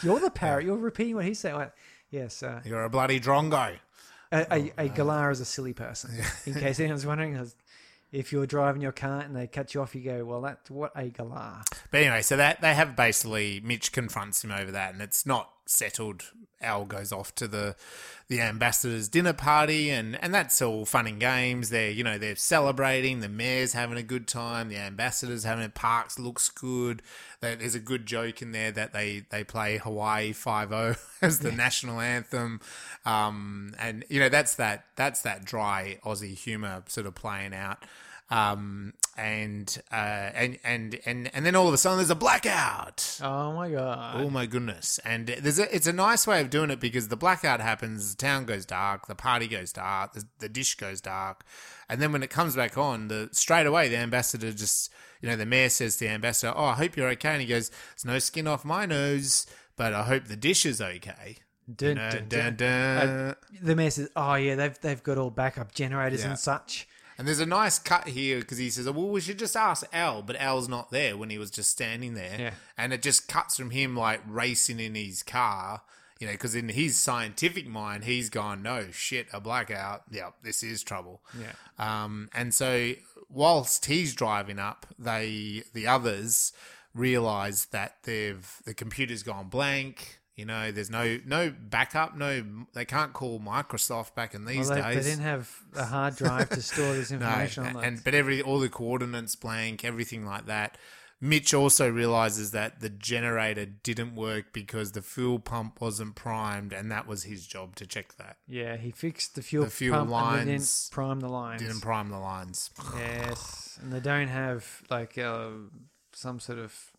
You're 0.03 0.21
the 0.21 0.31
parrot. 0.31 0.65
You're 0.65 0.77
repeating 0.77 1.17
what 1.17 1.25
he's 1.25 1.39
saying. 1.39 1.57
Like, 1.57 1.73
yes, 2.11 2.43
uh, 2.43 2.61
You're 2.65 2.85
a 2.85 2.91
bloody 2.91 3.21
drongo. 3.21 3.77
a, 4.33 4.47
a, 4.53 4.73
a 4.87 4.89
galah 4.89 5.31
is 5.33 5.41
a 5.41 5.45
silly 5.45 5.73
person. 5.73 6.11
In 6.47 6.55
case 6.55 6.79
anyone's 6.81 7.07
wondering, 7.07 7.39
if 8.13 8.33
you're 8.33 8.47
driving 8.47 8.81
your 8.83 8.93
car 8.93 9.21
and 9.21 9.35
they 9.37 9.47
cut 9.47 9.75
you 9.75 9.83
off, 9.83 9.95
you 9.95 10.03
go, 10.03 10.25
well, 10.25 10.41
that's 10.41 10.71
what 10.71 10.93
a 10.95 11.11
galah. 11.11 11.63
But 11.91 12.01
anyway, 12.03 12.23
so 12.23 12.37
that 12.37 12.61
they 12.61 12.75
have 12.75 12.95
basically 12.97 13.61
Mitch 13.65 13.93
confronts 13.93 14.43
him 14.45 14.53
over 14.53 14.71
that, 14.73 14.93
and 14.95 15.03
it's 15.03 15.27
not 15.27 15.51
settled. 15.69 16.25
Al 16.61 16.87
goes 16.87 17.13
off 17.13 17.33
to 17.37 17.47
the 17.47 17.77
the 18.27 18.41
ambassador's 18.41 19.09
dinner 19.09 19.33
party, 19.33 19.91
and 19.91 20.21
and 20.21 20.35
that's 20.35 20.61
all 20.61 20.85
fun 20.85 21.07
and 21.07 21.21
games. 21.21 21.71
They're 21.71 21.91
you 21.91 22.03
know 22.03 22.19
they're 22.19 22.35
celebrating. 22.35 23.21
The 23.21 23.29
mayor's 23.29 23.75
having 23.75 23.97
a 23.97 24.03
good 24.03 24.27
time. 24.27 24.69
The 24.69 24.77
ambassador's 24.77 25.45
having 25.45 25.65
a 25.65 25.69
Parkes 25.69 26.19
looks 26.19 26.49
good. 26.49 27.01
There's 27.41 27.77
a 27.77 27.81
good 27.81 28.07
joke 28.07 28.43
in 28.43 28.51
there 28.51 28.73
that 28.73 28.93
they 28.93 29.25
they 29.31 29.45
play 29.45 29.79
Hawaii 29.79 30.33
Five 30.33 30.73
O 30.73 30.97
as 31.23 31.39
the 31.39 31.53
national 31.53 32.01
anthem, 32.01 32.61
um, 33.07 33.75
and 33.79 34.05
you 34.09 34.19
know 34.19 34.29
that's 34.29 34.57
that 34.57 34.87
that's 34.97 35.23
that 35.23 35.45
dry 35.45 35.99
Aussie 36.05 36.37
humor 36.37 36.83
sort 36.89 37.07
of 37.07 37.15
playing 37.15 37.55
out 37.55 37.85
um, 38.31 38.93
and 39.17 39.81
uh, 39.91 39.95
and 40.35 40.59
and 40.63 40.99
and 41.07 41.31
and 41.35 41.47
then 41.47 41.57
all 41.57 41.67
of 41.67 41.75
a 41.75 41.79
sudden 41.79 41.99
there's 41.99 42.11
a 42.11 42.15
blackout. 42.15 43.19
Oh 43.23 43.53
my 43.53 43.71
god. 43.71 44.21
Oh 44.21 44.31
my 44.31 44.47
goodness! 44.47 44.99
And 45.05 45.27
there's 45.27 45.59
a, 45.59 45.75
it's 45.75 45.87
a 45.87 45.93
nice 45.93 46.27
way 46.27 46.41
of 46.41 46.51
doing 46.51 46.71
it 46.71 46.79
because 46.81 47.09
the 47.09 47.17
blackout 47.17 47.61
happens, 47.61 48.15
the 48.15 48.21
town 48.21 48.45
goes 48.45 48.65
dark, 48.67 49.07
the 49.07 49.15
party 49.15 49.49
goes 49.49 49.73
dark, 49.73 50.13
the, 50.13 50.25
the 50.39 50.49
dish 50.49 50.75
goes 50.77 51.01
dark, 51.01 51.45
and 51.89 52.01
then 52.01 52.13
when 52.13 52.23
it 52.23 52.31
comes 52.31 52.55
back 52.55 52.77
on, 52.79 53.09
the 53.09 53.29
straight 53.33 53.67
away 53.67 53.89
the 53.89 53.97
ambassador 53.97 54.53
just 54.53 54.93
you 55.21 55.29
know 55.29 55.37
the 55.37 55.47
mayor 55.47 55.69
says 55.69 55.97
to 55.97 56.05
the 56.05 56.11
ambassador, 56.11 56.53
"Oh, 56.55 56.67
I 56.67 56.75
hope 56.75 56.97
you're 56.97 57.09
okay," 57.11 57.31
and 57.31 57.41
he 57.41 57.47
goes, 57.49 57.71
"There's 57.71 58.05
no 58.05 58.19
skin 58.19 58.47
off 58.47 58.65
my 58.65 58.87
nose, 58.87 59.47
but 59.77 59.93
I 59.93 60.03
hope 60.05 60.25
the 60.27 60.37
dish 60.37 60.65
is 60.67 60.81
okay." 60.81 61.39
Dun, 61.75 61.97
dun, 61.97 62.11
dun, 62.11 62.29
dun. 62.29 62.57
dun. 62.57 63.09
Uh, 63.09 63.35
the 63.63 63.75
mayor 63.75 63.91
says, 63.91 64.11
"Oh 64.15 64.35
yeah, 64.35 64.55
they've 64.55 64.79
they've 64.81 65.03
got 65.03 65.19
all 65.19 65.31
backup 65.31 65.75
generators 65.75 66.23
Yeah. 66.23 66.31
and 66.31 66.39
such." 66.39 66.87
And 67.19 67.27
there's 67.27 67.41
a 67.41 67.47
nice 67.47 67.79
cut 67.81 68.07
here 68.09 68.39
because 68.39 68.59
he 68.59 68.71
says, 68.71 68.89
"Well, 68.89 69.09
we 69.09 69.21
should 69.21 69.39
just 69.41 69.57
ask 69.57 69.85
Al," 69.93 70.23
but 70.23 70.37
Al's 70.37 70.69
not 70.69 70.91
there 70.93 71.17
when 71.17 71.31
he 71.31 71.39
was 71.39 71.51
just 71.51 71.71
standing 71.71 72.15
there, 72.15 72.37
Yeah. 72.39 72.55
and 72.79 72.93
it 72.93 73.03
just 73.03 73.27
cuts 73.27 73.57
from 73.57 73.71
him 73.71 73.97
like 73.97 74.21
racing 74.27 74.79
in 74.79 74.95
his 74.95 75.25
car, 75.25 75.83
you 76.21 76.29
know, 76.29 76.33
because 76.33 76.55
in 76.55 76.69
his 76.69 76.97
scientific 76.99 77.67
mind, 77.67 78.05
he's 78.05 78.31
gone, 78.31 78.63
"No 78.63 78.91
shit, 78.93 79.27
a 79.33 79.41
blackout. 79.41 80.05
Yeah, 80.11 80.31
this 80.43 80.63
is 80.63 80.85
trouble." 80.85 81.21
Yeah. 81.37 81.53
Um, 81.77 82.31
and 82.33 82.55
so 82.55 82.95
whilst 83.29 83.87
he's 83.87 84.15
driving 84.15 84.61
up, 84.61 84.87
they 84.97 85.65
the 85.75 85.89
others 85.89 86.53
realize 86.95 87.67
that 87.67 87.97
they've 88.05 88.49
the 88.65 88.75
computer's 88.75 89.23
gone 89.25 89.49
blank. 89.49 90.18
You 90.39 90.45
know, 90.45 90.71
there's 90.71 90.89
no 90.89 91.19
no 91.27 91.53
backup, 91.69 92.17
no 92.17 92.45
they 92.73 92.85
can't 92.85 93.13
call 93.13 93.41
Microsoft 93.41 94.15
back 94.15 94.35
in 94.35 94.45
these 94.45 94.71
Well, 94.71 94.81
they, 94.81 94.95
they 94.95 95.03
didn't 95.03 95.25
have 95.25 95.51
a 95.75 95.85
hard 95.85 96.15
drive 96.15 96.49
to 96.51 96.63
store 96.63 96.95
this 96.95 97.11
No, 97.11 97.17
information 97.17 97.67
on. 97.67 97.85
and 97.85 98.05
but 98.05 98.15
every 98.15 98.41
all 98.41 98.61
the 98.61 98.69
coordinates 98.69 99.35
blank, 99.35 99.85
everything 99.85 100.25
like 100.25 100.47
that. 100.47 100.79
Mitch 101.21 101.53
also 101.53 101.91
realizes 101.91 102.53
that 102.53 102.79
the 102.79 102.89
generator 102.89 103.67
didn't 103.67 104.15
work 104.15 104.53
because 104.53 104.93
the 104.93 105.03
fuel 105.03 105.41
pump 105.41 105.81
wasn't 105.81 106.15
primed, 106.15 106.73
and 106.73 106.93
that 106.93 107.09
was 107.09 107.25
his 107.25 107.45
job 107.45 107.75
to 107.75 107.85
check 107.85 108.17
that. 108.19 108.37
yeah, 108.47 108.77
he 108.77 108.93
fixed 108.93 109.35
the 109.35 109.43
fuel, 109.43 109.65
The 109.65 109.71
fuel 109.73 110.07
pump 110.07 110.13
and 110.13 110.47
didn't 110.47 110.49
lines 110.61 110.89
prime 110.93 111.19
the 111.19 111.29
lines. 111.29 111.63
Didn't 111.63 111.81
prime 111.81 112.11
the 112.11 112.21
lines. 112.21 112.71
Yes, 112.97 113.77
and 113.83 113.93
they 113.93 113.99
don't 113.99 114.29
have 114.29 114.83
like 114.89 115.19
uh, 115.19 115.49
some 116.13 116.39
sort 116.39 116.61
of 116.61 116.93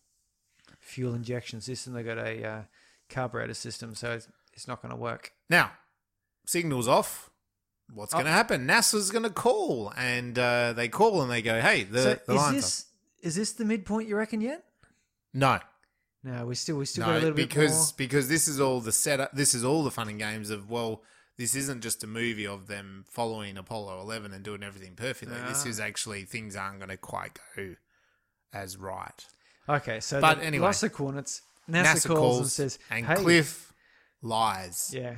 fuel 0.78 1.14
injection 1.14 1.62
system. 1.62 1.94
They 1.94 2.02
got 2.02 2.18
a 2.18 2.46
uh, 2.46 2.62
carburetor 3.10 3.54
system, 3.54 3.94
so 3.94 4.12
it's, 4.12 4.28
it's 4.52 4.66
not 4.68 4.80
going 4.82 4.90
to 4.90 4.96
work. 5.00 5.32
Now, 5.48 5.72
signals 6.46 6.88
off. 6.88 7.30
What's 7.92 8.14
Oh. 8.14 8.18
going 8.18 8.26
to 8.26 8.32
happen? 8.32 8.66
NASA's 8.66 9.10
going 9.10 9.24
to 9.24 9.30
call, 9.30 9.92
and 9.96 10.38
uh, 10.38 10.72
they 10.74 10.88
call 10.88 11.22
and 11.22 11.30
they 11.30 11.42
go, 11.42 11.60
"Hey, 11.60 11.82
the, 11.84 12.02
so 12.02 12.18
the 12.26 12.34
is 12.34 12.50
this 12.52 12.86
is 13.20 13.34
this 13.34 13.52
the 13.52 13.64
midpoint 13.64 14.08
you 14.08 14.16
reckon 14.16 14.40
yet? 14.40 14.64
No, 15.34 15.58
No, 16.22 16.46
we 16.46 16.54
still 16.54 16.76
we 16.76 16.84
still 16.86 17.04
got 17.06 17.16
a 17.16 17.18
little 17.18 17.32
because 17.32 17.92
bit 17.92 17.96
because 18.08 18.28
this 18.28 18.46
is 18.48 18.60
all 18.60 18.80
the 18.80 18.92
setup. 18.92 19.32
This 19.32 19.54
is 19.54 19.64
all 19.64 19.82
the 19.84 19.90
fun 19.90 20.08
and 20.08 20.18
games 20.18 20.50
of 20.50 20.70
well. 20.70 21.02
This 21.36 21.54
isn't 21.54 21.80
just 21.80 22.04
a 22.04 22.06
movie 22.06 22.46
of 22.46 22.66
them 22.66 23.06
following 23.08 23.56
Apollo 23.56 24.00
11 24.02 24.32
and 24.34 24.44
doing 24.44 24.62
everything 24.62 24.94
perfectly. 24.94 25.36
This 25.48 25.64
Ah. 25.64 25.68
is 25.70 25.80
actually 25.80 26.24
things 26.26 26.54
aren't 26.54 26.78
going 26.80 26.90
to 26.90 26.96
quite 26.98 27.38
go 27.56 27.76
as 28.52 28.76
right. 28.76 29.26
Okay, 29.68 30.00
so 30.00 30.20
But 30.20 30.38
the 30.40 30.44
anyway. 30.44 30.66
loss 30.66 30.82
of 30.82 30.92
coordinates. 30.92 31.40
NASA, 31.70 31.84
NASA, 31.84 32.06
calls, 32.08 32.18
calls 32.18 32.40
and 32.40 32.50
says, 32.50 32.78
and 32.90 33.06
"Hey, 33.06 33.14
Cliff 33.16 33.72
lies. 34.22 34.90
yeah, 34.94 35.14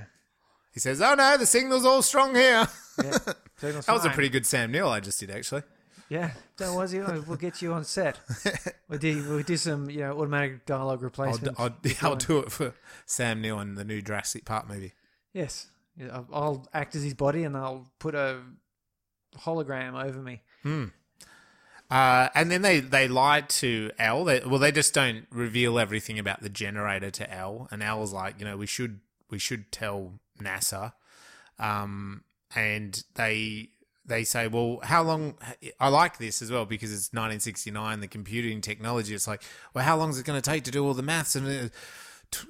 He 0.72 0.80
says, 0.80 1.00
"Oh 1.02 1.14
no, 1.14 1.36
the 1.36 1.46
signal's 1.46 1.84
all 1.84 2.02
strong 2.02 2.34
here." 2.34 2.66
yeah, 3.02 3.18
that 3.60 3.84
was 3.88 4.04
a 4.04 4.10
pretty 4.10 4.28
good 4.28 4.46
Sam 4.46 4.70
Neill 4.72 4.88
I 4.88 5.00
just 5.00 5.20
did 5.20 5.30
actually. 5.30 5.62
Yeah, 6.08 6.32
that 6.58 6.74
was 6.74 6.92
it. 6.92 7.06
We'll 7.26 7.38
get 7.38 7.62
you 7.62 7.72
on 7.72 7.84
set. 7.84 8.20
we 8.88 8.98
do 8.98 9.34
we 9.34 9.42
do 9.44 9.56
some 9.56 9.88
you 9.88 10.00
know 10.00 10.12
automatic 10.18 10.66
dialogue 10.66 10.98
I'll, 10.98 11.04
replacement. 11.04 11.58
I'll, 11.58 11.74
I'll 12.02 12.16
do 12.16 12.38
it 12.40 12.52
for 12.52 12.74
Sam 13.06 13.40
Neill 13.40 13.60
in 13.60 13.76
the 13.76 13.84
new 13.84 14.02
Jurassic 14.02 14.44
Park 14.44 14.68
movie. 14.68 14.92
Yes, 15.32 15.68
I'll- 16.12 16.28
I'll 16.32 16.68
act 16.74 16.94
as 16.96 17.02
his 17.02 17.14
body, 17.14 17.44
and 17.44 17.56
I'll 17.56 17.90
put 17.98 18.14
a 18.14 18.42
hologram 19.38 20.02
over 20.04 20.20
me. 20.20 20.42
Hmm. 20.62 20.86
Uh, 21.92 22.28
and 22.34 22.50
then 22.50 22.62
they, 22.62 22.80
they 22.80 23.06
lied 23.06 23.50
to 23.50 23.90
Al. 23.98 24.24
They, 24.24 24.40
well, 24.40 24.58
they 24.58 24.72
just 24.72 24.94
don't 24.94 25.26
reveal 25.30 25.78
everything 25.78 26.18
about 26.18 26.40
the 26.40 26.48
generator 26.48 27.10
to 27.10 27.30
Al. 27.32 27.68
And 27.70 27.82
Al 27.82 28.00
was 28.00 28.12
like, 28.14 28.38
you 28.38 28.46
know, 28.46 28.56
we 28.56 28.66
should 28.66 29.00
we 29.28 29.38
should 29.38 29.70
tell 29.70 30.14
NASA. 30.40 30.94
Um, 31.58 32.24
and 32.54 33.02
they 33.14 33.68
they 34.06 34.24
say, 34.24 34.46
well, 34.48 34.80
how 34.82 35.02
long? 35.02 35.34
I 35.78 35.88
like 35.88 36.16
this 36.18 36.40
as 36.40 36.50
well 36.50 36.64
because 36.64 36.90
it's 36.92 37.12
1969, 37.12 38.00
the 38.00 38.08
computing 38.08 38.60
technology. 38.62 39.14
It's 39.14 39.28
like, 39.28 39.42
well, 39.74 39.84
how 39.84 39.96
long 39.98 40.08
is 40.10 40.18
it 40.18 40.24
going 40.24 40.40
to 40.40 40.50
take 40.50 40.64
to 40.64 40.70
do 40.70 40.84
all 40.86 40.94
the 40.94 41.02
maths? 41.02 41.36
And 41.36 41.46
uh, 41.46 41.68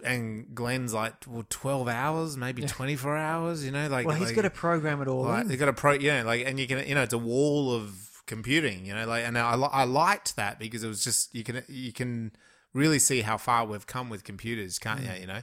and 0.04 0.54
Glenn's 0.54 0.94
like, 0.94 1.14
well, 1.26 1.44
12 1.50 1.88
hours, 1.88 2.36
maybe 2.36 2.62
24 2.62 3.16
hours. 3.16 3.64
You 3.64 3.72
know, 3.72 3.88
like 3.88 4.06
Well, 4.06 4.14
he's 4.16 4.28
like- 4.28 4.36
got 4.36 4.42
to 4.42 4.50
program 4.50 5.02
it 5.02 5.08
all 5.08 5.24
Right, 5.24 5.42
in. 5.42 5.48
they 5.48 5.56
got 5.56 5.66
to 5.66 5.72
pro, 5.72 5.94
yeah, 5.94 6.22
like, 6.22 6.46
and 6.46 6.60
you 6.60 6.68
can, 6.68 6.86
you 6.86 6.94
know, 6.94 7.02
it's 7.02 7.12
a 7.12 7.18
wall 7.18 7.74
of 7.74 8.08
computing, 8.26 8.84
you 8.86 8.94
know, 8.94 9.06
like, 9.06 9.24
and 9.24 9.36
I, 9.38 9.52
I 9.54 9.84
liked 9.84 10.36
that 10.36 10.58
because 10.58 10.84
it 10.84 10.88
was 10.88 11.02
just 11.04 11.34
you 11.34 11.44
can 11.44 11.62
you 11.68 11.92
can 11.92 12.32
really 12.72 12.98
see 12.98 13.20
how 13.20 13.36
far 13.36 13.66
we've 13.66 13.86
come 13.86 14.08
with 14.08 14.24
computers, 14.24 14.78
can't 14.78 15.00
you? 15.02 15.10
You 15.20 15.26
know, 15.26 15.40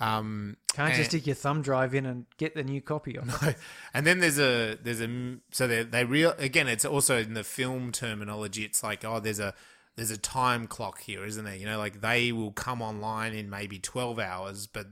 um, 0.00 0.56
Can't 0.74 0.88
and- 0.90 0.96
just 0.98 1.10
stick 1.10 1.26
your 1.26 1.34
thumb 1.36 1.62
drive 1.62 1.94
in 1.94 2.04
and 2.06 2.26
get 2.36 2.54
the 2.54 2.62
new 2.64 2.82
copy 2.82 3.16
of 3.16 3.28
it. 3.42 3.56
and 3.94 4.06
then 4.06 4.20
there's 4.20 4.38
a 4.38 4.76
there's 4.82 5.00
a 5.00 5.36
so 5.52 5.66
they 5.66 5.82
they 5.84 6.04
real 6.04 6.34
again 6.38 6.68
it's 6.68 6.84
also 6.84 7.18
in 7.18 7.34
the 7.34 7.44
film 7.44 7.92
terminology 7.92 8.62
it's 8.64 8.82
like 8.82 9.04
oh 9.04 9.20
there's 9.20 9.40
a 9.40 9.54
there's 9.96 10.10
a 10.10 10.18
time 10.18 10.66
clock 10.66 11.00
here 11.00 11.24
isn't 11.24 11.46
there 11.46 11.56
you 11.56 11.64
know 11.64 11.78
like 11.78 12.02
they 12.02 12.30
will 12.30 12.52
come 12.52 12.82
online 12.82 13.32
in 13.32 13.48
maybe 13.48 13.78
12 13.78 14.18
hours 14.18 14.66
but 14.66 14.86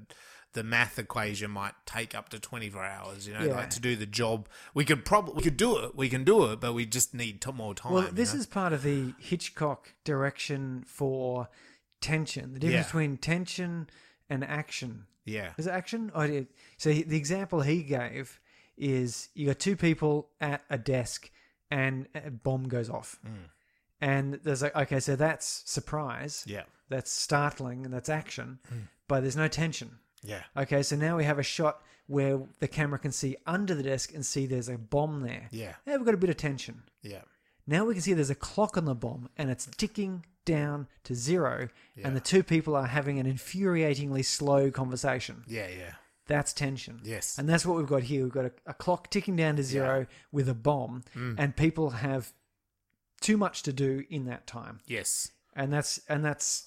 the 0.54 0.64
math 0.64 0.98
equation 0.98 1.50
might 1.50 1.74
take 1.86 2.14
up 2.14 2.28
to 2.30 2.38
24 2.40 2.84
hours, 2.84 3.26
you 3.28 3.34
know, 3.34 3.44
Yeah. 3.44 3.54
like 3.54 3.70
to 3.70 3.80
do 3.80 3.94
the 3.96 4.06
job. 4.06 4.48
We 4.72 4.84
could 4.84 5.04
probably 5.04 5.34
we 5.34 5.42
could 5.42 5.56
do 5.56 5.78
it. 5.78 5.94
We 5.94 6.08
can 6.08 6.24
do 6.24 6.50
it, 6.50 6.60
but 6.60 6.72
we 6.72 6.86
just 6.86 7.12
need 7.14 7.40
t- 7.42 7.52
more 7.52 7.74
time. 7.74 7.92
Well, 7.92 8.04
you 8.04 8.10
this 8.10 8.32
know? 8.34 8.40
is 8.40 8.46
part 8.46 8.72
of 8.72 8.82
the 8.82 9.14
Hitchcock 9.18 9.94
direction 10.04 10.84
for 10.86 11.48
tension. 12.00 12.54
The 12.54 12.60
difference 12.60 12.78
Yeah. 12.86 12.88
between 12.88 13.16
tension 13.18 13.88
and 14.30 14.42
action. 14.44 15.06
yeah. 15.24 15.52
Is 15.58 15.66
it 15.66 15.70
action? 15.70 16.10
Oh. 16.14 16.46
So 16.76 16.90
he, 16.92 17.02
the 17.02 17.16
example 17.16 17.60
he 17.62 17.82
gave 17.82 18.40
is 18.76 19.28
you 19.34 19.46
got 19.46 19.58
two 19.58 19.76
people 19.76 20.28
at 20.40 20.62
a 20.70 20.76
desk 20.78 21.30
and 21.70 22.06
a 22.14 22.30
bomb 22.30 22.68
goes 22.68 22.90
off. 22.90 23.18
Mm. 23.26 23.48
And 24.00 24.34
there's 24.42 24.62
like, 24.62 24.76
okay, 24.76 25.00
so 25.00 25.16
that's 25.16 25.62
surprise. 25.64 26.44
Yeah. 26.46 26.64
That's 26.90 27.10
startling 27.10 27.84
and 27.84 27.94
that's 27.94 28.08
action, 28.10 28.58
Mm. 28.72 28.88
but 29.08 29.20
there's 29.20 29.36
no 29.36 29.48
tension. 29.48 29.98
Yeah. 30.24 30.42
Okay, 30.56 30.82
so 30.82 30.96
now 30.96 31.16
we 31.16 31.24
have 31.24 31.38
a 31.38 31.42
shot 31.42 31.82
where 32.06 32.40
the 32.60 32.68
camera 32.68 32.98
can 32.98 33.12
see 33.12 33.36
under 33.46 33.74
the 33.74 33.82
desk 33.82 34.12
and 34.14 34.24
see 34.24 34.46
there's 34.46 34.68
a 34.68 34.76
bomb 34.78 35.20
there. 35.22 35.48
Yeah. 35.50 35.74
Yeah, 35.86 35.96
we've 35.96 36.04
got 36.04 36.14
a 36.14 36.18
bit 36.18 36.30
of 36.30 36.36
tension. 36.36 36.82
Yeah. 37.02 37.22
Now 37.66 37.84
we 37.84 37.94
can 37.94 38.02
see 38.02 38.12
there's 38.12 38.30
a 38.30 38.34
clock 38.34 38.76
on 38.76 38.84
the 38.84 38.94
bomb 38.94 39.28
and 39.38 39.50
it's 39.50 39.66
ticking 39.76 40.24
down 40.44 40.86
to 41.04 41.14
zero, 41.14 41.68
Yeah. 41.96 42.06
and 42.06 42.14
the 42.14 42.20
two 42.20 42.42
people 42.42 42.76
are 42.76 42.86
having 42.86 43.18
an 43.18 43.26
infuriatingly 43.26 44.24
slow 44.24 44.70
conversation. 44.70 45.44
Yeah. 45.46 45.68
Yeah. 45.68 45.92
That's 46.26 46.52
tension. 46.52 47.00
Yes. 47.04 47.38
And 47.38 47.48
that's 47.48 47.64
what 47.66 47.76
we've 47.78 47.86
got 47.86 48.02
here. 48.04 48.24
We've 48.24 48.32
got 48.32 48.44
a, 48.46 48.52
a 48.66 48.74
clock 48.74 49.10
ticking 49.10 49.36
down 49.36 49.56
to 49.56 49.62
zero 49.62 50.06
with 50.32 50.48
a 50.48 50.54
bomb, 50.54 51.04
Mm. 51.14 51.36
and 51.38 51.56
people 51.56 51.90
have 51.90 52.32
too 53.20 53.36
much 53.38 53.62
to 53.62 53.72
do 53.72 54.04
in 54.10 54.24
that 54.26 54.46
time. 54.46 54.80
Yes. 54.86 55.30
And 55.56 55.72
that's 55.72 56.00
and 56.08 56.24
that's 56.24 56.66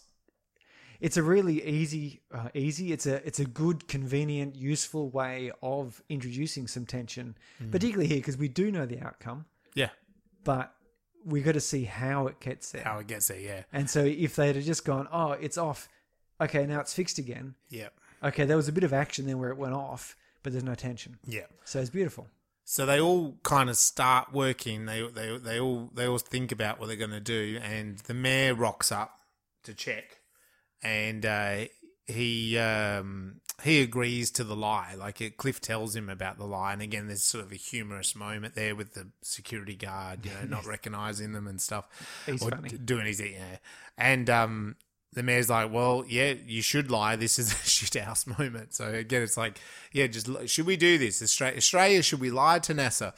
it's 1.02 1.18
a 1.18 1.24
really 1.24 1.64
easy 1.66 2.22
uh, 2.34 2.50
easy 2.54 2.92
it's 2.92 3.06
a 3.06 3.26
it's 3.28 3.40
a 3.40 3.46
good 3.46 3.88
convenient 3.88 4.56
useful 4.56 5.10
way 5.10 5.52
of 5.62 6.02
introducing 6.10 6.68
some 6.68 6.86
tension 6.86 7.36
Mm. 7.62 7.72
particularly 7.72 8.08
here 8.08 8.18
because 8.18 8.38
we 8.38 8.48
do 8.48 8.72
know 8.72 8.86
the 8.86 9.00
outcome 9.02 9.46
Yeah. 9.76 9.90
but 10.44 10.74
we 11.26 11.42
got 11.42 11.54
to 11.54 11.60
see 11.62 11.84
how 11.86 12.28
it 12.28 12.40
gets 12.40 12.72
there 12.72 12.84
How 12.84 13.00
it 13.00 13.08
gets 13.08 13.28
there. 13.28 13.40
Yeah. 13.40 13.64
and 13.74 13.90
so 13.90 14.04
if 14.06 14.36
they'd 14.36 14.56
have 14.56 14.66
just 14.66 14.86
gone 14.86 15.08
oh 15.12 15.32
it's 15.32 15.58
off 15.58 15.88
okay 16.40 16.66
now 16.66 16.80
it's 16.80 16.94
fixed 16.94 17.18
again 17.18 17.56
Yeah. 17.70 17.90
okay 18.24 18.46
there 18.46 18.58
was 18.58 18.68
a 18.68 18.72
bit 18.74 18.84
of 18.84 18.94
action 18.94 19.26
then 19.26 19.40
where 19.40 19.50
it 19.50 19.58
went 19.58 19.74
off 19.74 20.16
but 20.44 20.52
there's 20.54 20.64
no 20.64 20.76
tension 20.76 21.18
Yeah. 21.26 21.48
so 21.66 21.80
it's 21.80 21.90
beautiful 21.90 22.28
So 22.64 22.86
they 22.86 23.00
all 23.00 23.38
kind 23.44 23.70
of 23.70 23.78
start 23.78 24.34
working. 24.34 24.88
They 24.88 25.02
they 25.20 25.38
they 25.38 25.58
all 25.60 25.90
they 25.94 26.06
all 26.06 26.18
think 26.20 26.52
about 26.52 26.80
what 26.80 26.88
they're 26.88 26.98
going 27.06 27.12
to 27.24 27.32
do, 27.40 27.60
and 27.64 27.98
the 28.00 28.14
mayor 28.14 28.54
rocks 28.56 28.92
up 28.92 29.12
to 29.64 29.74
check, 29.74 30.20
and 30.84 31.26
uh, 31.26 31.66
he 32.06 32.58
um, 32.58 33.42
he 33.64 33.82
agrees 33.82 34.32
to 34.32 34.44
the 34.44 34.56
lie. 34.56 34.96
Like 34.98 35.22
it, 35.22 35.38
Cliff 35.38 35.60
tells 35.62 35.96
him 35.96 36.10
about 36.10 36.38
the 36.38 36.46
lie, 36.46 36.74
and 36.74 36.82
again, 36.82 37.08
there's 37.08 37.24
sort 37.24 37.44
of 37.46 37.52
a 37.52 37.56
humorous 37.56 38.16
moment 38.16 38.56
there 38.56 38.76
with 38.76 38.94
the 38.94 39.08
security 39.22 39.76
guard, 39.76 40.26
you 40.26 40.32
know, 40.32 40.58
not 40.58 40.66
recognizing 40.68 41.34
them 41.34 41.48
and 41.48 41.62
stuff, 41.62 41.86
He's 42.26 42.42
or 42.44 42.52
funny. 42.52 42.70
d- 42.70 42.78
doing 42.78 43.06
his 43.06 43.20
yeah, 43.20 43.58
and 43.98 44.30
um. 44.30 44.76
The 45.14 45.24
mayor's 45.24 45.50
like, 45.50 45.72
well, 45.72 46.04
yeah, 46.08 46.34
you 46.46 46.62
should 46.62 46.92
lie. 46.92 47.16
This 47.16 47.40
is 47.40 47.52
a 47.52 47.56
shit 47.68 47.96
house 48.04 48.28
moment. 48.28 48.76
So 48.76 48.90
again, 48.90 49.24
it's 49.24 49.38
like, 49.38 49.58
yeah, 49.92 50.06
just 50.06 50.28
should 50.48 50.68
we 50.68 50.76
do 50.76 51.00
this? 51.00 51.24
Australia, 51.24 51.58
Australia 51.58 52.04
should 52.04 52.20
we 52.20 52.30
lie 52.30 52.60
to 52.60 52.74
NASA? 52.76 53.14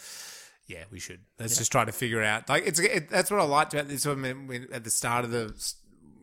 Yeah, 0.67 0.83
we 0.91 0.99
should. 0.99 1.21
Let's 1.39 1.57
just 1.57 1.71
try 1.71 1.83
to 1.83 1.91
figure 1.91 2.21
out. 2.23 2.47
Like 2.47 2.65
it's 2.65 2.79
it, 2.79 3.09
that's 3.09 3.31
what 3.31 3.41
I 3.41 3.43
liked 3.43 3.73
about 3.73 3.87
this 3.89 4.05
one 4.05 4.69
at 4.71 4.83
the 4.83 4.89
start 4.91 5.25
of 5.25 5.31
the, 5.31 5.47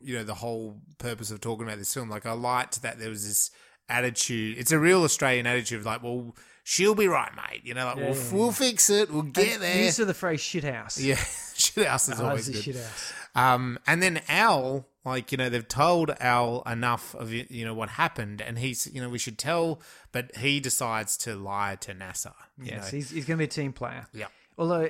you 0.06 0.16
know, 0.16 0.24
the 0.24 0.34
whole 0.34 0.76
purpose 0.98 1.30
of 1.30 1.40
talking 1.40 1.66
about 1.66 1.78
this 1.78 1.92
film. 1.92 2.08
Like 2.08 2.26
I 2.26 2.32
liked 2.32 2.82
that 2.82 2.98
there 2.98 3.10
was 3.10 3.26
this 3.26 3.50
attitude. 3.88 4.56
It's 4.58 4.72
a 4.72 4.78
real 4.78 5.02
Australian 5.02 5.46
attitude 5.46 5.80
of 5.80 5.86
like, 5.86 6.02
well, 6.02 6.34
she'll 6.62 6.94
be 6.94 7.08
right, 7.08 7.30
mate. 7.34 7.62
You 7.64 7.74
know, 7.74 7.86
like 7.86 7.96
Yeah, 7.96 8.10
we'll 8.10 8.14
yeah, 8.16 8.32
we'll 8.32 8.52
fix 8.52 8.88
it. 8.88 9.10
We'll 9.10 9.22
get 9.22 9.54
And 9.54 9.62
there. 9.62 9.84
use 9.84 9.98
of 9.98 10.06
the 10.06 10.14
phrase 10.14 10.40
shit 10.40 10.64
house 10.64 11.00
Yeah, 11.00 11.16
shit 11.54 11.86
house 11.86 12.08
is 12.08 12.20
oh, 12.20 12.26
always 12.28 12.48
a 12.48 12.52
good. 12.52 12.62
shit 12.62 12.76
house 12.76 13.12
Um, 13.34 13.78
and 13.86 14.02
then 14.02 14.20
Al, 14.28 14.86
like 15.04 15.32
you 15.32 15.38
know, 15.38 15.48
they've 15.48 15.66
told 15.66 16.12
Al 16.20 16.62
enough 16.62 17.14
of 17.16 17.32
you 17.32 17.64
know 17.64 17.74
what 17.74 17.90
happened, 17.90 18.40
and 18.40 18.58
he's 18.58 18.86
you 18.92 19.02
know 19.02 19.08
we 19.08 19.18
should 19.18 19.38
tell, 19.38 19.80
but 20.12 20.36
he 20.36 20.60
decides 20.60 21.16
to 21.18 21.34
lie 21.34 21.76
to 21.80 21.92
NASA. 21.94 22.32
Yes 22.62 22.92
know? 22.92 22.96
he's, 22.96 23.10
he's 23.10 23.24
going 23.24 23.38
to 23.38 23.42
be 23.42 23.44
a 23.44 23.48
team 23.48 23.72
player 23.72 24.06
yeah, 24.12 24.26
Although 24.56 24.88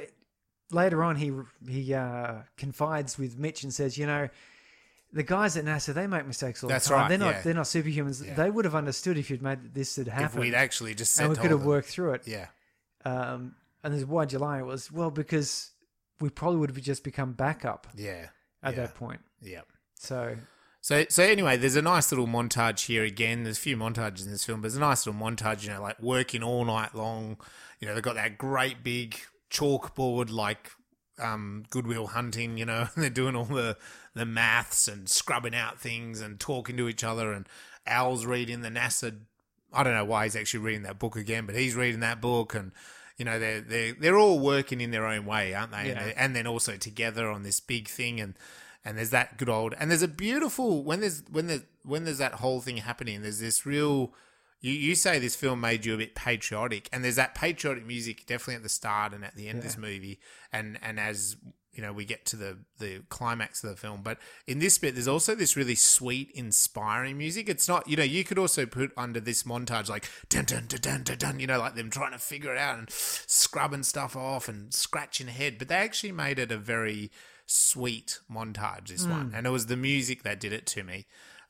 later 0.70 1.02
on 1.02 1.16
he 1.16 1.32
he 1.68 1.94
uh, 1.94 2.42
confides 2.56 3.18
with 3.18 3.38
Mitch 3.38 3.62
and 3.62 3.72
says, 3.72 3.96
you 3.98 4.06
know, 4.06 4.28
the 5.12 5.22
guys 5.22 5.56
at 5.56 5.64
NASA 5.64 5.94
they 5.94 6.06
make 6.06 6.26
mistakes 6.26 6.62
all 6.62 6.68
That's 6.68 6.86
the 6.88 6.94
time. 6.94 7.02
right, 7.02 7.08
They're 7.08 7.18
not 7.18 7.34
yeah. 7.36 7.40
they're 7.42 7.54
not 7.54 7.64
superhumans. 7.66 8.24
Yeah. 8.26 8.34
They 8.34 8.50
would 8.50 8.64
have 8.64 8.74
understood 8.74 9.16
if 9.18 9.30
you'd 9.30 9.42
made 9.42 9.72
this 9.74 9.96
had 10.08 10.24
if 10.26 10.34
we'd 10.36 10.54
actually 10.54 10.94
just 10.94 11.14
said 11.14 11.26
and 11.26 11.36
we 11.36 11.40
could 11.40 11.50
have 11.50 11.60
them. 11.60 11.68
worked 11.68 11.88
through 11.88 12.14
it. 12.14 12.22
Yeah, 12.26 12.46
Um, 13.04 13.54
and 13.82 13.94
you 14.32 14.38
lie? 14.38 14.58
It 14.58 14.66
was 14.66 14.90
well 14.90 15.10
because 15.10 15.70
we 16.20 16.28
probably 16.30 16.58
would 16.58 16.70
have 16.70 16.82
just 16.82 17.04
become 17.04 17.32
backup 17.32 17.86
yeah, 17.94 18.28
at 18.62 18.74
yeah, 18.74 18.80
that 18.80 18.94
point. 18.94 19.20
yeah. 19.40 19.60
So 19.94 20.36
So, 20.80 21.04
so 21.08 21.22
anyway, 21.22 21.56
there's 21.56 21.76
a 21.76 21.82
nice 21.82 22.10
little 22.12 22.26
montage 22.26 22.86
here 22.86 23.04
again. 23.04 23.44
There's 23.44 23.58
a 23.58 23.60
few 23.60 23.76
montages 23.76 24.24
in 24.24 24.30
this 24.32 24.44
film, 24.44 24.60
but 24.60 24.64
there's 24.68 24.76
a 24.76 24.80
nice 24.80 25.06
little 25.06 25.20
montage, 25.20 25.62
you 25.64 25.70
know, 25.70 25.80
like 25.82 26.00
working 26.02 26.42
all 26.42 26.64
night 26.64 26.94
long. 26.94 27.38
You 27.80 27.86
know, 27.88 27.94
they've 27.94 28.02
got 28.02 28.14
that 28.16 28.38
great 28.38 28.82
big 28.82 29.16
chalkboard, 29.50 30.30
like 30.30 30.70
um, 31.18 31.64
Goodwill 31.70 32.08
Hunting. 32.08 32.58
You 32.58 32.66
know, 32.66 32.88
and 32.94 32.96
they're 33.02 33.10
doing 33.10 33.36
all 33.36 33.44
the 33.44 33.76
the 34.14 34.26
maths 34.26 34.88
and 34.88 35.08
scrubbing 35.08 35.54
out 35.54 35.80
things 35.80 36.20
and 36.20 36.38
talking 36.40 36.76
to 36.76 36.88
each 36.88 37.04
other. 37.04 37.32
And 37.32 37.48
Al's 37.86 38.26
reading 38.26 38.62
the 38.62 38.70
NASA. 38.70 39.16
I 39.72 39.82
don't 39.82 39.94
know 39.94 40.04
why 40.04 40.24
he's 40.24 40.36
actually 40.36 40.60
reading 40.60 40.82
that 40.82 40.98
book 40.98 41.16
again, 41.16 41.46
but 41.46 41.54
he's 41.54 41.74
reading 41.74 42.00
that 42.00 42.20
book 42.20 42.54
and. 42.54 42.72
You 43.18 43.24
know 43.24 43.38
they're 43.38 43.62
they 43.62 43.92
they're 43.92 44.18
all 44.18 44.38
working 44.38 44.82
in 44.82 44.90
their 44.90 45.06
own 45.06 45.24
way, 45.24 45.54
aren't 45.54 45.72
they? 45.72 45.88
Yeah. 45.88 46.02
And, 46.02 46.18
and 46.18 46.36
then 46.36 46.46
also 46.46 46.76
together 46.76 47.30
on 47.30 47.44
this 47.44 47.60
big 47.60 47.88
thing, 47.88 48.20
and 48.20 48.34
and 48.86 48.96
there's 48.96 49.10
that 49.10 49.36
good 49.36 49.48
old 49.48 49.74
and 49.78 49.90
there's 49.90 50.02
a 50.02 50.08
beautiful 50.08 50.84
when 50.84 51.00
there's 51.00 51.22
when 51.30 51.48
there's 51.48 51.62
when 51.82 52.04
there's 52.04 52.18
that 52.18 52.34
whole 52.34 52.60
thing 52.60 52.76
happening 52.76 53.20
there's 53.20 53.40
this 53.40 53.66
real 53.66 54.12
you, 54.60 54.72
you 54.72 54.94
say 54.94 55.18
this 55.18 55.36
film 55.36 55.60
made 55.60 55.84
you 55.84 55.94
a 55.94 55.98
bit 55.98 56.14
patriotic 56.14 56.88
and 56.92 57.04
there's 57.04 57.16
that 57.16 57.34
patriotic 57.34 57.86
music 57.86 58.26
definitely 58.26 58.56
at 58.56 58.62
the 58.62 58.68
start 58.68 59.12
and 59.12 59.24
at 59.24 59.36
the 59.36 59.48
end 59.48 59.58
of 59.58 59.64
this 59.64 59.78
movie 59.78 60.18
and 60.52 60.78
and 60.82 60.98
as 60.98 61.36
you 61.76 61.82
know 61.82 61.92
we 61.92 62.04
get 62.04 62.24
to 62.24 62.36
the 62.36 62.56
the 62.78 63.02
climax 63.10 63.62
of 63.62 63.70
the 63.70 63.76
film. 63.76 64.00
But 64.02 64.18
in 64.46 64.58
this 64.58 64.78
bit 64.78 64.94
there's 64.94 65.06
also 65.06 65.34
this 65.34 65.56
really 65.56 65.74
sweet 65.74 66.30
inspiring 66.34 67.18
music. 67.18 67.48
It's 67.48 67.68
not 67.68 67.86
you 67.86 67.96
know 67.96 68.02
you 68.02 68.24
could 68.24 68.38
also 68.38 68.64
put 68.64 68.92
under 68.96 69.20
this 69.20 69.42
montage 69.42 69.88
like 69.88 70.08
dun 70.30 70.46
dun 70.46 70.66
dun 70.68 70.80
dun 70.80 71.02
dun, 71.02 71.18
dun 71.18 71.40
you 71.40 71.46
know 71.46 71.58
like 71.58 71.74
them 71.74 71.90
trying 71.90 72.12
to 72.12 72.18
figure 72.18 72.52
it 72.52 72.58
out 72.58 72.78
and 72.78 72.88
scrubbing 72.90 73.82
stuff 73.82 74.16
off 74.16 74.48
and 74.48 74.72
scratching 74.72 75.28
head. 75.28 75.58
But 75.58 75.68
they 75.68 75.76
actually 75.76 76.12
made 76.12 76.38
it 76.38 76.50
a 76.50 76.56
very 76.56 77.10
sweet 77.44 78.20
montage 78.30 78.88
this 78.88 79.04
hmm. 79.04 79.10
one. 79.10 79.32
And 79.34 79.46
it 79.46 79.50
was 79.50 79.66
the 79.66 79.76
music 79.76 80.22
that 80.22 80.40
did 80.40 80.52
it 80.52 80.66
to 80.68 80.82
me 80.82 81.06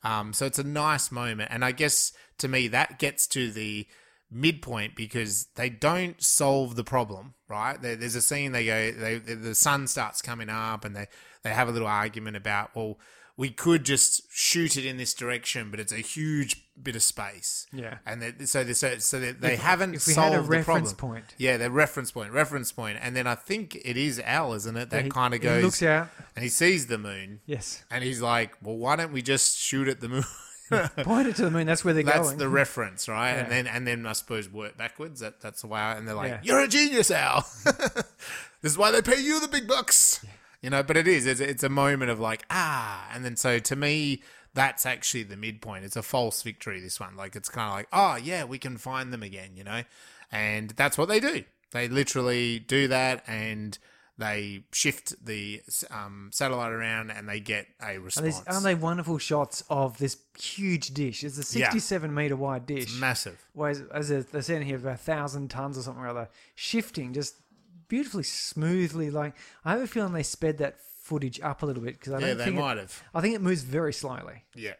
um, 0.07 0.33
so 0.33 0.45
it's 0.45 0.59
a 0.59 0.63
nice 0.63 1.11
moment. 1.11 1.49
And 1.51 1.63
i 1.65 1.71
guess 1.71 2.13
to 2.37 2.47
me 2.47 2.67
that 2.69 2.99
gets 2.99 3.27
to 3.27 3.51
the 3.51 3.87
midpoint 4.29 4.95
because 4.95 5.47
they 5.55 5.69
don't 5.69 6.21
solve 6.21 6.75
the 6.75 6.83
problem 6.83 7.33
right? 7.47 7.81
There, 7.81 7.95
there's 7.95 8.15
a 8.15 8.21
scene 8.21 8.51
they 8.51 8.65
go 8.65 8.91
they, 8.91 9.17
the 9.17 9.55
sun 9.55 9.87
starts 9.87 10.21
coming 10.21 10.49
up 10.49 10.83
and 10.85 10.95
they 10.95 11.07
they 11.43 11.51
have 11.51 11.69
a 11.69 11.71
little 11.71 11.87
argument 11.87 12.35
about 12.35 12.75
well 12.75 12.97
we 13.37 13.49
could 13.51 13.83
just 13.85 14.23
shoot 14.31 14.75
it 14.75 14.85
in 14.85 14.97
this 14.97 15.13
direction 15.13 15.69
but 15.71 15.79
it's 15.79 15.91
a 15.93 15.97
huge 15.97 16.65
bit 16.81 16.95
of 16.95 17.03
space 17.03 17.67
Yeah. 17.71 17.97
and 18.05 18.21
they, 18.21 18.45
so 18.45 18.63
they, 18.63 18.73
so, 18.73 18.97
so 18.97 19.19
they, 19.19 19.31
they 19.31 19.55
haven't 19.55 19.95
if 19.95 20.01
solved 20.01 20.33
had 20.33 20.39
a 20.39 20.43
the 20.43 20.49
reference 20.49 20.93
problem. 20.93 21.21
point. 21.21 21.35
yeah 21.37 21.57
the 21.57 21.69
reference 21.71 22.11
point 22.11 22.31
reference 22.31 22.71
point 22.71 22.97
and 23.01 23.15
then 23.15 23.25
i 23.27 23.35
think 23.35 23.75
it 23.83 23.95
is 23.97 24.19
al 24.19 24.53
isn't 24.53 24.75
it 24.77 24.89
that 24.89 25.03
he- 25.05 25.09
kind 25.09 25.33
of 25.33 25.41
he 25.41 25.47
goes 25.47 25.63
looks 25.63 25.83
out. 25.83 26.09
and 26.35 26.43
he 26.43 26.49
sees 26.49 26.87
the 26.87 26.97
moon 26.97 27.39
Yes, 27.45 27.83
and 27.91 28.03
he's 28.03 28.21
like, 28.21 28.51
well, 28.61 28.75
why 28.77 28.95
don't 28.95 29.13
we 29.13 29.21
just 29.21 29.57
shoot 29.57 29.87
at 29.87 30.01
the 30.01 30.09
moon? 30.09 30.23
point 31.03 31.27
it 31.29 31.35
to 31.37 31.43
the 31.43 31.51
moon. 31.51 31.65
That's 31.65 31.85
where 31.85 31.93
they're 31.93 32.03
that's 32.03 32.17
going. 32.17 32.27
That's 32.31 32.39
the 32.39 32.49
reference, 32.49 33.07
right? 33.07 33.31
Yeah. 33.31 33.39
And 33.43 33.51
then 33.51 33.67
and 33.67 33.87
then 33.87 34.05
I 34.05 34.11
suppose 34.11 34.49
work 34.51 34.75
backwards. 34.77 35.21
That 35.21 35.39
that's 35.39 35.61
the 35.61 35.67
way. 35.67 35.79
And 35.79 36.05
they're 36.05 36.13
like, 36.13 36.29
Yeah. 36.29 36.39
you're 36.43 36.59
a 36.59 36.67
genius, 36.67 37.09
Al. 37.09 37.47
this 38.61 38.73
is 38.73 38.77
why 38.77 38.91
they 38.91 39.01
pay 39.01 39.21
you 39.21 39.39
the 39.39 39.47
big 39.47 39.65
bucks. 39.67 40.25
You 40.61 40.69
know, 40.71 40.81
but 40.83 40.97
it 40.97 41.07
is. 41.07 41.25
It's, 41.25 41.39
it's 41.39 41.63
a 41.63 41.69
moment 41.69 42.09
of 42.11 42.19
like 42.19 42.43
ah, 42.49 43.09
and 43.13 43.23
then 43.25 43.35
so 43.35 43.59
to 43.59 43.75
me. 43.75 44.21
That's 44.53 44.87
actually 44.87 45.21
the 45.21 45.37
midpoint. 45.37 45.85
It's 45.85 45.95
a 45.97 46.01
false 46.01 46.41
victory. 46.41 46.79
This 46.79 46.99
one, 46.99 47.15
like, 47.15 47.35
it's 47.35 47.47
kind 47.47 47.67
of 47.69 47.73
like, 47.75 47.87
oh 47.93 48.15
yeah, 48.15 48.43
we 48.43 48.57
can 48.57 48.77
find 48.77 49.13
them 49.13 49.21
again, 49.21 49.51
you 49.55 49.63
know, 49.63 49.83
and 50.31 50.71
that's 50.71 50.97
what 50.97 51.07
they 51.09 51.19
do. 51.19 51.43
They 51.73 51.87
literally 51.87 52.57
do 52.57 52.87
that, 52.87 53.23
and 53.27 53.77
they 54.17 54.63
shift 54.73 55.13
the 55.23 55.61
um, 55.91 56.31
satellite 56.33 56.71
around, 56.71 57.11
and 57.11 57.29
they 57.29 57.39
get 57.39 57.67
a 57.79 57.99
response. 57.99 58.41
aren't 58.47 58.63
they 58.63 58.73
wonderful 58.73 59.19
shots 59.19 59.63
of 59.69 59.99
this 59.99 60.17
huge 60.39 60.87
dish? 60.87 61.23
It's 61.23 61.37
a 61.55 61.59
Yeah. 61.59 61.65
67 61.69 62.11
meter 62.11 62.35
wide 62.35 62.65
dish. 62.65 62.99
Massive. 62.99 63.45
Whereas, 63.53 63.83
as 63.93 64.09
they're- 64.09 64.41
saying 64.41 64.63
here, 64.63 64.77
about 64.77 64.95
a 64.95 64.97
thousand 64.97 65.49
tons 65.49 65.77
or 65.77 65.83
something 65.83 66.03
or 66.03 66.07
other, 66.07 66.29
shifting 66.55 67.13
just 67.13 67.35
beautifully 67.87 68.23
smoothly. 68.23 69.09
Like 69.11 69.35
I 69.65 69.71
have 69.71 69.81
a 69.81 69.87
feeling 69.87 70.13
they 70.13 70.23
sped 70.23 70.57
that 70.59 70.79
footage 71.01 71.39
up 71.41 71.63
a 71.63 71.65
little 71.65 71.81
bit 71.83 71.99
because 71.99 72.13
I 72.13 72.19
Yeah, 72.19 72.27
don't 72.27 72.37
they 72.37 72.43
think 72.45 72.57
it- 72.59 72.77
have. 72.77 73.03
I 73.13 73.21
think 73.21 73.35
it 73.35 73.41
moves 73.41 73.63
very 73.63 73.93
slowly. 73.93 74.43
Yeah. 74.55 74.73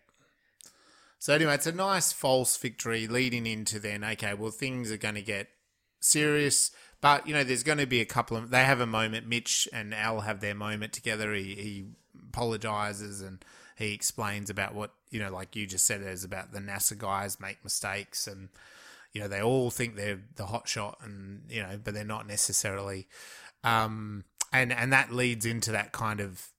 So 1.20 1.34
anyway, 1.34 1.56
it's 1.56 1.68
a 1.68 1.72
nice 1.72 2.12
false 2.12 2.56
victory 2.58 3.08
leading 3.08 3.46
into 3.48 3.80
then. 3.80 4.04
Okay, 4.04 4.34
well 4.34 4.52
things 4.52 4.92
are 4.92 4.98
going 4.98 5.16
to 5.16 5.22
get 5.22 5.50
serious, 6.00 6.72
but 7.02 7.28
you 7.28 7.34
know 7.34 7.44
there's 7.44 7.64
going 7.64 7.80
to 7.80 7.86
be 7.88 8.02
a 8.02 8.06
couple 8.06 8.38
of. 8.38 8.50
They 8.52 8.64
have 8.64 8.80
a 8.80 8.86
moment. 8.86 9.28
Mitch 9.28 9.68
and 9.74 9.94
Al 9.94 10.22
have 10.22 10.42
their 10.42 10.54
moment 10.56 10.94
together. 10.94 11.34
He, 11.34 11.56
he 11.56 11.86
apologizes 12.30 13.22
and 13.22 13.44
he 13.78 13.94
explains 13.94 14.50
about 14.50 14.76
what 14.76 14.92
you 15.10 15.20
know, 15.20 15.32
like 15.32 15.56
you 15.56 15.66
just 15.66 15.86
said, 15.86 16.02
is 16.02 16.24
about 16.24 16.52
the 16.52 16.60
NASA 16.60 16.98
guys 16.98 17.40
make 17.40 17.64
mistakes 17.64 18.28
and 18.28 18.50
you 19.14 19.22
know 19.22 19.28
they 19.28 19.42
all 19.42 19.70
think 19.70 19.96
they're 19.96 20.22
the 20.36 20.48
hot 20.48 20.68
shot 20.68 20.98
and 21.02 21.44
you 21.50 21.62
know, 21.62 21.80
but 21.84 21.94
they're 21.94 22.04
not 22.04 22.28
necessarily. 22.28 23.08
Um, 23.64 24.24
and 24.54 24.72
and 24.72 24.94
that 24.94 25.12
leads 25.12 25.46
into 25.46 25.72
that 25.72 25.92
kind 25.92 26.20
of 26.20 26.50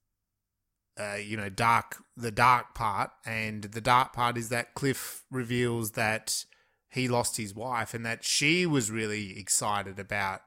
uh, 0.98 1.14
you 1.14 1.36
know, 1.36 1.48
dark 1.48 1.96
the 2.16 2.32
dark 2.32 2.74
part, 2.74 3.10
and 3.24 3.62
the 3.64 3.80
dark 3.80 4.12
part 4.12 4.36
is 4.36 4.48
that 4.48 4.74
Cliff 4.74 5.22
reveals 5.30 5.92
that 5.92 6.44
he 6.90 7.06
lost 7.06 7.36
his 7.36 7.54
wife, 7.54 7.94
and 7.94 8.04
that 8.04 8.24
she 8.24 8.66
was 8.66 8.90
really 8.90 9.38
excited 9.38 9.98
about 9.98 10.42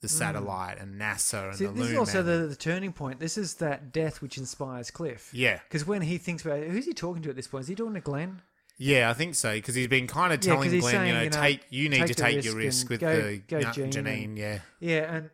the 0.00 0.08
satellite 0.08 0.78
and 0.80 1.00
NASA 1.00 1.50
and 1.50 1.56
See, 1.56 1.66
the 1.66 1.72
this 1.72 1.90
is 1.90 1.96
also 1.96 2.22
the, 2.24 2.48
the 2.48 2.56
turning 2.56 2.92
point. 2.92 3.20
This 3.20 3.38
is 3.38 3.54
that 3.56 3.92
death 3.92 4.20
which 4.20 4.36
inspires 4.36 4.90
Cliff. 4.90 5.30
yeah, 5.32 5.60
Because 5.68 5.86
when 5.86 6.02
he 6.02 6.18
thinks 6.18 6.44
about 6.44 6.58
it, 6.58 6.70
who's 6.70 6.86
he 6.86 6.92
talking 6.92 7.22
to 7.22 7.30
at 7.30 7.36
this 7.36 7.46
point? 7.46 7.62
Is 7.62 7.68
he 7.68 7.76
talking 7.76 7.94
to 7.94 8.00
Glenn? 8.00 8.42
Yeah, 8.78 9.10
I 9.10 9.12
think 9.14 9.34
so 9.34 9.52
because 9.54 9.74
he's 9.74 9.88
been 9.88 10.06
kind 10.06 10.32
of 10.32 10.38
Yeah, 10.44 10.54
'cause 10.54 10.56
telling 10.64 10.70
he's 10.72 10.80
Glenn, 10.82 10.92
saying, 10.92 11.06
you 11.08 11.14
know, 11.14 11.22
you 11.22 11.30
know, 11.30 11.40
take 11.40 11.66
you 11.70 11.88
need 11.88 11.98
take 11.98 12.06
to 12.08 12.14
the 12.14 12.20
take 12.22 12.44
your 12.44 12.56
risk 12.56 12.90
risk 12.90 12.90
and 12.90 12.90
with 12.90 13.00
go- 13.00 13.22
the 13.22 13.38
go, 13.64 13.72
Jean, 13.72 13.90
Janine, 13.90 14.24
and- 14.24 14.38
yeah, 14.38 14.58
Yeah, 14.80 15.14
and 15.14 15.30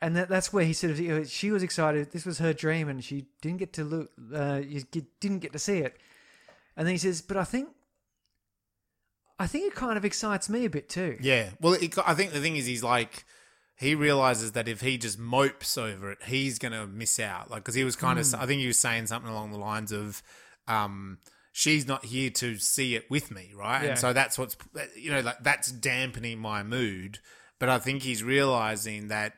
and 0.00 0.16
that, 0.16 0.28
that's 0.28 0.52
where 0.52 0.64
he 0.64 0.72
said 0.72 0.96
you 0.98 1.08
know, 1.08 1.24
she 1.24 1.50
was 1.50 1.62
excited. 1.62 2.12
This 2.12 2.24
was 2.24 2.38
her 2.38 2.52
dream, 2.52 2.88
and 2.88 3.02
she 3.04 3.26
didn't 3.42 3.58
get 3.58 3.72
to 3.74 3.84
look. 3.84 4.10
Uh, 4.32 4.60
you 4.64 4.82
get, 4.82 5.18
didn't 5.20 5.40
get 5.40 5.52
to 5.52 5.58
see 5.58 5.78
it. 5.78 5.96
And 6.76 6.86
then 6.86 6.94
he 6.94 6.98
says, 6.98 7.20
"But 7.20 7.36
I 7.36 7.42
think, 7.42 7.70
I 9.38 9.46
think 9.46 9.66
it 9.66 9.74
kind 9.74 9.96
of 9.96 10.04
excites 10.04 10.48
me 10.48 10.64
a 10.64 10.70
bit 10.70 10.88
too." 10.88 11.16
Yeah. 11.20 11.50
Well, 11.60 11.74
it, 11.74 11.96
I 12.06 12.14
think 12.14 12.32
the 12.32 12.40
thing 12.40 12.56
is, 12.56 12.66
he's 12.66 12.82
like, 12.84 13.24
he 13.76 13.94
realizes 13.94 14.52
that 14.52 14.68
if 14.68 14.80
he 14.80 14.98
just 14.98 15.18
mopes 15.18 15.76
over 15.78 16.12
it, 16.12 16.18
he's 16.26 16.58
going 16.58 16.72
to 16.72 16.86
miss 16.86 17.18
out. 17.20 17.50
Like, 17.50 17.62
because 17.62 17.74
he 17.74 17.84
was 17.84 17.96
kind 17.96 18.18
Hmm. 18.18 18.34
of, 18.34 18.40
I 18.40 18.46
think 18.46 18.60
he 18.60 18.66
was 18.66 18.78
saying 18.78 19.06
something 19.06 19.30
along 19.30 19.52
the 19.52 19.58
lines 19.58 19.92
of, 19.92 20.22
um, 20.66 21.18
she's 21.58 21.88
not 21.88 22.04
here 22.04 22.30
to 22.30 22.56
see 22.56 22.94
it 22.94 23.10
with 23.10 23.32
me, 23.32 23.50
right? 23.52 23.82
Yeah. 23.82 23.88
And 23.90 23.98
so 23.98 24.12
that's 24.12 24.38
what's, 24.38 24.56
you 24.94 25.10
know, 25.10 25.18
like 25.18 25.42
that's 25.42 25.72
dampening 25.72 26.38
my 26.38 26.62
mood. 26.62 27.18
But 27.58 27.68
I 27.68 27.80
think 27.80 28.04
he's 28.04 28.22
realizing 28.22 29.08
that 29.08 29.32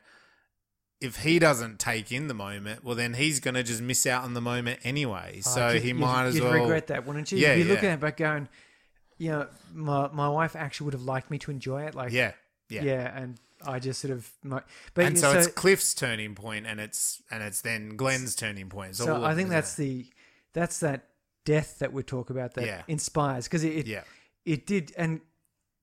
if 1.01 1.23
he 1.23 1.39
doesn't 1.39 1.79
take 1.79 2.11
in 2.11 2.27
the 2.27 2.35
moment, 2.35 2.83
well, 2.83 2.93
then 2.93 3.15
he's 3.15 3.39
going 3.39 3.55
to 3.55 3.63
just 3.63 3.81
miss 3.81 4.05
out 4.05 4.23
on 4.23 4.35
the 4.35 4.41
moment 4.41 4.81
anyway. 4.83 5.37
Oh, 5.37 5.49
So 5.49 5.79
he 5.79 5.93
might 5.93 6.25
as 6.25 6.35
you'd 6.35 6.43
well 6.43 6.53
regret 6.53 6.87
that, 6.87 7.07
wouldn't 7.07 7.31
you? 7.31 7.39
Yeah, 7.39 7.55
You'd 7.55 7.63
be 7.63 7.69
looking 7.69 7.89
at 7.89 7.95
it 7.95 8.01
back 8.01 8.17
going, 8.17 8.47
you 9.17 9.31
know, 9.31 9.47
my 9.73 10.07
my 10.13 10.29
wife 10.29 10.55
actually 10.55 10.85
would 10.85 10.93
have 10.93 11.01
liked 11.01 11.31
me 11.31 11.39
to 11.39 11.49
enjoy 11.49 11.85
it. 11.85 11.95
Like, 11.95 12.11
Yeah. 12.11 12.33
Yeah. 12.69 12.83
yeah, 12.83 13.17
and 13.17 13.39
I 13.65 13.79
just 13.79 13.99
sort 13.99 14.13
of, 14.13 14.29
my, 14.43 14.61
but 14.93 15.05
and 15.05 15.17
so, 15.19 15.31
it's 15.37 15.47
Cliff's 15.47 15.93
turning 15.95 16.35
point, 16.35 16.67
and 16.67 16.79
it's 16.79 17.21
and 17.31 17.43
it's 17.43 17.61
then 17.61 17.97
Glenn's 17.97 18.35
turning 18.35 18.69
point. 18.69 18.91
It's 18.91 18.99
so 18.99 19.23
I 19.25 19.33
think 19.33 19.49
that's 19.49 19.73
it? 19.73 19.81
the 19.81 20.05
that's 20.53 20.79
that 20.79 21.10
death 21.45 21.79
that 21.79 21.91
we 21.93 22.03
talk 22.03 22.29
about 22.29 22.53
that 22.55 22.65
Yeah. 22.65 22.83
inspires 22.87 23.45
because 23.45 23.63
it, 23.63 23.75
it 23.75 23.87
yeah, 23.87 24.03
it 24.45 24.65
did 24.65 24.93
and 24.97 25.21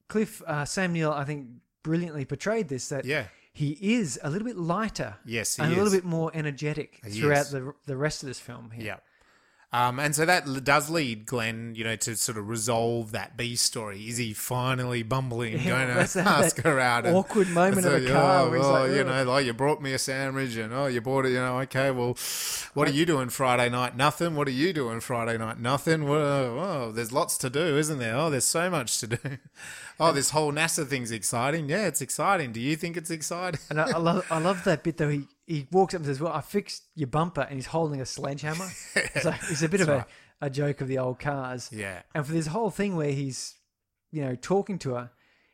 Cliff 0.08 0.42
uh, 0.46 0.64
Sam 0.64 0.92
Neill 0.92 1.12
I 1.12 1.24
think 1.24 1.48
brilliantly 1.82 2.24
portrayed 2.24 2.68
this 2.68 2.88
that 2.88 3.04
yeah, 3.04 3.24
he 3.52 3.72
is 3.80 4.18
a 4.22 4.30
little 4.30 4.46
bit 4.46 4.56
lighter 4.56 5.16
yes, 5.24 5.58
and 5.58 5.72
a 5.72 5.76
little 5.76 5.90
bit 5.92 6.04
more 6.04 6.30
energetic 6.34 7.00
He 7.04 7.20
throughout 7.20 7.46
is. 7.46 7.50
the 7.52 7.72
the 7.86 7.96
rest 7.96 8.22
of 8.22 8.28
this 8.28 8.40
film 8.40 8.70
here. 8.70 8.84
Um, 9.70 10.00
and 10.00 10.14
so 10.16 10.24
that 10.24 10.64
does 10.64 10.88
lead 10.88 11.26
Glenn, 11.26 11.74
you 11.76 11.84
know, 11.84 11.94
to 11.96 12.16
sort 12.16 12.38
of 12.38 12.48
resolve 12.48 13.12
that 13.12 13.36
B 13.36 13.54
story. 13.54 14.08
Is 14.08 14.16
he 14.16 14.32
finally 14.32 15.02
bumbling, 15.02 15.58
Yeah, 15.58 15.64
going 15.68 15.88
to 15.88 15.92
ask 15.94 16.56
that 16.56 16.64
her 16.64 16.80
out? 16.80 17.04
and- 17.04 17.14
awkward 17.14 17.50
moment 17.50 17.84
of 17.84 17.92
and 17.92 18.06
a 18.08 18.10
car 18.10 18.46
Oh, 18.46 18.48
where 18.48 18.58
he's 18.58 18.66
oh, 18.66 18.72
like, 18.72 18.90
you 18.92 19.04
know, 19.04 19.24
like 19.24 19.44
you 19.44 19.52
brought 19.52 19.82
me 19.82 19.92
a 19.92 19.98
sandwich, 19.98 20.56
and 20.56 20.72
oh, 20.72 20.86
you 20.86 21.02
bought 21.02 21.26
it. 21.26 21.32
You 21.32 21.40
know, 21.40 21.58
okay, 21.60 21.90
well, 21.90 22.16
what 22.72 22.88
are 22.88 22.92
you 22.92 23.04
doing 23.04 23.28
Friday 23.28 23.68
night? 23.68 23.94
Nothing. 23.94 24.36
What 24.36 24.48
are 24.48 24.52
you 24.52 24.72
doing 24.72 25.00
Friday 25.00 25.36
night? 25.36 25.60
Nothing. 25.60 26.08
Well, 26.08 26.18
oh, 26.58 26.92
there's 26.92 27.12
lots 27.12 27.36
to 27.38 27.50
do, 27.50 27.76
isn't 27.76 27.98
there? 27.98 28.16
Oh, 28.16 28.30
there's 28.30 28.46
so 28.46 28.70
much 28.70 28.98
to 29.00 29.06
do. 29.08 29.18
Oh, 30.00 30.12
this 30.12 30.30
whole 30.30 30.52
NASA 30.52 30.86
thing's 30.86 31.10
exciting. 31.10 31.68
Yeah, 31.68 31.88
it's 31.88 32.00
exciting. 32.00 32.52
Do 32.52 32.60
you 32.60 32.76
think 32.76 32.96
it's 32.96 33.10
exciting? 33.10 33.58
And 33.68 33.80
I, 33.80 33.90
I 33.90 33.98
love 33.98 34.24
I 34.30 34.38
love 34.38 34.62
that 34.62 34.84
bit 34.84 34.96
though. 34.96 35.08
He 35.08 35.26
he 35.48 35.66
walks 35.72 35.94
up 35.94 35.98
and 36.00 36.06
says, 36.06 36.20
"Well, 36.20 36.32
I 36.32 36.40
fixed 36.42 36.84
your 36.94 37.08
bumper," 37.08 37.40
and 37.40 37.54
he's 37.54 37.66
holding 37.66 38.00
a 38.00 38.06
sledgehammer. 38.06 38.68
so 39.22 39.32
it's 39.50 39.62
a 39.62 39.68
bit 39.68 39.80
of 39.80 39.88
a, 39.98 40.06
a 40.40 40.50
joke 40.50 40.80
of 40.82 40.88
the 40.88 40.98
old 40.98 41.18
cars. 41.18 41.70
Yeah. 41.72 42.02
And 42.14 42.24
for 42.26 42.32
this 42.32 42.46
whole 42.48 42.70
thing 42.70 42.94
where 42.96 43.10
he's, 43.10 43.54
you 44.12 44.22
know, 44.22 44.34
talking 44.36 44.78
to 44.80 44.90
her, 44.94 45.10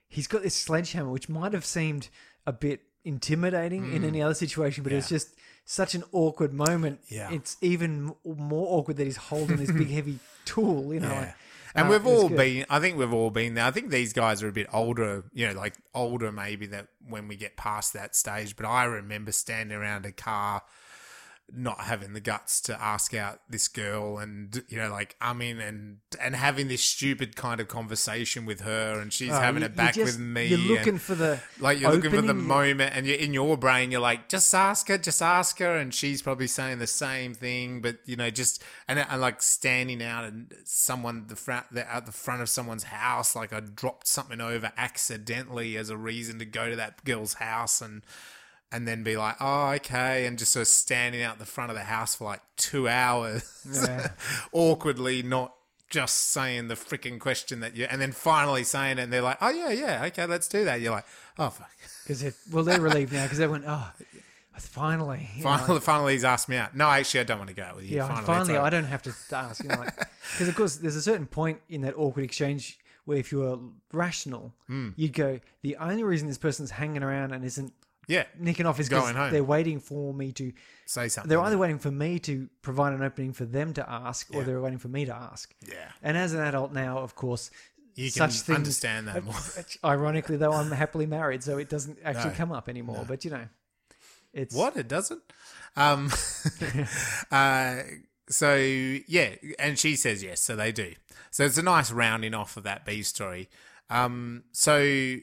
he's 0.09 0.27
got 0.27 0.43
this 0.43 0.55
sledgehammer, 0.57 1.11
which 1.11 1.29
might 1.29 1.53
have 1.53 1.65
seemed 1.65 2.09
a 2.47 2.53
bit 2.53 2.83
intimidating 3.05 3.93
in 3.93 4.05
any 4.05 4.21
other 4.21 4.35
situation, 4.35 4.83
but 4.83 4.93
it's 4.93 5.07
Mm. 5.07 5.11
Yeah. 5.13 5.17
just 5.17 5.29
such 5.65 5.95
an 5.95 6.05
awkward 6.13 6.53
moment. 6.53 7.01
Yeah. 7.09 7.31
It's 7.33 7.57
even 7.61 8.15
m- 8.27 8.37
more 8.37 8.67
awkward 8.79 8.97
that 8.99 9.05
he's 9.05 9.17
holding 9.17 9.57
this 9.57 9.71
big 9.71 9.89
heavy 9.99 10.19
tool, 10.45 10.93
you 10.93 11.01
know. 11.01 11.09
Yeah. 11.09 11.33
And 11.75 11.89
uh, 11.89 11.91
we've 11.91 12.07
all 12.07 12.29
good. 12.29 12.37
been, 12.37 12.67
I 12.71 12.79
think 12.79 12.97
we've 12.97 13.13
all 13.13 13.31
been 13.31 13.55
there. 13.55 13.65
I 13.65 13.71
think 13.71 13.91
these 13.91 14.13
guys 14.13 14.43
are 14.43 14.49
a 14.49 14.53
bit 14.53 14.69
older, 14.73 15.25
you 15.33 15.49
know, 15.49 15.55
like 15.55 15.75
older 15.95 16.31
maybe 16.31 16.67
that 16.67 16.89
when 17.09 17.27
we 17.29 17.37
get 17.37 17.57
past 17.57 17.93
that 17.95 18.15
stage. 18.15 18.57
But 18.57 18.67
I 18.67 18.85
remember 18.85 19.33
standing 19.33 19.77
around 19.77 20.07
a 20.07 20.13
car, 20.13 20.63
not 21.53 21.81
having 21.81 22.15
the 22.15 22.21
guts 22.21 22.61
to 22.63 22.83
ask 22.83 23.13
out 23.15 23.41
this 23.49 23.69
girl 23.69 24.19
and, 24.19 24.65
you 24.69 24.77
know, 24.79 24.91
like, 24.91 25.15
I 25.21 25.33
mean, 25.35 25.61
and, 25.61 25.99
and 26.21 26.35
having 26.35 26.69
this 26.69 26.83
stupid 26.83 27.37
kind 27.37 27.61
of 27.61 27.69
conversation 27.69 28.47
with 28.47 28.63
her 28.63 28.99
and 28.99 29.13
she's 29.13 29.31
Oh, 29.31 29.39
having 29.39 29.61
you- 29.63 29.67
it 29.67 29.77
back 29.77 29.95
just- 29.95 30.07
with 30.19 30.19
me. 30.19 30.47
You're 30.47 30.59
and- 30.59 30.69
looking 30.69 30.99
for 30.99 31.15
the 31.15 31.41
like 31.61 31.79
you're 31.81 31.93
looking 31.93 32.11
for 32.11 32.23
the 32.23 32.35
moment, 32.35 32.95
and 32.97 33.07
you're 33.07 33.19
in 33.19 33.35
your 33.35 33.57
brain, 33.57 33.91
you're 33.91 34.01
like, 34.01 34.29
just 34.29 34.53
ask 34.55 34.89
her, 34.89 34.99
just 34.99 35.21
ask 35.23 35.59
her, 35.59 35.77
and 35.77 35.93
she's 35.95 36.23
probably 36.23 36.47
saying 36.47 36.79
the 36.79 36.87
same 36.87 37.35
thing, 37.35 37.81
but 37.83 37.99
you 38.07 38.17
know, 38.17 38.31
just 38.31 38.63
and, 38.89 38.99
and 38.99 39.21
like 39.21 39.43
standing 39.43 40.03
out 40.03 40.25
and 40.25 40.53
someone 40.65 41.27
the 41.29 41.37
front, 41.37 41.67
the, 41.73 41.89
at 41.93 42.07
the 42.07 42.13
front 42.13 42.41
of 42.43 42.49
someone's 42.49 42.85
house, 42.85 43.37
like 43.37 43.53
I 43.53 43.61
dropped 43.61 44.09
something 44.09 44.41
over 44.41 44.73
accidentally 44.77 45.77
as 45.77 45.91
a 45.91 45.97
reason 45.97 46.39
to 46.39 46.45
go 46.47 46.71
to 46.71 46.77
that 46.77 47.05
girl's 47.05 47.35
house, 47.35 47.81
and 47.81 48.03
and 48.73 48.87
then 48.89 49.03
be 49.03 49.17
like, 49.17 49.37
oh, 49.41 49.69
okay, 49.77 50.27
and 50.27 50.39
just 50.39 50.53
sort 50.53 50.63
of 50.63 50.69
standing 50.69 51.23
out 51.23 51.39
the 51.39 51.47
front 51.47 51.71
of 51.71 51.77
the 51.77 51.85
house 51.85 52.15
for 52.17 52.25
like 52.25 52.41
two 52.57 52.89
hours, 52.89 53.43
Yeah. 53.73 54.09
awkwardly 54.53 55.23
not. 55.23 55.55
Just 55.91 56.31
saying 56.33 56.67
the 56.67 56.75
freaking 56.75 57.21
question 57.21 57.61
that 57.61 57.77
you, 57.77 57.85
and 57.89 58.01
then 58.01 58.11
finally 58.11 58.65
saying 58.65 58.99
it, 58.99 59.03
and 59.03 59.13
they're 59.13 59.23
like, 59.23 59.37
"Oh 59.41 59.51
yeah, 59.51 59.71
yeah, 59.71 60.05
okay, 60.07 60.27
let's 60.27 60.49
do 60.49 60.65
that." 60.65 60.81
You're 60.81 60.91
like, 60.91 61.05
"Oh 61.39 61.51
fuck!" 61.51 61.71
because 62.03 62.25
if 62.25 62.37
well 62.51 62.65
they're 62.65 62.81
relieved 62.81 63.13
now 63.13 63.23
because 63.25 63.39
they 63.39 63.47
went 63.47 63.65
oh 63.69 63.93
finally 64.59 65.29
you 65.37 65.45
know, 65.45 65.57
Finally, 65.57 65.81
finally, 65.81 66.13
he's 66.15 66.25
asked 66.25 66.49
me 66.49 66.57
out. 66.57 66.75
No, 66.77 66.89
actually, 66.89 67.21
I 67.21 67.25
don't 67.25 67.39
want 67.39 67.51
to 67.51 67.55
go 67.57 67.63
out 67.63 67.77
with 67.77 67.85
you. 67.85 67.97
Yeah, 67.99 68.09
finally, 68.09 68.27
finally, 68.27 68.57
I 68.57 68.71
don't 68.71 68.85
have 68.85 69.03
to 69.03 69.15
ask. 69.33 69.63
You 69.63 69.69
know, 69.69 69.77
like, 69.77 69.95
because 70.33 70.49
of 70.49 70.57
course, 70.57 70.77
there's 70.77 70.97
a 70.97 71.03
certain 71.03 71.27
point 71.27 71.61
in 71.69 71.83
that 71.83 71.95
awkward 71.97 72.25
exchange 72.25 72.79
where 73.05 73.19
if 73.19 73.31
you 73.31 73.39
were 73.39 73.59
rational, 73.93 74.53
Hmm. 74.67 74.91
you'd 74.97 75.13
go, 75.13 75.39
the 75.63 75.77
only 75.77 76.03
reason 76.03 76.27
this 76.27 76.39
person's 76.39 76.71
hanging 76.73 77.03
around 77.03 77.33
and 77.33 77.45
isn't 77.45 77.73
yeah, 78.09 78.25
nicking 78.39 78.67
off 78.67 78.79
is 78.81 78.89
because 78.89 79.05
Going 79.05 79.17
home. 79.17 79.33
they're 79.33 79.45
waiting 79.45 79.81
for 79.81 80.13
me 80.15 80.33
to. 80.33 80.53
say 80.87 81.09
something. 81.09 81.29
They're 81.29 81.41
either 81.41 81.59
waiting 81.59 81.79
for 81.79 81.91
me 81.91 82.19
to 82.21 82.49
provide 82.63 82.93
an 82.93 83.03
opening 83.03 83.33
for 83.33 83.45
them 83.45 83.73
to 83.75 83.91
ask, 83.91 84.29
or 84.35 84.39
Yeah. 84.41 84.45
they're 84.45 84.61
waiting 84.61 84.79
for 84.79 84.89
me 84.89 85.05
to 85.07 85.15
ask. 85.15 85.55
yeah, 85.67 85.75
And 86.03 86.17
as 86.17 86.33
an 86.35 86.41
adult 86.41 86.73
now, 86.73 86.99
of 86.99 87.15
course, 87.15 87.51
you 87.95 88.11
can 88.11 88.31
such 88.31 88.41
things. 88.41 88.57
understand 88.57 89.09
that 89.09 89.23
more. 89.25 89.35
Ironically, 89.85 90.37
though, 90.37 90.53
I'm 90.53 90.71
happily 90.73 91.07
married, 91.07 91.43
so 91.43 91.59
it 91.59 91.69
doesn't 91.69 91.99
actually 92.05 92.31
No. 92.33 92.37
come 92.37 92.53
up 92.53 92.69
anymore. 92.69 93.05
But 93.07 93.25
you 93.25 93.31
know, 93.31 93.47
it's 94.33 94.55
What 94.55 94.77
it 94.77 94.89
doesn't. 94.89 95.23
Um, 95.77 96.11
uh, 97.31 97.77
so 98.29 98.55
yeah, 98.57 99.35
and 99.59 99.79
she 99.79 99.97
says 99.97 100.23
yes, 100.23 100.41
so 100.41 100.57
they 100.57 100.73
do. 100.73 100.95
So 101.31 101.45
it's 101.45 101.59
a 101.59 101.63
nice 101.63 101.91
rounding 101.91 102.35
off 102.35 102.57
of 102.57 102.63
that 102.65 102.85
B 102.85 103.03
story. 103.03 103.49
Um, 103.91 104.45
so 104.53 105.17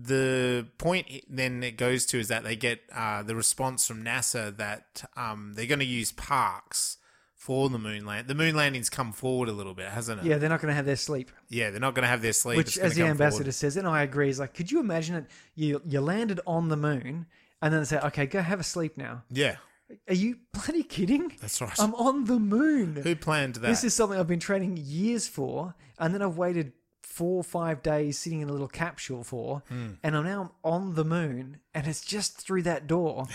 the 0.00 0.66
point 0.78 1.06
then 1.28 1.62
it 1.62 1.76
goes 1.76 2.06
to 2.06 2.18
is 2.18 2.28
that 2.28 2.44
they 2.44 2.56
get 2.56 2.80
uh, 2.94 3.22
the 3.22 3.34
response 3.34 3.86
from 3.86 4.04
NASA 4.04 4.56
that 4.56 5.04
um, 5.16 5.52
they're 5.54 5.66
going 5.66 5.78
to 5.80 5.84
use 5.84 6.12
Parkes 6.12 6.98
for 7.34 7.68
the 7.68 7.78
moon 7.78 8.04
land. 8.04 8.28
The 8.28 8.34
moon 8.34 8.54
landing's 8.54 8.90
come 8.90 9.12
forward 9.12 9.48
a 9.48 9.52
little 9.52 9.74
bit, 9.74 9.86
hasn't 9.88 10.20
it? 10.20 10.26
Yeah, 10.26 10.38
they're 10.38 10.50
not 10.50 10.60
going 10.60 10.70
to 10.70 10.74
have 10.74 10.86
their 10.86 10.96
sleep. 10.96 11.30
Yeah, 11.48 11.70
they're 11.70 11.80
not 11.80 11.94
going 11.94 12.02
to 12.02 12.08
have 12.08 12.22
their 12.22 12.32
sleep. 12.32 12.58
Which, 12.58 12.78
as 12.78 12.94
the 12.94 13.04
ambassador 13.04 13.44
forward. 13.44 13.54
says, 13.54 13.76
and 13.76 13.88
I 13.88 14.02
agree, 14.02 14.28
is 14.28 14.38
like, 14.38 14.54
could 14.54 14.70
you 14.70 14.80
imagine 14.80 15.16
it? 15.16 15.24
You 15.54 15.80
you 15.86 16.00
landed 16.00 16.40
on 16.46 16.68
the 16.68 16.76
moon, 16.76 17.26
and 17.62 17.72
then 17.72 17.80
they 17.80 17.86
say, 17.86 17.98
okay, 18.00 18.26
go 18.26 18.40
have 18.40 18.60
a 18.60 18.64
sleep 18.64 18.96
now. 18.98 19.22
Yeah, 19.30 19.56
Are 20.08 20.14
you 20.14 20.38
bloody 20.52 20.82
kidding? 20.82 21.32
that's 21.40 21.60
right. 21.60 21.72
I'm 21.78 21.94
on 21.94 22.24
the 22.24 22.38
moon. 22.38 22.96
Who 22.96 23.16
planned 23.16 23.56
that? 23.56 23.68
This 23.68 23.82
is 23.82 23.94
something 23.94 24.18
I've 24.18 24.28
been 24.28 24.40
training 24.40 24.76
years 24.76 25.26
for, 25.26 25.74
and 25.98 26.12
then 26.14 26.22
I've 26.22 26.36
waited 26.36 26.72
four 27.18 27.36
or 27.40 27.44
five 27.44 27.82
days 27.82 28.18
sitting 28.18 28.40
in 28.40 28.48
a 28.48 28.52
little 28.52 28.68
capsule 28.68 29.24
for, 29.24 29.62
Hmm. 29.68 29.88
and 30.04 30.16
I'm 30.16 30.24
now 30.24 30.52
on 30.62 30.94
the 30.94 31.04
moon, 31.04 31.58
and 31.74 31.86
it's 31.86 32.00
just 32.00 32.38
through 32.40 32.62
that 32.62 32.86
door. 32.86 33.26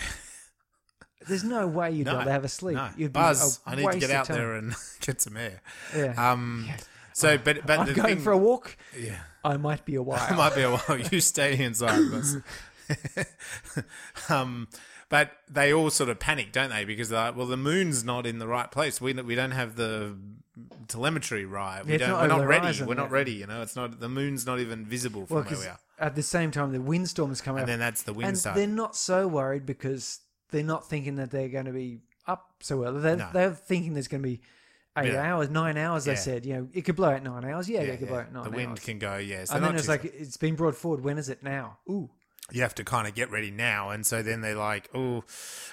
There's 1.28 1.44
no 1.44 1.66
way 1.66 1.90
you'd 1.92 2.06
No, 2.06 2.16
rather 2.18 2.30
have 2.32 2.44
a 2.44 2.48
sleep. 2.48 2.76
no. 2.76 2.88
You'd 2.96 3.12
be 3.12 3.20
Buzz, 3.20 3.60
I 3.66 3.74
need 3.76 3.90
to 3.92 3.98
get 3.98 4.10
out 4.10 4.28
there 4.28 4.54
and 4.54 4.74
get 5.00 5.20
some 5.22 5.36
air. 5.36 5.60
Yeah. 5.96 6.14
Um, 6.32 6.68
So, 7.12 7.38
but 7.38 7.64
but 7.66 7.78
I'm 7.80 7.86
the 7.86 7.94
going 7.94 8.16
thing, 8.16 8.24
for 8.24 8.32
a 8.32 8.38
walk. 8.38 8.76
yeah. 8.98 9.20
I 9.44 9.56
might 9.56 9.84
be 9.84 9.94
a 9.94 10.02
while. 10.08 10.26
It 10.32 10.36
might 10.36 10.54
be 10.54 10.62
a 10.62 10.70
while. 10.76 10.98
You 10.98 11.20
stay 11.20 11.56
inside, 11.62 12.10
boss. 12.10 12.36
um, 14.28 14.68
but 15.08 15.30
they 15.48 15.72
all 15.72 15.90
sort 15.90 16.10
of 16.10 16.18
panic, 16.18 16.52
don't 16.52 16.70
they? 16.70 16.84
Because 16.84 17.08
they're 17.10 17.20
like, 17.26 17.36
well, 17.36 17.46
the 17.46 17.56
moon's 17.56 18.04
not 18.04 18.26
in 18.26 18.38
the 18.38 18.46
right 18.48 18.70
place. 18.70 19.00
We 19.00 19.12
we 19.14 19.34
don't 19.34 19.52
have 19.52 19.76
the 19.76 20.16
telemetry 20.88 21.44
right. 21.44 21.84
We 21.84 21.92
yeah, 21.92 21.98
don't, 21.98 22.10
not 22.10 22.20
we're 22.22 22.28
not 22.28 22.46
ready. 22.46 22.60
horizon, 22.62 22.86
We're 22.86 22.94
not 22.94 23.10
ready. 23.10 23.32
You 23.32 23.46
know, 23.46 23.62
it's 23.62 23.76
not. 23.76 24.00
The 24.00 24.08
moon's 24.08 24.46
not 24.46 24.60
even 24.60 24.84
visible 24.84 25.26
from 25.26 25.36
well, 25.36 25.44
where 25.44 25.58
we 25.58 25.66
are. 25.66 25.78
at 25.98 26.14
the 26.14 26.22
same 26.22 26.50
time, 26.50 26.72
the 26.72 26.80
windstorm 26.80 27.30
is 27.32 27.40
coming 27.40 27.60
And 27.62 27.68
then 27.68 27.78
that's 27.78 28.02
the 28.02 28.12
wind 28.12 28.28
and 28.28 28.38
start. 28.38 28.56
they're 28.56 28.66
not 28.66 28.96
so 28.96 29.26
worried 29.26 29.66
because 29.66 30.20
they're 30.50 30.62
not 30.62 30.88
thinking 30.88 31.16
that 31.16 31.30
they're 31.30 31.48
going 31.48 31.66
to 31.66 31.72
be 31.72 32.00
up 32.26 32.54
so 32.60 32.78
well. 32.78 32.92
They're, 32.94 33.16
No. 33.16 33.28
they're 33.32 33.50
thinking 33.50 33.94
there's 33.94 34.08
going 34.08 34.22
to 34.22 34.28
be 34.28 34.40
eight 34.96 35.12
Yeah. 35.12 35.22
hours, 35.34 35.50
nine 35.50 35.76
hours. 35.76 36.04
They 36.04 36.14
said, 36.16 36.46
you 36.46 36.54
know, 36.54 36.68
it 36.72 36.82
could 36.82 36.96
blow 36.96 37.10
out 37.10 37.22
nine 37.22 37.44
hours. 37.44 37.68
Yeah, 37.68 37.82
Yeah, 37.82 37.92
it 37.92 37.98
could 37.98 38.06
yeah. 38.06 38.12
blow 38.12 38.20
out 38.20 38.32
nine 38.32 38.42
the 38.44 38.48
hours. 38.50 38.56
wind 38.56 38.80
can 38.82 38.98
go. 38.98 39.16
Yeah, 39.16 39.44
so 39.44 39.56
and 39.56 39.64
then 39.64 39.74
it's 39.74 39.88
like 39.88 40.04
it's 40.04 40.36
been 40.36 40.54
brought 40.54 40.76
forward. 40.76 41.02
When 41.02 41.18
is 41.18 41.28
it 41.28 41.42
now? 41.42 41.78
Ooh, 41.90 42.10
you 42.52 42.60
have 42.62 42.74
to 42.74 42.84
kind 42.84 43.08
of 43.08 43.14
get 43.14 43.30
ready 43.30 43.50
now. 43.50 43.90
And 43.90 44.06
so 44.06 44.22
then 44.22 44.40
they're 44.42 44.54
like 44.54 44.88
oh 44.94 45.24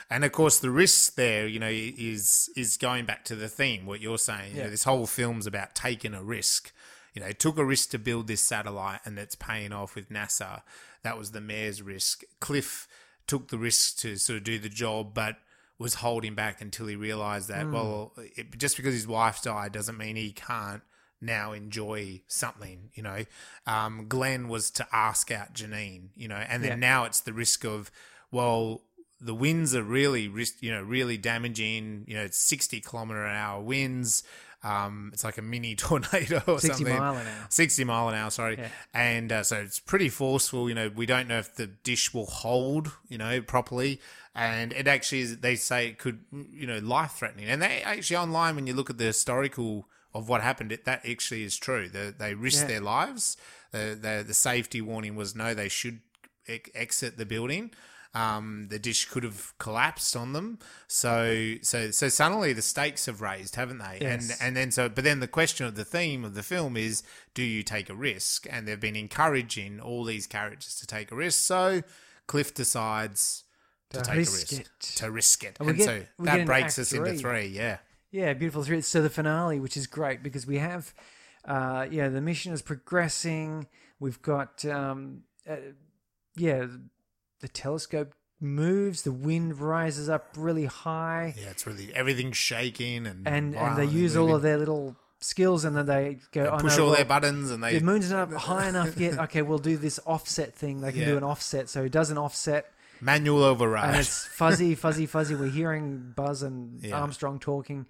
and 0.09 0.23
of 0.23 0.31
course 0.31 0.59
the 0.59 0.71
risk 0.71 1.15
there 1.15 1.47
you 1.47 1.59
know 1.59 1.69
is 1.69 2.49
is 2.55 2.77
going 2.77 3.05
back 3.05 3.25
to 3.25 3.35
the 3.35 3.49
theme 3.49 3.85
what 3.85 3.99
you're 4.01 4.17
saying 4.17 4.51
you 4.51 4.57
Yeah. 4.57 4.63
know, 4.65 4.69
this 4.69 4.85
whole 4.85 5.05
film's 5.05 5.47
about 5.47 5.75
taking 5.75 6.13
a 6.13 6.23
risk. 6.23 6.71
You 7.13 7.21
know 7.21 7.27
it 7.27 7.39
took 7.39 7.57
a 7.57 7.65
risk 7.65 7.89
to 7.91 7.99
build 7.99 8.27
this 8.27 8.41
satellite 8.41 9.01
and 9.05 9.19
it's 9.19 9.35
paying 9.35 9.73
off 9.73 9.95
with 9.95 10.09
nasa. 10.09 10.61
That 11.03 11.17
was 11.17 11.31
the 11.31 11.41
mayor's 11.41 11.81
risk. 11.81 12.23
Cliff 12.39 12.87
took 13.27 13.49
the 13.49 13.57
risk 13.57 13.97
to 13.99 14.15
sort 14.17 14.37
of 14.37 14.43
do 14.43 14.57
the 14.59 14.69
job 14.69 15.13
but 15.13 15.37
was 15.77 15.95
holding 15.95 16.35
back 16.35 16.61
until 16.61 16.85
he 16.87 16.95
realized 16.95 17.49
that 17.49 17.65
hmm. 17.65 17.73
well 17.73 18.13
it, 18.37 18.57
just 18.57 18.77
because 18.77 18.93
his 18.93 19.07
wife 19.07 19.41
died 19.41 19.71
doesn't 19.71 19.97
mean 19.97 20.15
he 20.15 20.31
can't 20.31 20.83
now 21.21 21.51
enjoy 21.53 22.21
something, 22.27 22.89
you 22.93 23.03
know. 23.03 23.25
Um, 23.67 24.07
Glenn 24.07 24.47
was 24.47 24.71
to 24.71 24.87
ask 24.91 25.31
out 25.31 25.53
Janine, 25.53 26.09
you 26.15 26.27
know, 26.27 26.35
and 26.35 26.63
then 26.63 26.71
Yeah. 26.71 26.75
now 26.89 27.03
it's 27.05 27.19
the 27.21 27.33
risk 27.33 27.63
of, 27.63 27.91
well, 28.31 28.81
the 29.19 29.35
winds 29.35 29.75
are 29.75 29.83
really, 29.83 30.27
risk, 30.27 30.55
you 30.61 30.71
know, 30.71 30.81
really 30.81 31.17
damaging. 31.17 32.05
You 32.07 32.15
know, 32.15 32.23
it's 32.23 32.37
sixty 32.39 32.79
kilometer 32.81 33.23
an 33.25 33.35
hour 33.35 33.61
winds. 33.61 34.23
Um, 34.63 35.09
it's 35.13 35.23
like 35.23 35.37
a 35.39 35.41
mini 35.41 35.75
tornado 35.83 36.41
or 36.47 36.59
60 36.59 36.67
something. 36.83 36.95
mile 36.97 37.17
an 37.17 37.25
hour. 37.25 37.45
60 37.49 37.83
mile 37.83 38.09
an 38.09 38.15
hour, 38.15 38.29
sorry. 38.29 38.57
Yeah. 38.59 38.67
And 38.93 39.31
uh, 39.31 39.41
so 39.43 39.57
it's 39.57 39.79
pretty 39.79 40.09
forceful. 40.09 40.69
You 40.69 40.75
know, 40.75 40.91
we 40.95 41.07
don't 41.07 41.27
know 41.27 41.39
if 41.39 41.55
the 41.55 41.65
dish 41.67 42.13
will 42.13 42.27
hold, 42.27 42.91
you 43.09 43.17
know, 43.17 43.41
properly. 43.41 43.99
And 44.35 44.71
it 44.73 44.87
actually 44.87 45.21
is, 45.21 45.37
they 45.37 45.55
say 45.55 45.87
it 45.87 45.97
could, 45.97 46.19
you 46.53 46.67
know, 46.67 46.77
life 46.77 47.13
threatening. 47.13 47.45
And 47.47 47.59
they 47.59 47.81
actually 47.81 48.17
online, 48.17 48.55
when 48.55 48.67
you 48.67 48.73
look 48.75 48.91
at 48.91 48.99
the 48.99 49.05
historical 49.05 49.87
of 50.13 50.27
what 50.29 50.41
happened, 50.41 50.71
it, 50.71 50.85
that 50.85 51.05
actually 51.07 51.43
is 51.43 51.57
true. 51.57 51.87
The, 51.89 52.13
they 52.17 52.33
risked 52.33 52.63
Yeah. 52.63 52.67
their 52.67 52.81
lives. 52.81 53.37
The, 53.71 53.97
the, 53.99 54.23
the 54.27 54.33
safety 54.33 54.81
warning 54.81 55.15
was 55.15 55.35
no, 55.35 55.53
they 55.53 55.69
should 55.69 56.01
ex- 56.47 56.69
exit 56.75 57.17
the 57.17 57.25
building. 57.25 57.71
Um, 58.13 58.67
the 58.69 58.77
dish 58.77 59.05
could 59.05 59.23
have 59.23 59.57
collapsed 59.57 60.17
on 60.17 60.33
them. 60.33 60.59
So, 60.87 61.53
so, 61.61 61.91
so 61.91 62.09
suddenly 62.09 62.51
the 62.51 62.61
stakes 62.61 63.05
have 63.05 63.21
raised, 63.21 63.55
haven't 63.55 63.77
they? 63.77 63.99
Yes. 64.01 64.29
And 64.31 64.47
and 64.47 64.57
then 64.57 64.71
so, 64.71 64.89
but 64.89 65.05
then 65.05 65.21
the 65.21 65.29
question 65.29 65.65
of 65.65 65.75
the 65.75 65.85
theme 65.85 66.25
of 66.25 66.33
the 66.33 66.43
film 66.43 66.75
is, 66.75 67.03
do 67.33 67.41
you 67.41 67.63
take 67.63 67.89
a 67.89 67.95
risk? 67.95 68.45
And 68.49 68.67
they've 68.67 68.77
been 68.77 68.97
encouraging 68.97 69.79
all 69.79 70.03
these 70.03 70.27
characters 70.27 70.75
to 70.81 70.85
take 70.87 71.09
a 71.13 71.15
risk. 71.15 71.39
So 71.45 71.83
Cliff 72.27 72.53
decides 72.53 73.45
to, 73.91 73.99
To 73.99 74.03
take 74.03 74.17
risk 74.17 74.51
a 74.51 74.55
risk, 74.57 74.61
it. 74.61 74.69
to 74.97 75.09
risk 75.11 75.43
it, 75.45 75.57
And 75.61 75.69
and 75.69 75.77
get- 75.77 75.85
so 75.85 76.03
that 76.25 76.45
breaks 76.45 76.77
us 76.79 76.91
into 76.91 77.11
three. 77.11 77.17
three. 77.17 77.47
Yeah, 77.47 77.77
Yeah, 78.11 78.33
beautiful 78.33 78.63
three. 78.63 78.81
So 78.81 79.01
the 79.01 79.09
finale, 79.09 79.59
which 79.59 79.77
is 79.77 79.87
great 79.87 80.21
because 80.21 80.45
we 80.45 80.57
have, 80.57 80.93
uh, 81.45 81.87
yeah, 81.89 82.09
the 82.09 82.21
mission 82.21 82.51
is 82.53 82.61
progressing. 82.61 83.67
We've 83.99 84.21
got, 84.21 84.65
um, 84.65 85.23
uh, 85.49 85.55
yeah, 86.35 86.65
the 87.39 87.47
telescope 87.47 88.13
moves. 88.39 89.03
The 89.03 89.11
wind 89.11 89.59
rises 89.59 90.09
up 90.09 90.35
really 90.35 90.65
high, 90.65 91.35
yeah, 91.37 91.49
it's 91.51 91.65
really 91.65 91.93
everything's 91.93 92.37
shaking 92.37 93.07
and 93.07 93.27
and 93.27 93.55
and 93.55 93.77
they 93.77 93.85
use 93.85 94.17
all 94.17 94.35
of 94.35 94.41
their 94.41 94.57
little 94.57 94.95
skills, 95.21 95.63
and 95.63 95.75
then 95.75 95.85
they 95.85 96.17
go, 96.31 96.43
They 96.43 96.49
oh, 96.49 96.57
push 96.57 96.77
no, 96.77 96.83
all 96.83 96.89
well, 96.89 96.97
their 96.97 97.05
buttons 97.05 97.51
and 97.51 97.63
they 97.63 97.77
The 97.77 97.85
moon's 97.85 98.11
not 98.11 98.31
high 98.33 98.67
enough 98.67 98.97
yet. 98.97 99.19
Okay, 99.19 99.41
we'll 99.41 99.59
do 99.59 99.77
this 99.77 99.99
offset 100.05 100.53
thing. 100.53 100.81
They 100.81 100.91
can 100.91 101.05
do 101.05 101.17
an 101.17 101.23
offset, 101.23 101.69
so 101.69 101.83
it 101.83 101.91
does 101.91 102.09
an 102.09 102.17
offset. 102.17 102.71
Manual 103.01 103.43
override. 103.43 103.89
and 103.89 103.97
it's 103.97 104.25
fuzzy, 104.27 104.75
fuzzy, 104.75 105.05
fuzzy. 105.05 105.35
We're 105.35 105.49
hearing 105.49 106.13
Buzz 106.15 106.43
and 106.43 106.81
Yeah. 106.81 106.99
Armstrong 107.01 107.39
talking, 107.39 107.85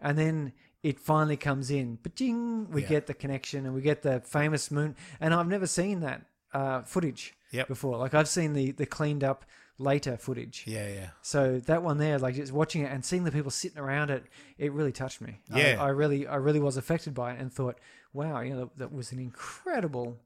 and 0.00 0.18
then 0.18 0.52
it 0.82 0.98
finally 0.98 1.36
comes 1.36 1.70
in. 1.70 1.98
But 2.02 2.14
jing, 2.14 2.70
we 2.70 2.82
Yeah. 2.82 2.88
get 2.88 3.06
the 3.06 3.14
connection, 3.14 3.64
and 3.66 3.74
we 3.74 3.80
get 3.82 4.02
the 4.02 4.20
famous 4.20 4.70
moon. 4.70 4.96
And 5.20 5.32
I've 5.34 5.48
never 5.48 5.66
seen 5.66 6.00
that 6.00 6.26
uh, 6.52 6.82
footage 6.82 7.34
Yep. 7.50 7.66
before. 7.68 7.98
Like 7.98 8.14
I've 8.14 8.28
seen 8.28 8.52
the 8.52 8.70
the 8.72 8.86
cleaned 8.86 9.24
up 9.24 9.44
later 9.76 10.16
footage. 10.16 10.62
yeah, 10.68 10.86
yeah. 10.88 11.08
So 11.20 11.58
that 11.66 11.82
one 11.82 11.98
there, 11.98 12.16
like 12.16 12.36
just 12.36 12.52
watching 12.52 12.82
it 12.82 12.92
and 12.92 13.04
seeing 13.04 13.24
the 13.24 13.32
people 13.32 13.50
sitting 13.50 13.78
around 13.78 14.10
it, 14.10 14.22
it 14.56 14.70
really 14.70 14.92
touched 14.92 15.20
me. 15.20 15.40
I- 15.50 15.60
Yeah. 15.60 15.82
I, 15.82 15.88
really, 15.88 16.28
I 16.28 16.36
really 16.36 16.60
was 16.60 16.76
affected 16.76 17.12
by 17.12 17.32
it, 17.32 17.40
and 17.40 17.52
thought, 17.52 17.76
wow, 18.12 18.38
you 18.40 18.50
know, 18.54 18.60
that, 18.60 18.78
that 18.78 18.92
was 18.92 19.10
an 19.10 19.18
incredible 19.18 20.20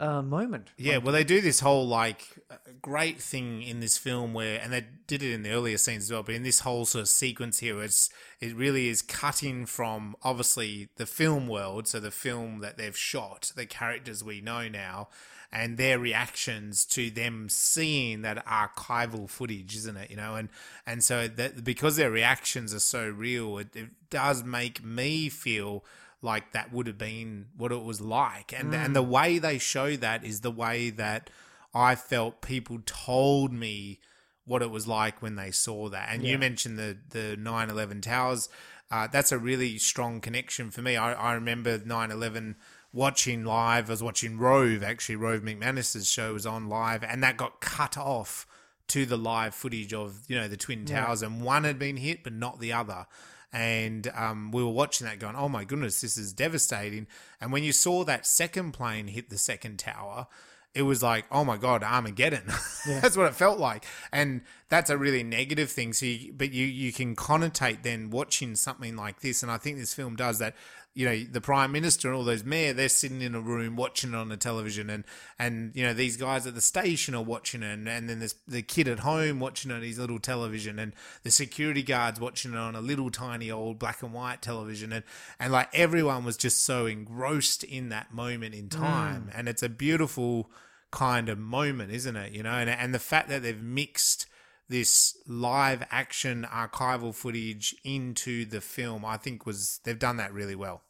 uh, 0.00 0.22
moment. 0.22 0.70
Yeah, 0.78 0.96
well, 0.96 1.12
they 1.12 1.24
do 1.24 1.40
this 1.40 1.60
whole 1.60 1.86
like 1.86 2.26
uh, 2.50 2.56
great 2.80 3.20
thing 3.20 3.62
in 3.62 3.80
this 3.80 3.98
film 3.98 4.32
where, 4.32 4.58
and 4.60 4.72
they 4.72 4.86
did 5.06 5.22
it 5.22 5.32
in 5.32 5.42
the 5.42 5.50
earlier 5.50 5.76
scenes 5.76 6.04
as 6.04 6.12
well. 6.12 6.22
But 6.22 6.34
in 6.34 6.42
this 6.42 6.60
whole 6.60 6.86
sort 6.86 7.02
of 7.02 7.08
sequence 7.08 7.58
here, 7.58 7.82
it's 7.82 8.08
it 8.40 8.56
really 8.56 8.88
is 8.88 9.02
cutting 9.02 9.66
from 9.66 10.16
obviously 10.22 10.88
the 10.96 11.06
film 11.06 11.46
world, 11.46 11.86
so 11.86 12.00
the 12.00 12.10
film 12.10 12.60
that 12.60 12.78
they've 12.78 12.96
shot, 12.96 13.52
the 13.54 13.66
characters 13.66 14.24
we 14.24 14.40
know 14.40 14.68
now, 14.68 15.08
and 15.52 15.76
their 15.76 15.98
reactions 15.98 16.86
to 16.86 17.10
them 17.10 17.48
seeing 17.50 18.22
that 18.22 18.44
archival 18.46 19.28
footage, 19.28 19.76
isn't 19.76 19.98
it? 19.98 20.10
You 20.10 20.16
know, 20.16 20.34
and 20.34 20.48
and 20.86 21.04
so 21.04 21.28
that 21.28 21.62
because 21.62 21.96
their 21.96 22.10
reactions 22.10 22.72
are 22.72 22.80
so 22.80 23.06
real, 23.06 23.58
it, 23.58 23.76
it 23.76 23.90
does 24.08 24.44
make 24.44 24.82
me 24.82 25.28
feel 25.28 25.84
like 26.22 26.52
that 26.52 26.72
would 26.72 26.86
have 26.86 26.98
been 26.98 27.46
what 27.56 27.72
it 27.72 27.82
was 27.82 28.00
like. 28.00 28.52
And 28.52 28.74
and 28.74 28.94
the 28.94 29.02
way 29.02 29.38
they 29.38 29.58
show 29.58 29.96
that 29.96 30.24
is 30.24 30.40
the 30.40 30.50
way 30.50 30.90
that 30.90 31.30
I 31.74 31.94
felt 31.94 32.40
people 32.40 32.80
told 32.84 33.52
me 33.52 34.00
what 34.44 34.62
it 34.62 34.70
was 34.70 34.86
like 34.86 35.22
when 35.22 35.36
they 35.36 35.50
saw 35.50 35.88
that. 35.88 36.08
And 36.10 36.24
you 36.24 36.38
mentioned 36.38 36.78
the 36.78 36.98
the 37.10 37.36
9/11 37.38 38.02
towers. 38.02 38.48
Uh, 38.90 39.06
that's 39.06 39.30
a 39.30 39.38
really 39.38 39.78
strong 39.78 40.20
connection 40.20 40.70
for 40.70 40.82
me. 40.82 40.96
I, 40.96 41.12
I 41.12 41.34
remember 41.34 41.78
9/11 41.78 42.56
watching 42.92 43.44
live 43.44 43.88
I 43.88 43.92
was 43.92 44.02
watching 44.02 44.36
Rove 44.36 44.82
actually 44.82 45.16
Rove 45.16 45.42
McManus's 45.42 46.10
show 46.10 46.32
was 46.32 46.44
on 46.44 46.68
live 46.68 47.04
and 47.04 47.22
that 47.22 47.36
got 47.36 47.60
cut 47.60 47.96
off 47.96 48.48
to 48.88 49.06
the 49.06 49.16
live 49.16 49.54
footage 49.54 49.94
of 49.94 50.24
you 50.26 50.36
know 50.36 50.48
the 50.48 50.56
twin 50.56 50.84
towers 50.84 51.22
and 51.22 51.40
one 51.40 51.62
had 51.62 51.78
been 51.78 51.96
hit 51.96 52.24
but 52.24 52.32
not 52.32 52.58
the 52.58 52.72
other 52.72 53.06
and 53.52 54.10
um, 54.14 54.52
we 54.52 54.62
were 54.62 54.70
watching 54.70 55.06
that 55.06 55.18
going 55.18 55.36
oh 55.36 55.48
my 55.48 55.64
goodness 55.64 56.00
this 56.00 56.16
is 56.16 56.32
devastating. 56.32 57.06
And 57.40 57.52
when 57.52 57.64
you 57.64 57.72
saw 57.72 58.04
that 58.04 58.26
second 58.26 58.72
plane 58.72 59.08
hit 59.08 59.30
the 59.30 59.38
second 59.38 59.78
tower 59.78 60.26
it 60.74 60.82
was 60.82 61.02
like 61.02 61.26
oh 61.30 61.44
my 61.44 61.56
god 61.56 61.82
armageddon. 61.82 62.44
That's 62.86 63.16
what 63.16 63.26
it 63.26 63.34
felt 63.34 63.58
like. 63.58 63.84
And 64.12 64.42
that's 64.70 64.88
a 64.88 64.96
really 64.96 65.24
negative 65.24 65.68
thing. 65.70 65.92
So 65.92 66.06
you, 66.06 66.32
but 66.32 66.52
you 66.52 66.64
you 66.64 66.92
can 66.92 67.16
connotate 67.16 67.82
then 67.82 68.08
watching 68.10 68.54
something 68.54 68.96
like 68.96 69.20
this. 69.20 69.42
And 69.42 69.52
i 69.52 69.58
think 69.58 69.76
this 69.76 69.92
film 69.92 70.16
does 70.16 70.38
that. 70.38 70.54
You 70.92 71.06
know 71.06 71.24
the 71.30 71.40
prime 71.40 71.70
minister 71.70 72.08
and 72.08 72.16
all 72.16 72.24
those 72.24 72.42
mayor 72.42 72.72
they're 72.72 72.88
sitting 72.88 73.22
in 73.22 73.36
a 73.36 73.40
room 73.40 73.76
watching 73.76 74.10
it 74.10 74.16
on 74.16 74.28
the 74.28 74.36
television 74.36 74.90
and 74.90 75.04
and 75.38 75.70
you 75.76 75.84
know 75.86 75.94
these 75.94 76.16
guys 76.16 76.48
at 76.48 76.56
the 76.56 76.60
station 76.60 77.14
are 77.14 77.22
watching 77.22 77.62
it. 77.62 77.72
And, 77.72 77.88
and 77.88 78.08
then 78.10 78.18
there's 78.18 78.34
the 78.48 78.62
kid 78.62 78.88
at 78.88 79.00
home 79.00 79.38
watching 79.38 79.70
it 79.70 79.74
on 79.74 79.82
his 79.82 80.00
little 80.00 80.18
television 80.18 80.80
and 80.80 80.92
the 81.22 81.30
security 81.30 81.84
guards 81.84 82.18
watching 82.18 82.54
it 82.54 82.58
on 82.58 82.74
a 82.74 82.80
little 82.80 83.08
tiny 83.08 83.52
old 83.52 83.78
black 83.78 84.02
and 84.02 84.12
white 84.12 84.42
television. 84.42 84.92
And 84.92 85.04
and 85.38 85.52
like 85.52 85.68
everyone 85.72 86.24
was 86.24 86.36
just 86.36 86.62
so 86.62 86.86
engrossed 86.86 87.62
in 87.62 87.88
that 87.90 88.12
moment 88.12 88.54
in 88.54 88.66
mm. 88.66 88.76
time. 88.76 89.30
And 89.32 89.48
it's 89.48 89.62
a 89.62 89.68
beautiful 89.68 90.50
kind 90.90 91.28
of 91.28 91.38
moment 91.38 91.92
isn't 91.92 92.16
it? 92.16 92.32
You 92.32 92.42
know 92.42 92.50
and 92.50 92.68
and 92.68 92.92
the 92.92 92.98
fact 92.98 93.28
that 93.28 93.44
they've 93.44 93.62
mixed 93.62 94.26
this 94.70 95.18
live 95.26 95.84
action 95.90 96.46
archival 96.50 97.12
footage 97.14 97.74
into 97.84 98.44
the 98.46 98.60
film, 98.62 99.04
I 99.04 99.16
think 99.18 99.44
was 99.44 99.80
they've 99.84 99.98
done 99.98 100.16
that 100.16 100.32
really 100.32 100.54
well. 100.54 100.82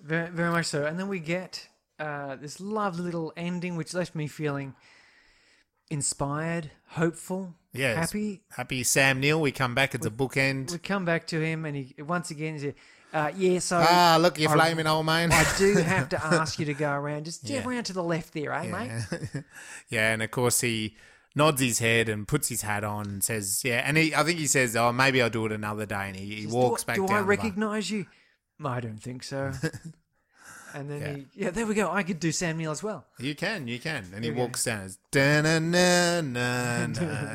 Very, 0.00 0.28
very 0.30 0.50
much 0.50 0.66
so. 0.66 0.84
And 0.84 0.98
then 1.00 1.08
we 1.08 1.18
get 1.18 1.68
uh, 1.98 2.36
this 2.36 2.60
lovely 2.60 3.02
little 3.04 3.32
ending, 3.36 3.76
which 3.76 3.94
left 3.94 4.14
me 4.14 4.26
feeling 4.28 4.74
inspired, 5.90 6.70
hopeful, 6.90 7.54
Yeah, 7.72 7.94
happy. 7.94 8.42
Happy 8.50 8.82
Sam 8.82 9.20
Neill, 9.20 9.40
we 9.40 9.52
come 9.52 9.74
back. 9.74 9.94
It's 9.94 10.06
a 10.06 10.10
bookend. 10.10 10.72
We 10.72 10.78
come 10.78 11.04
back 11.04 11.26
to 11.28 11.40
him, 11.40 11.64
and 11.64 11.76
he 11.76 11.94
once 12.02 12.30
again 12.30 12.58
said, 12.58 12.74
uh, 13.12 13.30
"Yeah, 13.36 13.58
so 13.60 13.82
Ah, 13.88 14.18
look, 14.20 14.38
you 14.38 14.48
I- 14.48 14.52
flaming 14.52 14.86
old 14.86 15.06
man. 15.06 15.32
I 15.32 15.46
do 15.56 15.74
have 15.82 16.08
to 16.10 16.22
ask 16.24 16.58
you 16.58 16.66
to 16.66 16.74
go 16.74 16.90
around, 16.92 17.24
just 17.24 17.44
Yeah. 17.48 17.66
around 17.66 17.84
to 17.84 17.92
the 17.92 18.02
left 18.02 18.34
there, 18.34 18.52
eh, 18.52 18.70
mate?" 18.70 18.90
yeah. 19.10 19.40
yeah, 19.88 20.12
and 20.12 20.22
of 20.22 20.30
course 20.30 20.60
he 20.60 20.96
nods 21.36 21.60
his 21.60 21.78
head 21.78 22.08
and 22.08 22.26
puts 22.26 22.48
his 22.48 22.62
hat 22.62 22.82
on 22.82 23.06
and 23.06 23.22
says, 23.22 23.62
"Yeah," 23.64 23.82
and 23.86 23.96
he, 23.96 24.12
I 24.14 24.24
think 24.24 24.38
he 24.40 24.48
says, 24.48 24.74
"Oh, 24.74 24.90
maybe 24.92 25.22
I'll 25.22 25.30
do 25.30 25.46
it 25.46 25.52
another 25.52 25.86
day." 25.86 26.08
And 26.08 26.16
he, 26.16 26.34
he 26.34 26.46
walks 26.48 26.82
do, 26.82 26.86
back 26.88 26.96
Do 26.96 27.06
down. 27.06 27.16
I 27.18 27.20
recognise 27.20 27.90
you? 27.90 28.06
I 28.64 28.80
don't 28.80 28.98
think 28.98 29.22
so. 29.22 29.52
and 30.74 30.90
then 30.90 31.00
Yeah. 31.00 31.12
he, 31.14 31.26
yeah, 31.34 31.50
there 31.50 31.66
we 31.66 31.74
go. 31.74 31.90
I 31.92 32.02
could 32.02 32.18
do 32.20 32.32
Sam 32.32 32.56
Neill 32.58 32.70
as 32.72 32.82
well. 32.82 33.04
You 33.18 33.34
can, 33.34 33.68
you 33.68 33.78
can. 33.78 34.06
And 34.14 34.24
he 34.24 34.30
go. 34.30 34.40
walks 34.40 34.64
down 34.64 34.80
as 34.82 34.98
"Da-na-na-na-na." 35.10 36.86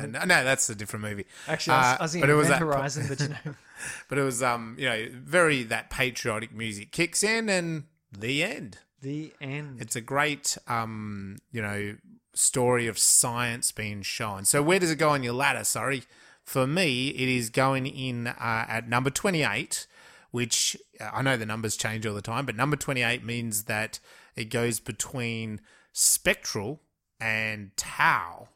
No, 0.26 0.44
that's 0.44 0.68
a 0.70 0.74
different 0.74 1.04
movie. 1.04 1.26
Actually, 1.48 1.74
I 1.76 1.78
was, 1.78 1.86
Uh, 1.86 1.88
I 1.88 1.92
was 1.92 1.98
but 1.98 2.10
thinking 2.12 2.30
it 2.30 2.34
was 2.34 2.48
that- 2.48 2.58
Horizon, 2.60 3.06
but 3.08 3.20
you 3.20 3.28
know, 3.28 3.54
But 4.08 4.18
it 4.18 4.22
was 4.22 4.42
um, 4.42 4.76
you 4.78 4.84
know, 4.88 5.06
very 5.12 5.62
that 5.64 5.90
patriotic 5.90 6.52
music 6.54 6.92
kicks 6.92 7.22
in 7.24 7.48
and 7.48 7.84
the 8.16 8.42
end. 8.44 8.78
the 9.00 9.32
end. 9.40 9.80
It's 9.80 9.96
a 9.96 10.00
great 10.00 10.56
um, 10.68 11.38
you 11.50 11.62
know, 11.62 11.96
story 12.34 12.86
of 12.86 12.98
science 12.98 13.72
being 13.72 14.02
shown. 14.02 14.44
So 14.44 14.62
where 14.62 14.78
does 14.78 14.90
it 14.90 14.96
go 14.96 15.10
on 15.10 15.22
your 15.22 15.34
ladder? 15.34 15.64
Sorry. 15.64 16.02
For 16.44 16.66
me, 16.66 17.08
it 17.08 17.28
is 17.28 17.50
going 17.50 17.86
in 17.86 18.26
uh, 18.26 18.66
at 18.68 18.88
number 18.88 19.10
28, 19.10 19.86
which 20.30 20.76
uh, 21.00 21.10
I 21.12 21.22
know 21.22 21.36
the 21.36 21.46
numbers 21.46 21.76
change 21.76 22.04
all 22.06 22.14
the 22.14 22.22
time, 22.22 22.46
but 22.46 22.56
number 22.56 22.76
28 22.76 23.24
means 23.24 23.64
that 23.64 24.00
it 24.34 24.46
goes 24.46 24.80
between 24.80 25.60
spectral 25.92 26.80
and 27.20 27.70
tau. 27.76 28.48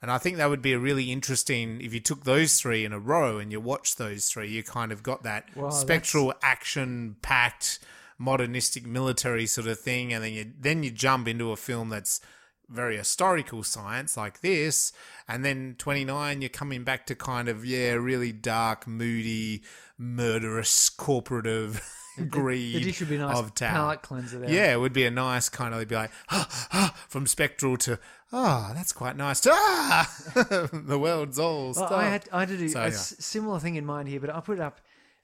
And 0.00 0.10
I 0.10 0.18
think 0.18 0.36
that 0.36 0.50
would 0.50 0.62
be 0.62 0.72
a 0.72 0.78
really 0.78 1.12
interesting 1.12 1.80
if 1.80 1.94
you 1.94 2.00
took 2.00 2.24
those 2.24 2.60
three 2.60 2.84
in 2.84 2.92
a 2.92 2.98
row 2.98 3.38
and 3.38 3.52
you 3.52 3.60
watch 3.60 3.96
those 3.96 4.26
three, 4.26 4.48
you 4.48 4.62
kind 4.62 4.90
of 4.90 5.02
got 5.02 5.22
that 5.22 5.56
Wow, 5.56 5.70
spectral 5.70 6.34
action 6.42 7.16
packed 7.22 7.78
modernistic 8.18 8.84
military 8.86 9.46
sort 9.46 9.66
of 9.66 9.78
thing 9.80 10.12
and 10.12 10.22
then 10.22 10.32
you 10.32 10.52
then 10.60 10.84
you 10.84 10.92
jump 10.92 11.26
into 11.26 11.50
a 11.50 11.56
film 11.56 11.88
that's 11.88 12.20
very 12.68 12.96
historical 12.96 13.62
science 13.62 14.16
like 14.16 14.40
this 14.40 14.92
and 15.28 15.44
then 15.44 15.74
29 15.78 16.40
you're 16.40 16.48
coming 16.48 16.84
back 16.84 17.04
to 17.06 17.14
kind 17.14 17.48
of 17.48 17.64
yeah 17.64 17.92
really 17.92 18.32
dark 18.32 18.86
moody 18.86 19.62
murderous 19.98 20.90
corporative 20.90 21.82
greed 22.28 22.76
the 22.76 22.80
dish 22.80 23.00
would 23.00 23.08
be 23.08 23.16
a 23.16 23.18
nice 23.18 23.38
of 23.38 23.54
tau 23.54 23.70
palate 23.70 24.02
cleanser 24.02 24.38
there. 24.38 24.50
yeah, 24.50 24.72
it 24.72 24.80
would 24.80 24.92
be 24.92 25.04
a 25.04 25.10
nice 25.10 25.48
kind 25.48 25.72
of 25.74 25.78
it'd 25.80 25.88
be 25.88 25.94
like 25.94 26.10
ah, 26.30 26.68
ah, 26.72 26.94
from 27.08 27.26
spectral 27.26 27.76
to 27.76 27.98
ah, 28.32 28.72
that's 28.74 28.92
quite 28.92 29.16
nice. 29.16 29.40
To, 29.40 29.50
ah, 29.52 30.10
the 30.72 30.98
world's 30.98 31.38
all 31.38 31.72
Well. 31.74 31.92
I 31.94 32.04
had 32.04 32.28
I 32.32 32.40
had 32.40 32.48
to 32.48 32.56
do 32.58 32.68
So, 32.68 32.80
a 32.80 32.84
yeah. 32.84 32.90
similar 32.90 33.58
thing 33.60 33.76
in 33.76 33.84
mind 33.86 34.08
here, 34.08 34.20
but 34.20 34.30
I 34.30 34.40
put 34.40 34.58
up 34.60 34.80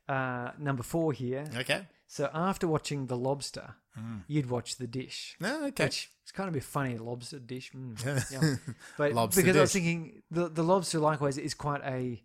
uh, 0.08 0.50
number 0.58 0.82
four 0.82 1.12
here. 1.12 1.44
okay. 1.56 1.86
So 2.06 2.30
after 2.32 2.66
watching 2.66 3.06
The 3.06 3.16
Lobster, 3.16 3.74
you'd 4.26 4.48
watch 4.48 4.76
The 4.76 4.86
Dish. 4.86 5.36
No, 5.40 5.66
okay. 5.66 5.84
Which 5.84 6.10
it's 6.28 6.32
kind 6.36 6.46
of 6.46 6.52
be 6.52 6.60
funny, 6.60 6.98
lobster 6.98 7.38
dish. 7.38 7.72
Mm, 7.72 7.96
yeah. 8.30 8.56
But 8.98 9.14
Lobster 9.14 9.40
because 9.40 9.56
I 9.56 9.60
was 9.62 9.72
thinking 9.72 10.20
the 10.30 10.50
the 10.50 10.62
lobster 10.62 10.98
likewise 10.98 11.38
is 11.38 11.54
quite 11.54 11.80
a 11.84 12.22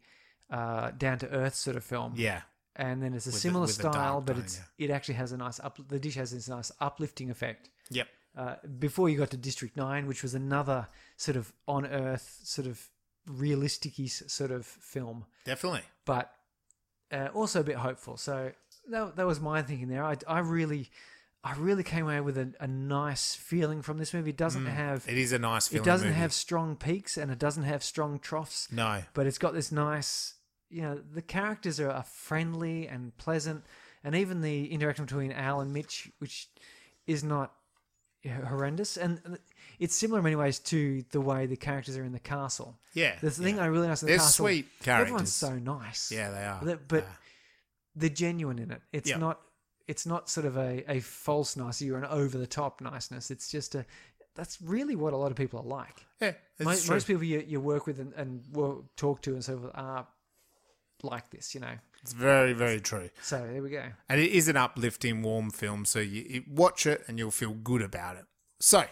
uh, 0.51 0.91
down 0.91 1.19
to 1.19 1.30
earth 1.30 1.55
sort 1.55 1.77
of 1.77 1.85
film. 1.85 2.13
yeah. 2.17 2.41
And 2.75 3.01
then 3.01 3.13
it's 3.13 3.27
a 3.27 3.31
the- 3.31 3.38
similar 3.38 3.65
the 3.67 3.71
style, 3.71 4.19
but 4.19 4.34
tone, 4.34 4.41
it's 4.43 4.59
it 4.77 4.89
actually 4.89 5.13
has 5.13 5.31
a 5.31 5.38
nice 5.38 5.57
up. 5.61 5.80
The 5.88 5.99
dish 5.99 6.15
has 6.15 6.31
this 6.31 6.49
nice 6.49 6.69
uplifting 6.81 7.30
effect. 7.30 7.69
Yep. 7.91 8.07
Uh, 8.35 8.55
before 8.77 9.07
you 9.07 9.17
got 9.17 9.30
to 9.31 9.38
District 9.38 9.77
Nine, 9.77 10.05
which 10.05 10.21
was 10.21 10.34
another 10.34 10.88
sort 11.15 11.38
of 11.38 11.53
on 11.65 11.85
earth, 11.85 12.41
sort 12.43 12.67
of 12.67 12.89
realistic 13.25 13.93
sort 14.09 14.51
of 14.51 14.65
film, 14.65 15.25
Definitely. 15.45 15.84
but 16.03 16.34
uh, 17.09 17.30
also 17.34 17.61
a 17.61 17.63
bit 17.63 17.77
hopeful. 17.77 18.17
So 18.17 18.51
that, 18.89 19.15
that 19.15 19.25
was 19.25 19.39
my 19.39 19.61
thinking 19.61 19.88
there. 19.88 20.03
I, 20.03 20.15
I 20.27 20.39
really, 20.39 20.89
I 21.45 21.53
really 21.55 21.83
came 21.83 22.05
away 22.05 22.21
with 22.21 22.37
a, 22.37 22.53
a 22.61 22.67
nice 22.67 23.35
feeling 23.35 23.81
from 23.81 23.97
this 23.97 24.13
movie. 24.13 24.29
It 24.29 24.37
doesn't 24.37 24.65
have, 24.65 25.05
Mm. 25.05 25.11
It 25.11 25.17
is 25.17 25.31
a 25.33 25.39
nice 25.39 25.67
film. 25.67 25.81
it 25.81 25.85
doesn't 25.85 26.13
have 26.13 26.31
strong 26.31 26.75
peaks 26.77 27.17
and 27.17 27.29
it 27.31 27.37
doesn't 27.39 27.63
have 27.63 27.83
strong 27.83 28.19
troughs, 28.19 28.69
no. 28.71 29.03
but 29.13 29.27
it's 29.27 29.37
got 29.37 29.53
this 29.53 29.71
nice, 29.71 30.35
you 30.69 30.81
know, 30.81 30.95
the 31.13 31.21
characters 31.21 31.79
are, 31.81 31.91
are 31.91 32.03
friendly 32.03 32.87
and 32.87 33.15
pleasant, 33.17 33.65
and 34.05 34.15
even 34.15 34.39
the 34.41 34.71
interaction 34.71 35.03
between 35.05 35.31
Al 35.33 35.59
and 35.59 35.73
Mitch, 35.73 36.09
which 36.19 36.47
is 37.07 37.23
not 37.25 37.51
horrendous, 38.47 38.95
and 38.95 39.19
it's 39.79 39.95
similar 39.95 40.19
in 40.19 40.23
many 40.23 40.35
ways 40.37 40.59
to 40.59 41.03
the 41.11 41.19
way 41.19 41.45
the 41.45 41.57
characters 41.57 41.97
are 41.97 42.05
in 42.05 42.13
the 42.13 42.19
castle. 42.19 42.77
Yeah. 42.93 43.15
The 43.19 43.31
thing 43.31 43.57
yeah. 43.57 43.63
I 43.63 43.65
really 43.65 43.87
like 43.89 44.01
in 44.01 44.05
the 44.05 44.11
They're 44.13 44.17
castle, 44.19 44.45
sweet 44.45 44.67
Everyone's 44.85 45.33
so 45.33 45.55
nice. 45.59 46.09
Yeah, 46.11 46.31
they 46.31 46.45
are. 46.45 46.59
But- 46.63 46.87
but- 46.87 47.03
Yeah. 47.03 47.09
they're 47.97 48.09
genuine 48.09 48.59
in 48.59 48.71
it. 48.71 48.81
It's 48.93 49.09
Yeah. 49.09 49.17
not 49.17 49.41
it's 49.88 50.05
not 50.05 50.30
sort 50.30 50.45
of 50.45 50.57
a, 50.57 50.84
a 50.91 50.99
false 50.99 51.55
niceness 51.57 51.91
or 51.91 51.97
an 51.97 52.05
over 52.05 52.38
the 52.38 52.47
top 52.47 52.81
niceness. 52.81 53.31
It's 53.31 53.49
just 53.49 53.76
a 53.76 53.85
that's 54.35 54.61
really 54.61 54.95
what 54.95 55.14
a 55.14 55.18
lot 55.18 55.31
of 55.31 55.38
people 55.38 55.60
are 55.60 55.64
like. 55.64 56.05
yeah, 56.19 56.31
Most, 56.60 56.89
most 56.89 57.05
people 57.07 57.23
you, 57.23 57.43
you 57.45 57.60
work 57.60 57.85
with 57.85 57.99
and, 57.99 58.14
and 58.14 58.43
talk 58.95 59.22
to 59.22 59.34
and 59.34 59.43
so 59.43 59.60
forth 59.60 59.72
are 59.76 60.07
like 61.03 61.30
this, 61.30 61.53
you 61.53 61.61
know. 61.61 61.76
It's 62.01 62.14
very, 62.14 62.53
very 62.53 62.80
true. 62.80 63.10
So 63.22 63.45
there 63.51 63.61
we 63.61 63.69
go. 63.69 63.84
And 64.10 64.19
it 64.19 64.31
is 64.31 64.47
an 64.47 64.57
uplifting, 64.57 65.22
warm 65.22 65.51
film, 65.51 65.85
so 65.85 65.99
you, 65.99 66.26
you 66.27 66.43
watch 66.49 66.85
it 66.85 67.03
and 67.07 67.19
you'll 67.19 67.31
feel 67.31 67.53
good 67.53 67.81
about 67.81 68.18
it. 68.18 68.26
So, 68.60 68.85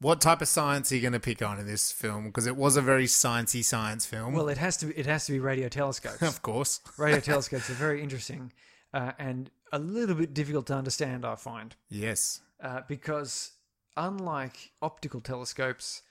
what 0.00 0.20
type 0.20 0.42
of 0.42 0.48
science 0.48 0.92
are 0.92 0.96
you 0.96 1.02
going 1.02 1.12
to 1.12 1.20
pick 1.20 1.40
on 1.40 1.58
in 1.58 1.66
this 1.66 1.90
film? 1.90 2.24
Because 2.24 2.46
it 2.46 2.56
was 2.56 2.76
a 2.76 2.82
very 2.82 3.06
sciencey 3.06 3.64
science 3.64 4.06
film. 4.06 4.34
Well, 4.34 4.48
it 4.48 4.58
has 4.58 4.76
to 4.78 4.98
it 4.98 5.06
has 5.06 5.26
to 5.26 5.32
be 5.32 5.38
radio 5.38 5.68
telescopes. 5.68 6.22
of 6.22 6.42
course. 6.42 6.80
radio 6.98 7.20
telescopes 7.20 7.70
are 7.70 7.74
very 7.74 8.02
interesting 8.02 8.52
uh, 8.92 9.12
and 9.18 9.50
a 9.72 9.78
little 9.78 10.14
bit 10.14 10.34
difficult 10.34 10.66
to 10.68 10.74
understand. 10.74 11.24
I 11.24 11.34
find. 11.36 11.74
Yes. 11.88 12.40
uh, 12.62 12.80
because 12.88 13.52
unlike 13.96 14.72
optical 14.82 15.20
telescopes, 15.20 16.02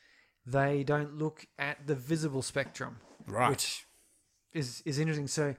they 0.45 0.83
don't 0.83 1.17
look 1.17 1.45
at 1.59 1.87
the 1.87 1.95
visible 1.95 2.41
spectrum, 2.41 2.97
Right. 3.25 3.49
which 3.49 3.85
is 4.53 4.81
is 4.85 4.97
interesting. 4.99 5.27
So, 5.27 5.55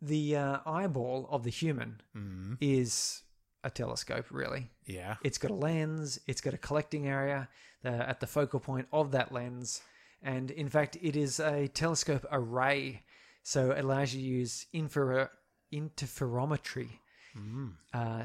the 0.00 0.36
uh, 0.36 0.58
eyeball 0.66 1.28
of 1.30 1.44
the 1.44 1.50
human 1.50 2.00
Mm, 2.16 2.56
is 2.60 3.22
a 3.64 3.70
telescope. 3.70 4.26
Really, 4.30 4.70
yeah. 4.86 5.16
it's 5.22 5.38
got 5.38 5.50
a 5.50 5.54
lens, 5.54 6.18
it's 6.26 6.40
got 6.40 6.54
a 6.54 6.58
collecting 6.58 7.06
area 7.06 7.48
uh, 7.84 7.88
at 7.88 8.20
the 8.20 8.26
focal 8.26 8.60
point 8.60 8.88
of 8.92 9.12
that 9.12 9.32
lens, 9.32 9.80
and 10.22 10.50
in 10.50 10.68
fact, 10.68 10.96
it 11.00 11.16
is 11.16 11.40
a 11.40 11.68
telescope 11.68 12.26
array. 12.30 13.02
So 13.44 13.70
it 13.72 13.84
allows 13.84 14.14
you 14.14 14.20
to 14.22 14.26
use 14.26 14.66
infra 14.72 15.30
interferometry 15.72 16.98
Mm. 17.36 17.72
uh, 17.94 18.24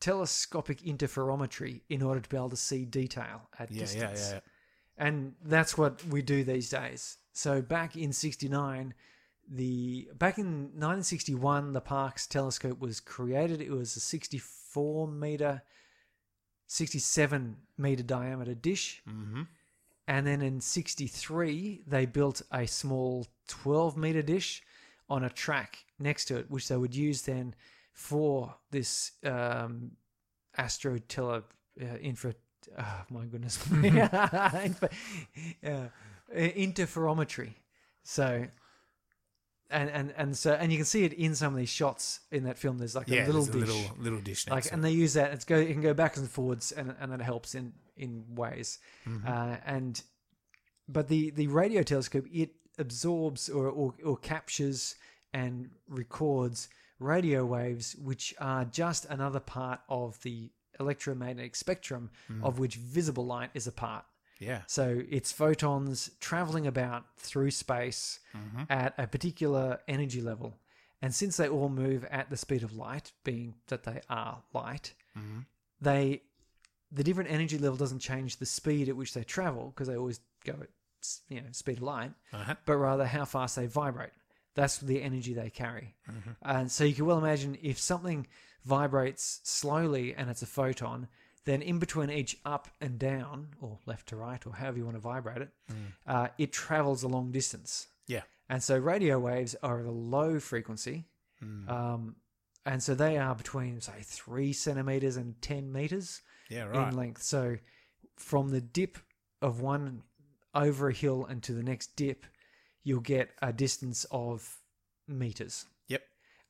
telescopic 0.00 0.80
interferometry 0.82 1.82
in 1.88 2.02
order 2.02 2.20
to 2.20 2.28
be 2.28 2.36
able 2.36 2.50
to 2.50 2.56
see 2.56 2.84
detail 2.84 3.48
at 3.58 3.70
Yeah, 3.70 3.76
yeah, 3.78 3.80
distance. 4.10 4.30
yeah. 4.32 4.40
And 4.96 5.34
that's 5.44 5.78
what 5.78 6.04
we 6.06 6.22
do 6.22 6.42
these 6.44 6.68
days. 6.68 7.18
So 7.32 7.62
back 7.62 7.96
in 7.96 8.12
69, 8.12 8.94
the 9.48 10.08
back 10.18 10.38
in 10.38 10.70
1961, 10.74 11.72
the 11.72 11.80
Parkes 11.80 12.26
telescope 12.26 12.80
was 12.80 12.98
created. 13.00 13.60
It 13.60 13.70
was 13.70 13.96
a 13.96 14.00
64 14.00 15.06
meter, 15.08 15.62
67 16.66 17.56
meter 17.76 18.02
diameter 18.02 18.54
dish. 18.54 19.02
Mm-hmm. 19.08 19.42
And 20.06 20.26
then 20.26 20.42
in 20.42 20.60
63, 20.60 21.82
they 21.86 22.06
built 22.06 22.42
a 22.50 22.66
small 22.66 23.26
12 23.46 23.96
meter 23.96 24.22
dish 24.22 24.62
on 25.08 25.22
a 25.24 25.30
track 25.30 25.84
next 25.98 26.26
to 26.26 26.36
it, 26.38 26.50
which 26.50 26.68
they 26.68 26.76
would 26.76 26.94
use 26.94 27.22
then 27.22 27.54
for 27.92 28.54
this 28.70 29.12
um, 29.24 29.92
astro 30.56 30.98
tele 30.98 31.42
uh, 31.80 31.84
infra. 32.00 32.34
Oh, 32.78 33.02
my 33.10 33.24
goodness. 33.24 33.58
Uh, 35.64 35.88
interferometry. 36.34 37.54
So. 38.02 38.46
And, 39.70 39.90
and 39.90 40.14
and 40.16 40.34
so 40.34 40.52
and 40.54 40.72
you 40.72 40.78
can 40.78 40.86
see 40.86 41.04
it 41.04 41.12
in 41.12 41.34
some 41.34 41.52
of 41.52 41.58
these 41.58 41.68
shots 41.68 42.20
in 42.30 42.44
that 42.44 42.56
film. 42.56 42.78
There's 42.78 42.94
like 42.94 43.06
Yeah, 43.06 43.26
a 43.26 43.26
little 43.26 43.44
dish, 43.44 43.54
a 43.54 43.58
little, 43.58 43.96
little 43.98 44.20
dish 44.20 44.48
like 44.48 44.64
to 44.64 44.72
and 44.72 44.82
they 44.82 44.92
use 44.92 45.12
that 45.12 45.30
it's 45.34 45.44
go 45.44 45.56
it 45.58 45.70
can 45.72 45.82
go 45.82 45.92
backwards 45.92 46.20
and 46.22 46.30
forwards 46.30 46.72
and 46.72 46.94
and 46.98 47.12
that 47.12 47.20
helps 47.20 47.54
in 47.54 47.74
in 47.94 48.24
ways 48.34 48.78
Mm-hmm. 49.06 49.28
uh, 49.28 49.56
and 49.66 50.02
but 50.88 51.08
the 51.08 51.32
the 51.32 51.48
radio 51.48 51.82
telescope 51.82 52.24
it 52.32 52.52
absorbs 52.78 53.50
or, 53.50 53.68
or 53.68 53.92
or 54.02 54.16
captures 54.16 54.94
and 55.32 55.70
records 55.88 56.68
radio 56.98 57.44
waves 57.44 57.94
which 57.96 58.34
are 58.40 58.64
just 58.64 59.04
another 59.06 59.40
part 59.40 59.80
of 59.88 60.20
the 60.22 60.50
electromagnetic 60.80 61.54
spectrum 61.56 62.10
Mm. 62.30 62.42
of 62.44 62.58
which 62.58 62.76
visible 62.76 63.26
light 63.26 63.50
is 63.54 63.66
a 63.66 63.72
part 63.72 64.04
Yeah. 64.40 64.62
so 64.66 65.02
it's 65.10 65.32
photons 65.32 66.10
traveling 66.20 66.66
about 66.66 67.04
through 67.16 67.50
space 67.50 68.20
at 68.68 68.94
a 68.98 69.06
particular 69.06 69.80
energy 69.88 70.20
level. 70.20 70.54
And 71.02 71.14
since 71.14 71.36
they 71.36 71.48
all 71.48 71.68
move 71.68 72.04
at 72.06 72.28
the 72.30 72.36
speed 72.36 72.62
of 72.64 72.72
light, 72.74 73.12
being 73.24 73.54
that 73.68 73.84
they 73.84 74.00
are 74.08 74.42
light, 74.52 74.94
they 75.80 76.22
the 76.90 77.04
different 77.04 77.30
energy 77.30 77.58
level 77.58 77.76
doesn't 77.76 77.98
change 77.98 78.36
the 78.38 78.46
speed 78.46 78.88
at 78.88 78.96
which 78.96 79.12
they 79.14 79.22
travel 79.22 79.66
because 79.70 79.88
they 79.88 79.96
always 79.96 80.20
go 80.44 80.54
at 80.62 80.68
you 81.28 81.40
know 81.40 81.46
speed 81.52 81.76
of 81.78 81.82
light, 81.82 82.12
Uh-huh. 82.32 82.54
but 82.64 82.76
rather 82.76 83.06
how 83.06 83.24
fast 83.24 83.56
they 83.56 83.66
vibrate. 83.66 84.10
That's 84.58 84.78
the 84.78 85.00
energy 85.02 85.34
they 85.34 85.50
carry. 85.50 85.94
And 86.42 86.70
so 86.70 86.82
you 86.84 86.94
can 86.94 87.06
well 87.06 87.18
imagine 87.18 87.56
if 87.62 87.78
something 87.78 88.26
vibrates 88.64 89.40
slowly 89.44 90.14
and 90.14 90.28
it's 90.28 90.42
a 90.42 90.46
photon, 90.46 91.08
then 91.44 91.62
in 91.62 91.78
between 91.78 92.10
each 92.10 92.36
up 92.44 92.68
and 92.80 92.98
down, 92.98 93.48
or 93.60 93.78
left 93.86 94.08
to 94.08 94.16
right, 94.16 94.44
or 94.46 94.52
however 94.54 94.78
you 94.78 94.84
want 94.84 94.96
to 94.96 95.00
vibrate 95.00 95.42
it, 95.42 95.50
uh, 96.06 96.28
it 96.38 96.52
travels 96.52 97.02
a 97.04 97.08
long 97.08 97.30
distance. 97.30 97.86
Yeah. 98.06 98.22
And 98.48 98.62
so 98.62 98.76
radio 98.76 99.18
waves 99.18 99.54
are 99.62 99.80
at 99.80 99.86
a 99.86 99.90
low 99.90 100.40
frequency, 100.40 101.06
Mm. 101.42 101.68
um, 101.70 102.16
and 102.66 102.82
so 102.82 102.94
they 102.96 103.16
are 103.16 103.34
between 103.34 103.80
say 103.80 104.00
three 104.02 104.52
centimeters 104.52 105.16
and 105.16 105.40
ten 105.40 105.70
meters 105.72 106.20
Yeah, 106.50 106.64
right. 106.64 106.88
in 106.92 106.96
length. 106.96 107.22
So 107.22 107.58
from 108.16 108.50
the 108.50 108.60
dip 108.60 108.98
of 109.40 109.60
one 109.60 110.02
over 110.52 110.88
a 110.88 110.92
hill 110.92 111.24
and 111.24 111.40
to 111.44 111.52
the 111.52 111.62
next 111.62 111.94
dip, 111.94 112.26
you'll 112.88 113.00
get 113.16 113.26
a 113.42 113.52
distance 113.52 114.06
of 114.10 114.38
meters. 115.06 115.66
Yep. 115.88 116.02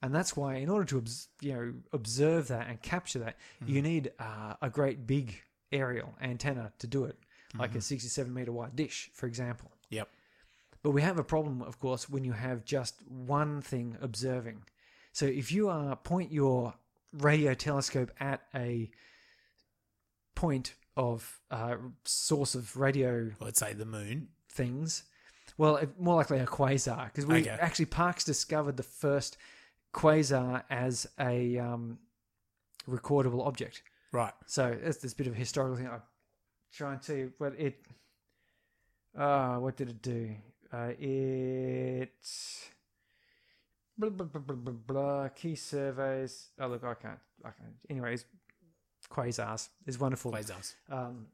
And 0.03 0.15
that's 0.15 0.37
why, 0.37 0.55
in 0.65 0.69
order 0.69 0.85
to 0.93 1.05
you 1.41 1.53
know 1.55 1.75
observe 1.93 2.49
that 2.49 2.69
and 2.69 2.81
capture 2.81 3.19
that, 3.25 3.37
Mm-hmm. 3.63 3.73
you 3.75 3.83
need 3.83 4.05
uh, 4.19 4.55
a 4.63 4.71
great 4.71 5.07
big 5.07 5.27
aerial 5.73 6.15
antenna 6.21 6.73
to 6.79 6.87
do 6.87 7.05
it, 7.11 7.17
like 7.59 7.71
Mm-hmm. 7.71 7.79
a 7.79 7.83
67 7.83 8.33
meter 8.39 8.53
wide 8.53 8.77
dish, 8.77 9.11
for 9.13 9.27
example. 9.27 9.71
Yep. 9.91 10.09
But 10.83 10.93
we 10.93 11.03
have 11.03 11.19
a 11.19 11.25
problem, 11.25 11.61
of 11.63 11.81
course, 11.81 12.09
when 12.09 12.23
you 12.25 12.33
have 12.33 12.65
just 12.65 12.95
one 13.09 13.61
thing 13.63 13.97
observing. 14.01 14.59
So 15.13 15.27
if 15.27 15.51
you 15.51 15.69
uh, 15.71 15.97
point 15.97 16.31
your 16.31 16.75
radio 17.13 17.53
telescope 17.55 18.11
at 18.21 18.43
a 18.55 18.91
point 20.35 20.75
of 20.97 21.41
uh, 21.51 21.77
source 22.05 22.55
of 22.55 22.77
radio 22.77 23.31
Let's 23.41 23.59
say 23.61 23.73
the 23.73 23.85
moon. 23.87 24.29
things, 24.49 25.03
well, 25.59 25.77
it- 25.77 26.01
more 26.01 26.15
likely 26.17 26.39
a 26.39 26.47
quasar, 26.47 27.07
because 27.07 27.27
we 27.27 27.41
Okay. 27.41 27.51
actually 27.51 27.87
Parkes 27.87 28.25
discovered 28.25 28.77
the 28.79 28.83
first 28.83 29.37
quasar 29.93 30.63
as 30.71 31.07
a 31.21 31.59
um, 31.59 31.99
recordable 32.89 33.47
object. 33.47 33.83
Right. 34.13 34.33
So 34.47 34.75
that's 34.83 34.99
this 34.99 35.13
bit 35.13 35.27
of 35.27 35.35
a 35.35 35.37
historical 35.37 35.77
thing. 35.77 35.89
I'm 35.89 36.03
trying 36.73 37.01
to 37.01 37.33
what 37.39 37.53
it. 37.59 37.85
Uh, 39.17 39.57
what 39.59 39.77
did 39.77 39.89
it 39.91 40.01
do? 40.01 40.35
Uh, 40.73 40.93
it. 40.99 42.15
Blah, 43.99 44.11
blah, 44.11 44.27
blah, 44.27 44.41
blah, 44.41 44.57
blah, 44.57 44.73
blah, 44.73 45.29
key 45.31 45.57
surveys. 45.57 46.51
Oh 46.61 46.69
look, 46.69 46.85
I 46.85 46.95
can't. 46.95 47.19
I 47.45 47.51
can't. 47.51 47.75
Anyways, 47.91 48.25
quasars 49.11 49.69
is 49.87 49.99
wonderful. 49.99 50.31
Quasars. 50.33 50.75
Um, 50.89 51.27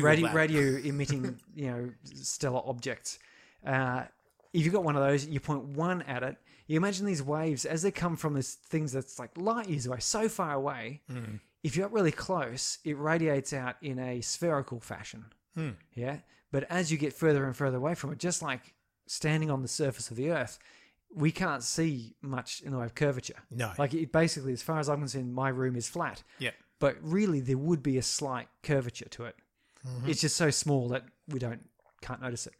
radio, 0.00 0.32
radio 0.32 0.62
emitting, 0.84 1.38
you 1.54 1.66
know, 1.70 1.90
stellar 2.14 2.62
objects. 2.64 3.18
Uh, 3.66 4.04
if 4.52 4.64
you've 4.64 4.74
got 4.74 4.84
one 4.84 4.96
of 4.96 5.02
those, 5.02 5.26
you 5.26 5.40
point 5.40 5.64
one 5.64 6.02
at 6.02 6.22
it. 6.22 6.36
You 6.66 6.76
imagine 6.76 7.06
these 7.06 7.22
waves 7.22 7.64
as 7.64 7.82
they 7.82 7.90
come 7.90 8.16
from 8.16 8.34
this 8.34 8.54
things 8.54 8.92
that's 8.92 9.18
like 9.18 9.30
light 9.36 9.68
years 9.68 9.86
away, 9.86 9.98
so 10.00 10.28
far 10.28 10.54
away. 10.54 11.00
Mm. 11.10 11.40
If 11.62 11.76
you're 11.76 11.86
up 11.86 11.92
really 11.92 12.12
close, 12.12 12.78
it 12.84 12.98
radiates 12.98 13.52
out 13.52 13.76
in 13.82 13.98
a 13.98 14.20
spherical 14.20 14.80
fashion. 14.80 15.26
Hmm. 15.54 15.70
Yeah, 15.94 16.18
but 16.50 16.64
as 16.70 16.90
you 16.90 16.98
get 16.98 17.12
further 17.12 17.44
and 17.44 17.54
further 17.56 17.76
away 17.76 17.94
from 17.94 18.10
it, 18.12 18.18
just 18.18 18.42
like 18.42 18.74
standing 19.06 19.50
on 19.50 19.62
the 19.62 19.68
surface 19.68 20.10
of 20.10 20.16
the 20.16 20.30
Earth, 20.30 20.58
we 21.14 21.30
can't 21.30 21.62
see 21.62 22.14
much 22.22 22.62
in 22.62 22.72
the 22.72 22.78
way 22.78 22.86
of 22.86 22.94
curvature. 22.94 23.36
No. 23.50 23.70
Like 23.78 23.92
it 23.94 24.12
basically, 24.12 24.52
as 24.54 24.62
far 24.62 24.78
as 24.80 24.88
I'm 24.88 25.00
concerned, 25.00 25.34
my 25.34 25.50
room 25.50 25.76
is 25.76 25.86
flat 25.88 26.22
Yep. 26.38 26.54
but 26.80 26.96
really 27.02 27.40
there 27.40 27.58
would 27.58 27.82
be 27.82 27.98
a 27.98 28.02
slight 28.02 28.48
curvature 28.62 29.08
to 29.10 29.24
it. 29.26 29.36
It's 30.06 30.20
just 30.20 30.36
so 30.36 30.50
small 30.50 30.88
that 30.88 31.04
we 31.28 31.38
don't 31.38 31.68
can't 32.00 32.20
notice 32.22 32.46
it. 32.46 32.54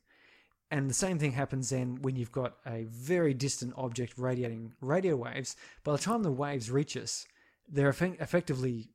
And 0.70 0.89
the 0.89 0.94
same 0.94 1.19
thing 1.19 1.32
happens 1.32 1.69
then 1.70 1.99
when 2.03 2.16
you've 2.16 2.32
got 2.32 2.57
a 2.66 2.85
very 2.85 3.35
distant 3.35 3.74
object 3.77 4.15
radiating 4.16 4.73
radio 4.81 5.15
waves. 5.16 5.55
By 5.85 5.93
the 5.93 5.99
time 5.99 6.23
the 6.23 6.32
waves 6.32 6.70
reach 6.70 6.97
us, 6.97 7.27
they're 7.69 7.93
effe- 7.93 8.20
effectively 8.20 8.89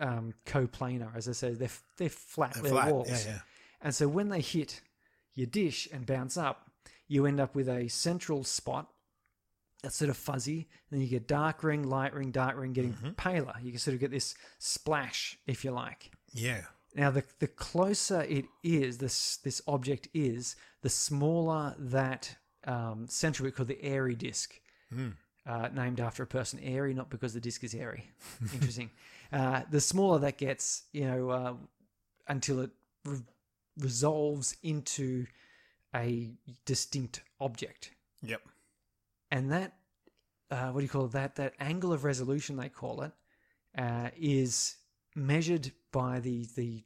um, 0.00 0.34
coplanar, 0.46 1.16
as 1.16 1.28
I 1.28 1.32
said. 1.32 1.58
They're 1.58 1.68
they're 1.96 2.08
flat, 2.10 2.54
They're 2.54 2.62
they're 2.64 2.72
flat. 2.72 2.92
walls. 2.92 3.08
Yeah, 3.08 3.32
yeah. 3.32 3.38
And 3.80 3.94
so 3.94 4.06
when 4.08 4.28
they 4.28 4.40
hit 4.40 4.80
your 5.34 5.46
dish 5.46 5.88
and 5.92 6.04
bounce 6.06 6.36
up, 6.36 6.70
you 7.08 7.26
end 7.26 7.40
up 7.40 7.54
with 7.54 7.68
a 7.68 7.88
central 7.88 8.44
spot 8.44 8.88
that's 9.82 9.96
sort 9.96 10.10
of 10.10 10.16
fuzzy. 10.16 10.68
And 10.90 10.98
then 10.98 11.00
you 11.00 11.06
get 11.06 11.26
dark 11.28 11.62
ring, 11.64 11.82
light 11.88 12.14
ring, 12.14 12.30
dark 12.30 12.56
ring 12.58 12.72
getting 12.72 12.92
Mm-hmm. 12.94 13.10
paler. 13.12 13.54
You 13.62 13.70
can 13.72 13.78
sort 13.80 13.94
of 13.94 14.00
get 14.00 14.10
this 14.10 14.34
splash, 14.58 15.38
if 15.46 15.64
you 15.64 15.70
like. 15.70 16.10
Yeah. 16.32 16.62
Now, 16.94 17.10
the, 17.10 17.24
the 17.40 17.48
closer 17.48 18.22
it 18.22 18.44
is, 18.62 18.98
this 18.98 19.38
this 19.38 19.60
object 19.66 20.08
is, 20.14 20.56
the 20.82 20.88
smaller 20.88 21.74
that 21.78 22.36
um, 22.66 23.06
central 23.08 23.44
we 23.46 23.50
call 23.50 23.66
the 23.66 23.82
airy 23.82 24.14
disk, 24.14 24.60
uh, 25.46 25.68
named 25.74 25.98
after 26.00 26.22
a 26.22 26.26
person. 26.26 26.60
Airy, 26.62 26.94
not 26.94 27.10
because 27.10 27.34
the 27.34 27.40
disk 27.40 27.64
is 27.64 27.74
airy. 27.74 28.10
Interesting. 28.52 28.90
Uh, 29.32 29.62
the 29.68 29.80
smaller 29.80 30.20
that 30.20 30.38
gets, 30.38 30.84
you 30.92 31.04
know, 31.06 31.30
uh, 31.30 31.54
until 32.28 32.60
it 32.60 32.70
re- 33.04 33.18
resolves 33.80 34.54
into 34.62 35.26
a 35.92 36.30
distinct 36.66 37.22
object, 37.40 37.90
Yep. 38.22 38.42
and 39.32 39.50
that 39.50 39.72
uh, 40.52 40.68
what 40.70 40.80
do 40.80 40.84
you 40.84 40.88
call 40.90 41.06
it? 41.06 41.12
that 41.12 41.34
that 41.36 41.54
angle 41.58 41.92
of 41.92 42.04
resolution 42.04 42.56
they 42.56 42.68
call 42.68 43.02
it 43.02 43.12
uh, 43.76 44.10
is 44.16 44.76
measured 45.14 45.72
by 45.92 46.20
the 46.20 46.46
the 46.56 46.84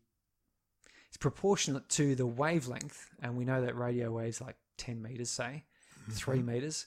it's 1.09 1.17
proportionate 1.17 1.89
to 1.89 2.15
the 2.15 2.27
wavelength 2.27 3.11
and 3.23 3.37
we 3.37 3.45
know 3.45 3.63
that 3.63 3.77
radio 3.77 4.11
waves 4.13 4.41
like 4.41 4.57
10 4.77 5.01
meters 5.03 5.31
say 5.31 5.65
3 6.11 6.43
meters 6.43 6.87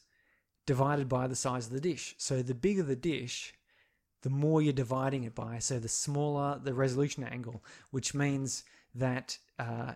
divided 0.68 1.09
by 1.09 1.27
the 1.27 1.35
size 1.35 1.65
of 1.68 1.73
the 1.73 1.81
dish 1.81 2.15
so 2.18 2.41
the 2.41 2.53
bigger 2.53 2.84
the 2.84 2.95
dish 2.95 3.53
the 4.22 4.30
more 4.30 4.61
you're 4.61 4.72
dividing 4.73 5.23
it 5.23 5.34
by 5.34 5.57
so 5.57 5.80
the 5.80 5.88
smaller 5.89 6.59
the 6.63 6.73
resolution 6.73 7.23
angle 7.23 7.63
which 7.89 8.13
means 8.13 8.63
that 8.93 9.38
uh, 9.57 9.93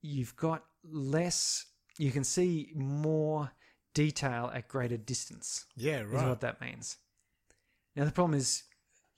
you've 0.00 0.34
got 0.36 0.64
less 0.90 1.66
you 1.98 2.10
can 2.10 2.24
see 2.24 2.72
more 2.74 3.50
detail 3.92 4.50
at 4.54 4.68
greater 4.68 4.96
distance 4.96 5.66
Yeah, 5.76 6.00
is 6.00 6.06
right. 6.08 6.28
what 6.28 6.40
that 6.40 6.60
means. 6.60 6.96
Now 7.96 8.04
the 8.04 8.12
problem 8.12 8.38
is 8.38 8.62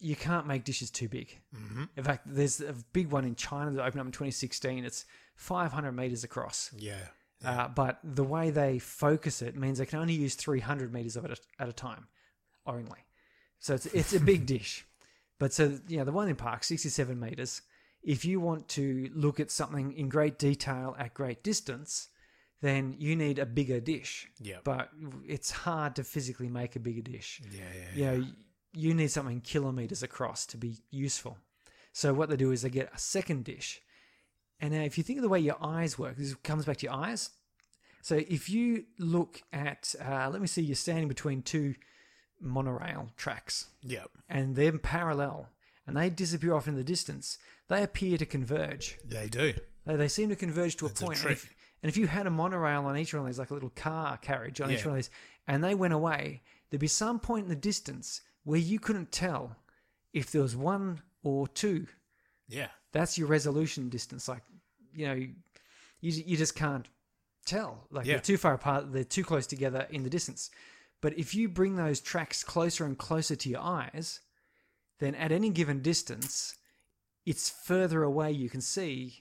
you 0.02 0.16
can't 0.16 0.46
make 0.46 0.64
dishes 0.64 0.90
too 0.90 1.08
big. 1.08 1.38
mm-hmm. 1.54 1.84
In 1.96 2.04
fact, 2.04 2.26
there's 2.26 2.60
a 2.60 2.74
big 2.92 3.10
one 3.10 3.24
in 3.24 3.34
China 3.34 3.70
that 3.70 3.82
opened 3.82 4.00
up 4.00 4.06
in 4.06 4.12
2016. 4.12 4.84
It's 4.84 5.04
500 5.36 5.92
meters 5.92 6.24
across. 6.24 6.70
Yeah. 6.76 6.96
Uh, 7.44 7.68
but 7.68 7.98
the 8.04 8.24
way 8.24 8.50
they 8.50 8.78
focus 8.78 9.42
it 9.42 9.56
means 9.56 9.78
they 9.78 9.86
can 9.86 9.98
only 9.98 10.14
use 10.14 10.34
300 10.34 10.92
meters 10.92 11.16
of 11.16 11.24
it 11.24 11.40
at 11.58 11.68
a 11.68 11.72
time, 11.72 12.06
only. 12.66 13.00
So 13.58 13.74
it's 13.74 13.86
it's 13.86 14.12
a 14.12 14.20
big 14.20 14.46
dish. 14.54 14.86
But 15.38 15.52
so 15.52 15.78
you 15.88 15.98
know 15.98 16.04
the 16.04 16.12
one 16.12 16.28
in 16.28 16.36
Parkes, 16.36 16.68
67 16.68 17.18
meters. 17.18 17.62
If 18.02 18.24
you 18.24 18.40
want 18.40 18.68
to 18.68 19.10
look 19.14 19.40
at 19.40 19.50
something 19.50 19.92
in 19.92 20.08
great 20.08 20.38
detail 20.38 20.96
at 20.98 21.14
great 21.14 21.42
distance, 21.42 22.08
then 22.60 22.94
you 22.98 23.16
need 23.16 23.38
a 23.38 23.46
bigger 23.46 23.80
dish. 23.80 24.28
Yeah. 24.40 24.58
But 24.64 24.90
it's 25.26 25.50
hard 25.50 25.96
to 25.96 26.04
physically 26.04 26.48
make 26.48 26.76
a 26.76 26.80
bigger 26.80 27.02
dish 27.02 27.40
Yeah, 27.50 27.60
yeah, 27.74 27.94
you 27.94 28.04
know, 28.18 28.26
you 28.72 28.94
need 28.94 29.10
something 29.10 29.40
kilometers 29.40 30.02
across 30.02 30.46
to 30.46 30.56
be 30.56 30.78
useful. 30.90 31.38
So 31.92 32.14
what 32.14 32.30
they 32.30 32.36
do 32.36 32.52
is 32.52 32.62
they 32.62 32.70
get 32.70 32.90
a 32.94 32.98
second 32.98 33.44
dish. 33.44 33.80
And 34.60 34.72
now 34.72 34.82
if 34.82 34.96
you 34.96 35.04
think 35.04 35.18
of 35.18 35.22
the 35.22 35.28
way 35.28 35.40
your 35.40 35.58
eyes 35.60 35.98
work, 35.98 36.16
this 36.16 36.34
comes 36.36 36.64
back 36.64 36.78
to 36.78 36.86
your 36.86 36.94
eyes. 36.94 37.30
So 38.00 38.16
if 38.16 38.48
you 38.48 38.84
look 38.98 39.42
at, 39.52 39.94
uh, 40.04 40.28
let 40.30 40.40
me 40.40 40.46
see, 40.46 40.62
you're 40.62 40.74
standing 40.74 41.08
between 41.08 41.42
two 41.42 41.74
monorail 42.40 43.10
tracks 43.16 43.66
Yep. 43.82 44.10
and 44.28 44.56
they're 44.56 44.76
parallel 44.78 45.48
and 45.86 45.96
they 45.96 46.10
disappear 46.10 46.54
off 46.54 46.66
in 46.68 46.74
the 46.76 46.84
distance, 46.84 47.38
they 47.68 47.82
appear 47.82 48.18
to 48.18 48.26
converge. 48.26 48.98
They 49.04 49.28
do. 49.28 49.54
They, 49.84 49.96
they 49.96 50.08
seem 50.08 50.28
to 50.30 50.36
converge 50.36 50.76
to 50.76 50.86
a 50.86 50.88
That's 50.88 51.00
a 51.02 51.04
point. 51.04 51.22
and, 51.22 51.30
if, 51.32 51.54
and 51.82 51.88
if 51.90 51.96
you 51.96 52.06
had 52.06 52.26
a 52.26 52.30
monorail 52.30 52.86
on 52.86 52.96
each 52.96 53.12
one 53.14 53.22
of 53.22 53.26
these, 53.26 53.38
like 53.38 53.50
a 53.50 53.54
little 53.54 53.70
car 53.70 54.16
carriage 54.16 54.60
on 54.60 54.70
each 54.70 54.84
one 54.84 54.92
of 54.92 54.96
these, 54.96 55.10
and 55.46 55.62
they 55.62 55.74
went 55.74 55.92
away, 55.92 56.42
there'd 56.70 56.80
be 56.80 56.86
some 56.86 57.18
point 57.18 57.44
in 57.44 57.48
the 57.48 57.56
distance 57.56 58.20
where 58.44 58.58
you 58.58 58.78
couldn't 58.78 59.12
tell 59.12 59.56
if 60.12 60.30
there 60.30 60.42
was 60.42 60.56
one 60.56 61.00
or 61.22 61.46
two. 61.48 61.86
Yeah. 62.48 62.68
That's 62.92 63.16
your 63.16 63.28
resolution 63.28 63.88
distance. 63.88 64.28
Like, 64.28 64.42
you 64.94 65.06
know, 65.06 65.14
you, 65.14 65.32
you 66.00 66.36
just 66.36 66.54
can't 66.54 66.86
tell. 67.46 67.86
Like, 67.90 68.06
Yeah. 68.06 68.14
they're 68.14 68.20
too 68.22 68.36
far 68.36 68.54
apart, 68.54 68.92
they're 68.92 69.04
too 69.04 69.24
close 69.24 69.46
together 69.46 69.86
in 69.90 70.02
the 70.02 70.10
distance. 70.10 70.50
But 71.00 71.18
if 71.18 71.34
you 71.34 71.48
bring 71.48 71.76
those 71.76 72.00
tracks 72.00 72.44
closer 72.44 72.84
and 72.84 72.96
closer 72.98 73.34
to 73.36 73.48
your 73.48 73.60
eyes, 73.60 74.20
then 75.00 75.14
at 75.16 75.32
any 75.32 75.50
given 75.50 75.80
distance, 75.82 76.54
it's 77.26 77.50
further 77.50 78.02
away 78.02 78.30
you 78.32 78.48
can 78.50 78.60
see 78.60 79.20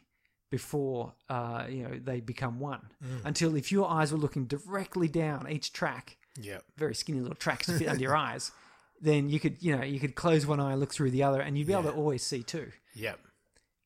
before 0.51 1.13
uh, 1.29 1.65
you 1.69 1.81
know 1.83 1.97
they 2.03 2.19
become 2.19 2.59
one. 2.59 2.89
Until 3.23 3.55
if 3.55 3.71
your 3.71 3.89
eyes 3.89 4.11
were 4.11 4.17
looking 4.17 4.45
directly 4.45 5.07
down 5.07 5.49
each 5.49 5.71
track, 5.71 6.17
yeah, 6.39 6.59
very 6.77 6.93
skinny 6.93 7.19
little 7.21 7.35
tracks 7.35 7.67
to 7.67 7.77
fit 7.77 7.87
under 7.87 8.01
your 8.01 8.15
eyes, 8.29 8.51
then 9.01 9.29
you 9.29 9.39
could 9.39 9.57
you 9.61 9.75
know 9.75 9.83
you 9.83 9.99
could 9.99 10.15
close 10.15 10.45
one 10.45 10.59
eye 10.59 10.71
and 10.71 10.79
look 10.79 10.93
through 10.93 11.11
the 11.11 11.23
other, 11.23 11.41
and 11.41 11.57
you'd 11.57 11.67
be 11.67 11.73
able 11.73 11.83
to 11.83 11.93
always 11.93 12.23
see 12.23 12.43
two. 12.43 12.71
Yep. 12.93 13.19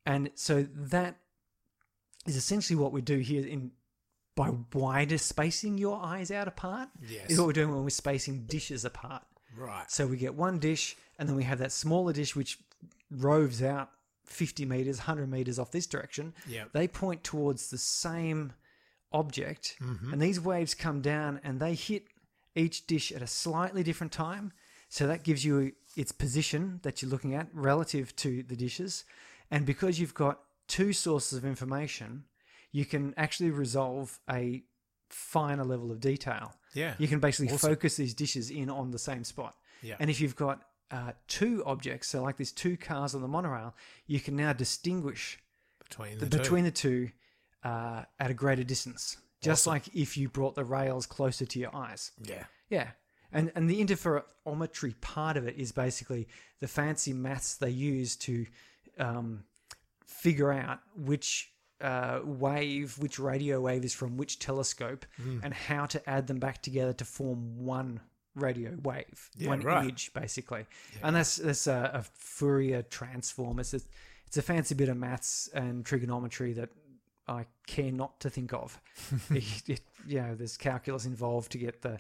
And 0.06 0.30
so 0.36 0.68
that 0.76 1.16
is 2.28 2.36
essentially 2.36 2.76
what 2.78 2.92
we 2.92 3.02
do 3.02 3.18
here 3.20 3.46
in 3.46 3.72
by 4.36 4.52
wider 4.74 5.18
spacing 5.18 5.78
your 5.78 6.00
eyes 6.04 6.30
out 6.32 6.48
apart. 6.48 6.90
Yes. 7.08 7.30
Is 7.30 7.38
what 7.40 7.48
we're 7.48 7.54
doing 7.54 7.74
when 7.74 7.84
we're 7.84 7.90
spacing 7.90 8.46
dishes 8.48 8.84
apart. 8.84 9.24
Right. 9.58 9.90
So 9.90 10.06
we 10.08 10.18
get 10.18 10.36
one 10.36 10.60
dish, 10.60 10.96
and 11.18 11.30
then 11.30 11.36
we 11.38 11.44
have 11.44 11.60
that 11.60 11.72
smaller 11.72 12.12
dish 12.12 12.36
which 12.36 12.60
roves 13.10 13.64
out 13.64 13.90
50 14.26 14.66
meters, 14.66 14.98
100 14.98 15.30
meters 15.32 15.58
off 15.58 15.72
this 15.72 15.88
direction. 15.88 16.34
Yep. 16.48 16.74
They 16.74 16.88
point 16.90 17.24
towards 17.24 17.70
the 17.70 17.78
same 17.78 18.52
object, 19.14 19.78
Mm-hmm. 19.82 20.12
and 20.14 20.22
these 20.22 20.42
waves 20.42 20.74
come 20.74 21.00
down 21.02 21.40
and 21.44 21.60
they 21.62 21.74
hit 21.74 22.04
each 22.56 22.86
dish 22.88 23.12
at 23.14 23.22
a 23.22 23.28
slightly 23.28 23.84
different 23.84 24.12
time. 24.12 24.52
So 24.90 25.08
that 25.08 25.24
gives 25.24 25.44
you 25.44 25.74
its 25.96 26.12
position 26.12 26.80
that 26.84 27.02
you're 27.02 27.12
looking 27.12 27.34
at 27.34 27.48
relative 27.54 28.16
to 28.18 28.44
the 28.44 28.56
dishes. 28.56 29.06
And 29.52 29.66
because 29.66 30.00
you've 30.00 30.14
got 30.14 30.40
two 30.68 30.94
sources 30.94 31.38
of 31.38 31.46
information, 31.46 32.24
you 32.72 32.86
can 32.86 33.14
actually 33.18 33.52
resolve 33.52 34.20
a 34.30 34.64
finer 35.10 35.64
level 35.64 35.92
of 35.92 36.00
detail. 36.00 36.54
Yeah. 36.74 36.96
You 36.98 37.08
can 37.08 37.20
basically 37.20 37.54
Awesome. 37.54 37.70
focus 37.70 37.96
these 37.96 38.14
dishes 38.14 38.50
in 38.50 38.70
on 38.70 38.92
the 38.92 39.00
same 39.00 39.24
spot. 39.24 39.56
Yeah. 39.82 39.96
And 40.00 40.10
if 40.10 40.20
you've 40.20 40.36
got 40.36 40.64
uh, 40.92 41.12
two 41.28 41.64
objects, 41.66 42.10
so 42.10 42.22
like 42.22 42.38
there's 42.38 42.52
two 42.52 42.78
cars 42.78 43.16
on 43.16 43.22
the 43.22 43.28
monorail, 43.28 43.76
you 44.08 44.20
can 44.20 44.36
now 44.36 44.54
distinguish 44.54 45.40
between 45.80 46.18
the, 46.18 46.26
the, 46.26 46.32
two. 46.32 46.38
between 46.44 46.64
the 46.64 46.72
two 46.72 47.10
uh, 47.64 48.04
at 48.20 48.32
a 48.32 48.34
greater 48.34 48.64
distance. 48.64 49.18
Just 49.42 49.64
Awesome. 49.68 49.74
like 49.74 49.96
if 49.96 50.18
you 50.18 50.28
brought 50.30 50.56
the 50.56 50.64
rails 50.64 51.06
closer 51.06 51.46
to 51.46 51.60
your 51.60 51.76
eyes. 51.76 52.12
Yeah. 52.22 52.44
Yeah. 52.70 52.90
And 53.36 53.52
and 53.56 53.70
the 53.70 53.84
interferometry 53.84 55.00
part 55.02 55.36
of 55.38 55.46
it 55.48 55.56
is 55.58 55.72
basically 55.72 56.28
the 56.62 56.68
fancy 56.68 57.14
maths 57.14 57.56
they 57.58 57.70
use 57.70 58.16
to 58.18 58.46
um, 58.98 59.44
figure 60.06 60.52
out 60.52 60.80
which 60.96 61.52
uh, 61.82 62.22
wave, 62.24 62.98
which 62.98 63.20
radio 63.20 63.60
wave 63.60 63.84
is 63.84 63.94
from 63.94 64.16
which 64.18 64.40
telescope, 64.40 65.06
Hmm. 65.18 65.40
and 65.44 65.54
how 65.54 65.86
to 65.88 66.10
add 66.10 66.28
them 66.28 66.40
back 66.40 66.62
together 66.62 66.94
to 66.94 67.06
form 67.06 67.58
one 67.66 68.00
radio 68.36 68.72
wave, 68.82 69.30
Yeah, 69.36 69.50
one 69.50 69.60
right. 69.62 69.84
image, 69.84 70.14
basically. 70.14 70.66
And 71.04 71.16
that's 71.16 71.36
that's 71.36 71.68
a, 71.68 71.92
a 71.94 72.04
Fourier 72.04 72.82
transform. 72.84 73.60
It's 73.60 73.74
a, 73.74 73.82
it's 74.28 74.38
a 74.38 74.42
fancy 74.42 74.76
bit 74.76 74.90
of 74.90 74.98
maths 74.98 75.50
and 75.54 75.86
trigonometry 75.86 76.54
that 76.54 76.70
I 77.28 77.46
care 77.68 77.92
not 77.92 78.20
to 78.22 78.30
think 78.30 78.54
of. 78.54 78.80
it, 79.30 79.44
it, 79.68 79.82
you 80.08 80.22
know, 80.22 80.36
there's 80.36 80.58
calculus 80.58 81.06
involved 81.06 81.52
to 81.52 81.58
get 81.58 81.82
the 81.82 82.00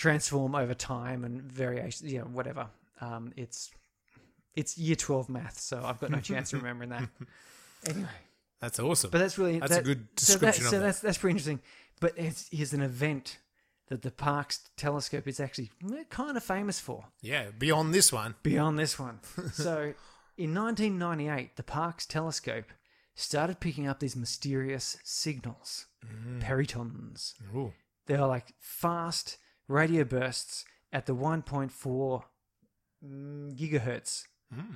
transform 0.00 0.54
over 0.54 0.72
time 0.74 1.24
and 1.24 1.42
variation, 1.42 2.08
you 2.08 2.18
know, 2.18 2.24
whatever. 2.24 2.66
Um, 3.00 3.32
it's 3.36 3.70
it's 4.56 4.76
year 4.78 4.96
twelve 4.96 5.28
math, 5.28 5.58
so 5.60 5.82
I've 5.84 6.00
got 6.00 6.10
no 6.10 6.20
chance 6.20 6.52
of 6.52 6.62
remembering 6.62 6.90
that. 6.90 7.08
Anyway, 7.88 8.08
That's 8.60 8.78
awesome. 8.78 9.08
but 9.10 9.18
that's 9.20 9.38
really 9.38 9.58
That's 9.58 9.72
a 9.72 9.76
that- 9.76 9.84
good 9.84 10.06
so 10.18 10.34
that- 10.34 10.40
description 10.52 10.64
So, 10.64 10.70
that. 10.72 10.84
that's 10.86 11.00
that's 11.00 11.16
pretty 11.18 11.32
interesting. 11.32 11.60
But 11.98 12.12
it's, 12.18 12.48
here's 12.52 12.74
an 12.74 12.82
event 12.82 13.38
that 13.88 14.02
the 14.02 14.10
Parkes 14.10 14.68
telescope 14.76 15.26
is 15.26 15.40
actually 15.40 15.70
kind 16.10 16.36
of 16.36 16.42
famous 16.42 16.78
for. 16.78 17.06
yeah. 17.22 17.46
Beyond 17.58 17.94
this 17.94 18.12
one. 18.12 18.34
Beyond 18.42 18.78
this 18.78 18.98
one, 18.98 19.20
so 19.52 19.94
in 20.36 20.54
1998, 20.54 21.56
the 21.56 21.62
Parkes 21.62 22.04
telescope 22.06 22.66
started 23.14 23.60
picking 23.60 23.86
up 23.88 23.98
these 24.00 24.14
mysterious 24.16 24.98
signals, 25.04 25.86
Mm. 26.06 26.42
perytons. 26.42 27.34
Ooh. 27.54 27.72
They 28.06 28.14
are 28.16 28.28
like 28.28 28.52
fast 28.58 29.38
radio 29.70 30.04
bursts 30.04 30.64
at 30.92 31.06
the 31.06 31.14
1.4 31.14 32.22
mm, 33.04 33.58
gigahertz 33.58 34.24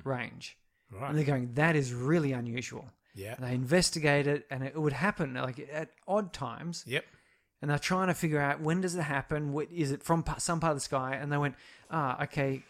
range. 0.04 0.56
Mm. 0.92 1.00
Right. 1.00 1.08
And 1.08 1.18
they're 1.18 1.24
going, 1.24 1.54
that 1.54 1.74
is 1.76 1.92
really 1.92 2.32
unusual. 2.32 2.86
yeah. 3.14 3.34
And 3.34 3.44
they 3.44 3.54
investigate 3.54 4.26
it, 4.26 4.46
and 4.50 4.62
it 4.62 4.80
would 4.80 4.92
happen 4.92 5.34
like 5.34 5.58
at 5.72 5.90
odd 6.06 6.32
times. 6.32 6.84
Yep. 6.86 7.04
And 7.60 7.70
they're 7.70 7.78
trying 7.78 8.08
to 8.08 8.14
figure 8.14 8.40
out 8.40 8.60
when 8.60 8.80
does 8.82 8.94
it 8.94 9.02
happen? 9.02 9.52
What, 9.52 9.72
is 9.72 9.90
it 9.90 10.02
from 10.02 10.22
some 10.38 10.60
part 10.60 10.72
of 10.72 10.76
the 10.76 10.80
sky? 10.82 11.18
And 11.20 11.32
they 11.32 11.38
went, 11.38 11.54
ah, 11.90 12.22
okay, 12.24 12.62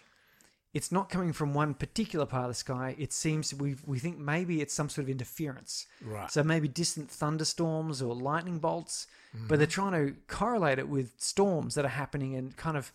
it's 0.74 0.90
not 0.90 1.08
coming 1.08 1.32
from 1.32 1.54
one 1.54 1.72
particular 1.72 2.26
part 2.26 2.44
of 2.44 2.50
the 2.50 2.54
sky. 2.54 2.96
It 2.98 3.12
seems 3.12 3.54
we 3.54 3.76
we 3.86 4.00
think 4.00 4.18
maybe 4.18 4.60
it's 4.60 4.74
some 4.74 4.88
sort 4.88 5.04
of 5.04 5.08
interference. 5.08 5.86
Right. 6.04 6.30
So 6.30 6.42
maybe 6.42 6.66
distant 6.66 7.10
thunderstorms 7.10 8.02
or 8.02 8.14
lightning 8.14 8.58
bolts, 8.58 9.06
but 9.32 9.38
mm-hmm. 9.38 9.56
they're 9.56 9.66
trying 9.66 9.92
to 9.92 10.14
correlate 10.26 10.80
it 10.80 10.88
with 10.88 11.12
storms 11.16 11.76
that 11.76 11.84
are 11.84 11.88
happening 11.88 12.34
and 12.34 12.56
kind 12.56 12.76
of, 12.76 12.92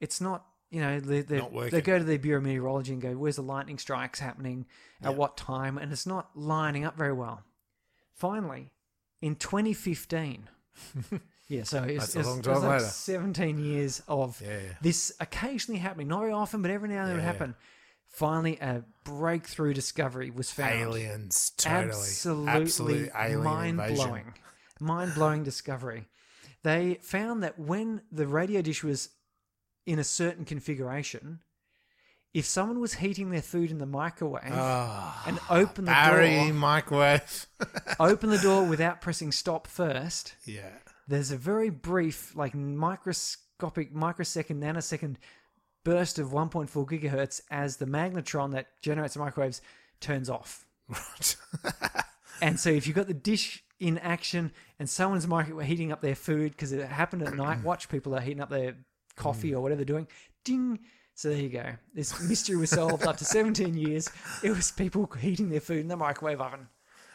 it's 0.00 0.20
not, 0.20 0.44
you 0.70 0.80
know, 0.80 0.98
they, 0.98 1.22
they, 1.22 1.40
they 1.70 1.80
go 1.80 1.98
to 1.98 2.04
the 2.04 2.16
Bureau 2.16 2.38
of 2.38 2.44
Meteorology 2.44 2.92
and 2.92 3.02
go, 3.02 3.12
where's 3.12 3.36
the 3.36 3.42
lightning 3.42 3.78
strikes 3.78 4.18
happening 4.18 4.66
at 5.02 5.14
what 5.16 5.36
time? 5.36 5.78
And 5.78 5.92
it's 5.92 6.06
not 6.06 6.30
lining 6.34 6.84
up 6.84 6.96
very 6.96 7.12
well. 7.12 7.42
Finally, 8.14 8.70
in 9.22 9.36
2015, 9.36 10.48
yeah, 11.50 11.64
so 11.64 11.82
it's, 11.82 12.10
it's- 12.10 12.24
long 12.26 12.38
it's 12.38 12.46
time 12.46 12.62
like 12.62 12.80
later. 12.80 12.84
17 12.84 13.58
years 13.62 14.02
of 14.08 14.40
Yeah, 14.40 14.48
yeah. 14.48 14.72
this 14.80 15.12
occasionally 15.20 15.80
happening, 15.80 16.08
not 16.08 16.20
very 16.20 16.32
often, 16.32 16.62
but 16.62 16.70
every 16.70 16.88
now 16.88 17.00
and 17.02 17.08
then 17.08 17.10
it 17.10 17.14
would 17.18 17.22
Yeah. 17.24 17.32
happen. 17.32 17.54
Finally, 18.08 18.56
a 18.60 18.82
breakthrough 19.04 19.72
discovery 19.74 20.30
was 20.30 20.50
found. 20.50 20.72
Aliens. 20.72 21.50
Totally. 21.56 21.92
Absolutely 21.92 22.48
Absolute 22.50 23.10
alien 23.14 23.42
mind 23.44 23.80
invasion. 23.80 23.94
blowing, 24.06 24.34
mind 24.80 25.14
blowing 25.14 25.44
discovery. 25.44 26.08
They 26.62 26.98
found 27.02 27.42
that 27.44 27.58
when 27.58 28.02
the 28.10 28.26
radio 28.26 28.62
dish 28.62 28.82
was 28.82 29.10
in 29.86 29.98
a 29.98 30.04
certain 30.04 30.44
configuration, 30.44 31.40
if 32.34 32.46
someone 32.46 32.80
was 32.80 32.94
heating 32.94 33.30
their 33.30 33.42
food 33.42 33.70
in 33.70 33.78
the 33.78 33.86
microwave 33.86 34.42
Ah. 34.52 35.22
and 35.26 35.38
open 35.48 35.84
the 35.84 35.90
Barry 35.92 36.36
door, 36.36 36.52
microwave. 36.52 37.46
open 38.00 38.30
the 38.30 38.38
door 38.38 38.64
without 38.64 39.00
pressing 39.00 39.32
stop 39.32 39.66
first, 39.66 40.34
yeah. 40.44 40.68
There's 41.10 41.30
a 41.30 41.36
very 41.36 41.70
brief, 41.70 42.34
like 42.36 42.54
microscopic, 42.54 43.92
microsecond, 43.92 44.62
nanosecond 44.62 45.16
burst 45.84 46.18
of 46.18 46.28
1.4 46.28 46.70
gigahertz 46.70 47.40
as 47.50 47.76
the 47.76 47.86
magnetron 47.86 48.52
that 48.52 48.68
generates 48.82 49.14
the 49.14 49.20
microwaves 49.20 49.60
turns 50.00 50.30
off. 50.30 50.66
Right. 50.88 51.36
And 52.42 52.58
so 52.58 52.70
if 52.70 52.86
you've 52.86 52.96
got 52.96 53.06
the 53.06 53.14
dish 53.14 53.62
in 53.78 53.98
action 53.98 54.52
and 54.78 54.88
someone's 54.88 55.26
microwave 55.26 55.66
heating 55.66 55.92
up 55.92 56.00
their 56.00 56.14
food 56.14 56.52
because 56.52 56.72
it 56.72 56.86
happened 56.86 57.22
at 57.22 57.34
night, 57.34 57.62
watch 57.62 57.88
people 57.88 58.14
are 58.14 58.20
heating 58.20 58.40
up 58.40 58.50
their 58.50 58.76
coffee 59.16 59.54
or 59.54 59.60
whatever 59.62 59.78
they're 59.78 59.84
doing, 59.84 60.08
ding. 60.44 60.78
So 61.14 61.28
there 61.28 61.38
you 61.38 61.50
go. 61.50 61.66
This 61.94 62.18
mystery 62.28 62.56
was 62.56 62.70
solved 62.70 63.04
after 63.04 63.24
17 63.24 63.76
years. 63.76 64.08
It 64.42 64.50
was 64.50 64.72
people 64.72 65.10
heating 65.20 65.50
their 65.50 65.60
food 65.60 65.80
in 65.80 65.88
the 65.88 65.96
microwave 65.96 66.40
oven. 66.40 66.68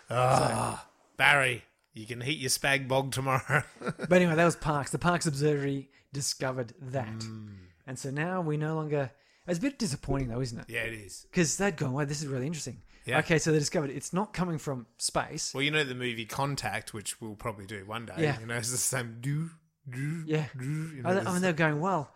Ah, 0.09 0.87
Barry, 1.17 1.63
you 1.95 2.05
can 2.05 2.21
heat 2.21 2.37
your 2.37 2.49
spag 2.49 2.87
bog 2.87 3.11
tomorrow. 3.11 3.63
But 3.81 4.11
anyway, 4.13 4.35
that 4.35 4.45
was 4.45 4.55
Parkes. 4.55 4.91
The 4.91 4.99
Parkes 4.99 5.25
Observatory 5.25 5.89
discovered 6.13 6.73
that. 6.79 7.07
Hmm. 7.23 7.47
And 7.87 7.97
so 7.97 8.11
now 8.11 8.41
we 8.41 8.57
no 8.57 8.75
longer. 8.75 9.09
It's 9.47 9.59
a 9.59 9.61
bit 9.61 9.79
disappointing 9.79 10.27
though, 10.27 10.41
isn't 10.41 10.59
it? 10.59 10.65
yeah, 10.69 10.81
it 10.81 10.93
is. 10.93 11.25
Because 11.31 11.57
they'd 11.57 11.75
gone, 11.77 11.93
wow, 11.93 12.05
this 12.05 12.21
is 12.21 12.27
really 12.27 12.45
interesting. 12.47 12.81
Yeah. 13.05 13.19
Okay, 13.19 13.37
so 13.37 13.51
they 13.51 13.59
discovered 13.59 13.91
it's 13.91 14.13
not 14.13 14.33
coming 14.33 14.57
from 14.57 14.87
space. 14.97 15.53
Well, 15.53 15.61
you 15.63 15.69
know 15.71 15.83
the 15.83 15.93
movie 15.95 16.25
Contact, 16.25 16.93
which 16.93 17.21
we'll 17.21 17.35
probably 17.35 17.65
do 17.67 17.85
one 17.85 18.07
day. 18.07 18.13
Yeah. 18.17 18.39
You 18.39 18.47
know, 18.47 18.55
it's 18.55 18.71
the 18.71 18.77
same 18.77 19.17
do, 19.21 19.51
do, 19.87 20.23
Yeah. 20.25 20.45
do. 20.57 20.65
You 20.95 21.03
know, 21.03 21.09
I, 21.09 21.19
I 21.19 21.31
mean, 21.33 21.41
they're 21.43 21.53
going, 21.53 21.79
well, 21.79 22.11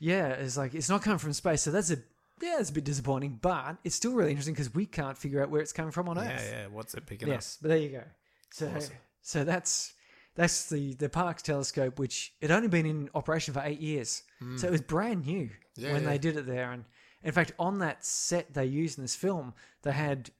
yeah, 0.00 0.30
it's 0.30 0.56
like, 0.56 0.74
it's 0.74 0.88
not 0.88 1.02
coming 1.02 1.18
from 1.18 1.32
space. 1.32 1.62
So 1.62 1.70
that's 1.70 1.92
a, 1.92 1.98
yeah, 2.42 2.58
it's 2.58 2.70
a 2.70 2.72
bit 2.72 2.82
disappointing, 2.84 3.38
but 3.40 3.76
it's 3.84 3.94
still 3.94 4.12
really 4.12 4.30
interesting 4.30 4.54
because 4.54 4.74
we 4.74 4.86
can't 4.86 5.16
figure 5.16 5.40
out 5.40 5.50
where 5.50 5.60
it's 5.60 5.72
coming 5.72 5.92
from 5.92 6.08
on 6.08 6.16
yeah, 6.16 6.22
Earth. 6.22 6.48
yeah. 6.50 6.60
Yeah. 6.62 6.66
What's 6.66 6.94
it 6.94 7.06
picking 7.06 7.28
up? 7.28 7.34
Yes, 7.34 7.58
but 7.62 7.68
there 7.68 7.78
you 7.78 7.90
go. 7.90 8.02
So, 8.50 8.70
Awesome. 8.74 8.94
so 9.22 9.44
that's, 9.44 9.92
that's 10.34 10.68
the, 10.68 10.94
the 10.94 11.08
Parkes 11.08 11.42
telescope, 11.42 11.98
which 11.98 12.32
had 12.40 12.50
only 12.50 12.68
been 12.68 12.86
in 12.86 13.10
operation 13.14 13.52
for 13.54 13.62
eight 13.64 13.80
years. 13.80 14.22
So 14.56 14.66
it 14.68 14.70
was 14.70 14.80
brand 14.82 15.26
new 15.26 15.46
Hmm. 15.76 15.84
Yeah, 15.84 15.92
when 15.92 16.02
yeah. 16.02 16.08
they 16.10 16.18
did 16.18 16.36
it 16.36 16.46
there. 16.46 16.72
And 16.72 16.84
in 17.22 17.32
fact, 17.32 17.52
on 17.58 17.78
that 17.80 18.04
set 18.04 18.52
they 18.54 18.64
used 18.66 18.98
in 18.98 19.04
this 19.04 19.14
film, 19.16 19.54
they 19.82 19.92
had 19.92 20.30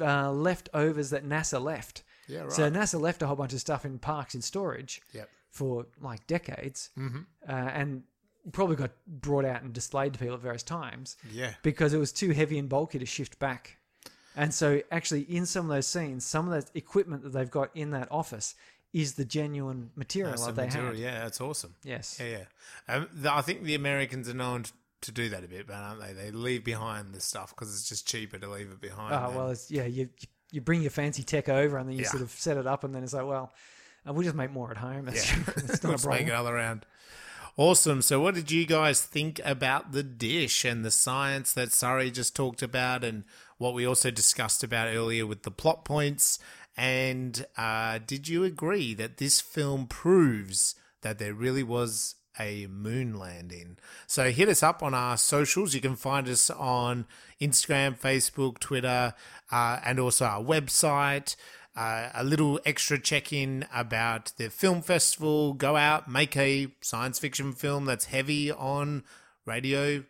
uh, 0.00 0.30
leftovers 0.32 1.10
that 1.10 1.24
NASA 1.26 1.60
left. 1.62 2.02
Yeah, 2.28 2.40
right. 2.40 2.52
So 2.52 2.70
NASA 2.70 3.00
left 3.00 3.22
a 3.22 3.26
whole 3.26 3.36
bunch 3.36 3.52
of 3.54 3.60
stuff 3.60 3.84
in 3.84 3.98
Parkes 3.98 4.34
in 4.34 4.42
storage 4.42 5.00
Yep. 5.12 5.28
for 5.50 5.86
like 6.00 6.26
decades, 6.26 6.90
Mm-hmm. 6.98 7.20
uh, 7.48 7.52
and 7.52 8.02
probably 8.52 8.76
got 8.76 8.90
brought 9.06 9.44
out 9.46 9.62
and 9.62 9.72
displayed 9.72 10.12
to 10.12 10.18
people 10.18 10.34
at 10.34 10.40
various 10.42 10.62
times 10.62 11.16
Yeah. 11.32 11.54
because 11.62 11.94
it 11.94 11.98
was 11.98 12.12
too 12.12 12.30
heavy 12.32 12.58
and 12.58 12.68
bulky 12.68 12.98
to 12.98 13.06
shift 13.06 13.38
back. 13.38 13.78
And 14.36 14.52
so, 14.52 14.82
actually, 14.90 15.22
in 15.22 15.46
some 15.46 15.70
of 15.70 15.74
those 15.74 15.86
scenes, 15.86 16.24
some 16.24 16.50
of 16.50 16.64
the 16.72 16.78
equipment 16.78 17.22
that 17.22 17.30
they've 17.32 17.50
got 17.50 17.70
in 17.74 17.90
that 17.92 18.08
office 18.10 18.54
is 18.92 19.14
the 19.14 19.24
genuine 19.24 19.90
material 19.96 20.30
That's 20.32 20.46
that 20.46 20.54
the 20.54 20.60
they 20.62 20.66
material. 20.68 20.90
had. 20.92 21.00
Yeah, 21.00 21.18
that's 21.24 21.40
awesome. 21.40 21.74
Yes. 21.84 22.18
Yeah, 22.20 22.38
yeah. 22.88 22.94
Um, 22.94 23.08
the, 23.12 23.32
I 23.32 23.42
think 23.42 23.62
the 23.62 23.74
Americans 23.74 24.28
are 24.28 24.34
known 24.34 24.64
to 25.02 25.12
do 25.12 25.28
that 25.28 25.44
a 25.44 25.48
bit, 25.48 25.66
but 25.66 25.74
aren't 25.74 26.00
they? 26.00 26.12
They 26.12 26.30
leave 26.30 26.64
behind 26.64 27.12
the 27.14 27.20
stuff 27.20 27.50
because 27.54 27.74
it's 27.74 27.88
just 27.88 28.06
cheaper 28.08 28.38
to 28.38 28.48
leave 28.48 28.70
it 28.70 28.80
behind. 28.80 29.14
Oh 29.14 29.26
than- 29.28 29.36
well, 29.36 29.50
it's, 29.50 29.70
yeah. 29.70 29.84
You 29.84 30.08
you 30.50 30.60
bring 30.60 30.82
your 30.82 30.90
fancy 30.92 31.22
tech 31.24 31.48
over, 31.48 31.76
and 31.78 31.88
then 31.88 31.96
you 31.96 32.02
Yeah. 32.02 32.08
sort 32.10 32.22
of 32.22 32.30
set 32.30 32.56
it 32.56 32.66
up, 32.66 32.84
and 32.84 32.94
then 32.94 33.02
it's 33.02 33.12
like, 33.12 33.26
well, 33.26 33.52
uh, 34.08 34.12
we'll 34.12 34.22
just 34.22 34.36
make 34.36 34.52
more 34.52 34.70
at 34.70 34.76
home. 34.76 35.06
That's, 35.06 35.28
Yeah. 35.30 35.42
that's 35.56 35.82
not 35.82 35.84
a 35.84 35.88
Let's 35.92 36.06
make 36.06 36.26
problem. 36.26 36.28
it 36.28 36.32
all 36.34 36.48
around. 36.48 36.86
Awesome. 37.56 38.02
So, 38.02 38.20
what 38.20 38.34
did 38.34 38.50
you 38.50 38.66
guys 38.66 39.00
think 39.00 39.40
about 39.44 39.92
the 39.92 40.02
dish 40.02 40.64
and 40.64 40.84
the 40.84 40.90
science 40.90 41.52
that 41.52 41.72
Surrey 41.72 42.10
just 42.10 42.34
talked 42.34 42.62
about, 42.62 43.04
and 43.04 43.22
what 43.58 43.74
we 43.74 43.86
also 43.86 44.10
discussed 44.10 44.64
about 44.64 44.88
earlier 44.88 45.24
with 45.24 45.44
the 45.44 45.52
plot 45.52 45.84
points? 45.84 46.40
And 46.76 47.46
uh, 47.56 48.00
did 48.04 48.26
you 48.26 48.42
agree 48.42 48.92
that 48.94 49.18
this 49.18 49.40
film 49.40 49.86
proves 49.86 50.74
that 51.02 51.20
there 51.20 51.32
really 51.32 51.62
was 51.62 52.16
a 52.40 52.66
moon 52.66 53.14
landing? 53.14 53.78
So, 54.08 54.32
hit 54.32 54.48
us 54.48 54.64
up 54.64 54.82
on 54.82 54.92
our 54.92 55.16
socials. 55.16 55.74
You 55.74 55.80
can 55.80 55.94
find 55.94 56.28
us 56.28 56.50
on 56.50 57.06
Instagram, 57.40 57.96
Facebook, 57.96 58.58
Twitter, 58.58 59.14
uh, 59.52 59.78
and 59.84 60.00
also 60.00 60.24
our 60.24 60.42
website 60.42 61.36
uh, 61.76 62.10
a 62.14 62.24
little 62.24 62.60
extra 62.64 62.98
check 62.98 63.32
in 63.32 63.66
about 63.74 64.32
the 64.36 64.50
film 64.50 64.82
festival. 64.82 65.54
Go 65.54 65.76
out, 65.76 66.08
make 66.08 66.36
a 66.36 66.68
science 66.80 67.18
fiction 67.18 67.52
film 67.52 67.84
that's 67.84 68.06
heavy 68.06 68.50
on 68.50 69.04
radio 69.44 70.04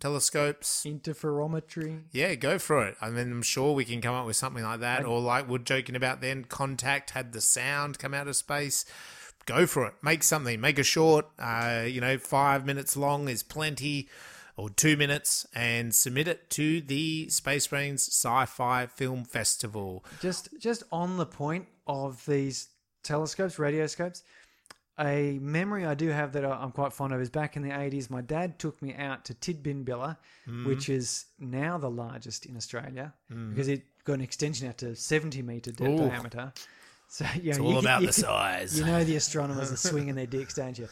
telescopes. 0.00 0.84
Interferometry. 0.86 2.02
Yeah, 2.12 2.34
go 2.34 2.58
for 2.58 2.86
it. 2.86 2.96
I 3.00 3.10
mean, 3.10 3.32
I'm 3.32 3.42
sure 3.42 3.72
we 3.72 3.84
can 3.84 4.00
come 4.00 4.14
up 4.14 4.26
with 4.26 4.36
something 4.36 4.62
like 4.62 4.80
that. 4.80 5.04
or 5.04 5.20
like 5.20 5.48
we're 5.48 5.58
joking 5.58 5.96
about 5.96 6.20
then, 6.20 6.44
Contact 6.44 7.10
had 7.10 7.32
the 7.32 7.40
sound 7.40 7.98
come 7.98 8.14
out 8.14 8.28
of 8.28 8.36
space. 8.36 8.84
Go 9.46 9.66
for 9.66 9.86
it. 9.86 9.94
Make 10.02 10.22
something. 10.22 10.60
Make 10.60 10.78
a 10.78 10.82
short. 10.82 11.26
Uh, 11.38 11.84
you 11.86 12.00
know, 12.00 12.18
five 12.18 12.66
minutes 12.66 12.96
long 12.96 13.28
is 13.28 13.42
plenty, 13.42 14.08
or 14.56 14.70
two 14.70 14.96
minutes, 14.96 15.46
and 15.54 15.94
submit 15.94 16.26
it 16.28 16.48
to 16.50 16.80
the 16.80 17.28
Space 17.28 17.66
Brains 17.66 18.02
Sci-Fi 18.08 18.86
Film 18.86 19.24
Festival. 19.24 20.04
Just 20.20 20.48
just 20.58 20.82
on 20.90 21.16
the 21.18 21.26
point 21.26 21.66
of 21.86 22.24
these 22.26 22.68
telescopes, 23.02 23.56
radioscopes, 23.56 24.22
a 24.98 25.38
memory 25.42 25.84
I 25.84 25.94
do 25.94 26.08
have 26.08 26.32
that 26.32 26.44
I'm 26.44 26.72
quite 26.72 26.92
fond 26.92 27.12
of 27.12 27.20
is 27.20 27.28
back 27.28 27.54
in 27.56 27.62
the 27.62 27.68
80s, 27.70 28.08
my 28.08 28.22
dad 28.22 28.58
took 28.58 28.80
me 28.80 28.94
out 28.94 29.24
to 29.26 29.34
Tidbinbilla, 29.34 30.16
Mm. 30.48 30.64
which 30.64 30.88
is 30.88 31.26
now 31.38 31.76
the 31.76 31.90
largest 31.90 32.46
in 32.46 32.56
Australia 32.56 33.12
because 33.28 33.66
it 33.68 33.82
got 34.04 34.14
an 34.14 34.20
extension 34.20 34.68
out 34.68 34.78
to 34.78 34.94
70 34.94 35.42
metre 35.42 35.72
Ooh. 35.82 35.98
diameter. 35.98 36.52
So, 37.08 37.24
yeah, 37.42 37.56
know, 37.56 37.64
All 37.66 37.72
you, 37.72 37.78
about 37.80 38.00
you, 38.00 38.06
the 38.08 38.12
size. 38.12 38.78
you 38.78 38.84
know 38.86 39.04
the 39.04 39.16
astronomers 39.22 39.70
are 39.70 39.76
swinging 39.76 40.14
their 40.14 40.26
dicks, 40.26 40.54
don't 40.54 40.78
you? 40.78 40.88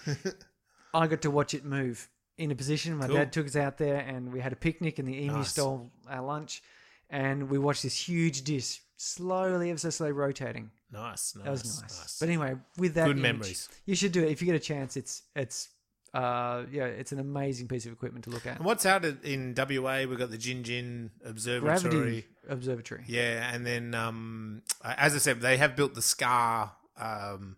I 0.95 1.07
got 1.07 1.23
to 1.23 1.31
watch 1.31 1.55
it 1.55 1.65
move 1.65 2.09
in 2.39 2.51
a 2.51 2.55
position. 2.55 2.97
My 2.97 3.07
Cool. 3.07 3.17
dad 3.17 3.33
took 3.33 3.47
us 3.47 3.57
out 3.57 3.79
there, 3.79 3.97
and 3.99 4.33
we 4.33 4.41
had 4.41 4.53
a 4.53 4.57
picnic, 4.57 4.99
and 4.99 5.07
the 5.09 5.15
emu 5.25 5.39
Nice. 5.39 5.51
stole 5.51 5.91
our 6.09 6.23
lunch, 6.25 6.63
and 7.11 7.49
we 7.49 7.59
watched 7.59 7.83
this 7.83 7.97
huge 8.09 8.43
dish 8.43 8.81
slowly, 8.97 9.71
ever 9.71 9.79
so 9.79 9.91
slowly 9.91 10.13
rotating. 10.13 10.71
Nice, 10.91 11.35
nice, 11.35 11.45
That 11.45 11.51
was 11.51 11.81
nice. 11.83 12.19
But 12.21 12.29
anyway, 12.29 12.57
with 12.79 12.95
that 12.95 13.07
Good 13.07 13.19
image, 13.19 13.23
memories. 13.23 13.69
you 13.87 13.95
should 13.97 14.13
do 14.13 14.23
it 14.23 14.31
if 14.31 14.41
you 14.41 14.47
get 14.47 14.55
a 14.57 14.61
chance. 14.61 14.97
It's 14.97 15.23
it's 15.35 15.69
uh 16.15 16.65
yeah, 16.71 16.85
it's 16.85 17.11
an 17.11 17.19
amazing 17.19 17.67
piece 17.67 17.87
of 17.87 17.93
equipment 17.93 18.25
to 18.27 18.31
look 18.31 18.47
at. 18.47 18.57
And 18.59 18.65
what's 18.65 18.87
out 18.87 19.05
in- 19.05 19.19
in 19.25 19.55
WA? 19.55 20.07
We've 20.07 20.17
got 20.17 20.31
the 20.31 20.39
Gingin 20.39 21.11
Observatory. 21.25 21.81
Gravity 21.91 22.25
Observatory. 22.49 23.05
Yeah, 23.09 23.53
and 23.53 23.67
then 23.67 23.95
um, 23.97 24.63
as 24.85 25.15
I 25.17 25.19
said, 25.19 25.41
they 25.41 25.57
have 25.57 25.75
built 25.75 25.95
the 25.95 26.03
SKA 26.03 26.71
um, 26.97 27.57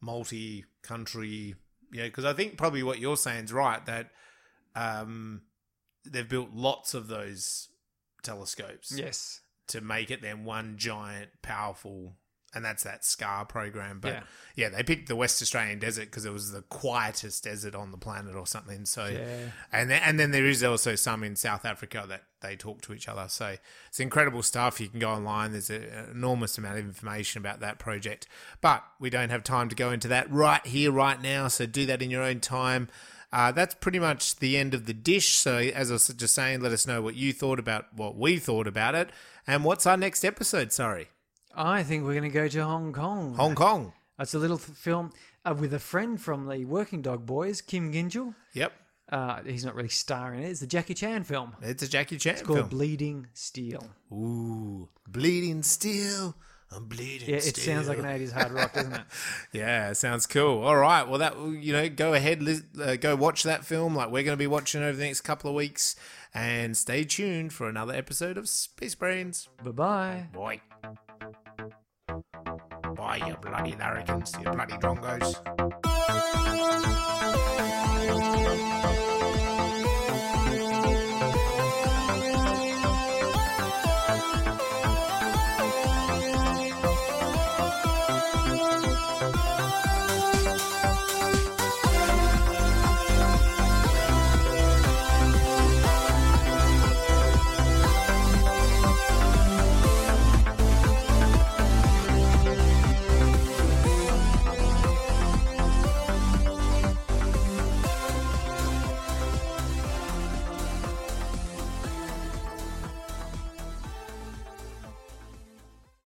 multi-country. 0.00 1.54
Yeah, 1.92 2.04
because 2.04 2.24
I 2.24 2.32
think 2.32 2.56
probably 2.56 2.82
what 2.82 2.98
you're 2.98 3.16
saying 3.16 3.44
is 3.44 3.52
right 3.52 3.84
that 3.86 4.10
um, 4.74 5.42
they've 6.04 6.28
built 6.28 6.50
lots 6.52 6.94
of 6.94 7.08
those 7.08 7.68
telescopes 8.22 8.92
Yes. 8.96 9.40
to 9.68 9.80
make 9.80 10.10
it 10.10 10.22
then 10.22 10.44
one 10.44 10.76
giant, 10.76 11.30
powerful, 11.42 12.14
and 12.54 12.64
that's 12.64 12.82
that 12.84 13.04
SKA 13.04 13.44
program. 13.48 14.00
But 14.00 14.12
Yeah. 14.14 14.22
yeah, 14.56 14.68
they 14.70 14.82
picked 14.82 15.08
the 15.08 15.16
West 15.16 15.42
Australian 15.42 15.78
desert 15.78 16.06
because 16.06 16.24
it 16.24 16.32
was 16.32 16.50
the 16.52 16.62
quietest 16.62 17.44
desert 17.44 17.74
on 17.74 17.90
the 17.90 17.98
planet 17.98 18.34
or 18.34 18.46
something. 18.46 18.84
So 18.86 19.06
Yeah. 19.06 19.50
and 19.72 19.90
then, 19.90 20.02
and 20.02 20.18
then 20.18 20.30
there 20.30 20.46
is 20.46 20.64
also 20.64 20.94
some 20.94 21.22
in 21.22 21.36
South 21.36 21.64
Africa 21.64 22.04
that 22.08 22.24
they 22.40 22.56
talk 22.56 22.80
to 22.82 22.94
each 22.94 23.08
other. 23.08 23.26
So 23.28 23.56
it's 23.88 24.00
incredible 24.00 24.42
stuff. 24.42 24.80
You 24.80 24.88
can 24.88 25.00
go 25.00 25.10
online. 25.10 25.52
There's 25.52 25.70
an 25.70 25.84
enormous 26.12 26.56
amount 26.56 26.78
of 26.78 26.84
information 26.86 27.40
about 27.40 27.60
that 27.60 27.78
project. 27.78 28.26
But 28.60 28.82
we 28.98 29.10
don't 29.10 29.30
have 29.30 29.44
time 29.44 29.68
to 29.68 29.74
go 29.74 29.90
into 29.90 30.08
that 30.08 30.30
right 30.30 30.64
here, 30.66 30.90
right 30.92 31.20
now. 31.20 31.48
So 31.48 31.66
do 31.66 31.84
that 31.86 32.00
in 32.00 32.10
your 32.10 32.22
own 32.22 32.40
time. 32.40 32.88
Uh, 33.30 33.52
that's 33.52 33.74
pretty 33.74 33.98
much 33.98 34.36
the 34.36 34.56
end 34.56 34.72
of 34.72 34.86
the 34.86 34.94
dish. 34.94 35.36
So 35.36 35.58
as 35.58 35.90
I 35.90 35.94
was 35.94 36.08
just 36.08 36.32
saying, 36.34 36.60
let 36.62 36.72
us 36.72 36.86
know 36.86 37.02
what 37.02 37.14
you 37.14 37.34
thought 37.34 37.58
about 37.58 37.92
what 37.94 38.16
we 38.16 38.38
thought 38.38 38.66
about 38.66 38.94
it. 38.94 39.10
And 39.46 39.64
what's 39.64 39.84
our 39.86 39.98
next 39.98 40.24
episode? 40.24 40.72
Sorry, 40.72 41.08
I 41.60 41.82
think 41.82 42.04
we're 42.04 42.12
going 42.14 42.22
to 42.22 42.28
go 42.30 42.46
to 42.48 42.64
Hong 42.64 42.92
Kong. 42.92 43.34
Hong 43.34 43.54
Kong. 43.54 43.92
It's 44.18 44.34
a 44.34 44.38
little 44.38 44.58
th- 44.58 44.76
film 44.78 45.12
uh, 45.44 45.54
with 45.58 45.74
a 45.74 45.78
friend 45.78 46.20
from 46.20 46.46
the 46.46 46.64
Working 46.64 47.02
Dog 47.02 47.26
Boys, 47.26 47.60
Kim 47.60 47.92
Gyngell. 47.92 48.34
Yep, 48.54 48.72
Uh, 49.10 49.42
he's 49.44 49.64
not 49.64 49.74
really 49.74 49.88
starring 49.88 50.40
in 50.40 50.46
it. 50.46 50.50
It's 50.50 50.60
the 50.60 50.66
Jackie 50.66 50.94
Chan 50.94 51.24
film. 51.24 51.54
it's 51.62 51.82
a 51.82 51.88
Jackie 51.88 52.16
Chan 52.18 52.34
It's 52.34 52.42
called 52.42 52.58
film. 52.58 52.68
Bleeding 52.68 53.26
Steel. 53.34 53.84
Ooh, 54.12 54.88
bleeding 55.06 55.62
steel. 55.62 56.34
I'm 56.70 56.84
bleeding. 56.84 57.30
Yeah, 57.30 57.36
it 57.36 57.56
sounds 57.56 57.88
like 57.88 57.96
an 57.98 58.04
80s 58.04 58.30
hard 58.32 58.52
rock, 58.52 58.74
doesn't 58.74 58.92
it? 58.92 59.00
Yeah, 59.52 59.94
sounds 59.94 60.26
cool. 60.26 60.62
All 60.62 60.76
right, 60.76 61.08
well, 61.08 61.18
that 61.20 61.34
you 61.38 61.72
know, 61.72 61.88
go 61.88 62.12
ahead, 62.12 62.46
uh, 62.78 62.96
go 62.96 63.16
watch 63.16 63.42
that 63.44 63.64
film. 63.64 63.94
Like 63.96 64.10
we're 64.10 64.22
going 64.22 64.36
to 64.36 64.42
be 64.42 64.46
watching 64.46 64.82
over 64.82 64.96
the 64.96 65.04
next 65.04 65.22
couple 65.22 65.48
of 65.48 65.56
weeks, 65.56 65.96
and 66.34 66.76
stay 66.76 67.04
tuned 67.04 67.52
for 67.54 67.68
another 67.70 67.94
episode 67.94 68.36
of 68.36 68.48
Space 68.50 68.94
Brains. 68.94 69.48
Bye-bye. 69.64 70.26
bye. 70.34 70.60
Oh, 73.10 73.14
you 73.14 73.36
bloody 73.40 73.72
larrikins, 73.72 74.34
you 74.34 74.50
bloody 74.50 74.74
drongos. 74.74 75.38